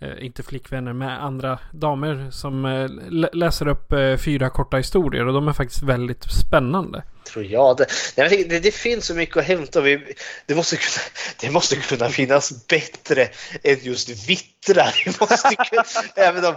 eh, 0.00 0.24
inte 0.24 0.42
flickvänner 0.42 0.92
med 0.92 1.24
andra 1.24 1.58
damer 1.72 2.30
som 2.30 2.64
eh, 2.64 2.88
läser 3.32 3.68
upp 3.68 3.92
eh, 3.92 4.16
fyra 4.16 4.50
korta 4.50 4.76
historier 4.76 5.26
och 5.26 5.32
de 5.32 5.48
är 5.48 5.52
faktiskt 5.52 5.82
väldigt 5.82 6.24
spännande. 6.32 7.02
Tror 7.32 7.44
jag 7.44 7.76
det. 7.76 7.86
Nej, 8.16 8.46
det, 8.48 8.60
det 8.60 8.70
finns 8.70 9.06
så 9.06 9.14
mycket 9.14 9.36
att 9.36 9.44
hämta. 9.44 9.80
Vi, 9.80 10.14
det, 10.46 10.54
måste 10.54 10.76
kunna, 10.76 11.04
det 11.40 11.50
måste 11.50 11.76
kunna 11.76 12.08
finnas 12.08 12.66
bättre 12.66 13.28
än 13.62 13.76
just 13.82 14.28
Vittra. 14.28 14.48
Det 15.04 15.20
måste 15.20 15.56
kunna, 15.56 15.84
även 16.16 16.44
om 16.44 16.56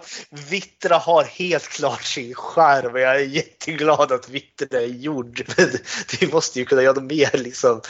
Vittra 0.49 0.97
har 0.97 1.23
helt 1.23 1.67
klart 1.67 2.03
sin 2.03 2.35
charm 2.35 2.93
och 2.93 2.99
jag 2.99 3.15
är 3.15 3.25
jätteglad 3.25 4.11
att 4.11 4.29
Vittra 4.29 4.81
är 4.81 4.87
gjord. 4.87 5.43
Men 5.57 5.69
vi 6.19 6.27
måste 6.27 6.59
ju 6.59 6.65
kunna 6.65 6.81
göra 6.81 6.93
det 6.93 7.15
mer 7.15 7.37
liksom 7.37 7.81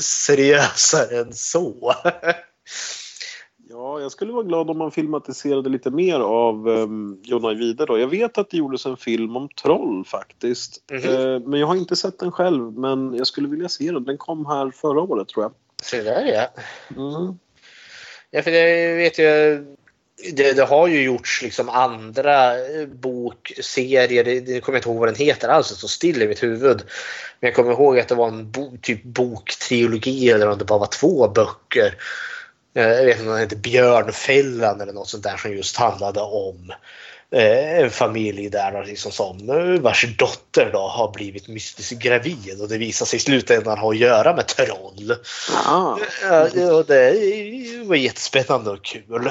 seriösare 0.00 1.20
än 1.20 1.32
så. 1.34 1.94
Ja, 3.92 3.98
Ja, 3.98 4.02
jag 4.02 4.12
skulle 4.12 4.32
vara 4.32 4.44
glad 4.44 4.70
om 4.70 4.78
man 4.78 4.90
filmatiserade 4.90 5.68
lite 5.68 5.90
mer 5.90 6.20
av 6.20 6.68
um, 6.68 7.20
Jon 7.22 7.46
Ajvide 7.46 7.86
då. 7.86 7.98
Jag 7.98 8.08
vet 8.08 8.38
att 8.38 8.50
det 8.50 8.56
gjordes 8.56 8.86
en 8.86 8.96
film 8.96 9.36
om 9.36 9.48
troll 9.62 10.04
faktiskt. 10.04 10.82
Mhm. 10.90 11.14
Eh, 11.14 11.40
men 11.40 11.60
jag 11.60 11.66
har 11.66 11.76
inte 11.76 11.96
sett 11.96 12.18
den 12.18 12.32
själv. 12.32 12.72
Men 12.72 13.14
jag 13.14 13.26
skulle 13.26 13.48
vilja 13.48 13.68
se 13.68 13.92
den. 13.92 14.04
Den 14.04 14.18
kom 14.18 14.46
här 14.46 14.70
förra 14.70 15.00
året 15.00 15.28
tror 15.28 15.44
jag. 15.44 15.52
Så 15.82 15.96
där 15.96 16.24
ja. 16.24 16.62
Mm. 17.02 17.38
Ja, 18.30 18.42
för 18.42 18.50
det 18.50 18.94
vet 18.94 19.18
jag. 19.18 19.64
Det, 20.32 20.52
det 20.56 20.64
har 20.64 20.88
ju 20.88 21.02
gjorts 21.02 21.42
liksom 21.42 21.68
andra 21.68 22.52
bokserier. 22.94 24.24
Det, 24.24 24.40
det 24.40 24.60
kommer 24.60 24.76
jag 24.76 24.80
inte 24.80 24.88
ihåg 24.88 24.98
vad 24.98 25.08
den 25.08 25.26
heter 25.26 25.48
alls. 25.48 25.68
Det 25.68 25.74
står 25.74 25.88
still 25.88 26.22
i 26.22 26.28
mitt 26.28 26.42
huvud. 26.42 26.82
Men 27.40 27.48
jag 27.48 27.54
kommer 27.54 27.72
ihåg 27.72 27.98
att 27.98 28.08
det 28.08 28.14
var 28.14 28.28
en 28.28 28.50
bo, 28.50 28.76
typ 28.82 29.02
boktrilogi 29.02 30.30
eller 30.30 30.48
om 30.48 30.58
det 30.58 30.64
bara 30.64 30.78
var 30.78 30.86
två 31.00 31.28
böcker. 31.28 31.94
Eh, 32.74 32.88
Jag 32.88 33.04
vet 33.04 33.18
inte 33.18 33.28
om 33.28 33.32
den 33.32 33.40
hette 33.40 33.56
Björnfällan 33.56 34.80
eller 34.80 34.92
något 34.92 35.08
sånt 35.08 35.22
där 35.22 35.36
som 35.36 35.52
just 35.52 35.76
handlade 35.76 36.20
om 36.20 36.72
eh, 37.30 37.80
en 37.80 37.90
familj 37.90 38.50
där 38.50 38.84
liksom 38.84 39.12
som 39.12 39.50
eh, 39.50 39.80
vars 39.80 40.16
dotter 40.18 40.70
då 40.72 40.78
har 40.78 41.12
blivit 41.12 41.48
mystiskt 41.48 42.02
gravid 42.02 42.60
och 42.60 42.68
det 42.68 42.78
visar 42.78 43.06
sig 43.06 43.16
i 43.16 43.20
slutändan 43.20 43.78
ha 43.78 43.90
att 43.90 43.98
göra 43.98 44.36
med 44.36 44.46
troll. 44.46 45.16
Ah. 45.66 45.96
Och 46.72 46.86
det 46.86 47.84
var 47.84 47.96
jättespännande 47.96 48.70
och 48.70 48.84
kul. 48.84 49.30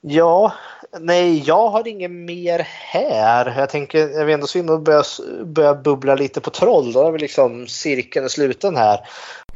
Ja, 0.00 0.52
nej, 1.00 1.42
jag 1.46 1.68
har 1.68 1.88
inget 1.88 2.10
mer 2.10 2.58
här. 2.68 3.54
Jag 3.58 3.70
tänker, 3.70 3.98
jag 3.98 4.24
vet 4.24 4.34
ändå 4.34 4.46
synd 4.46 4.70
att 4.70 4.82
börja, 4.82 5.02
börja 5.44 5.74
bubbla 5.74 6.14
lite 6.14 6.40
på 6.40 6.50
troll. 6.50 6.92
Då 6.92 7.06
är 7.06 7.12
vi 7.12 7.18
liksom 7.18 7.66
cirkeln 7.66 8.28
sluten 8.28 8.76
här. 8.76 9.00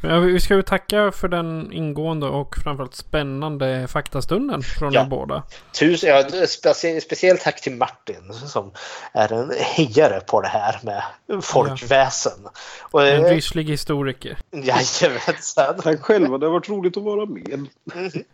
Ja, 0.02 0.18
vi 0.18 0.40
ska 0.40 0.54
ju 0.54 0.62
tacka 0.62 1.12
för 1.12 1.28
den 1.28 1.72
ingående 1.72 2.26
och 2.26 2.56
framförallt 2.64 2.94
spännande 2.94 3.86
faktastunden 3.88 4.62
från 4.62 4.92
Ja. 4.92 5.00
er 5.02 5.06
båda. 5.06 5.42
Tusen, 5.78 6.10
ja, 6.10 6.46
specie, 6.46 7.00
speciellt 7.00 7.40
tack 7.40 7.60
till 7.62 7.76
Martin 7.76 8.32
som 8.32 8.70
är 9.12 9.32
en 9.32 9.52
hejare 9.60 10.20
på 10.20 10.40
det 10.40 10.48
här 10.48 10.76
med 10.82 11.02
folkväsen. 11.44 12.32
Och, 12.80 13.06
En 13.08 13.24
eh, 13.24 13.30
ryslig 13.30 13.64
historiker. 13.64 14.38
jajamensan. 14.52 15.74
Tack 15.82 16.00
själva, 16.00 16.38
det 16.38 16.46
har 16.46 16.52
varit 16.52 16.68
roligt 16.68 16.96
att 16.96 17.02
vara 17.02 17.26
med. 17.26 17.66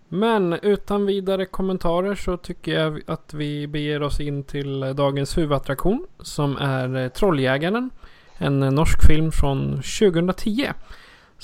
Men 0.08 0.52
utan 0.52 1.06
vidare 1.06 1.46
kommentarer 1.46 2.14
så 2.14 2.36
tycker 2.36 2.72
jag 2.72 3.00
att 3.06 3.34
vi 3.34 3.66
beger 3.66 4.02
oss 4.02 4.20
in 4.20 4.44
till 4.44 4.80
dagens 4.96 5.38
huvudattraktion 5.38 6.06
som 6.22 6.56
är 6.56 7.08
Trolljägaren. 7.08 7.90
En 8.38 8.60
norsk 8.60 9.06
film 9.06 9.32
från 9.32 9.82
2010. 9.82 10.68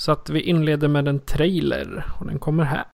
Så 0.01 0.11
att 0.11 0.29
vi 0.29 0.41
inleder 0.41 0.87
med 0.87 1.07
en 1.07 1.19
trailer 1.19 2.05
och 2.19 2.25
den 2.25 2.39
kommer 2.39 2.63
här. 2.63 2.85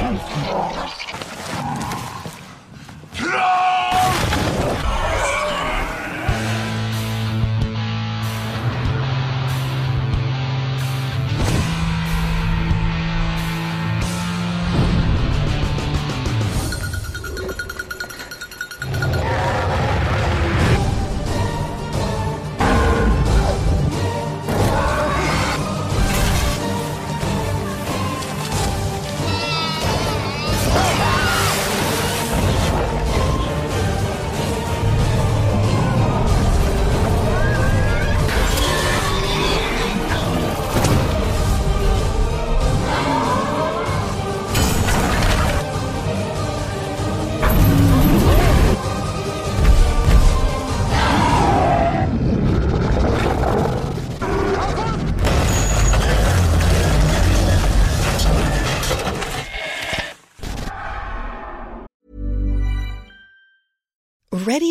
Ready 0.00 1.25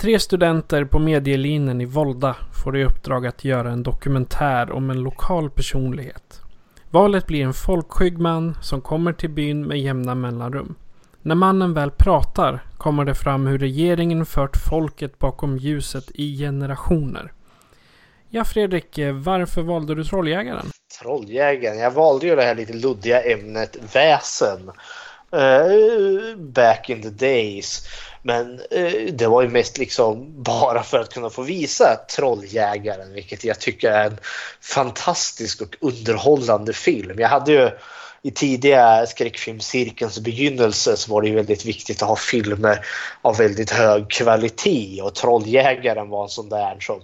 Tre 0.00 0.18
studenter 0.18 0.84
på 0.84 0.98
medielinjen 0.98 1.80
i 1.80 1.84
Volda 1.84 2.36
får 2.64 2.76
i 2.76 2.84
uppdrag 2.84 3.26
att 3.26 3.44
göra 3.44 3.70
en 3.70 3.82
dokumentär 3.82 4.72
om 4.72 4.90
en 4.90 5.02
lokal 5.02 5.50
personlighet. 5.50 6.40
Valet 6.90 7.26
blir 7.26 7.44
en 7.44 7.54
folkskygg 7.54 8.18
man 8.18 8.56
som 8.62 8.80
kommer 8.80 9.12
till 9.12 9.30
byn 9.30 9.66
med 9.66 9.80
jämna 9.80 10.14
mellanrum. 10.14 10.74
När 11.22 11.34
mannen 11.34 11.74
väl 11.74 11.90
pratar 11.90 12.64
kommer 12.78 13.04
det 13.04 13.14
fram 13.14 13.46
hur 13.46 13.58
regeringen 13.58 14.26
fört 14.26 14.56
folket 14.70 15.18
bakom 15.18 15.56
ljuset 15.56 16.10
i 16.14 16.38
generationer. 16.38 17.32
Ja 18.28 18.44
Fredrik, 18.44 18.98
varför 19.14 19.62
valde 19.62 19.94
du 19.94 20.04
Trolljägaren? 20.04 20.66
Trolljägaren. 21.02 21.78
Jag 21.78 21.90
valde 21.90 22.26
ju 22.26 22.36
det 22.36 22.42
här 22.42 22.54
lite 22.54 22.72
luddiga 22.72 23.22
ämnet 23.22 23.76
väsen. 23.94 24.70
Uh, 25.34 26.36
back 26.36 26.90
in 26.90 27.02
the 27.02 27.10
days. 27.10 27.86
Men 28.22 28.60
eh, 28.70 29.12
det 29.12 29.26
var 29.26 29.42
ju 29.42 29.48
mest 29.48 29.78
liksom 29.78 30.42
bara 30.42 30.82
för 30.82 30.98
att 30.98 31.14
kunna 31.14 31.30
få 31.30 31.42
visa 31.42 31.96
Trolljägaren, 32.16 33.12
vilket 33.12 33.44
jag 33.44 33.58
tycker 33.58 33.90
är 33.90 34.06
en 34.06 34.18
fantastisk 34.60 35.62
och 35.62 35.76
underhållande 35.80 36.72
film. 36.72 37.18
Jag 37.18 37.28
hade 37.28 37.52
ju 37.52 37.70
i 38.22 38.30
tidiga 38.30 39.06
skräckfilmscirkelns 39.06 40.20
begynnelse 40.20 40.96
så 40.96 41.12
var 41.12 41.22
det 41.22 41.28
ju 41.28 41.34
väldigt 41.34 41.64
viktigt 41.64 42.02
att 42.02 42.08
ha 42.08 42.16
filmer 42.16 42.84
av 43.22 43.36
väldigt 43.36 43.70
hög 43.70 44.10
kvalitet 44.10 45.02
och 45.02 45.14
Trolljägaren 45.14 46.08
var 46.08 46.22
en 46.22 46.28
sån 46.28 46.48
där 46.48 46.76
som 46.80 47.02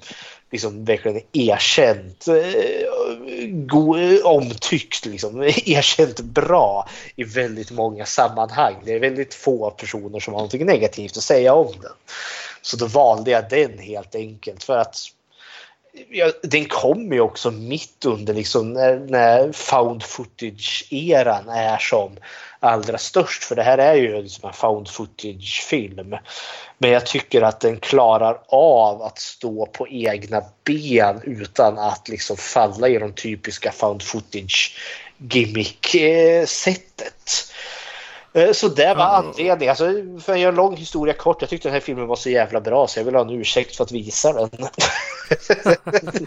liksom 0.51 0.85
verkligen 0.85 1.21
erkänt 1.33 2.29
eh, 2.29 3.49
go, 3.49 3.97
omtyckt, 4.25 5.07
liksom, 5.07 5.43
erkänt 5.67 6.21
bra 6.21 6.89
i 7.17 7.25
väldigt 7.25 7.71
många 7.71 8.07
sammanhang. 8.07 8.75
Det 8.85 8.93
är 8.93 9.01
väldigt 9.01 9.35
få 9.35 9.71
personer 9.71 10.21
som 10.21 10.35
har 10.35 10.43
något 10.43 10.53
negativt 10.53 11.17
att 11.17 11.23
säga 11.23 11.55
om 11.55 11.73
den. 11.83 11.93
Så 12.63 12.77
då 12.77 12.87
valde 12.87 13.31
jag 13.31 13.51
den 13.51 13.79
helt 13.79 14.15
enkelt 14.15 14.65
för 14.65 14.79
att 14.79 14.97
ja, 16.11 16.33
den 16.43 16.65
kom 16.65 17.13
ju 17.13 17.21
också 17.21 17.51
mitt 17.51 18.05
under 18.05 18.35
liksom 18.35 18.73
när, 18.73 18.99
när 18.99 19.53
found 19.53 20.03
footage-eran 20.03 21.49
är 21.49 21.79
som 21.79 22.17
allra 22.61 22.99
störst. 22.99 23.45
För 23.45 23.57
det 23.57 23.63
här 23.63 23.79
är 23.79 23.95
ju 23.95 24.23
liksom 24.23 24.49
en 24.49 24.55
found 24.55 24.89
footage-film. 24.89 26.17
Men 26.79 26.91
jag 26.91 27.07
tycker 27.07 27.43
att 27.43 27.61
den 27.61 27.81
klarar 27.81 28.39
av 28.49 29.03
att 29.03 29.19
stå 29.19 29.67
på 29.67 29.89
egna 29.89 30.43
ben 30.65 31.21
utan 31.25 31.79
att 31.79 32.09
liksom 32.09 32.37
falla 32.37 32.89
i 32.89 32.99
de 32.99 33.13
typiska 33.13 33.73
found 33.73 34.03
footage 34.03 34.77
gimmick-sättet. 35.19 37.05
Eh, 37.05 37.56
så 38.53 38.69
det 38.69 38.95
var 38.95 39.05
anledningen. 39.05 39.69
Alltså, 39.69 39.85
för 40.21 40.33
att 40.33 40.39
göra 40.39 40.49
en 40.49 40.57
lång 40.57 40.77
historia 40.77 41.15
kort. 41.15 41.41
Jag 41.41 41.51
tyckte 41.51 41.69
den 41.69 41.75
här 41.75 41.81
filmen 41.81 42.07
var 42.07 42.17
så 42.17 42.31
jävla 42.31 42.61
bra 42.61 42.87
så 42.87 43.01
jag 43.01 43.05
vill 43.05 43.15
ha 43.15 43.23
en 43.23 43.31
ursäkt 43.31 43.77
för 43.77 43.85
att 43.85 43.93
visa 43.93 44.33
den. 44.33 44.51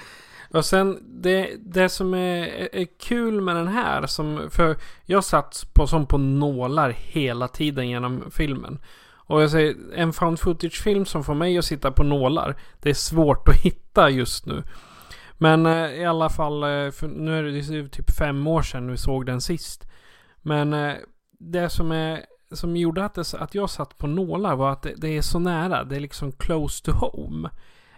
Och 0.51 0.65
sen 0.65 0.99
det, 1.21 1.49
det 1.59 1.89
som 1.89 2.13
är, 2.13 2.75
är 2.75 2.87
kul 2.99 3.41
med 3.41 3.55
den 3.55 3.67
här. 3.67 4.07
Som, 4.07 4.49
för 4.51 4.77
jag 5.05 5.23
satt 5.23 5.65
på, 5.73 5.87
som 5.87 6.05
på 6.05 6.17
nålar 6.17 6.89
hela 6.89 7.47
tiden 7.47 7.89
genom 7.89 8.31
filmen. 8.31 8.79
Och 9.29 9.41
jag 9.41 9.51
säger 9.51 9.75
en 9.95 10.13
found 10.13 10.39
footage-film 10.39 11.05
som 11.05 11.23
får 11.23 11.33
mig 11.33 11.57
att 11.57 11.65
sitta 11.65 11.91
på 11.91 12.03
nålar. 12.03 12.55
Det 12.79 12.89
är 12.89 12.93
svårt 12.93 13.47
att 13.47 13.55
hitta 13.55 14.09
just 14.09 14.45
nu. 14.45 14.63
Men 15.37 15.65
eh, 15.65 15.93
i 15.93 16.05
alla 16.05 16.29
fall, 16.29 16.63
eh, 16.63 16.93
nu 17.01 17.39
är 17.39 17.43
det 17.43 17.89
typ 17.89 18.11
fem 18.11 18.47
år 18.47 18.61
sedan 18.61 18.91
vi 18.91 18.97
såg 18.97 19.25
den 19.25 19.41
sist. 19.41 19.87
Men 20.41 20.73
eh, 20.73 20.93
det 21.39 21.69
som, 21.69 21.91
är, 21.91 22.25
som 22.51 22.77
gjorde 22.77 23.05
att, 23.05 23.13
det, 23.13 23.33
att 23.33 23.55
jag 23.55 23.69
satt 23.69 23.97
på 23.97 24.07
nålar 24.07 24.55
var 24.55 24.71
att 24.71 24.81
det, 24.81 24.93
det, 24.97 25.17
är 25.17 25.21
så 25.21 25.39
nära. 25.39 25.83
Det 25.83 25.95
är 25.95 25.99
liksom 25.99 26.31
close 26.31 26.83
to 26.85 26.91
home. 26.91 27.49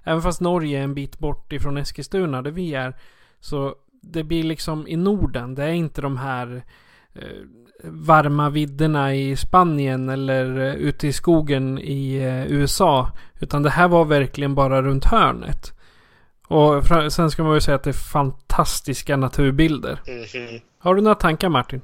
Även 0.03 0.22
fast 0.22 0.41
Norge 0.41 0.80
är 0.80 0.84
en 0.84 0.93
bit 0.93 1.19
bort 1.19 1.53
ifrån 1.53 1.77
Eskilstuna 1.77 2.41
där 2.41 2.51
vi 2.51 2.73
är. 2.73 2.95
Så 3.39 3.76
det 4.01 4.23
blir 4.23 4.43
liksom 4.43 4.88
i 4.88 4.95
Norden. 4.95 5.55
Det 5.55 5.63
är 5.63 5.73
inte 5.73 6.01
de 6.01 6.18
här 6.18 6.63
eh, 7.13 7.22
varma 7.84 8.49
vidderna 8.49 9.15
i 9.15 9.35
Spanien 9.35 10.09
eller 10.09 10.59
eh, 10.59 10.76
ute 10.76 11.07
i 11.07 11.13
skogen 11.13 11.80
i 11.80 12.15
eh, 12.15 12.51
USA. 12.51 13.11
Utan 13.39 13.63
det 13.63 13.69
här 13.69 13.88
var 13.88 14.05
verkligen 14.05 14.55
bara 14.55 14.81
runt 14.81 15.05
hörnet. 15.05 15.73
Och 16.47 16.84
sen 17.13 17.31
ska 17.31 17.43
man 17.43 17.53
ju 17.53 17.61
säga 17.61 17.76
att 17.76 17.84
det 17.84 17.89
är 17.89 18.11
fantastiska 18.11 19.18
naturbilder. 19.18 20.01
Mm 20.07 20.23
-hmm. 20.23 20.61
Har 20.77 20.95
du 20.95 21.01
några 21.01 21.15
tankar 21.15 21.49
Martin? 21.49 21.81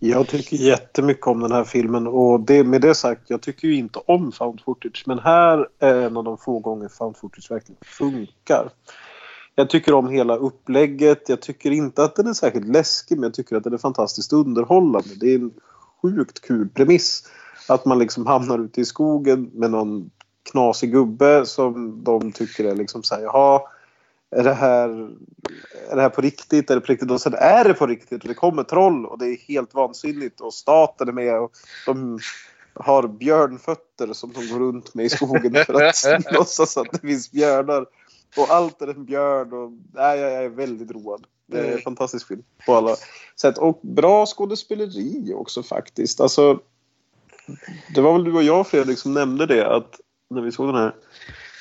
Jag 0.00 0.28
tycker 0.28 0.56
jättemycket 0.56 1.26
om 1.26 1.40
den 1.40 1.52
här 1.52 1.64
filmen 1.64 2.06
och 2.06 2.40
det, 2.40 2.64
med 2.64 2.80
det 2.80 2.94
sagt, 2.94 3.30
jag 3.30 3.40
tycker 3.40 3.68
ju 3.68 3.74
inte 3.74 3.98
om 4.06 4.32
found 4.32 4.60
footage 4.60 5.04
men 5.06 5.18
här 5.18 5.68
är 5.78 5.94
en 5.94 6.16
av 6.16 6.24
de 6.24 6.38
få 6.38 6.58
gånger 6.58 6.88
found 6.88 7.16
footage 7.16 7.50
verkligen 7.50 7.80
funkar. 7.84 8.70
Jag 9.54 9.70
tycker 9.70 9.94
om 9.94 10.08
hela 10.08 10.36
upplägget, 10.36 11.28
jag 11.28 11.42
tycker 11.42 11.70
inte 11.70 12.04
att 12.04 12.16
den 12.16 12.26
är 12.26 12.32
särskilt 12.32 12.68
läskig 12.68 13.16
men 13.16 13.22
jag 13.22 13.34
tycker 13.34 13.56
att 13.56 13.64
den 13.64 13.72
är 13.72 13.78
fantastiskt 13.78 14.32
underhållande. 14.32 15.08
Det 15.20 15.34
är 15.34 15.38
en 15.38 15.50
sjukt 16.02 16.40
kul 16.40 16.68
premiss. 16.68 17.22
Att 17.68 17.84
man 17.84 17.98
liksom 17.98 18.26
hamnar 18.26 18.58
ute 18.58 18.80
i 18.80 18.84
skogen 18.84 19.50
med 19.52 19.70
någon 19.70 20.10
knasig 20.52 20.92
gubbe 20.92 21.46
som 21.46 22.04
de 22.04 22.32
tycker 22.32 22.64
är 22.64 22.74
liksom 22.74 23.02
såhär, 23.02 23.22
jaha 23.22 23.60
är 24.30 24.44
det 24.44 24.54
här, 24.54 24.88
är 25.90 25.96
det 25.96 26.02
här 26.02 26.08
på 26.08 26.20
riktigt? 26.20 26.70
Är 26.70 26.74
det 26.74 26.80
på 26.80 26.92
riktigt? 26.92 27.10
Och 27.10 27.20
sen 27.20 27.34
är 27.34 27.64
det 27.64 27.74
på 27.74 27.86
riktigt 27.86 28.22
och 28.22 28.28
det 28.28 28.34
kommer 28.34 28.62
troll 28.62 29.06
och 29.06 29.18
det 29.18 29.26
är 29.26 29.36
helt 29.36 29.74
vansinnigt 29.74 30.40
och 30.40 30.54
staten 30.54 31.08
är 31.08 31.12
med 31.12 31.40
och 31.40 31.52
de 31.86 32.18
har 32.74 33.08
björnfötter 33.08 34.12
som 34.12 34.32
de 34.32 34.48
går 34.48 34.58
runt 34.58 34.94
med 34.94 35.06
i 35.06 35.08
skogen 35.08 35.64
för 35.64 35.82
att 35.84 36.32
låtsas 36.32 36.76
att 36.76 36.92
det 36.92 36.98
finns 36.98 37.30
björnar. 37.30 37.86
Och 38.36 38.50
allt 38.50 38.82
är 38.82 38.86
en 38.86 39.04
björn 39.04 39.52
och 39.52 39.72
nej, 39.92 40.18
jag 40.18 40.44
är 40.44 40.48
väldigt 40.48 40.90
road. 40.90 41.26
Det 41.46 41.58
är 41.58 41.64
en 41.64 41.70
mm. 41.70 41.80
fantastisk 41.80 42.28
film 42.28 42.42
på 42.66 42.74
alla 42.74 42.96
sätt. 43.40 43.58
Och 43.58 43.80
bra 43.82 44.26
skådespeleri 44.26 45.32
också 45.34 45.62
faktiskt. 45.62 46.20
Alltså, 46.20 46.60
det 47.94 48.00
var 48.00 48.12
väl 48.12 48.24
du 48.24 48.32
och 48.32 48.42
jag 48.42 48.66
Fredrik 48.66 48.98
som 48.98 49.14
nämnde 49.14 49.46
det 49.46 49.76
att 49.76 50.00
när 50.30 50.42
vi 50.42 50.52
såg 50.52 50.68
den 50.68 50.76
här 50.76 50.94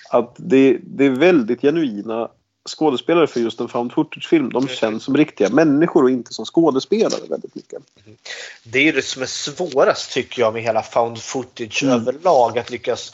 att 0.09 0.35
det, 0.37 0.79
det 0.83 1.05
är 1.05 1.09
väldigt 1.09 1.61
genuina 1.61 2.31
skådespelare 2.67 3.27
för 3.27 3.39
just 3.39 3.59
en 3.59 3.67
found 3.67 3.93
footage-film. 3.93 4.49
De 4.49 4.67
känns 4.67 5.03
som 5.03 5.17
riktiga 5.17 5.49
människor 5.49 6.03
och 6.03 6.09
inte 6.09 6.33
som 6.33 6.45
skådespelare 6.45 7.21
väldigt 7.29 7.55
mycket. 7.55 7.81
Det 8.63 8.79
är 8.79 8.83
ju 8.83 8.91
det 8.91 9.05
som 9.05 9.21
är 9.21 9.25
svårast 9.25 10.11
tycker 10.11 10.41
jag 10.41 10.53
med 10.53 10.63
hela 10.63 10.83
found 10.83 11.21
footage 11.21 11.83
mm. 11.83 11.95
överlag. 11.95 12.59
Att 12.59 12.69
lyckas 12.69 13.13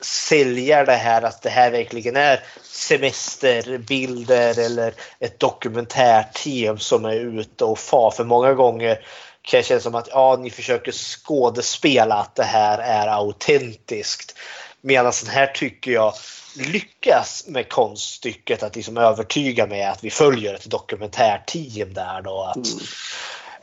sälja 0.00 0.84
det 0.84 0.92
här 0.92 1.22
att 1.22 1.42
det 1.42 1.50
här 1.50 1.70
verkligen 1.70 2.16
är 2.16 2.40
semesterbilder 2.62 4.58
eller 4.58 4.94
ett 5.18 5.38
dokumentärteam 5.38 6.78
som 6.78 7.04
är 7.04 7.14
ute 7.14 7.64
och 7.64 7.78
far. 7.78 8.10
För 8.10 8.24
många 8.24 8.54
gånger 8.54 8.94
kan 9.42 9.58
jag 9.58 9.64
känna 9.64 9.80
som 9.80 9.94
att 9.94 10.08
ja, 10.12 10.38
ni 10.40 10.50
försöker 10.50 10.92
skådespela 10.92 12.14
att 12.14 12.34
det 12.34 12.44
här 12.44 12.78
är 12.78 13.06
autentiskt. 13.06 14.34
Medan 14.80 15.12
den 15.24 15.34
här 15.34 15.46
tycker 15.46 15.90
jag 15.90 16.14
lyckas 16.56 17.44
med 17.46 17.68
konststycket 17.68 18.62
att 18.62 18.76
liksom 18.76 18.96
övertyga 18.96 19.66
mig 19.66 19.84
att 19.84 20.04
vi 20.04 20.10
följer 20.10 20.54
ett 20.54 20.70
dokumentärteam 20.70 21.94
där 21.94 22.22
då. 22.22 22.42
Att, 22.42 22.56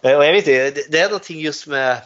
mm. 0.04 0.18
Och 0.18 0.26
jag 0.26 0.34
vet 0.34 0.48
inte, 0.48 0.82
det 0.90 1.00
är 1.00 1.06
någonting 1.06 1.40
just 1.40 1.68
med 1.68 1.98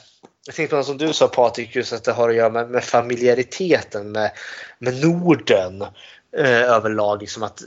jag 0.46 0.56
tänkte 0.56 0.74
på 0.74 0.78
något 0.78 0.86
som 0.86 0.98
du 0.98 1.14
sa 1.14 1.28
Patrik, 1.28 1.76
just 1.76 1.94
att 1.94 2.04
det 2.04 2.12
har 2.12 2.30
att 2.30 2.36
göra 2.36 2.50
med, 2.50 2.70
med 2.70 2.84
familjariteten 2.84 4.12
med, 4.12 4.32
med 4.80 5.02
Norden 5.02 5.82
eh, 6.38 6.62
överlag. 6.62 7.22
Liksom 7.22 7.44
att 7.44 7.62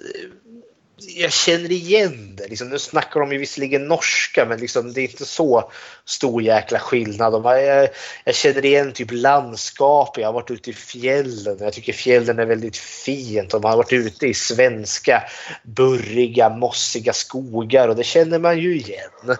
jag 1.08 1.32
känner 1.32 1.72
igen 1.72 2.36
det. 2.36 2.48
Liksom, 2.48 2.68
nu 2.68 2.78
snackar 2.78 3.20
de 3.20 3.32
ju 3.32 3.38
visserligen 3.38 3.88
norska 3.88 4.44
men 4.44 4.60
liksom, 4.60 4.92
det 4.92 5.00
är 5.00 5.02
inte 5.02 5.24
så 5.24 5.70
stor 6.04 6.42
jäkla 6.42 6.78
skillnad. 6.78 7.32
De, 7.32 7.44
jag, 7.44 7.88
jag 8.24 8.34
känner 8.34 8.64
igen 8.64 8.92
typ 8.92 9.08
landskap, 9.10 10.18
jag 10.18 10.28
har 10.28 10.32
varit 10.32 10.50
ute 10.50 10.70
i 10.70 10.72
fjällen. 10.72 11.56
Jag 11.60 11.72
tycker 11.72 11.92
fjällen 11.92 12.38
är 12.38 12.46
väldigt 12.46 12.76
fint. 12.76 13.50
De 13.50 13.64
har 13.64 13.76
varit 13.76 13.92
ute 13.92 14.26
i 14.26 14.34
svenska 14.34 15.22
burriga, 15.62 16.48
mossiga 16.48 17.12
skogar 17.12 17.88
och 17.88 17.96
det 17.96 18.04
känner 18.04 18.38
man 18.38 18.58
ju 18.58 18.76
igen. 18.76 19.36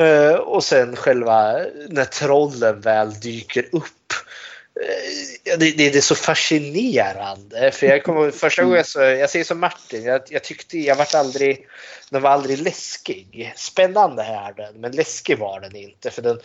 Uh, 0.00 0.34
och 0.34 0.64
sen 0.64 0.96
själva 0.96 1.52
när 1.88 2.04
trollen 2.04 2.80
väl 2.80 3.20
dyker 3.20 3.64
upp 3.72 3.84
det, 5.44 5.56
det, 5.56 5.72
det, 5.72 5.96
är 5.96 6.00
så 6.00 6.14
fascinerande. 6.14 7.70
För 7.72 7.86
jag 7.86 8.04
kommer 8.04 8.30
första 8.30 8.62
gången 8.62 8.84
så, 8.84 9.00
jag 9.00 9.30
säger 9.30 9.44
som 9.44 9.60
Martin, 9.60 10.04
jag, 10.04 10.22
jag 10.28 10.44
tyckte, 10.44 10.78
jag 10.78 10.96
vart 10.96 11.14
aldrig, 11.14 11.66
den 12.10 12.22
var 12.22 12.30
aldrig 12.30 12.58
läskig. 12.58 13.52
Spännande 13.56 14.22
är 14.22 14.52
den, 14.52 14.80
men 14.80 14.92
läskig 14.92 15.38
var 15.38 15.60
den 15.60 15.76
inte. 15.76 16.10
För 16.10 16.22
den, 16.22 16.40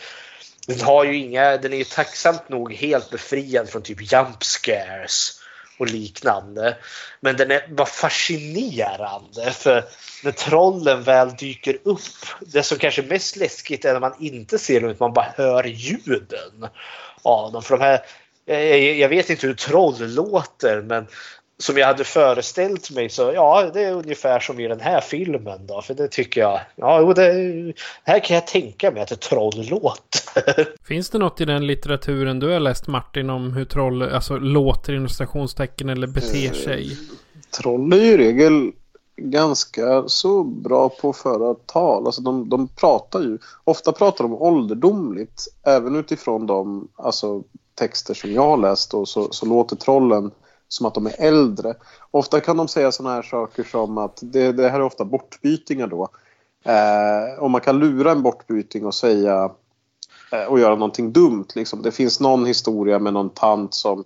den 0.66 0.80
har 0.80 1.04
ju 1.04 1.16
inga, 1.16 1.56
den 1.56 1.72
är 1.72 1.76
ju 1.76 1.84
tacksamt 1.84 2.48
nog 2.48 2.74
helt 2.74 3.10
befriad 3.10 3.68
från 3.68 3.82
typ 3.82 4.12
jump 4.12 4.44
scares 4.44 5.40
och 5.78 5.86
liknande. 5.86 6.76
Men 7.20 7.36
den 7.36 7.50
är 7.50 7.68
bara 7.68 7.86
fascinerande 7.86 9.50
för 9.52 9.84
när 10.22 10.32
trollen 10.32 11.02
väl 11.02 11.36
dyker 11.36 11.78
upp, 11.82 12.00
det 12.40 12.62
som 12.62 12.78
kanske 12.78 13.02
är 13.02 13.06
mest 13.06 13.36
läskigt 13.36 13.84
är 13.84 13.92
när 13.92 14.00
man 14.00 14.14
inte 14.20 14.58
ser 14.58 14.80
dem 14.80 14.90
utan 14.90 15.04
man 15.04 15.14
bara 15.14 15.32
hör 15.36 15.64
ljuden 15.64 16.68
av 17.22 17.52
dem. 17.52 17.62
För 17.62 17.76
de 17.76 17.84
här 17.84 18.00
jag 18.98 19.08
vet 19.08 19.30
inte 19.30 19.46
hur 19.46 19.54
troll 19.54 20.14
låter 20.14 20.82
men 20.82 21.06
som 21.58 21.76
jag 21.76 21.86
hade 21.86 22.04
föreställt 22.04 22.90
mig 22.90 23.08
så 23.08 23.32
ja, 23.34 23.70
det 23.74 23.84
är 23.84 23.92
ungefär 23.92 24.40
som 24.40 24.60
i 24.60 24.68
den 24.68 24.80
här 24.80 25.00
filmen 25.00 25.66
då. 25.66 25.82
För 25.82 25.94
det 25.94 26.08
tycker 26.08 26.40
jag, 26.40 26.60
ja, 26.76 27.12
det, 27.14 27.32
här 28.04 28.24
kan 28.24 28.34
jag 28.34 28.46
tänka 28.46 28.90
mig 28.90 29.02
att 29.02 29.10
ett 29.10 29.20
troll 29.20 29.66
låter. 29.70 30.84
Finns 30.86 31.10
det 31.10 31.18
något 31.18 31.40
i 31.40 31.44
den 31.44 31.66
litteraturen 31.66 32.38
du 32.38 32.48
har 32.52 32.60
läst 32.60 32.86
Martin 32.86 33.30
om 33.30 33.52
hur 33.52 33.64
troll 33.64 34.02
alltså, 34.02 34.36
låter 34.36 34.92
inom 34.92 35.08
stationstecken 35.08 35.88
eller 35.88 36.06
beter 36.06 36.52
sig? 36.52 36.92
Eh, 36.92 36.98
troll 37.60 37.92
är 37.92 37.96
ju 37.96 38.12
i 38.12 38.16
regel 38.16 38.72
ganska 39.16 40.08
så 40.08 40.44
bra 40.44 40.88
på 40.88 41.10
att 41.10 41.16
föra 41.16 41.54
tal. 41.54 42.06
Alltså 42.06 42.22
de, 42.22 42.48
de 42.48 42.68
pratar 42.68 43.20
ju, 43.20 43.38
ofta 43.64 43.92
pratar 43.92 44.24
de 44.24 44.34
ålderdomligt 44.34 45.42
även 45.62 45.96
utifrån 45.96 46.46
de 46.46 46.88
alltså, 46.96 47.42
texter 47.76 48.14
som 48.14 48.32
jag 48.32 48.42
har 48.42 48.56
läst 48.56 48.90
då, 48.90 49.06
så, 49.06 49.32
så 49.32 49.46
låter 49.46 49.76
trollen 49.76 50.30
som 50.68 50.86
att 50.86 50.94
de 50.94 51.06
är 51.06 51.14
äldre. 51.18 51.74
Ofta 52.10 52.40
kan 52.40 52.56
de 52.56 52.68
säga 52.68 52.92
sådana 52.92 53.14
här 53.14 53.22
saker 53.22 53.64
som 53.64 53.98
att 53.98 54.18
det, 54.22 54.52
det 54.52 54.68
här 54.68 54.80
är 54.80 54.84
ofta 54.84 55.04
bortbytingar 55.04 55.86
då. 55.86 56.08
Eh, 56.64 57.38
och 57.38 57.50
man 57.50 57.60
kan 57.60 57.78
lura 57.78 58.12
en 58.12 58.22
bortbyting 58.22 58.86
och 58.86 58.94
säga 58.94 59.50
eh, 60.32 60.44
och 60.44 60.60
göra 60.60 60.74
någonting 60.74 61.12
dumt. 61.12 61.46
Liksom. 61.54 61.82
Det 61.82 61.92
finns 61.92 62.20
någon 62.20 62.46
historia 62.46 62.98
med 62.98 63.12
någon 63.12 63.30
tant 63.30 63.74
som 63.74 64.04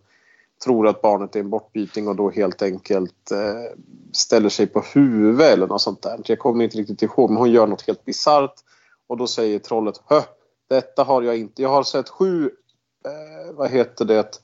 tror 0.65 0.89
att 0.89 1.03
barnet 1.03 1.37
är 1.37 1.41
en 1.41 1.51
bortbyting 1.51 2.09
och 2.09 2.17
då 2.17 2.31
helt 2.31 2.63
enkelt 2.63 3.31
eh, 3.31 3.79
ställer 4.13 4.49
sig 4.49 4.67
på 4.67 4.85
huvudet 4.95 5.53
eller 5.53 5.67
något 5.67 5.83
sånt 5.83 6.03
där. 6.03 6.21
Jag 6.25 6.39
kommer 6.39 6.65
inte 6.65 6.79
riktigt 6.79 7.03
ihåg 7.03 7.31
men 7.31 7.39
hon 7.39 7.51
gör 7.51 7.67
något 7.67 7.87
helt 7.87 8.05
bisarrt 8.05 8.55
och 9.07 9.17
då 9.17 9.27
säger 9.27 9.59
trollet 9.59 10.01
Hö, 10.07 10.21
detta 10.69 11.05
har 11.05 11.23
jag 11.23 11.37
inte. 11.37 11.63
Jag 11.63 11.69
har 11.69 11.83
sett 11.83 12.09
sju 12.09 12.51
eh, 13.05 13.53
vad 13.53 13.71
heter 13.71 14.05
det, 14.05 14.41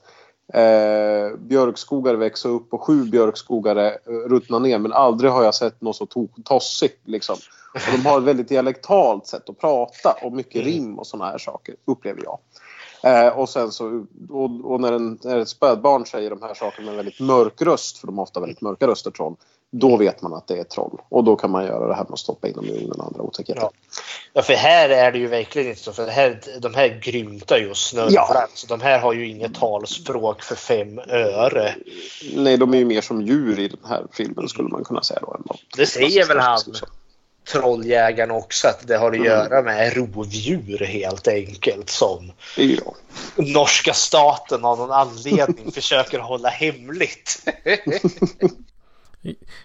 eh, 0.54 1.36
björkskogar 1.36 2.14
växa 2.14 2.48
upp 2.48 2.74
och 2.74 2.82
sju 2.82 3.04
björkskogar 3.04 3.76
eh, 3.76 4.12
ruttna 4.28 4.58
ner 4.58 4.78
men 4.78 4.92
aldrig 4.92 5.30
har 5.30 5.44
jag 5.44 5.54
sett 5.54 5.80
något 5.80 5.96
så 5.96 6.04
to- 6.04 6.42
tossigt. 6.44 7.08
Liksom. 7.08 7.36
Och 7.74 7.92
de 7.92 8.06
har 8.06 8.18
ett 8.18 8.24
väldigt 8.24 8.48
dialektalt 8.48 9.26
sätt 9.26 9.48
att 9.48 9.58
prata 9.58 10.16
och 10.22 10.32
mycket 10.32 10.64
rim 10.64 10.98
och 10.98 11.06
sådana 11.06 11.30
här 11.30 11.38
saker, 11.38 11.74
upplever 11.84 12.22
jag. 12.24 12.38
Eh, 13.02 13.38
och 13.38 13.48
sen 13.48 13.72
så, 13.72 14.06
och, 14.30 14.72
och 14.72 14.80
när, 14.80 14.92
en, 14.92 15.18
när 15.22 15.38
ett 15.38 15.48
spädbarn 15.48 16.06
säger 16.06 16.30
de 16.30 16.42
här 16.42 16.54
sakerna 16.54 16.84
med 16.84 16.90
en 16.90 16.96
väldigt 16.96 17.20
mörk 17.20 17.62
röst, 17.62 17.98
för 17.98 18.06
de 18.06 18.18
har 18.18 18.22
ofta 18.22 18.40
väldigt 18.40 18.60
mörka 18.60 18.86
röster 18.86 19.10
troll, 19.10 19.34
då 19.72 19.96
vet 19.96 20.22
man 20.22 20.34
att 20.34 20.48
det 20.48 20.58
är 20.58 20.64
troll. 20.64 21.00
Och 21.08 21.24
då 21.24 21.36
kan 21.36 21.50
man 21.50 21.64
göra 21.64 21.88
det 21.88 21.94
här 21.94 22.02
med 22.04 22.12
att 22.12 22.18
stoppa 22.18 22.48
in 22.48 22.54
dem 22.54 22.64
i 22.64 22.70
ugnen 22.70 23.00
och 23.00 23.06
andra 23.06 23.22
otäckheter. 23.22 23.62
Ja. 23.62 23.70
Ja, 24.32 24.42
för 24.42 24.52
här 24.54 24.88
är 24.88 25.12
det 25.12 25.18
ju 25.18 25.26
verkligen 25.26 25.68
inte 25.68 25.80
så. 25.80 25.92
För 25.92 26.06
här, 26.06 26.40
de 26.60 26.74
här 26.74 26.88
grymtar 27.02 27.58
ju 27.58 27.70
och 27.70 27.76
snurrar. 27.76 28.10
Ja. 28.10 28.46
Så 28.54 28.66
de 28.66 28.80
här 28.80 28.98
har 28.98 29.12
ju 29.12 29.28
inget 29.28 29.54
talspråk 29.54 30.42
för 30.42 30.54
fem 30.54 30.98
öre. 31.08 31.74
Nej, 32.34 32.56
de 32.56 32.74
är 32.74 32.78
ju 32.78 32.84
mer 32.84 33.00
som 33.00 33.22
djur 33.22 33.58
i 33.58 33.68
den 33.68 33.78
här 33.88 34.06
filmen 34.12 34.48
skulle 34.48 34.68
man 34.68 34.84
kunna 34.84 35.02
säga 35.02 35.20
då. 35.20 35.38
Det 35.76 35.86
säger 35.86 36.26
väl 36.26 36.38
han, 36.38 36.60
trolljägaren 37.52 38.30
också, 38.30 38.68
att 38.68 38.86
det 38.86 38.96
har 38.96 39.08
att 39.10 39.14
Mm. 39.16 39.26
göra 39.26 39.62
med 39.62 39.96
rovdjur 39.96 40.78
helt 40.78 41.28
enkelt. 41.28 41.90
Som 41.90 42.32
Ja. 42.56 42.94
norska 43.36 43.92
staten 43.92 44.64
av 44.64 44.78
någon 44.78 44.90
anledning 44.92 45.72
försöker 45.74 46.18
hålla 46.18 46.48
hemligt. 46.48 47.42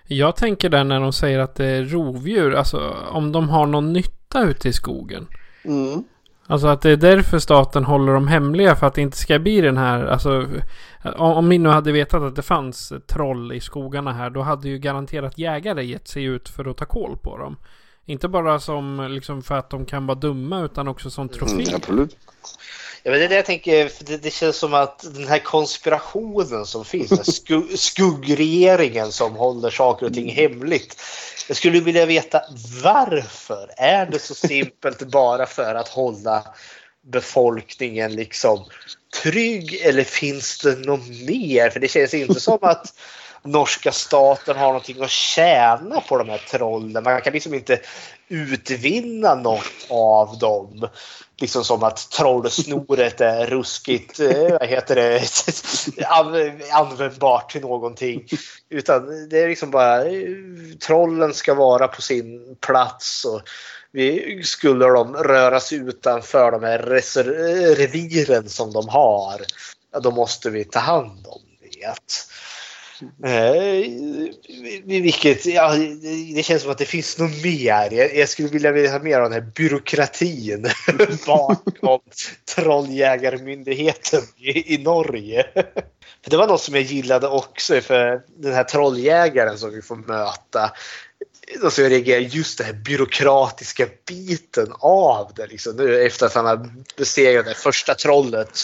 Jag 0.08 0.36
tänker 0.36 0.70
där 0.70 0.84
när 0.84 1.00
de 1.00 1.14
säger 1.14 1.40
att 1.40 1.56
det 1.56 1.66
är 1.66 1.84
rovdjur, 1.84 2.56
alltså 2.56 2.96
om 3.12 3.32
de 3.32 3.50
har 3.50 3.66
någon 3.66 3.94
nytta 3.94 4.44
ute 4.44 4.70
i 4.70 4.74
skogen. 4.74 5.28
Mm. 5.64 6.04
Alltså 6.48 6.68
att 6.68 6.82
det 6.82 6.90
är 6.90 6.98
därför 6.98 7.40
staten 7.40 7.86
håller 7.86 8.14
dem 8.14 8.28
hemliga 8.28 8.76
för 8.76 8.88
att 8.88 8.94
det 8.94 9.02
inte 9.02 9.18
ska 9.18 9.40
bli 9.40 9.62
den 9.62 9.78
här, 9.78 10.06
alltså 10.06 10.48
om, 11.04 11.48
min 11.48 11.64
nu 11.64 11.70
hade 11.70 11.92
vetat 11.92 12.22
att 12.22 12.36
det 12.36 12.42
fanns 12.42 12.94
troll 13.08 13.54
i 13.54 13.60
skogarna 13.60 14.14
här 14.14 14.30
då 14.30 14.42
hade 14.42 14.70
ju 14.70 14.78
garanterat 14.78 15.38
jägare 15.38 15.86
gett 15.86 16.08
sig 16.08 16.24
ut 16.24 16.50
för 16.50 16.70
att 16.70 16.78
ta 16.78 16.86
koll 16.86 17.18
på 17.18 17.38
dem. 17.38 17.58
Inte 18.06 18.28
bara 18.28 18.60
som 18.60 19.08
liksom 19.12 19.42
för 19.42 19.56
att 19.56 19.70
de 19.70 19.86
kan 19.86 20.08
vara 20.08 20.20
dumma 20.20 20.62
utan 20.62 20.88
också 20.88 21.10
som 21.10 21.30
trofé. 21.30 21.64
Mm, 21.64 21.76
absolut. 21.76 22.18
Ja, 23.04 23.12
men 23.12 23.20
det 23.20 23.26
är 23.26 23.30
det 23.30 23.36
jag 23.36 23.46
tänker, 23.46 23.88
för 23.88 24.04
det, 24.04 24.18
det 24.18 24.32
känns 24.32 24.58
som 24.58 24.74
att 24.74 25.14
den 25.14 25.28
här 25.28 25.40
konspirationen 25.40 26.66
som 26.66 26.86
finns, 26.86 27.36
sku, 27.36 27.78
skuggregeringen 27.78 29.12
som 29.12 29.36
håller 29.36 29.70
saker 29.70 30.06
och 30.06 30.14
ting 30.14 30.32
hemligt. 30.32 31.02
Jag 31.48 31.58
skulle 31.58 31.80
vilja 31.80 32.06
veta 32.06 32.42
varför. 32.84 33.70
Är 33.78 34.06
det 34.06 34.20
så 34.20 34.36
simpelt 34.36 35.02
bara 35.02 35.46
för 35.46 35.76
att 35.76 35.88
hålla 35.88 36.44
befolkningen 37.02 38.16
liksom 38.16 38.66
trygg 39.22 39.74
eller 39.74 40.04
finns 40.04 40.60
det 40.60 40.76
något 40.76 41.08
mer? 41.08 41.70
För 41.70 41.80
det 41.80 41.88
känns 41.88 42.14
inte 42.14 42.40
som 42.40 42.58
att 42.62 42.94
norska 43.44 43.92
staten 43.92 44.58
har 44.58 44.68
någonting 44.68 45.04
att 45.04 45.10
tjäna 45.10 46.02
på 46.02 46.18
de 46.18 46.30
här 46.30 46.38
trollen. 46.38 47.04
Man 47.04 47.22
kan 47.22 47.34
liksom 47.34 47.54
inte 47.54 47.80
utvinna 48.32 49.36
något 49.36 49.88
av 49.90 50.38
dem. 50.38 50.88
Liksom 51.42 51.64
som 51.64 51.84
att 51.84 52.10
trollsnoret 52.10 53.22
är 53.22 53.46
ruskigt, 53.46 54.20
eh, 54.20 54.50
vad 54.50 54.68
heter 54.68 54.96
det, 54.96 55.22
användbart 56.72 57.52
till 57.52 57.62
någonting. 57.62 58.28
Utan 58.70 59.30
det 59.30 59.40
är 59.40 59.48
liksom 59.48 59.72
bara 59.72 60.04
trollen 60.88 61.34
ska 61.34 61.54
vara 61.54 61.88
på 61.88 62.02
sin 62.02 62.56
plats 62.60 63.26
och 63.26 63.42
vi, 63.92 64.42
skulle 64.44 64.86
de 64.86 65.16
röra 65.16 65.60
sig 65.60 65.78
utanför 65.78 66.52
de 66.52 66.64
här 66.64 66.80
reviren 67.76 68.50
som 68.50 68.74
de 68.74 68.90
har, 68.90 69.42
ja, 69.92 70.00
då 70.00 70.12
måste 70.12 70.50
vi 70.50 70.64
ta 70.64 70.80
hand 70.80 71.28
om 71.28 71.42
det. 71.62 71.96
Eh, 73.26 73.92
vilket, 74.86 75.46
ja, 75.46 75.76
det 76.36 76.44
känns 76.44 76.62
som 76.62 76.72
att 76.72 76.78
det 76.78 76.86
finns 76.86 77.18
något 77.18 77.44
mer. 77.44 77.94
Jag, 77.94 78.16
jag 78.16 78.30
skulle 78.30 78.48
vilja 78.48 78.72
veta 78.72 79.00
mer 79.00 79.18
om 79.18 79.24
den 79.24 79.44
här 79.44 79.52
byråkratin 79.56 80.70
bakom 81.26 82.00
trolljägarmyndigheten 82.56 84.22
i, 84.38 84.76
i 84.76 84.78
Norge. 84.78 85.46
För 86.24 86.32
det 86.32 86.38
var 86.38 86.48
något 86.48 86.62
som 86.62 86.76
jag 86.76 86.84
gillade 86.84 87.28
också 87.28 87.82
för 87.82 88.22
den 88.38 88.54
här 88.54 88.64
trolljägaren 88.64 89.58
som 89.58 89.74
vi 89.74 89.82
får 89.82 89.96
möta. 89.96 90.72
Alltså 91.64 91.82
jag 91.82 91.92
reagerar 91.92 92.20
just 92.20 92.58
den 92.58 92.68
här 92.68 92.74
byråkratiska 92.74 93.88
biten 94.08 94.74
av 94.80 95.32
det. 95.36 95.48
Liksom, 95.48 95.76
nu 95.76 96.02
efter 96.02 96.26
att 96.26 96.34
han 96.34 96.46
har 96.46 96.70
besegrat 96.98 97.46
det 97.46 97.54
första 97.54 97.96
trollet 97.96 98.60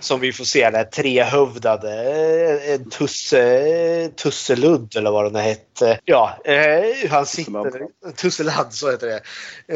som 0.00 0.20
vi 0.20 0.32
får 0.32 0.44
se, 0.44 0.70
den 0.70 0.90
trehövdade, 0.90 1.92
eh, 1.92 2.74
en 2.74 2.90
tusse, 2.90 4.10
Tusseludd 4.16 4.96
eller 4.96 5.10
vad 5.10 5.32
den 5.32 5.42
hette. 5.42 5.98
Ja, 6.04 6.38
eh, 6.44 7.10
han 7.10 7.26
sitter... 7.26 8.12
Tusseladd, 8.16 8.74
så 8.74 8.90
heter 8.90 9.06
det. 9.06 9.20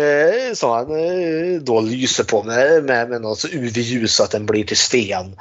Eh, 0.03 0.55
som 0.55 0.70
han 0.70 0.90
eh, 0.90 1.61
då 1.61 1.81
lyser 1.81 2.24
på 2.24 2.43
med, 2.43 2.85
med, 2.85 3.11
med 3.11 3.20
något 3.20 3.45
UV-ljus 3.45 4.15
så 4.15 4.24
att 4.24 4.31
den 4.31 4.47
blir 4.47 4.65
till 4.65 4.77
sten. 4.77 5.36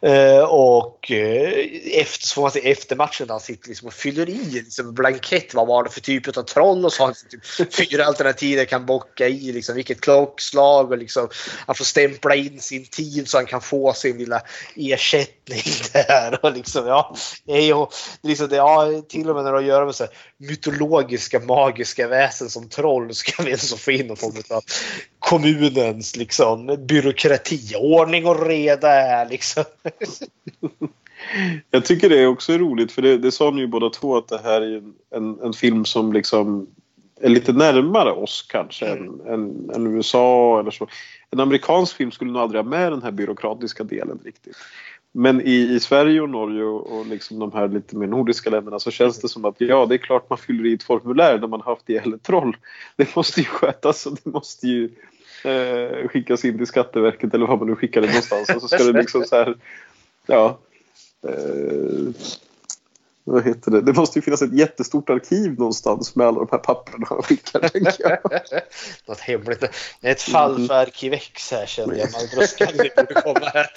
Eh, 0.00 0.44
och 0.44 1.10
eh, 1.10 1.50
efter, 1.92 2.26
så 2.26 2.34
får 2.34 2.42
man 2.42 2.50
se 2.50 2.70
efter 2.70 2.96
matchen 2.96 3.26
han 3.30 3.40
sitter 3.40 3.68
liksom 3.68 3.88
och 3.88 3.94
fyller 3.94 4.28
i 4.28 4.44
liksom, 4.50 4.88
en 4.88 4.94
blankett. 4.94 5.54
Vad 5.54 5.66
var 5.66 5.84
det 5.84 5.90
för 5.90 6.00
typ 6.00 6.36
av 6.36 6.42
troll? 6.42 6.84
Och 6.84 6.92
så 6.92 7.02
har 7.02 7.06
han 7.06 7.14
typ 7.30 7.74
fyra 7.74 8.04
alternativ 8.04 8.58
jag 8.58 8.68
kan 8.68 8.86
bocka 8.86 9.28
i. 9.28 9.52
Liksom, 9.52 9.74
vilket 9.74 10.00
klockslag 10.00 10.90
och 10.90 10.98
liksom, 10.98 11.28
han 11.66 11.74
får 11.74 11.84
stämpla 11.84 12.34
in 12.34 12.60
sin 12.60 12.86
tid 12.86 13.28
så 13.28 13.38
han 13.38 13.46
kan 13.46 13.60
få 13.60 13.92
sin 13.92 14.25
lilla 14.26 14.42
ersättning 14.76 15.62
där. 15.92 16.44
Och 16.44 16.52
liksom, 16.52 16.86
ja, 16.86 17.14
det 17.44 17.52
är 17.52 17.86
liksom, 18.26 18.48
ja, 18.50 19.02
till 19.08 19.28
och 19.30 19.34
med 19.34 19.44
när 19.44 19.50
det 19.50 19.56
har 19.56 19.62
att 19.62 19.68
göra 19.68 19.84
med 19.84 19.94
så 19.94 20.04
här, 20.04 20.12
mytologiska 20.36 21.40
magiska 21.40 22.08
väsen 22.08 22.50
som 22.50 22.68
troll 22.68 23.14
ska 23.14 23.42
vi 23.42 23.52
alltså 23.52 23.76
få 23.76 23.90
in 23.90 24.06
någon 24.06 24.16
form 24.16 24.42
av 24.50 24.62
kommunens 25.18 26.16
liksom, 26.16 26.76
byråkrati. 26.88 27.74
Ordning 27.76 28.26
och 28.26 28.46
reda 28.46 28.90
är 28.90 29.28
liksom. 29.28 29.64
Jag 31.70 31.84
tycker 31.84 32.08
det 32.08 32.18
är 32.18 32.26
också 32.26 32.52
roligt 32.52 32.92
för 32.92 33.02
det, 33.02 33.18
det 33.18 33.32
sa 33.32 33.50
ni 33.50 33.60
ju 33.60 33.66
båda 33.66 33.90
två 33.90 34.16
att 34.16 34.28
det 34.28 34.40
här 34.44 34.60
är 34.60 34.82
en, 35.16 35.40
en, 35.40 35.52
film 35.52 35.84
som 35.84 36.12
liksom 36.12 36.66
är 37.20 37.28
lite 37.28 37.52
närmare 37.52 38.12
oss 38.12 38.46
kanske 38.48 38.86
än, 38.86 39.20
än, 39.26 39.70
än 39.74 39.96
USA 39.96 40.60
eller 40.60 40.70
så. 40.70 40.88
En 41.30 41.40
amerikansk 41.40 41.96
film 41.96 42.10
skulle 42.10 42.32
nog 42.32 42.42
aldrig 42.42 42.62
ha 42.62 42.70
med 42.70 42.92
den 42.92 43.02
här 43.02 43.10
byråkratiska 43.10 43.84
delen 43.84 44.18
riktigt. 44.24 44.56
Men 45.12 45.40
i, 45.40 45.54
i 45.54 45.80
Sverige 45.80 46.20
och 46.20 46.28
Norge 46.28 46.64
och, 46.64 46.98
och 46.98 47.06
liksom 47.06 47.38
de 47.38 47.52
här 47.52 47.68
lite 47.68 47.96
mer 47.96 48.06
nordiska 48.06 48.50
länderna 48.50 48.78
så 48.78 48.90
känns 48.90 49.18
det 49.18 49.28
som 49.28 49.44
att 49.44 49.54
ja, 49.58 49.86
det 49.86 49.94
är 49.94 49.98
klart 49.98 50.30
man 50.30 50.38
fyller 50.38 50.66
i 50.66 50.74
ett 50.74 50.82
formulär 50.82 51.38
när 51.38 51.48
man 51.48 51.60
haft 51.60 51.90
ihjäl 51.90 52.14
ett 52.14 52.22
troll. 52.22 52.56
Det 52.96 53.16
måste 53.16 53.40
ju 53.40 53.46
skötas 53.46 54.06
och 54.06 54.18
det 54.24 54.30
måste 54.30 54.66
ju 54.66 54.90
eh, 55.44 56.08
skickas 56.08 56.44
in 56.44 56.56
till 56.56 56.66
Skatteverket 56.66 57.34
eller 57.34 57.46
vad 57.46 57.58
man 57.58 57.68
nu 57.68 57.76
skickar 57.76 58.00
det 58.00 58.06
någonstans. 58.06 58.50
Och 58.50 58.60
så 58.60 58.68
ska 58.68 58.84
det 58.84 58.98
liksom 58.98 59.24
så 59.24 59.36
här, 59.36 59.54
ja. 60.26 60.58
Eh, 61.28 62.12
vad 63.28 63.44
heter 63.44 63.70
det? 63.70 63.80
Det 63.80 63.92
måste 63.92 64.18
ju 64.18 64.22
finnas 64.22 64.42
ett 64.42 64.52
jättestort 64.52 65.10
arkiv 65.10 65.58
någonstans 65.58 66.16
med 66.16 66.26
alla 66.26 66.38
de 66.38 66.48
här 66.50 66.58
papperna 66.58 67.06
han 67.08 67.22
skickar. 67.22 67.70
jag. 67.98 68.18
Något 69.06 69.20
hemligt. 69.20 69.60
Det 70.00 70.08
är 70.08 70.12
ett 70.12 70.22
fall 70.22 70.66
för 70.66 70.74
Arkivex 70.74 71.50
här 71.50 71.66
känner 71.66 71.94
jag. 71.96 72.08
Borde 72.10 73.20
komma 73.22 73.46
här. 73.54 73.70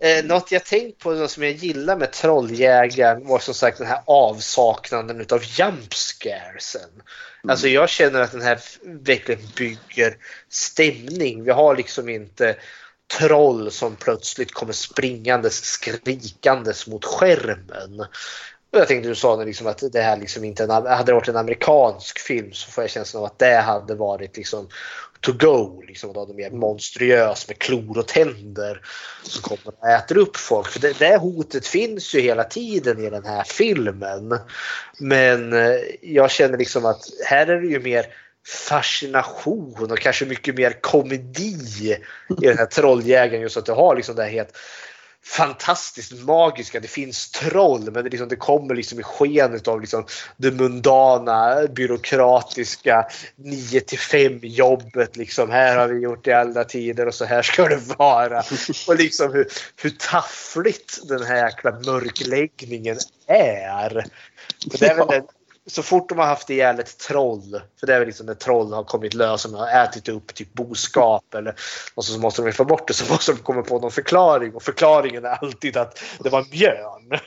Eh, 0.00 0.24
Något 0.24 0.52
jag 0.52 0.64
tänkt 0.64 0.98
på 0.98 1.10
något 1.10 1.30
som 1.30 1.42
jag 1.42 1.52
gillar 1.52 1.96
med 1.96 2.12
Trolljägaren 2.12 3.26
var 3.26 3.38
som 3.38 3.54
sagt 3.54 3.78
den 3.78 3.86
här 3.86 4.00
avsaknaden 4.06 5.20
utav 5.20 5.40
jump 5.44 5.94
scaresen. 5.94 6.90
Alltså 7.48 7.68
jag 7.68 7.88
känner 7.88 8.20
att 8.20 8.32
den 8.32 8.42
här 8.42 8.58
verkligen 8.84 9.40
bygger 9.56 10.16
stämning. 10.48 11.44
Vi 11.44 11.50
har 11.50 11.76
liksom 11.76 12.08
inte 12.08 12.56
troll 13.18 13.70
som 13.70 13.96
plötsligt 13.96 14.52
kommer 14.52 14.72
springandes 14.72 15.64
skrikandes 15.64 16.86
mot 16.86 17.04
skärmen. 17.04 18.00
Och 18.72 18.80
jag 18.80 18.88
tänkte 18.88 19.08
du 19.08 19.14
sa 19.14 19.36
nu 19.36 19.44
liksom 19.44 19.66
att 19.66 19.92
det 19.92 20.00
här 20.00 20.16
liksom 20.16 20.44
inte 20.44 20.64
en, 20.64 20.70
hade 20.70 21.04
det 21.04 21.12
varit 21.12 21.28
en 21.28 21.36
amerikansk 21.36 22.18
film 22.18 22.52
så 22.52 22.70
får 22.70 22.84
jag 22.84 22.90
känslan 22.90 23.22
av 23.22 23.26
att 23.26 23.38
det 23.38 23.56
hade 23.56 23.94
varit 23.94 24.36
liksom 24.36 24.68
to 25.24 25.32
go. 25.32 25.82
Liksom, 25.86 26.12
då 26.12 26.26
de 26.26 26.36
mer 26.36 26.50
monstruös 26.50 27.48
med 27.48 27.58
klor 27.58 27.98
och 27.98 28.08
tänder 28.08 28.80
som 29.22 29.42
kommer 29.42 29.74
och 29.80 29.88
äter 29.88 30.18
upp 30.18 30.36
folk. 30.36 30.68
För 30.68 30.80
det, 30.80 30.98
det 30.98 31.16
hotet 31.16 31.66
finns 31.66 32.14
ju 32.14 32.20
hela 32.20 32.44
tiden 32.44 33.04
i 33.04 33.10
den 33.10 33.24
här 33.24 33.44
filmen. 33.44 34.38
Men 34.98 35.52
eh, 35.52 35.80
jag 36.02 36.30
känner 36.30 36.58
liksom 36.58 36.86
att 36.86 37.02
här 37.26 37.46
är 37.46 37.60
det 37.60 37.66
ju 37.66 37.80
mer 37.80 38.06
fascination 38.46 39.90
och 39.90 39.98
kanske 39.98 40.24
mycket 40.24 40.54
mer 40.54 40.80
komedi 40.80 41.96
i 42.42 42.46
den 42.46 42.58
här 42.58 42.66
trolljägaren. 42.66 43.42
Just 43.42 43.56
att 43.56 43.66
du 43.66 43.72
har 43.72 43.96
liksom 43.96 44.16
det 44.16 44.22
här 44.22 44.30
helt 44.30 44.56
fantastiskt 45.24 46.12
magiska. 46.12 46.80
Det 46.80 46.88
finns 46.88 47.30
troll 47.30 47.90
men 47.90 48.04
det, 48.04 48.10
liksom, 48.10 48.28
det 48.28 48.36
kommer 48.36 48.74
liksom 48.74 49.00
i 49.00 49.02
skenet 49.02 49.68
av 49.68 49.80
liksom 49.80 50.06
det 50.36 50.50
mundana, 50.50 51.66
byråkratiska 51.66 53.06
9 53.36 53.80
till 53.80 53.98
5 53.98 54.38
jobbet. 54.42 55.16
Liksom, 55.16 55.50
här 55.50 55.76
har 55.76 55.88
vi 55.88 56.00
gjort 56.00 56.26
i 56.26 56.32
alla 56.32 56.64
tider 56.64 57.06
och 57.06 57.14
så 57.14 57.24
här 57.24 57.42
ska 57.42 57.68
det 57.68 57.80
vara. 57.98 58.42
Och 58.88 58.96
liksom 58.96 59.32
hur, 59.32 59.46
hur 59.82 59.90
taffligt 59.90 61.08
den 61.08 61.22
här 61.22 61.44
jäkla 61.44 61.70
mörkläggningen 61.70 62.96
är. 63.26 64.04
det 64.78 64.86
är 64.86 64.96
väl 64.96 65.06
den, 65.06 65.22
så 65.66 65.82
fort 65.82 66.08
de 66.08 66.18
har 66.18 66.26
haft 66.26 66.50
ihjäl 66.50 66.80
ett 66.80 66.98
troll, 66.98 67.60
för 67.80 67.86
det 67.86 67.94
är 67.94 67.98
väl 67.98 68.06
liksom 68.06 68.26
när 68.26 68.34
troll 68.34 68.72
har 68.72 68.84
kommit 68.84 69.14
lös 69.14 69.44
och 69.44 69.50
har 69.50 69.84
ätit 69.84 70.08
upp 70.08 70.34
typ 70.34 70.52
boskap 70.52 71.34
eller 71.34 71.54
något 71.94 72.04
så 72.04 72.18
måste 72.18 72.42
de 72.42 72.52
få 72.52 72.64
bort 72.64 72.88
det 72.88 72.94
så 72.94 73.12
måste 73.12 73.32
de 73.32 73.38
komma 73.38 73.62
på 73.62 73.78
någon 73.78 73.90
förklaring 73.90 74.54
och 74.54 74.62
förklaringen 74.62 75.24
är 75.24 75.28
alltid 75.30 75.76
att 75.76 76.02
det 76.20 76.28
var 76.28 76.38
en 76.38 76.50
björn. 76.50 77.20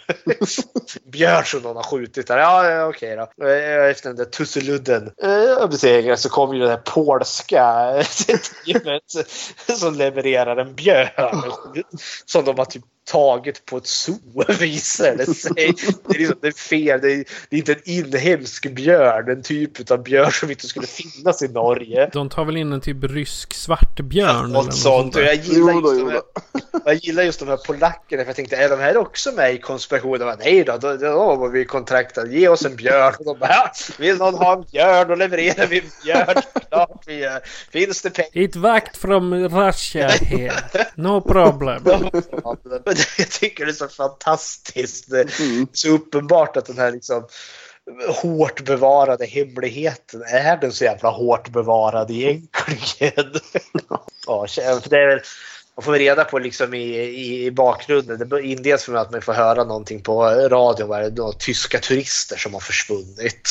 björn 1.11 1.45
som 1.45 1.61
någon 1.61 1.75
har 1.75 1.83
skjutit 1.83 2.27
där. 2.27 2.37
Ja, 2.37 2.69
ja 2.69 2.87
okej 2.87 3.15
då. 3.15 3.45
Efter 3.47 4.09
den 4.09 4.17
där 4.17 4.25
tusseludden 4.25 5.11
äh, 5.23 5.69
besegrades 5.69 6.21
så 6.21 6.29
kom 6.29 6.55
ju 6.55 6.61
det 6.61 6.69
här 6.69 6.77
polska 6.77 7.93
teamet 8.65 9.03
som 9.79 9.95
levererar 9.95 10.57
en 10.57 10.75
björn 10.75 11.51
som 12.25 12.45
de 12.45 12.57
har 12.57 12.65
typ 12.65 12.83
taget 13.07 13.65
på 13.65 13.77
ett 13.77 13.87
zoo 13.87 14.19
visar 14.59 15.15
det 15.15 15.25
sig. 15.35 15.51
Det 15.55 15.63
är, 15.63 16.19
liksom, 16.19 16.37
det 16.41 16.47
är 16.47 16.51
fel. 16.51 17.01
Det 17.01 17.13
är, 17.13 17.25
det 17.49 17.55
är, 17.55 17.57
inte 17.57 17.73
en 17.73 17.81
inhemsk 17.83 18.71
björn. 18.71 19.29
En 19.29 19.43
typ 19.43 19.91
av 19.91 20.03
björn 20.03 20.31
som 20.31 20.51
inte 20.51 20.67
skulle 20.67 20.87
finnas 20.87 21.41
i 21.41 21.47
Norge. 21.47 22.09
De 22.13 22.29
tar 22.29 22.45
väl 22.45 22.57
in 22.57 22.73
en 22.73 22.81
typ 22.81 23.03
rysk 23.03 23.53
svartbjörn? 23.53 24.27
Ja, 24.27 24.47
något 24.47 24.73
sånt. 24.75 25.15
Och 25.15 25.21
jag, 25.21 25.35
gillar 25.35 25.73
just 25.73 25.99
de 25.99 26.09
här, 26.09 26.21
jag 26.85 26.95
gillar 26.95 27.23
just 27.23 27.39
de 27.39 27.47
här 27.47 27.57
polackerna. 27.57 28.23
För 28.23 28.29
jag 28.29 28.35
tänkte, 28.35 28.55
är 28.55 28.69
de 28.69 28.79
här 28.79 28.97
också 28.97 29.31
med 29.31 29.53
i 29.53 29.57
konspirationen? 29.57 30.37
Nej 30.39 30.63
då, 30.63 30.77
då, 30.77 30.97
då 30.97 31.35
var 31.35 31.49
vi 31.49 31.65
kontraktade. 31.65 32.33
Ge 32.33 32.47
oss 32.47 32.65
en 32.65 32.75
björn. 32.75 33.13
Och 33.19 33.25
de 33.25 33.39
bara, 33.39 33.71
vill 33.99 34.17
någon 34.17 34.35
ha 34.35 34.53
en 34.53 34.65
björn? 34.71 35.07
Då 35.07 35.15
levererar 35.15 35.67
vi 35.67 35.79
en 35.79 35.85
björn. 36.03 36.41
Klart 36.69 37.03
vi 37.07 37.19
gör. 37.19 37.39
Finns 37.71 38.01
det 38.01 38.09
pengar? 38.09 38.29
Ett 38.33 38.55
vakt 38.55 38.97
från 38.97 39.49
Russia 39.49 40.07
here. 40.07 40.53
No 40.95 41.21
problem. 41.21 41.83
jag 43.17 43.29
tycker 43.31 43.65
det 43.65 43.71
är 43.71 43.73
så 43.73 43.87
fantastiskt. 43.87 45.11
Mm. 45.11 45.67
så 45.71 45.89
uppenbart 45.89 46.57
att 46.57 46.65
den 46.65 46.77
här 46.77 46.91
liksom 46.91 47.27
hårt 48.07 48.65
bevarade 48.65 49.25
hemligheten 49.25 50.21
är 50.21 50.57
den 50.57 50.71
så 50.71 50.83
jävla 50.83 51.09
hårt 51.09 51.49
bevarad 51.49 52.11
egentligen. 52.11 53.33
ja, 54.27 54.47
för 54.47 54.89
det 54.89 54.97
är 54.97 55.07
väl, 55.07 55.21
man 55.75 55.83
får 55.83 55.93
reda 55.93 56.23
på 56.23 56.39
liksom 56.39 56.73
i, 56.73 56.97
i, 56.97 57.45
i 57.45 57.51
bakgrunden. 57.51 58.29
Det 58.29 58.41
inleds 58.41 58.87
med 58.87 59.01
att 59.01 59.11
man 59.11 59.21
får 59.21 59.33
höra 59.33 59.63
någonting 59.63 60.03
på 60.03 60.23
radion. 60.25 60.89
Var 60.89 61.01
det 61.01 61.39
tyska 61.39 61.79
turister 61.79 62.37
som 62.37 62.53
har 62.53 62.61
försvunnit. 62.61 63.49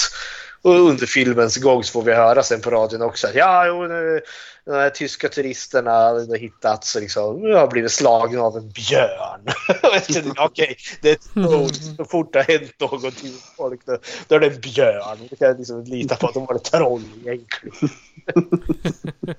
Och 0.63 0.75
under 0.75 1.07
filmens 1.07 1.57
gång 1.57 1.85
så 1.85 1.93
får 1.93 2.03
vi 2.03 2.15
höra 2.15 2.43
sen 2.43 2.61
på 2.61 2.71
radion 2.71 3.03
också 3.03 3.27
att 3.27 3.35
ja, 3.35 3.67
jo, 3.67 3.87
nu, 3.87 4.21
de 4.67 4.73
här 4.73 4.91
tyska 4.91 5.29
turisterna 5.29 5.91
har 5.91 6.39
hittats 6.39 6.97
och 6.97 7.03
liksom, 7.03 7.43
har 7.43 7.71
blivit 7.71 7.93
slagna 7.93 8.43
av 8.43 8.57
en 8.57 8.71
björn. 8.71 9.41
Okej, 10.37 10.37
okay, 10.45 10.77
det 11.01 11.11
är 11.11 11.97
så 11.97 12.05
fort 12.05 12.33
det 12.33 12.39
har 12.39 12.59
hänt 12.59 12.81
någonting 12.81 13.33
folk 13.57 13.87
då, 13.87 13.99
då 14.29 14.35
är 14.35 14.41
det 14.41 14.47
en 14.47 14.61
björn. 14.61 15.29
Du 15.31 15.37
kan 15.37 15.57
liksom 15.57 15.85
lita 15.85 16.17
på 16.17 16.27
att 16.27 16.35
de 16.35 16.47
var 16.47 16.55
ett 16.55 16.65
troll 16.65 17.03
egentligen. 17.25 17.91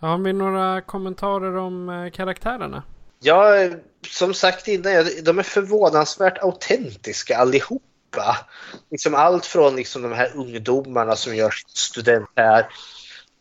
Har 0.00 0.18
vi 0.18 0.32
några 0.32 0.80
kommentarer 0.80 1.56
om 1.56 1.88
eh, 1.88 2.10
karaktärerna? 2.10 2.82
Ja, 3.20 3.68
som 4.10 4.34
sagt 4.34 4.68
innan, 4.68 5.06
de 5.22 5.38
är 5.38 5.42
förvånansvärt 5.42 6.38
autentiska 6.38 7.36
allihopa. 7.36 8.36
Liksom 8.90 9.14
allt 9.14 9.46
från 9.46 9.76
liksom 9.76 10.02
de 10.02 10.12
här 10.12 10.32
ungdomarna 10.34 11.16
som 11.16 11.36
gör 11.36 11.54
student 11.74 12.28
här 12.36 12.66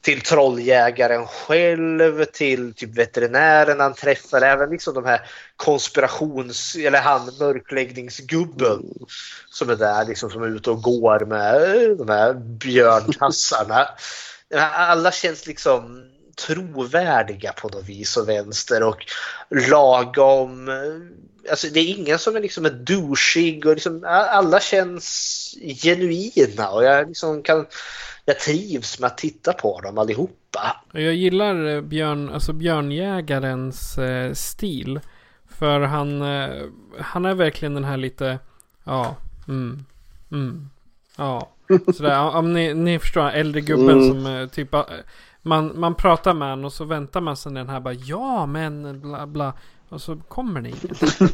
till 0.04 0.22
trolljägaren 0.22 1.28
själv, 1.28 2.26
till 2.26 2.74
typ 2.74 2.98
veterinären 2.98 3.80
han 3.80 3.94
träffar, 3.94 4.42
även 4.42 4.70
liksom 4.70 4.94
de 4.94 5.06
här 5.06 5.30
konspirations 5.56 6.76
eller 6.76 7.02
han 7.02 7.32
mörkläggningsgubben 7.40 8.84
som 9.50 9.70
är 9.70 9.76
där 9.76 10.06
liksom 10.06 10.30
som 10.30 10.44
är 10.44 10.48
ute 10.48 10.70
och 10.70 10.82
går 10.82 11.26
med 11.26 11.98
de 11.98 12.10
här 12.10 12.34
björntassarna. 12.34 13.88
Alla 14.74 15.12
känns 15.12 15.48
liksom 15.48 16.04
trovärdiga 16.48 17.54
på 17.54 17.70
något 17.70 17.90
vis 17.90 18.18
och 18.18 18.30
vänster 18.30 18.84
och 18.84 19.06
lagom. 19.50 20.70
Alltså 21.50 21.68
det 21.68 21.80
är 21.80 21.98
ingen 21.98 22.20
som 22.20 22.36
är 22.36 22.40
liksom 22.40 22.86
douchig 22.86 23.66
och 23.66 23.74
liksom 23.74 24.04
alla 24.08 24.60
känns 24.60 25.56
genuina 25.84 26.70
och 26.70 26.84
jag 26.84 27.08
liksom 27.08 27.44
kan 27.44 27.66
jag 28.26 28.40
trivs 28.40 29.00
med 29.00 29.08
att 29.08 29.18
titta 29.18 29.54
på 29.54 29.82
dem 29.82 29.98
allihopa. 29.98 30.82
Jag 30.92 31.14
gillar 31.14 31.66
eh, 31.66 31.82
björn, 31.82 32.30
alltså 32.30 32.54
björnjägarens 32.54 33.98
eh, 33.98 34.34
stil. 34.34 35.00
För 35.48 35.80
han, 35.80 36.22
eh, 36.22 36.64
han 37.00 37.26
är 37.26 37.34
verkligen 37.34 37.74
den 37.74 37.84
här 37.84 37.98
lite, 37.98 38.40
ja, 38.84 39.16
mm, 39.48 39.86
mm, 40.32 40.70
ja. 41.18 41.50
Sådär, 41.96 42.36
om 42.36 42.54
ni, 42.54 42.74
ni 42.74 43.00
förstår, 43.00 43.30
äldre 43.30 43.62
gubben 43.62 44.02
mm. 44.02 44.24
som 44.24 44.50
typ, 44.50 44.76
man, 45.42 45.80
man 45.80 45.96
pratar 45.96 46.34
med 46.34 46.50
honom 46.50 46.66
och 46.66 46.74
så 46.74 46.86
väntar 46.86 47.22
man 47.22 47.38
sig 47.38 47.54
den 47.54 47.70
här 47.70 47.80
bara, 47.80 47.94
ja 47.94 48.46
men 48.46 49.02
bla 49.02 49.28
bla. 49.28 49.54
Och 49.90 50.02
så 50.02 50.16
kommer 50.16 50.62
ni 50.62 50.74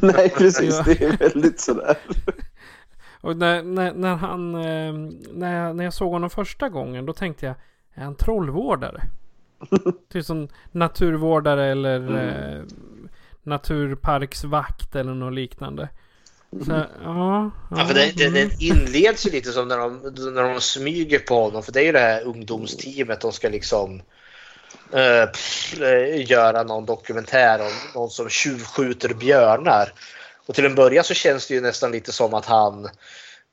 Nej 0.00 0.30
precis, 0.30 0.80
det 0.84 1.02
är 1.04 1.16
väldigt 1.16 1.60
sådär. 1.60 1.98
Och 3.20 3.36
när, 3.36 3.62
när, 3.62 3.92
när 3.92 4.16
han, 4.16 4.54
eh, 4.54 4.92
när 5.32 5.64
jag, 5.64 5.76
när 5.76 5.84
jag 5.84 5.94
såg 5.94 6.12
honom 6.12 6.30
första 6.30 6.68
gången 6.68 7.06
då 7.06 7.12
tänkte 7.12 7.46
jag, 7.46 7.54
är 7.94 8.04
han 8.04 8.14
trollvårdare? 8.14 9.02
typ 10.12 10.24
som 10.24 10.48
naturvårdare 10.72 11.66
eller 11.66 11.96
mm. 11.96 12.16
eh, 12.16 12.62
naturparksvakt 13.42 14.96
eller 14.96 15.14
något 15.14 15.34
liknande. 15.34 15.88
Så, 16.50 16.72
ja, 16.72 16.86
ja, 17.04 17.50
ja, 17.70 17.86
för 17.86 17.94
det, 17.94 18.12
det, 18.16 18.28
det 18.28 18.62
inleds 18.62 19.26
ju 19.26 19.30
lite 19.30 19.52
som 19.52 19.68
när 19.68 19.78
de, 19.78 19.96
när 20.34 20.52
de 20.52 20.60
smyger 20.60 21.18
på 21.18 21.44
honom. 21.44 21.62
För 21.62 21.72
det 21.72 21.80
är 21.80 21.84
ju 21.84 21.92
det 21.92 21.98
här 21.98 22.24
ungdomsteamet. 22.24 23.20
De 23.20 23.32
ska 23.32 23.48
liksom 23.48 24.02
äh, 24.92 26.30
göra 26.30 26.62
någon 26.62 26.86
dokumentär 26.86 27.60
om 27.60 27.72
någon 27.94 28.10
som 28.10 28.28
tjuvskjuter 28.28 29.14
björnar. 29.14 29.92
Och 30.46 30.54
till 30.54 30.64
en 30.64 30.74
början 30.74 31.04
så 31.04 31.14
känns 31.14 31.46
det 31.46 31.54
ju 31.54 31.60
nästan 31.60 31.92
lite 31.92 32.12
som 32.12 32.34
att 32.34 32.46
han 32.46 32.88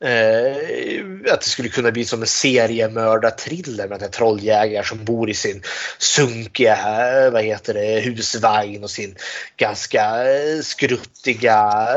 Eh, 0.04 1.32
att 1.32 1.40
det 1.40 1.46
skulle 1.46 1.68
kunna 1.68 1.90
bli 1.90 2.04
som 2.04 2.20
en 2.20 2.26
seriemördarthriller 2.26 3.88
med 3.88 4.02
en 4.02 4.10
trolljägare 4.10 4.84
som 4.84 5.04
bor 5.04 5.30
i 5.30 5.34
sin 5.34 5.62
sunkiga 5.98 6.76
eh, 7.24 7.30
vad 7.30 7.44
heter 7.44 7.74
det, 7.74 8.00
husvagn 8.00 8.84
och 8.84 8.90
sin 8.90 9.16
ganska 9.56 10.32
eh, 10.32 10.60
skruttiga 10.62 11.88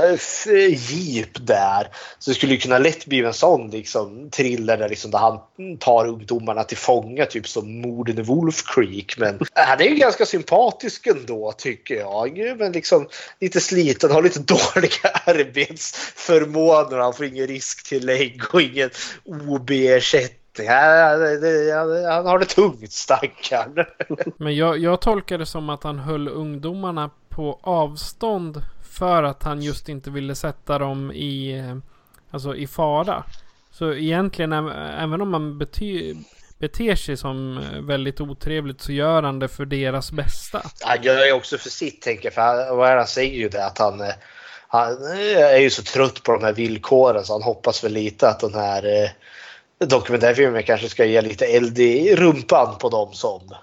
eh, 0.47 0.91
jeep 0.91 1.45
där. 1.47 1.87
Så 2.19 2.31
det 2.31 2.35
skulle 2.35 2.57
kunna 2.57 2.77
lätt 2.77 3.05
bli 3.05 3.19
en 3.19 3.33
sån 3.33 3.69
liksom, 3.69 4.29
thriller 4.29 4.77
där, 4.77 4.89
liksom, 4.89 5.11
där 5.11 5.19
han 5.19 5.39
tar 5.79 6.07
ungdomarna 6.07 6.63
till 6.63 6.77
fånga, 6.77 7.25
typ 7.25 7.47
som 7.47 7.81
morden 7.81 8.19
i 8.19 8.21
Wolf 8.21 8.63
Creek. 8.75 9.17
Men 9.17 9.39
han 9.53 9.81
är 9.81 9.85
ju 9.85 9.95
ganska 9.95 10.25
sympatisk 10.25 11.07
ändå 11.07 11.53
tycker 11.57 11.95
jag. 11.95 12.55
Men 12.57 12.71
liksom 12.71 13.09
lite 13.39 13.61
sliten, 13.61 14.11
har 14.11 14.21
lite 14.21 14.39
dåliga 14.73 15.09
arbetsförmåner. 15.25 16.97
Han 16.97 17.13
får 17.13 17.25
ingen 17.25 17.47
risk 17.47 17.90
tillägg 17.91 18.41
och 18.53 18.61
ingen 18.61 18.89
OB-ersättning. 19.23 20.67
Han 20.67 22.25
har 22.25 22.39
det 22.39 22.45
tungt 22.45 22.91
stackarn. 22.91 23.85
Men 24.37 24.55
jag, 24.55 24.77
jag 24.77 25.01
tolkar 25.01 25.37
det 25.37 25.45
som 25.45 25.69
att 25.69 25.83
han 25.83 25.99
höll 25.99 26.27
ungdomarna 26.27 27.09
på 27.29 27.59
avstånd 27.63 28.63
för 28.91 29.23
att 29.23 29.43
han 29.43 29.61
just 29.61 29.89
inte 29.89 30.09
ville 30.09 30.35
sätta 30.35 30.79
dem 30.79 31.11
i, 31.11 31.63
alltså 32.31 32.55
i 32.55 32.67
fara. 32.67 33.23
Så 33.71 33.93
egentligen, 33.93 34.53
även 34.53 35.21
om 35.21 35.29
man 35.29 35.57
bety, 35.57 36.15
beter 36.59 36.95
sig 36.95 37.17
som 37.17 37.63
väldigt 37.81 38.21
otrevligt 38.21 38.81
så 38.81 38.91
gör 38.91 39.23
han 39.23 39.39
det 39.39 39.47
för 39.47 39.65
deras 39.65 40.11
bästa. 40.11 40.61
Han 40.81 41.03
gör 41.03 41.15
det 41.15 41.33
också 41.33 41.57
för 41.57 41.69
sitt, 41.69 42.01
tänker 42.01 42.25
jag. 42.25 42.33
För 42.33 42.41
han, 42.41 42.97
han 42.97 43.07
säger 43.07 43.37
ju 43.37 43.49
det 43.49 43.65
att 43.65 43.77
han 43.77 44.01
han 44.71 45.03
är 45.35 45.57
ju 45.57 45.69
så 45.69 45.83
trött 45.83 46.23
på 46.23 46.31
de 46.31 46.43
här 46.43 46.53
villkoren 46.53 47.25
så 47.25 47.33
han 47.33 47.41
hoppas 47.41 47.83
väl 47.83 47.91
lite 47.91 48.29
att 48.29 48.39
den 48.39 48.53
här 48.53 48.85
eh, 48.85 49.09
dokumentärfilmen 49.87 50.63
kanske 50.63 50.89
ska 50.89 51.05
ge 51.05 51.21
lite 51.21 51.45
eld 51.45 51.79
i 51.79 52.15
rumpan 52.15 52.77
på 52.77 52.89
dem 52.89 53.13
som 53.13 53.55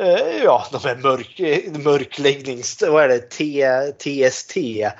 eh, 0.00 0.42
ja, 0.44 0.66
de 0.72 0.80
här 0.84 0.96
mörk, 0.96 1.40
mörkläggnings... 1.84 2.82
Vad 2.82 3.04
är 3.04 3.08
det? 3.08 3.18
T, 3.18 3.66
TST. 3.98 4.56
Eh, 4.56 4.92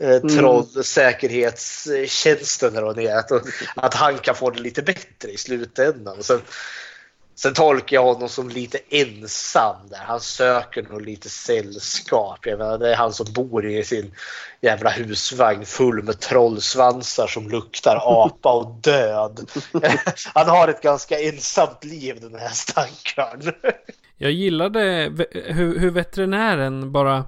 mm. 0.00 0.28
Trollsäkerhetstjänsten 0.28 2.76
eller 2.76 2.86
vad 2.86 2.96
det 2.96 3.06
är. 3.06 3.18
Att, 3.18 3.30
att 3.76 3.94
han 3.94 4.18
kan 4.18 4.34
få 4.34 4.50
det 4.50 4.60
lite 4.60 4.82
bättre 4.82 5.30
i 5.30 5.36
slutändan. 5.36 6.22
Sen, 6.22 6.40
Sen 7.42 7.54
tolkar 7.54 7.96
jag 7.96 8.04
honom 8.04 8.28
som 8.28 8.48
lite 8.48 8.78
ensam 8.88 9.76
där. 9.90 9.98
Han 9.98 10.20
söker 10.20 10.82
nog 10.82 11.02
lite 11.02 11.28
sällskap. 11.28 12.38
Jag 12.42 12.58
menar, 12.58 12.78
det 12.78 12.92
är 12.92 12.96
han 12.96 13.12
som 13.12 13.26
bor 13.32 13.66
i 13.66 13.84
sin 13.84 14.14
jävla 14.60 14.90
husvagn 14.90 15.64
full 15.64 16.02
med 16.02 16.20
trollsvansar 16.20 17.26
som 17.26 17.48
luktar 17.48 17.98
apa 18.02 18.52
och 18.52 18.74
död. 18.80 19.50
Han 20.34 20.48
har 20.48 20.68
ett 20.68 20.82
ganska 20.82 21.20
ensamt 21.20 21.84
liv 21.84 22.18
den 22.20 22.34
här 22.34 22.48
stackaren. 22.48 23.54
Jag 24.16 24.30
gillade 24.30 25.12
hur, 25.30 25.78
hur 25.78 25.90
veterinären 25.90 26.92
bara 26.92 27.24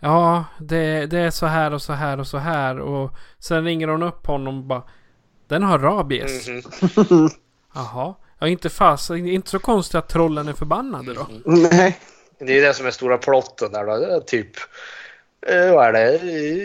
Ja, 0.00 0.44
det, 0.58 1.06
det 1.06 1.18
är 1.18 1.30
så 1.30 1.46
här 1.46 1.72
och 1.72 1.82
så 1.82 1.92
här 1.92 2.20
och 2.20 2.26
så 2.26 2.38
här 2.38 2.80
och 2.80 3.10
sen 3.38 3.64
ringer 3.64 3.88
hon 3.88 4.02
upp 4.02 4.26
honom 4.26 4.58
och 4.58 4.64
bara 4.64 4.82
Den 5.48 5.62
har 5.62 5.78
rabies. 5.78 6.48
Mhm. 6.48 7.28
Jaha. 7.74 8.14
Ja, 8.38 8.48
inte 8.48 8.70
fast. 8.70 9.10
Inte 9.10 9.50
så 9.50 9.58
konstigt 9.58 9.94
att 9.94 10.08
trollen 10.08 10.48
är 10.48 10.52
förbannade 10.52 11.14
då. 11.14 11.26
Nej. 11.44 11.98
Det 12.38 12.58
är 12.58 12.62
det 12.62 12.74
som 12.74 12.86
är 12.86 12.90
stora 12.90 13.18
plotten 13.18 13.72
där 13.72 13.86
då. 13.86 13.96
Det 13.96 14.14
är 14.14 14.20
Typ, 14.20 14.50
eh, 15.46 15.74
vad 15.74 15.86
är 15.86 15.92
det? 15.92 16.18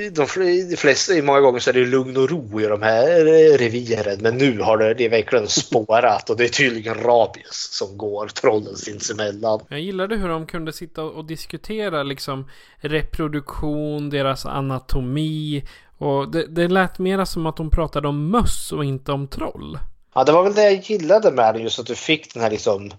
De, 0.09 0.25
fl- 0.25 0.69
de 0.69 0.77
flesta, 0.77 1.13
många 1.23 1.39
gånger 1.39 1.59
så 1.59 1.69
är 1.69 1.73
det 1.73 1.85
lugn 1.85 2.17
och 2.17 2.29
ro 2.29 2.61
i 2.61 2.65
de 2.65 2.81
här 2.81 3.19
eh, 3.25 3.57
reviren. 3.57 4.21
Men 4.21 4.37
nu 4.37 4.59
har 4.59 4.77
det, 4.77 4.93
det 4.93 5.09
verkligen 5.09 5.47
spårat 5.47 6.29
och 6.29 6.37
det 6.37 6.43
är 6.43 6.49
tydligen 6.49 6.95
rabies 6.95 7.69
som 7.71 7.97
går 7.97 8.27
trollen 8.27 8.75
sinsemellan. 8.75 9.59
Jag 9.69 9.79
gillade 9.79 10.15
hur 10.15 10.29
de 10.29 10.45
kunde 10.45 10.73
sitta 10.73 11.03
och 11.03 11.25
diskutera 11.25 12.03
liksom 12.03 12.49
reproduktion, 12.77 14.09
deras 14.09 14.45
anatomi. 14.45 15.63
Och 15.97 16.31
det, 16.31 16.47
det 16.47 16.67
lät 16.67 16.99
mera 16.99 17.25
som 17.25 17.45
att 17.45 17.57
de 17.57 17.69
pratade 17.69 18.07
om 18.07 18.29
möss 18.31 18.71
och 18.71 18.85
inte 18.85 19.11
om 19.11 19.27
troll. 19.27 19.79
Ja, 20.13 20.23
det 20.23 20.31
var 20.31 20.43
väl 20.43 20.53
det 20.53 20.63
jag 20.63 20.81
gillade 20.81 21.31
med 21.31 21.53
det, 21.53 21.59
just 21.59 21.79
att 21.79 21.85
du 21.85 21.95
fick 21.95 22.33
den 22.33 22.43
här 22.43 22.49
liksom 22.49 22.91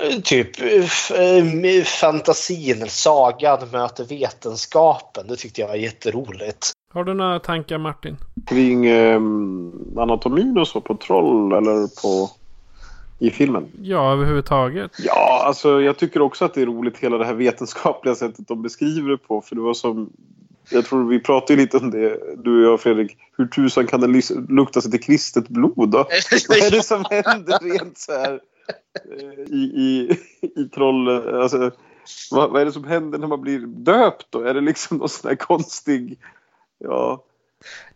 eh, 0.00 0.20
typ 0.24 0.60
eh, 0.60 1.84
fantasin, 1.84 2.84
sagan 2.88 3.70
möter 3.72 4.04
vetenskapen. 4.04 5.26
Det 5.28 5.36
tyckte 5.36 5.60
jag 5.60 5.68
var 5.68 5.74
jätteroligt. 5.74 6.72
Har 6.92 7.04
du 7.04 7.14
några 7.14 7.38
tankar 7.38 7.78
Martin? 7.78 8.16
Kring 8.46 8.86
eh, 8.86 9.20
anatomin 9.96 10.58
och 10.58 10.68
så 10.68 10.80
på 10.80 10.96
troll 10.96 11.52
eller 11.52 12.02
på 12.02 12.30
i 13.18 13.30
filmen. 13.30 13.66
Ja, 13.82 14.12
överhuvudtaget. 14.12 14.90
Ja, 14.98 15.42
alltså 15.44 15.80
jag 15.80 15.98
tycker 15.98 16.22
också 16.22 16.44
att 16.44 16.54
det 16.54 16.62
är 16.62 16.66
roligt 16.66 16.98
hela 16.98 17.18
det 17.18 17.24
här 17.24 17.34
vetenskapliga 17.34 18.14
sättet 18.14 18.48
de 18.48 18.62
beskriver 18.62 19.10
det 19.10 19.18
på. 19.18 19.40
För 19.40 19.54
det 19.54 19.60
var 19.60 19.74
som... 19.74 20.10
Jag 20.70 20.84
tror 20.84 21.08
vi 21.08 21.20
pratade 21.20 21.60
lite 21.62 21.76
om 21.76 21.90
det, 21.90 22.20
du 22.36 22.66
och 22.66 22.72
jag 22.72 22.80
Fredrik. 22.80 23.16
Hur 23.36 23.46
tusan 23.46 23.86
kan 23.86 24.00
det 24.00 24.30
lukta 24.48 24.80
sig 24.80 24.90
till 24.90 25.02
kristet 25.02 25.48
blod 25.48 25.90
då? 25.90 26.08
Vad 26.48 26.58
är 26.58 26.70
det 26.70 26.82
som 26.82 27.04
händer 27.10 27.58
rent 27.58 27.98
så 27.98 28.12
här 28.12 28.40
eh, 29.18 29.54
i, 29.54 29.62
i, 29.62 30.18
i 30.60 30.64
troll... 30.64 31.08
Eh, 31.08 31.40
alltså, 31.42 31.70
vad, 32.30 32.50
vad 32.50 32.60
är 32.60 32.64
det 32.64 32.72
som 32.72 32.84
händer 32.84 33.18
när 33.18 33.26
man 33.26 33.40
blir 33.40 33.58
döpt 33.58 34.26
då? 34.30 34.40
Är 34.40 34.54
det 34.54 34.60
liksom 34.60 34.96
någon 34.96 35.08
sån 35.08 35.28
här 35.28 35.36
konstig... 35.36 36.18
Ja, 36.78 37.24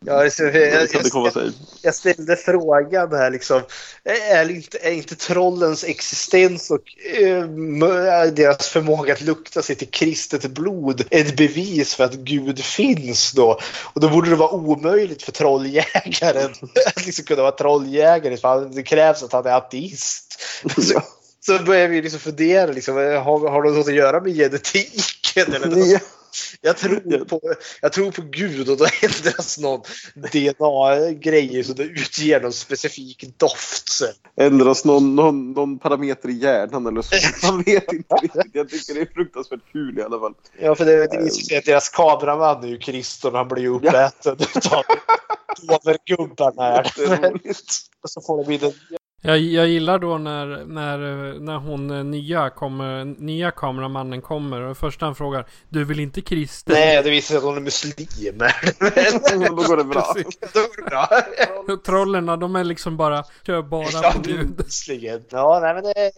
Ja, 0.04 0.24
alltså, 0.24 0.42
jag, 0.42 0.88
jag, 0.92 1.32
sig? 1.32 1.52
jag 1.82 1.94
ställde 1.94 2.36
frågan 2.36 3.12
här 3.12 3.30
liksom. 3.30 3.62
Är 4.04 4.50
inte, 4.50 4.78
är 4.78 4.92
inte 4.92 5.16
trollens 5.16 5.84
existens 5.84 6.70
och 6.70 6.80
eh, 7.20 7.46
deras 8.32 8.68
förmåga 8.68 9.12
att 9.12 9.20
lukta 9.20 9.62
sig 9.62 9.76
till 9.76 9.90
kristet 9.90 10.46
blod 10.46 11.04
ett 11.10 11.36
bevis 11.36 11.94
för 11.94 12.04
att 12.04 12.14
Gud 12.14 12.64
finns 12.64 13.32
då? 13.32 13.60
Och 13.82 14.00
då 14.00 14.08
borde 14.08 14.30
det 14.30 14.36
vara 14.36 14.50
omöjligt 14.50 15.22
för 15.22 15.32
trolljägaren 15.32 16.52
att 16.86 17.06
liksom 17.06 17.24
kunna 17.24 17.42
vara 17.42 17.52
trolljägare. 17.52 18.36
För 18.36 18.74
det 18.74 18.82
krävs 18.82 19.22
att 19.22 19.32
han 19.32 19.46
är 19.46 19.56
ateist. 19.56 20.40
Så, 20.78 21.02
så 21.40 21.64
börjar 21.64 21.88
vi 21.88 22.02
liksom 22.02 22.20
fundera, 22.20 22.72
liksom, 22.72 22.96
har, 22.96 23.50
har 23.50 23.62
det 23.62 23.70
något 23.70 23.88
att 23.88 23.94
göra 23.94 24.20
med 24.20 24.34
genetiken? 24.34 25.54
Eller 25.54 25.66
något? 25.66 26.02
Ja. 26.60 26.68
Jag 26.68 26.76
tror, 26.76 27.24
på, 27.24 27.40
jag 27.80 27.92
tror 27.92 28.10
på 28.10 28.22
Gud 28.22 28.68
och 28.68 28.76
då 28.76 28.86
ändras 29.02 29.58
någon 29.58 29.80
DNA-grej 30.14 31.64
så 31.64 31.72
det 31.72 31.82
utger 31.82 32.40
någon 32.40 32.52
specifik 32.52 33.38
doft 33.38 33.88
sen. 33.88 34.08
Ändras 34.36 34.84
någon, 34.84 35.16
någon, 35.16 35.52
någon 35.52 35.78
parameter 35.78 36.28
i 36.28 36.32
hjärnan 36.32 36.86
eller 36.86 37.02
så. 37.02 37.46
Man 37.46 37.62
vet 37.62 37.92
inte 37.92 38.14
riktigt. 38.14 38.50
Jag 38.52 38.68
tycker 38.68 38.94
det 38.94 39.00
är 39.00 39.14
fruktansvärt 39.14 39.72
kul 39.72 39.98
i 39.98 40.02
alla 40.02 40.20
fall. 40.20 40.34
Ja, 40.60 40.74
för 40.74 40.84
det, 40.84 41.06
det 41.06 41.18
visar 41.18 41.42
sig 41.42 41.58
att 41.58 41.64
deras 41.64 41.88
kameraman 41.88 42.64
är 42.64 42.68
ju 42.68 42.78
Kriston 42.78 43.34
han 43.34 43.48
blir 43.48 43.62
ju 43.62 43.68
uppäten 43.68 44.36
utav 44.56 44.82
påvergubbarna. 45.68 46.62
här. 46.62 47.32
Så 48.08 48.20
får 48.20 48.44
de 48.44 48.52
in 48.52 48.64
en 48.64 48.72
Jag, 49.24 49.38
jag 49.38 49.68
gillar 49.68 49.98
då 49.98 50.18
när, 50.18 50.46
när, 50.64 50.98
när 51.40 51.56
hon 51.56 51.90
eh, 51.90 52.04
nya, 52.04 52.50
kommer, 52.50 53.04
nya 53.04 53.50
kameramannen 53.50 54.22
kommer 54.22 54.60
och 54.60 54.76
först 54.78 55.00
han 55.00 55.14
frågar 55.14 55.46
Du 55.68 55.84
vill 55.84 56.00
inte 56.00 56.20
kristen? 56.20 56.74
Nej, 56.74 57.02
det 57.02 57.10
visar 57.10 57.26
sig 57.28 57.36
att 57.36 57.42
hon 57.42 57.56
är 57.56 57.60
muslim. 57.60 57.92
Då 59.48 59.54
går 59.54 59.76
det 59.76 59.84
bra. 59.84 60.14
Då 60.52 60.60
går 60.60 60.84
det 60.84 60.90
bra. 61.66 61.76
Trollerna 61.76 62.36
de 62.36 62.56
är 62.56 62.64
liksom 62.64 62.96
bara 62.96 63.24
Kör 63.46 63.62
bara 63.62 63.88
Ja, 63.92 64.12
på 64.12 64.20
Gud. 64.22 64.64
Ja, 65.30 65.58
nej, 65.62 65.74
men 65.74 65.84
det, 65.84 66.10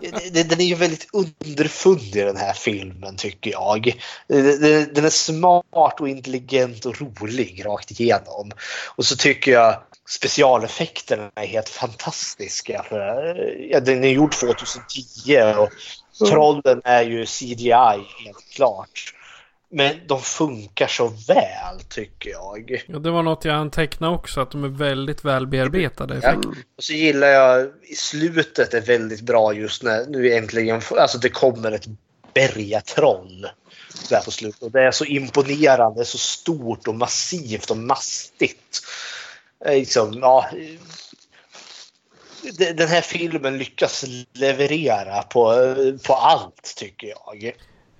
det, 0.00 0.30
det, 0.34 0.42
den 0.42 0.60
är 0.60 0.64
ju 0.64 0.74
väldigt 0.74 1.08
underfundig 1.12 2.26
den 2.26 2.36
här 2.36 2.52
filmen 2.52 3.16
tycker 3.16 3.50
jag. 3.50 3.94
Det- 4.28 4.56
det- 4.60 4.94
Den 4.94 5.04
är 5.04 5.10
smart 5.10 6.00
och 6.00 6.08
intelligent 6.08 6.86
och 6.86 7.00
rolig 7.00 7.62
rakt 7.66 7.90
igenom. 8.00 8.50
Och 8.96 9.04
så 9.04 9.16
tycker 9.16 9.52
jag 9.52 9.76
specialeffekterna 10.08 11.30
är 11.34 11.46
helt 11.46 11.68
fantastiska. 11.68 12.49
För, 12.88 13.34
ja, 13.70 13.80
den 13.80 14.04
är 14.04 14.08
gjord 14.08 14.32
2010 14.32 15.42
och 15.56 15.70
trollen 16.28 16.80
är 16.84 17.02
ju 17.02 17.26
CGI 17.26 18.04
helt 18.24 18.50
klart. 18.54 19.14
Men 19.72 19.94
de 20.06 20.20
funkar 20.20 20.86
så 20.86 21.06
väl 21.06 21.80
tycker 21.88 22.30
jag. 22.30 22.84
Ja, 22.86 22.98
det 22.98 23.10
var 23.10 23.22
något 23.22 23.44
jag 23.44 23.54
antecknade 23.54 24.14
också 24.14 24.40
att 24.40 24.50
de 24.50 24.64
är 24.64 24.68
väldigt 24.68 25.24
väl 25.24 25.46
bearbetade 25.46 26.14
effekter. 26.14 26.50
Och 26.76 26.84
så 26.84 26.92
gillar 26.92 27.28
jag 27.28 27.68
i 27.82 27.94
slutet 27.94 28.74
är 28.74 28.80
väldigt 28.80 29.20
bra 29.20 29.52
just 29.52 29.82
när 29.82 30.06
nu 30.06 30.32
äntligen 30.32 30.82
alltså 30.98 31.18
det 31.18 31.28
kommer 31.28 31.72
ett 31.72 31.86
bergatroll 32.34 33.46
där 34.08 34.20
på 34.20 34.30
slutet. 34.30 34.62
Och 34.62 34.70
det 34.70 34.82
är 34.82 34.90
så 34.90 35.04
imponerande, 35.04 36.04
så 36.04 36.18
stort 36.18 36.88
och 36.88 36.94
massivt 36.94 37.70
och 37.70 37.76
mastigt. 37.76 38.80
Eh, 39.64 39.74
Liksom, 39.74 40.18
ja, 40.20 40.50
den 42.74 42.88
här 42.88 43.00
filmen 43.00 43.58
lyckas 43.58 44.04
leverera 44.32 45.22
på, 45.22 45.74
på 46.06 46.14
allt 46.14 46.74
tycker 46.76 47.06
jag. 47.06 47.52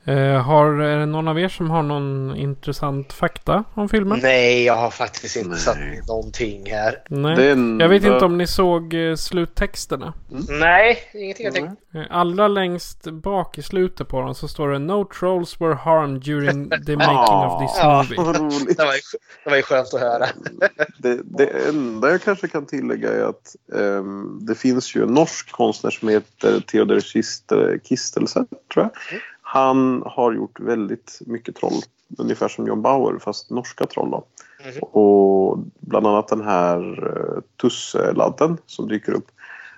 Eh, 0.05 0.43
har 0.43 0.67
är 0.81 0.99
det 0.99 1.07
någon 1.07 1.29
av 1.29 1.39
er 1.41 1.49
som 1.49 1.71
har 1.71 1.83
någon 1.83 2.37
intressant 2.37 3.13
fakta 3.13 3.65
om 3.75 3.89
filmen? 3.89 4.19
Nej, 4.23 4.65
jag 4.65 4.77
har 4.77 4.91
faktiskt 4.91 5.37
inte 5.37 5.49
Nej. 5.51 5.59
satt 5.59 6.09
någonting 6.09 6.71
här. 6.71 6.95
Nej. 7.09 7.37
Den- 7.37 7.81
Jag 7.81 7.89
vet 7.89 8.05
inte 8.05 8.25
om 8.25 8.39
ni 8.39 8.47
såg 8.47 8.95
eh, 8.95 9.15
sluttexterna. 9.15 10.13
Nej, 10.61 10.99
ingenting 11.15 11.45
jag 11.45 11.55
tänkte. 11.55 11.77
Eh, 11.95 12.03
Allra 12.11 12.49
längst 12.49 13.11
bak 13.11 13.59
i 13.59 13.63
slutet 13.63 14.09
på 14.09 14.21
dem 14.21 14.35
så 14.35 14.49
står 14.49 14.69
det 14.69 14.79
No 14.79 15.05
trolls 15.05 15.61
were 15.61 15.75
harmed 15.75 16.21
during 16.23 16.71
the 16.71 16.97
making 16.97 17.47
of 17.47 17.63
this 17.63 17.79
Ja. 17.83 18.05
movie. 18.09 18.17
Vad 18.25 18.37
roligt. 18.37 18.77
Det 18.77 18.85
var, 18.85 18.95
ju- 18.95 19.19
det 19.45 19.51
var 19.51 19.57
ju 19.57 19.63
skönt 19.63 19.95
att 19.95 20.01
höra. 20.01 20.27
Det, 20.99 21.19
det 21.25 21.47
enda 21.69 22.11
jag 22.11 22.23
kanske 22.23 22.49
kan 22.49 22.67
tillägga 22.67 23.13
är 23.13 23.23
att 23.23 23.57
ehm, 23.81 24.39
det 24.47 24.55
finns 24.55 24.97
ju 24.97 25.03
en 25.03 25.15
norsk 25.15 25.53
konstnär 25.53 25.91
som 25.91 26.09
heter 26.09 26.61
Theodor 26.61 27.01
Kist- 27.01 27.53
Kistelsen, 27.89 28.47
tror 28.75 28.85
jag. 28.85 29.21
Han 29.53 30.03
har 30.07 30.33
gjort 30.33 30.61
väldigt 30.61 31.19
mycket 31.27 31.57
troll, 31.57 31.83
ungefär 32.19 32.49
som 32.49 32.67
John 32.67 32.83
Bauer, 32.83 33.19
fast 33.19 33.51
norska 33.51 33.87
troll. 33.87 34.11
Då. 34.11 34.25
Mhm. 34.65 34.83
Och 34.83 35.59
bland 35.81 36.07
annat 36.07 36.29
den 36.29 36.41
här 36.41 36.79
uh, 37.09 37.41
Tusseladden 37.63 38.59
som 38.67 38.89
dyker 38.89 39.13
upp. 39.13 39.31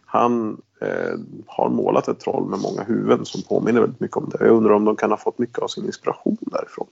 Han 0.05 0.63
eh, 0.81 1.19
har 1.47 1.69
målat 1.69 2.09
ett 2.09 2.21
troll 2.21 2.49
med 2.49 2.59
många 2.59 2.83
huvuden 2.83 3.25
som 3.25 3.43
påminner 3.43 3.81
väldigt 3.81 4.01
mycket 4.01 4.17
om 4.17 4.29
det. 4.31 4.45
Jag 4.45 4.57
undrar 4.57 4.73
om 4.73 4.85
de 4.85 4.97
kan 4.97 5.11
ha 5.11 5.17
fått 5.19 5.39
mycket 5.39 5.59
av 5.59 5.69
sin 5.69 5.87
inspiration 5.87 6.37
därifrån. 6.41 6.87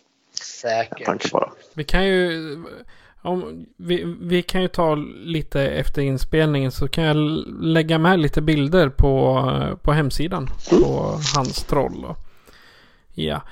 En 0.65 1.05
tanke 1.05 1.23
Säkert. 1.23 1.32
bara. 1.32 1.51
Vi 1.74 1.85
kan 1.85 2.07
ju... 2.07 2.59
Om, 3.23 3.66
vi, 3.77 4.16
vi 4.20 4.43
kan 4.43 4.62
ju 4.62 4.69
ta 4.69 4.94
lite 5.24 5.61
efter 5.62 6.02
inspelningen 6.02 6.73
så 6.73 6.89
kan 6.89 7.05
jag 7.05 7.16
lägga 7.61 7.98
med 7.98 8.19
lite 8.19 8.43
bilder 8.43 8.89
på, 8.89 9.44
på 9.82 9.93
hemsidan. 9.93 10.48
På 10.70 11.19
hans 11.36 11.65
troll. 11.65 12.02
Då. 12.02 12.16
Ja. 13.26 13.42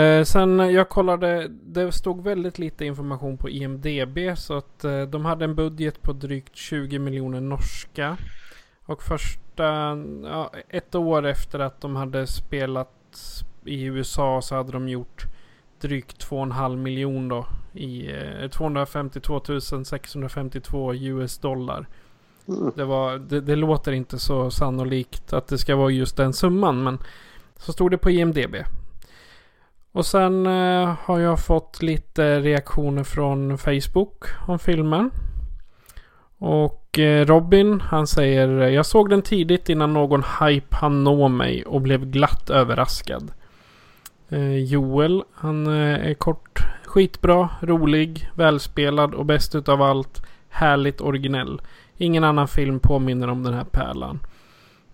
Eh, 0.00 0.24
sen 0.24 0.58
jag 0.58 0.88
kollade, 0.88 1.48
det 1.48 1.92
stod 1.92 2.24
väldigt 2.24 2.58
lite 2.58 2.84
information 2.84 3.38
på 3.38 3.50
IMDB 3.50 4.18
så 4.36 4.56
att 4.56 4.84
eh, 4.84 5.02
de 5.02 5.24
hade 5.24 5.44
en 5.44 5.54
budget 5.54 6.02
på 6.02 6.12
drygt 6.12 6.56
20 6.56 6.98
miljoner 6.98 7.40
norska. 7.40 8.16
Och 8.84 9.02
första, 9.02 9.96
ja, 10.24 10.50
ett 10.68 10.94
år 10.94 11.26
efter 11.26 11.58
att 11.58 11.80
de 11.80 11.96
hade 11.96 12.26
spelat 12.26 12.90
i 13.64 13.84
USA 13.84 14.42
så 14.42 14.54
hade 14.54 14.72
de 14.72 14.88
gjort 14.88 15.26
drygt 15.80 16.28
2,5 16.30 16.76
miljon 16.76 17.28
då. 17.28 17.46
I 17.72 18.12
eh, 18.12 18.48
252 18.48 19.40
652 19.84 20.94
US 20.94 21.38
dollar. 21.38 21.86
Det, 22.74 22.84
var, 22.84 23.18
det, 23.18 23.40
det 23.40 23.56
låter 23.56 23.92
inte 23.92 24.18
så 24.18 24.50
sannolikt 24.50 25.32
att 25.32 25.46
det 25.46 25.58
ska 25.58 25.76
vara 25.76 25.90
just 25.90 26.16
den 26.16 26.32
summan. 26.32 26.82
Men 26.82 26.98
så 27.56 27.72
stod 27.72 27.90
det 27.90 27.98
på 27.98 28.10
IMDB. 28.10 28.56
Och 29.94 30.06
sen 30.06 30.46
eh, 30.46 30.94
har 31.04 31.18
jag 31.18 31.40
fått 31.40 31.82
lite 31.82 32.40
reaktioner 32.40 33.04
från 33.04 33.58
Facebook 33.58 34.24
om 34.46 34.58
filmen. 34.58 35.10
Och 36.38 36.98
eh, 36.98 37.26
Robin 37.26 37.80
han 37.80 38.06
säger 38.06 38.48
Jag 38.48 38.86
såg 38.86 39.10
den 39.10 39.22
tidigt 39.22 39.68
innan 39.68 39.92
någon 39.92 40.22
hype 40.40 40.76
han 40.76 41.04
nå 41.04 41.28
mig 41.28 41.64
och 41.64 41.80
blev 41.80 42.06
glatt 42.06 42.50
överraskad. 42.50 43.32
Eh, 44.28 44.56
Joel 44.56 45.22
han 45.34 45.66
eh, 45.66 46.10
är 46.10 46.14
kort 46.14 46.66
skitbra, 46.84 47.48
rolig, 47.60 48.30
välspelad 48.34 49.14
och 49.14 49.26
bäst 49.26 49.54
utav 49.54 49.82
allt 49.82 50.22
härligt 50.48 51.00
originell. 51.00 51.60
Ingen 51.96 52.24
annan 52.24 52.48
film 52.48 52.80
påminner 52.80 53.28
om 53.28 53.42
den 53.42 53.54
här 53.54 53.64
pärlan. 53.64 54.20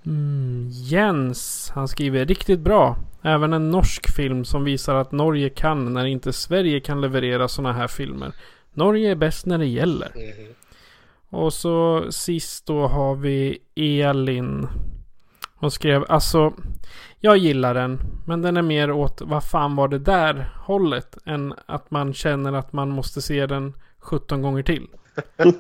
Mm, 0.07 0.69
Jens, 0.71 1.73
han 1.75 1.89
skriver 1.89 2.25
riktigt 2.25 2.61
bra. 2.61 2.97
Även 3.23 3.53
en 3.53 3.71
norsk 3.71 4.11
film 4.17 4.45
som 4.45 4.65
visar 4.65 4.95
att 4.95 5.13
Norge 5.13 5.49
kan 5.49 5.93
när 5.95 6.05
inte 6.05 6.33
Sverige 6.33 6.81
kan 6.81 7.01
leverera 7.01 7.49
sådana 7.49 7.73
här 7.73 7.89
filmer. 7.89 8.33
Norge 8.73 9.11
är 9.11 9.15
bäst 9.15 9.47
när 9.47 9.59
det 9.59 9.67
gäller. 9.67 10.13
Mhm. 10.17 10.55
Och 11.29 11.53
så 11.53 12.05
sist 12.13 12.67
då 12.67 12.87
har 12.87 13.15
vi 13.15 13.59
Elin. 13.75 14.69
Hon 15.55 15.71
skrev 15.71 16.05
alltså 16.09 16.53
Jag 17.21 17.37
gillar 17.37 17.75
den. 17.75 18.01
Men 18.27 18.43
den 18.43 18.57
är 18.57 18.63
mer 18.63 18.91
åt 18.91 19.21
vad 19.25 19.45
fan 19.45 19.77
var 19.77 19.89
det 19.89 19.99
där 19.99 20.53
hållet. 20.57 21.19
Än 21.27 21.55
att 21.67 21.91
man 21.91 22.15
känner 22.15 22.53
att 22.53 22.73
man 22.73 22.89
måste 22.91 23.23
se 23.23 23.47
den 23.47 23.75
17 23.99 24.43
gånger 24.43 24.63
till. 24.63 24.89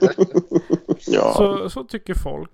Ja, 1.06 1.34
Så, 1.36 1.70
så 1.70 1.84
tycker 1.84 2.14
folk. 2.14 2.50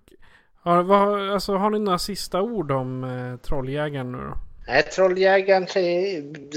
Har, 0.62 0.82
vad, 0.82 1.30
alltså, 1.30 1.56
har 1.56 1.70
ni 1.70 1.78
några 1.78 1.98
sista 1.98 2.42
ord 2.42 2.70
om 2.70 3.04
eh, 3.04 3.36
Trolljägaren 3.36 4.12
nu 4.12 4.18
då? 4.18 4.38
Nej, 4.66 4.82
Trolljägaren, 4.82 5.66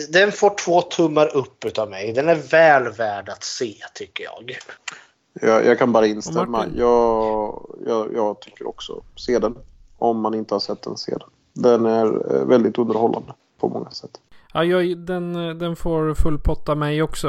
den 0.10 0.32
får 0.32 0.56
två 0.66 0.82
tummar 0.82 1.36
upp 1.36 1.66
utav 1.66 1.90
mig. 1.90 2.14
Den 2.14 2.30
är 2.30 2.36
väl 2.36 2.92
värd 2.92 3.30
att 3.30 3.44
se 3.44 3.76
tycker 3.94 4.24
jag. 4.24 4.58
jag, 5.42 5.66
jag 5.66 5.80
kan 5.80 5.92
bara 5.92 6.06
instämma. 6.06 6.66
Jag, 6.76 7.76
jag, 7.88 8.14
jag 8.14 8.40
tycker 8.40 8.68
också 8.68 9.04
se 9.16 9.40
den. 9.40 9.58
Om 9.98 10.20
man 10.20 10.34
inte 10.34 10.56
har 10.56 10.60
sett 10.60 10.82
den, 10.82 10.98
se 10.98 11.12
den. 11.12 11.30
Den 11.54 11.86
är 11.86 12.36
eh, 12.36 12.46
väldigt 12.46 12.78
underhållande 12.78 13.34
på 13.60 13.70
många 13.70 13.92
sätt. 13.92 14.12
Ja, 14.54 14.64
jag, 14.64 14.98
den, 14.98 15.50
eh, 15.50 15.56
den 15.56 15.76
får 15.76 16.14
full 16.14 16.40
pott 16.40 16.70
av 16.70 16.78
mig 16.78 17.02
också. 17.02 17.28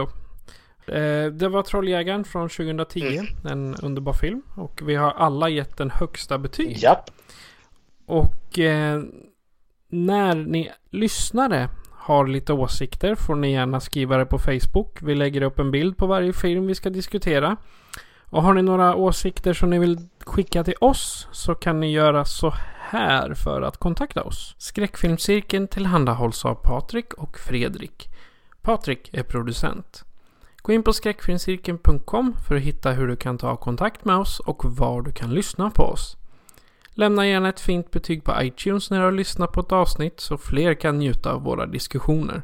Eh, 0.86 1.26
det 1.32 1.48
var 1.48 1.62
Trolljägaren 1.62 2.24
från 2.24 2.48
2010. 2.48 3.00
Mm. 3.00 3.26
En 3.44 3.74
underbar 3.82 4.12
film. 4.12 4.42
Och 4.56 4.80
vi 4.84 4.94
har 4.94 5.10
alla 5.10 5.48
gett 5.48 5.76
den 5.76 5.90
högsta 5.90 6.38
betyg. 6.38 6.78
Japp. 6.82 7.10
Och 8.06 8.58
eh, 8.58 9.02
när 9.90 10.34
ni 10.34 10.70
lyssnare 10.90 11.68
har 11.92 12.26
lite 12.26 12.52
åsikter 12.52 13.14
får 13.14 13.34
ni 13.34 13.52
gärna 13.52 13.80
skriva 13.80 14.16
det 14.16 14.26
på 14.26 14.38
Facebook. 14.38 14.98
Vi 15.02 15.14
lägger 15.14 15.42
upp 15.42 15.58
en 15.58 15.70
bild 15.70 15.96
på 15.96 16.06
varje 16.06 16.32
film 16.32 16.66
vi 16.66 16.74
ska 16.74 16.90
diskutera. 16.90 17.56
Och 18.30 18.42
har 18.42 18.54
ni 18.54 18.62
några 18.62 18.94
åsikter 18.94 19.54
som 19.54 19.70
ni 19.70 19.78
vill 19.78 19.98
skicka 20.26 20.64
till 20.64 20.74
oss 20.80 21.28
så 21.32 21.54
kan 21.54 21.80
ni 21.80 21.92
göra 21.92 22.24
så 22.24 22.54
här 22.78 23.34
för 23.34 23.62
att 23.62 23.76
kontakta 23.76 24.22
oss. 24.22 24.54
Skräckfilmscirkeln 24.58 25.68
tillhandahålls 25.68 26.44
av 26.44 26.54
Patrik 26.54 27.14
och 27.14 27.38
Fredrik. 27.38 28.08
Patrik 28.62 29.10
är 29.12 29.22
producent. 29.22 30.04
Gå 30.62 30.72
in 30.72 30.82
på 30.82 30.92
skräckfilmscirkeln.com 30.92 32.34
för 32.48 32.54
att 32.54 32.62
hitta 32.62 32.92
hur 32.92 33.08
du 33.08 33.16
kan 33.16 33.38
ta 33.38 33.56
kontakt 33.56 34.04
med 34.04 34.16
oss 34.16 34.40
och 34.40 34.64
var 34.64 35.02
du 35.02 35.12
kan 35.12 35.34
lyssna 35.34 35.70
på 35.70 35.82
oss. 35.82 36.16
Lämna 37.00 37.26
gärna 37.26 37.48
ett 37.48 37.60
fint 37.60 37.90
betyg 37.90 38.24
på 38.24 38.42
iTunes 38.42 38.90
när 38.90 38.98
du 38.98 39.04
har 39.04 39.12
lyssnat 39.12 39.52
på 39.52 39.60
ett 39.60 39.72
avsnitt 39.72 40.20
så 40.20 40.38
fler 40.38 40.74
kan 40.74 40.98
njuta 40.98 41.32
av 41.32 41.42
våra 41.42 41.66
diskussioner. 41.66 42.42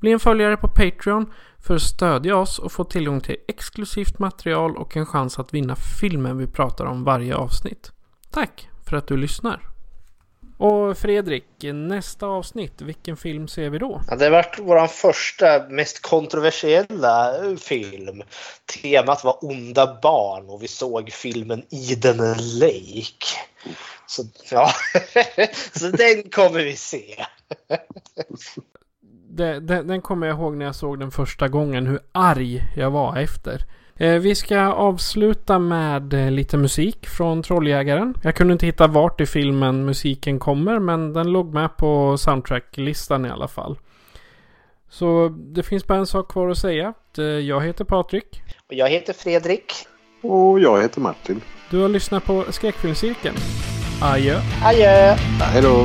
Bli 0.00 0.12
en 0.12 0.20
följare 0.20 0.56
på 0.56 0.68
Patreon 0.68 1.32
för 1.58 1.74
att 1.74 1.82
stödja 1.82 2.36
oss 2.36 2.58
och 2.58 2.72
få 2.72 2.84
tillgång 2.84 3.20
till 3.20 3.36
exklusivt 3.48 4.18
material 4.18 4.76
och 4.76 4.96
en 4.96 5.06
chans 5.06 5.38
att 5.38 5.54
vinna 5.54 5.76
filmen 5.76 6.38
vi 6.38 6.46
pratar 6.46 6.84
om 6.84 7.04
varje 7.04 7.36
avsnitt. 7.36 7.92
Tack 8.30 8.68
för 8.84 8.96
att 8.96 9.06
du 9.06 9.16
lyssnar. 9.16 9.77
Och 10.58 10.98
Fredrik, 10.98 11.44
nästa 11.74 12.26
avsnitt, 12.26 12.80
vilken 12.80 13.16
film 13.16 13.48
ser 13.48 13.70
vi 13.70 13.78
då? 13.78 14.02
Ja, 14.08 14.16
det 14.16 14.30
varit 14.30 14.58
vår 14.58 14.86
första, 14.86 15.68
mest 15.68 16.02
kontroversiella 16.02 17.34
film. 17.58 18.22
Temat 18.82 19.24
var 19.24 19.44
onda 19.44 19.98
barn 20.02 20.48
och 20.48 20.62
vi 20.62 20.68
såg 20.68 21.12
filmen 21.12 21.62
Eden 21.70 22.16
Lake. 22.58 23.26
Så, 24.06 24.22
ja. 24.50 24.70
Så 25.72 25.86
den 25.88 26.22
kommer 26.30 26.64
vi 26.64 26.76
se. 26.76 27.24
Det, 29.30 29.60
det, 29.60 29.82
den 29.82 30.02
kommer 30.02 30.26
jag 30.26 30.36
ihåg 30.36 30.56
när 30.56 30.66
jag 30.66 30.74
såg 30.74 30.98
den 30.98 31.10
första 31.10 31.48
gången, 31.48 31.86
hur 31.86 32.00
arg 32.12 32.64
jag 32.76 32.90
var 32.90 33.16
efter. 33.16 33.62
Eh, 34.00 34.14
vi 34.14 34.34
ska 34.34 34.58
avsluta 34.60 35.58
med 35.58 36.14
eh, 36.14 36.30
lite 36.30 36.56
musik 36.56 37.06
från 37.08 37.42
Trolljägaren. 37.42 38.14
Jag 38.22 38.34
kunde 38.36 38.52
inte 38.52 38.66
hitta 38.66 38.86
vart 38.86 39.20
i 39.20 39.26
filmen 39.26 39.84
musiken 39.84 40.38
kommer, 40.38 40.78
men 40.78 41.12
den 41.12 41.32
låg 41.32 41.54
med 41.54 41.76
på 41.76 42.16
soundtracklistan 42.18 43.26
i 43.26 43.30
alla 43.30 43.48
fall. 43.48 43.78
Så 44.90 45.28
det 45.38 45.62
finns 45.62 45.86
bara 45.86 45.98
en 45.98 46.06
sak 46.06 46.30
kvar 46.32 46.48
att 46.48 46.58
säga. 46.58 46.94
Eh, 47.18 47.24
Jag 47.24 47.60
heter 47.64 47.84
Patrik. 47.84 48.42
Och 48.68 48.74
jag 48.74 48.88
heter 48.88 49.12
Fredrik. 49.12 49.72
Och 50.22 50.60
jag 50.60 50.82
heter 50.82 51.00
Martin. 51.00 51.40
Du 51.70 51.78
har 51.78 51.88
lyssnat 51.88 52.24
på 52.24 52.44
Skräckfilmscirkeln. 52.50 53.36
Adjö. 54.02 54.40
Adjö! 54.64 55.14
Hej 55.40 55.62
då! 55.62 55.84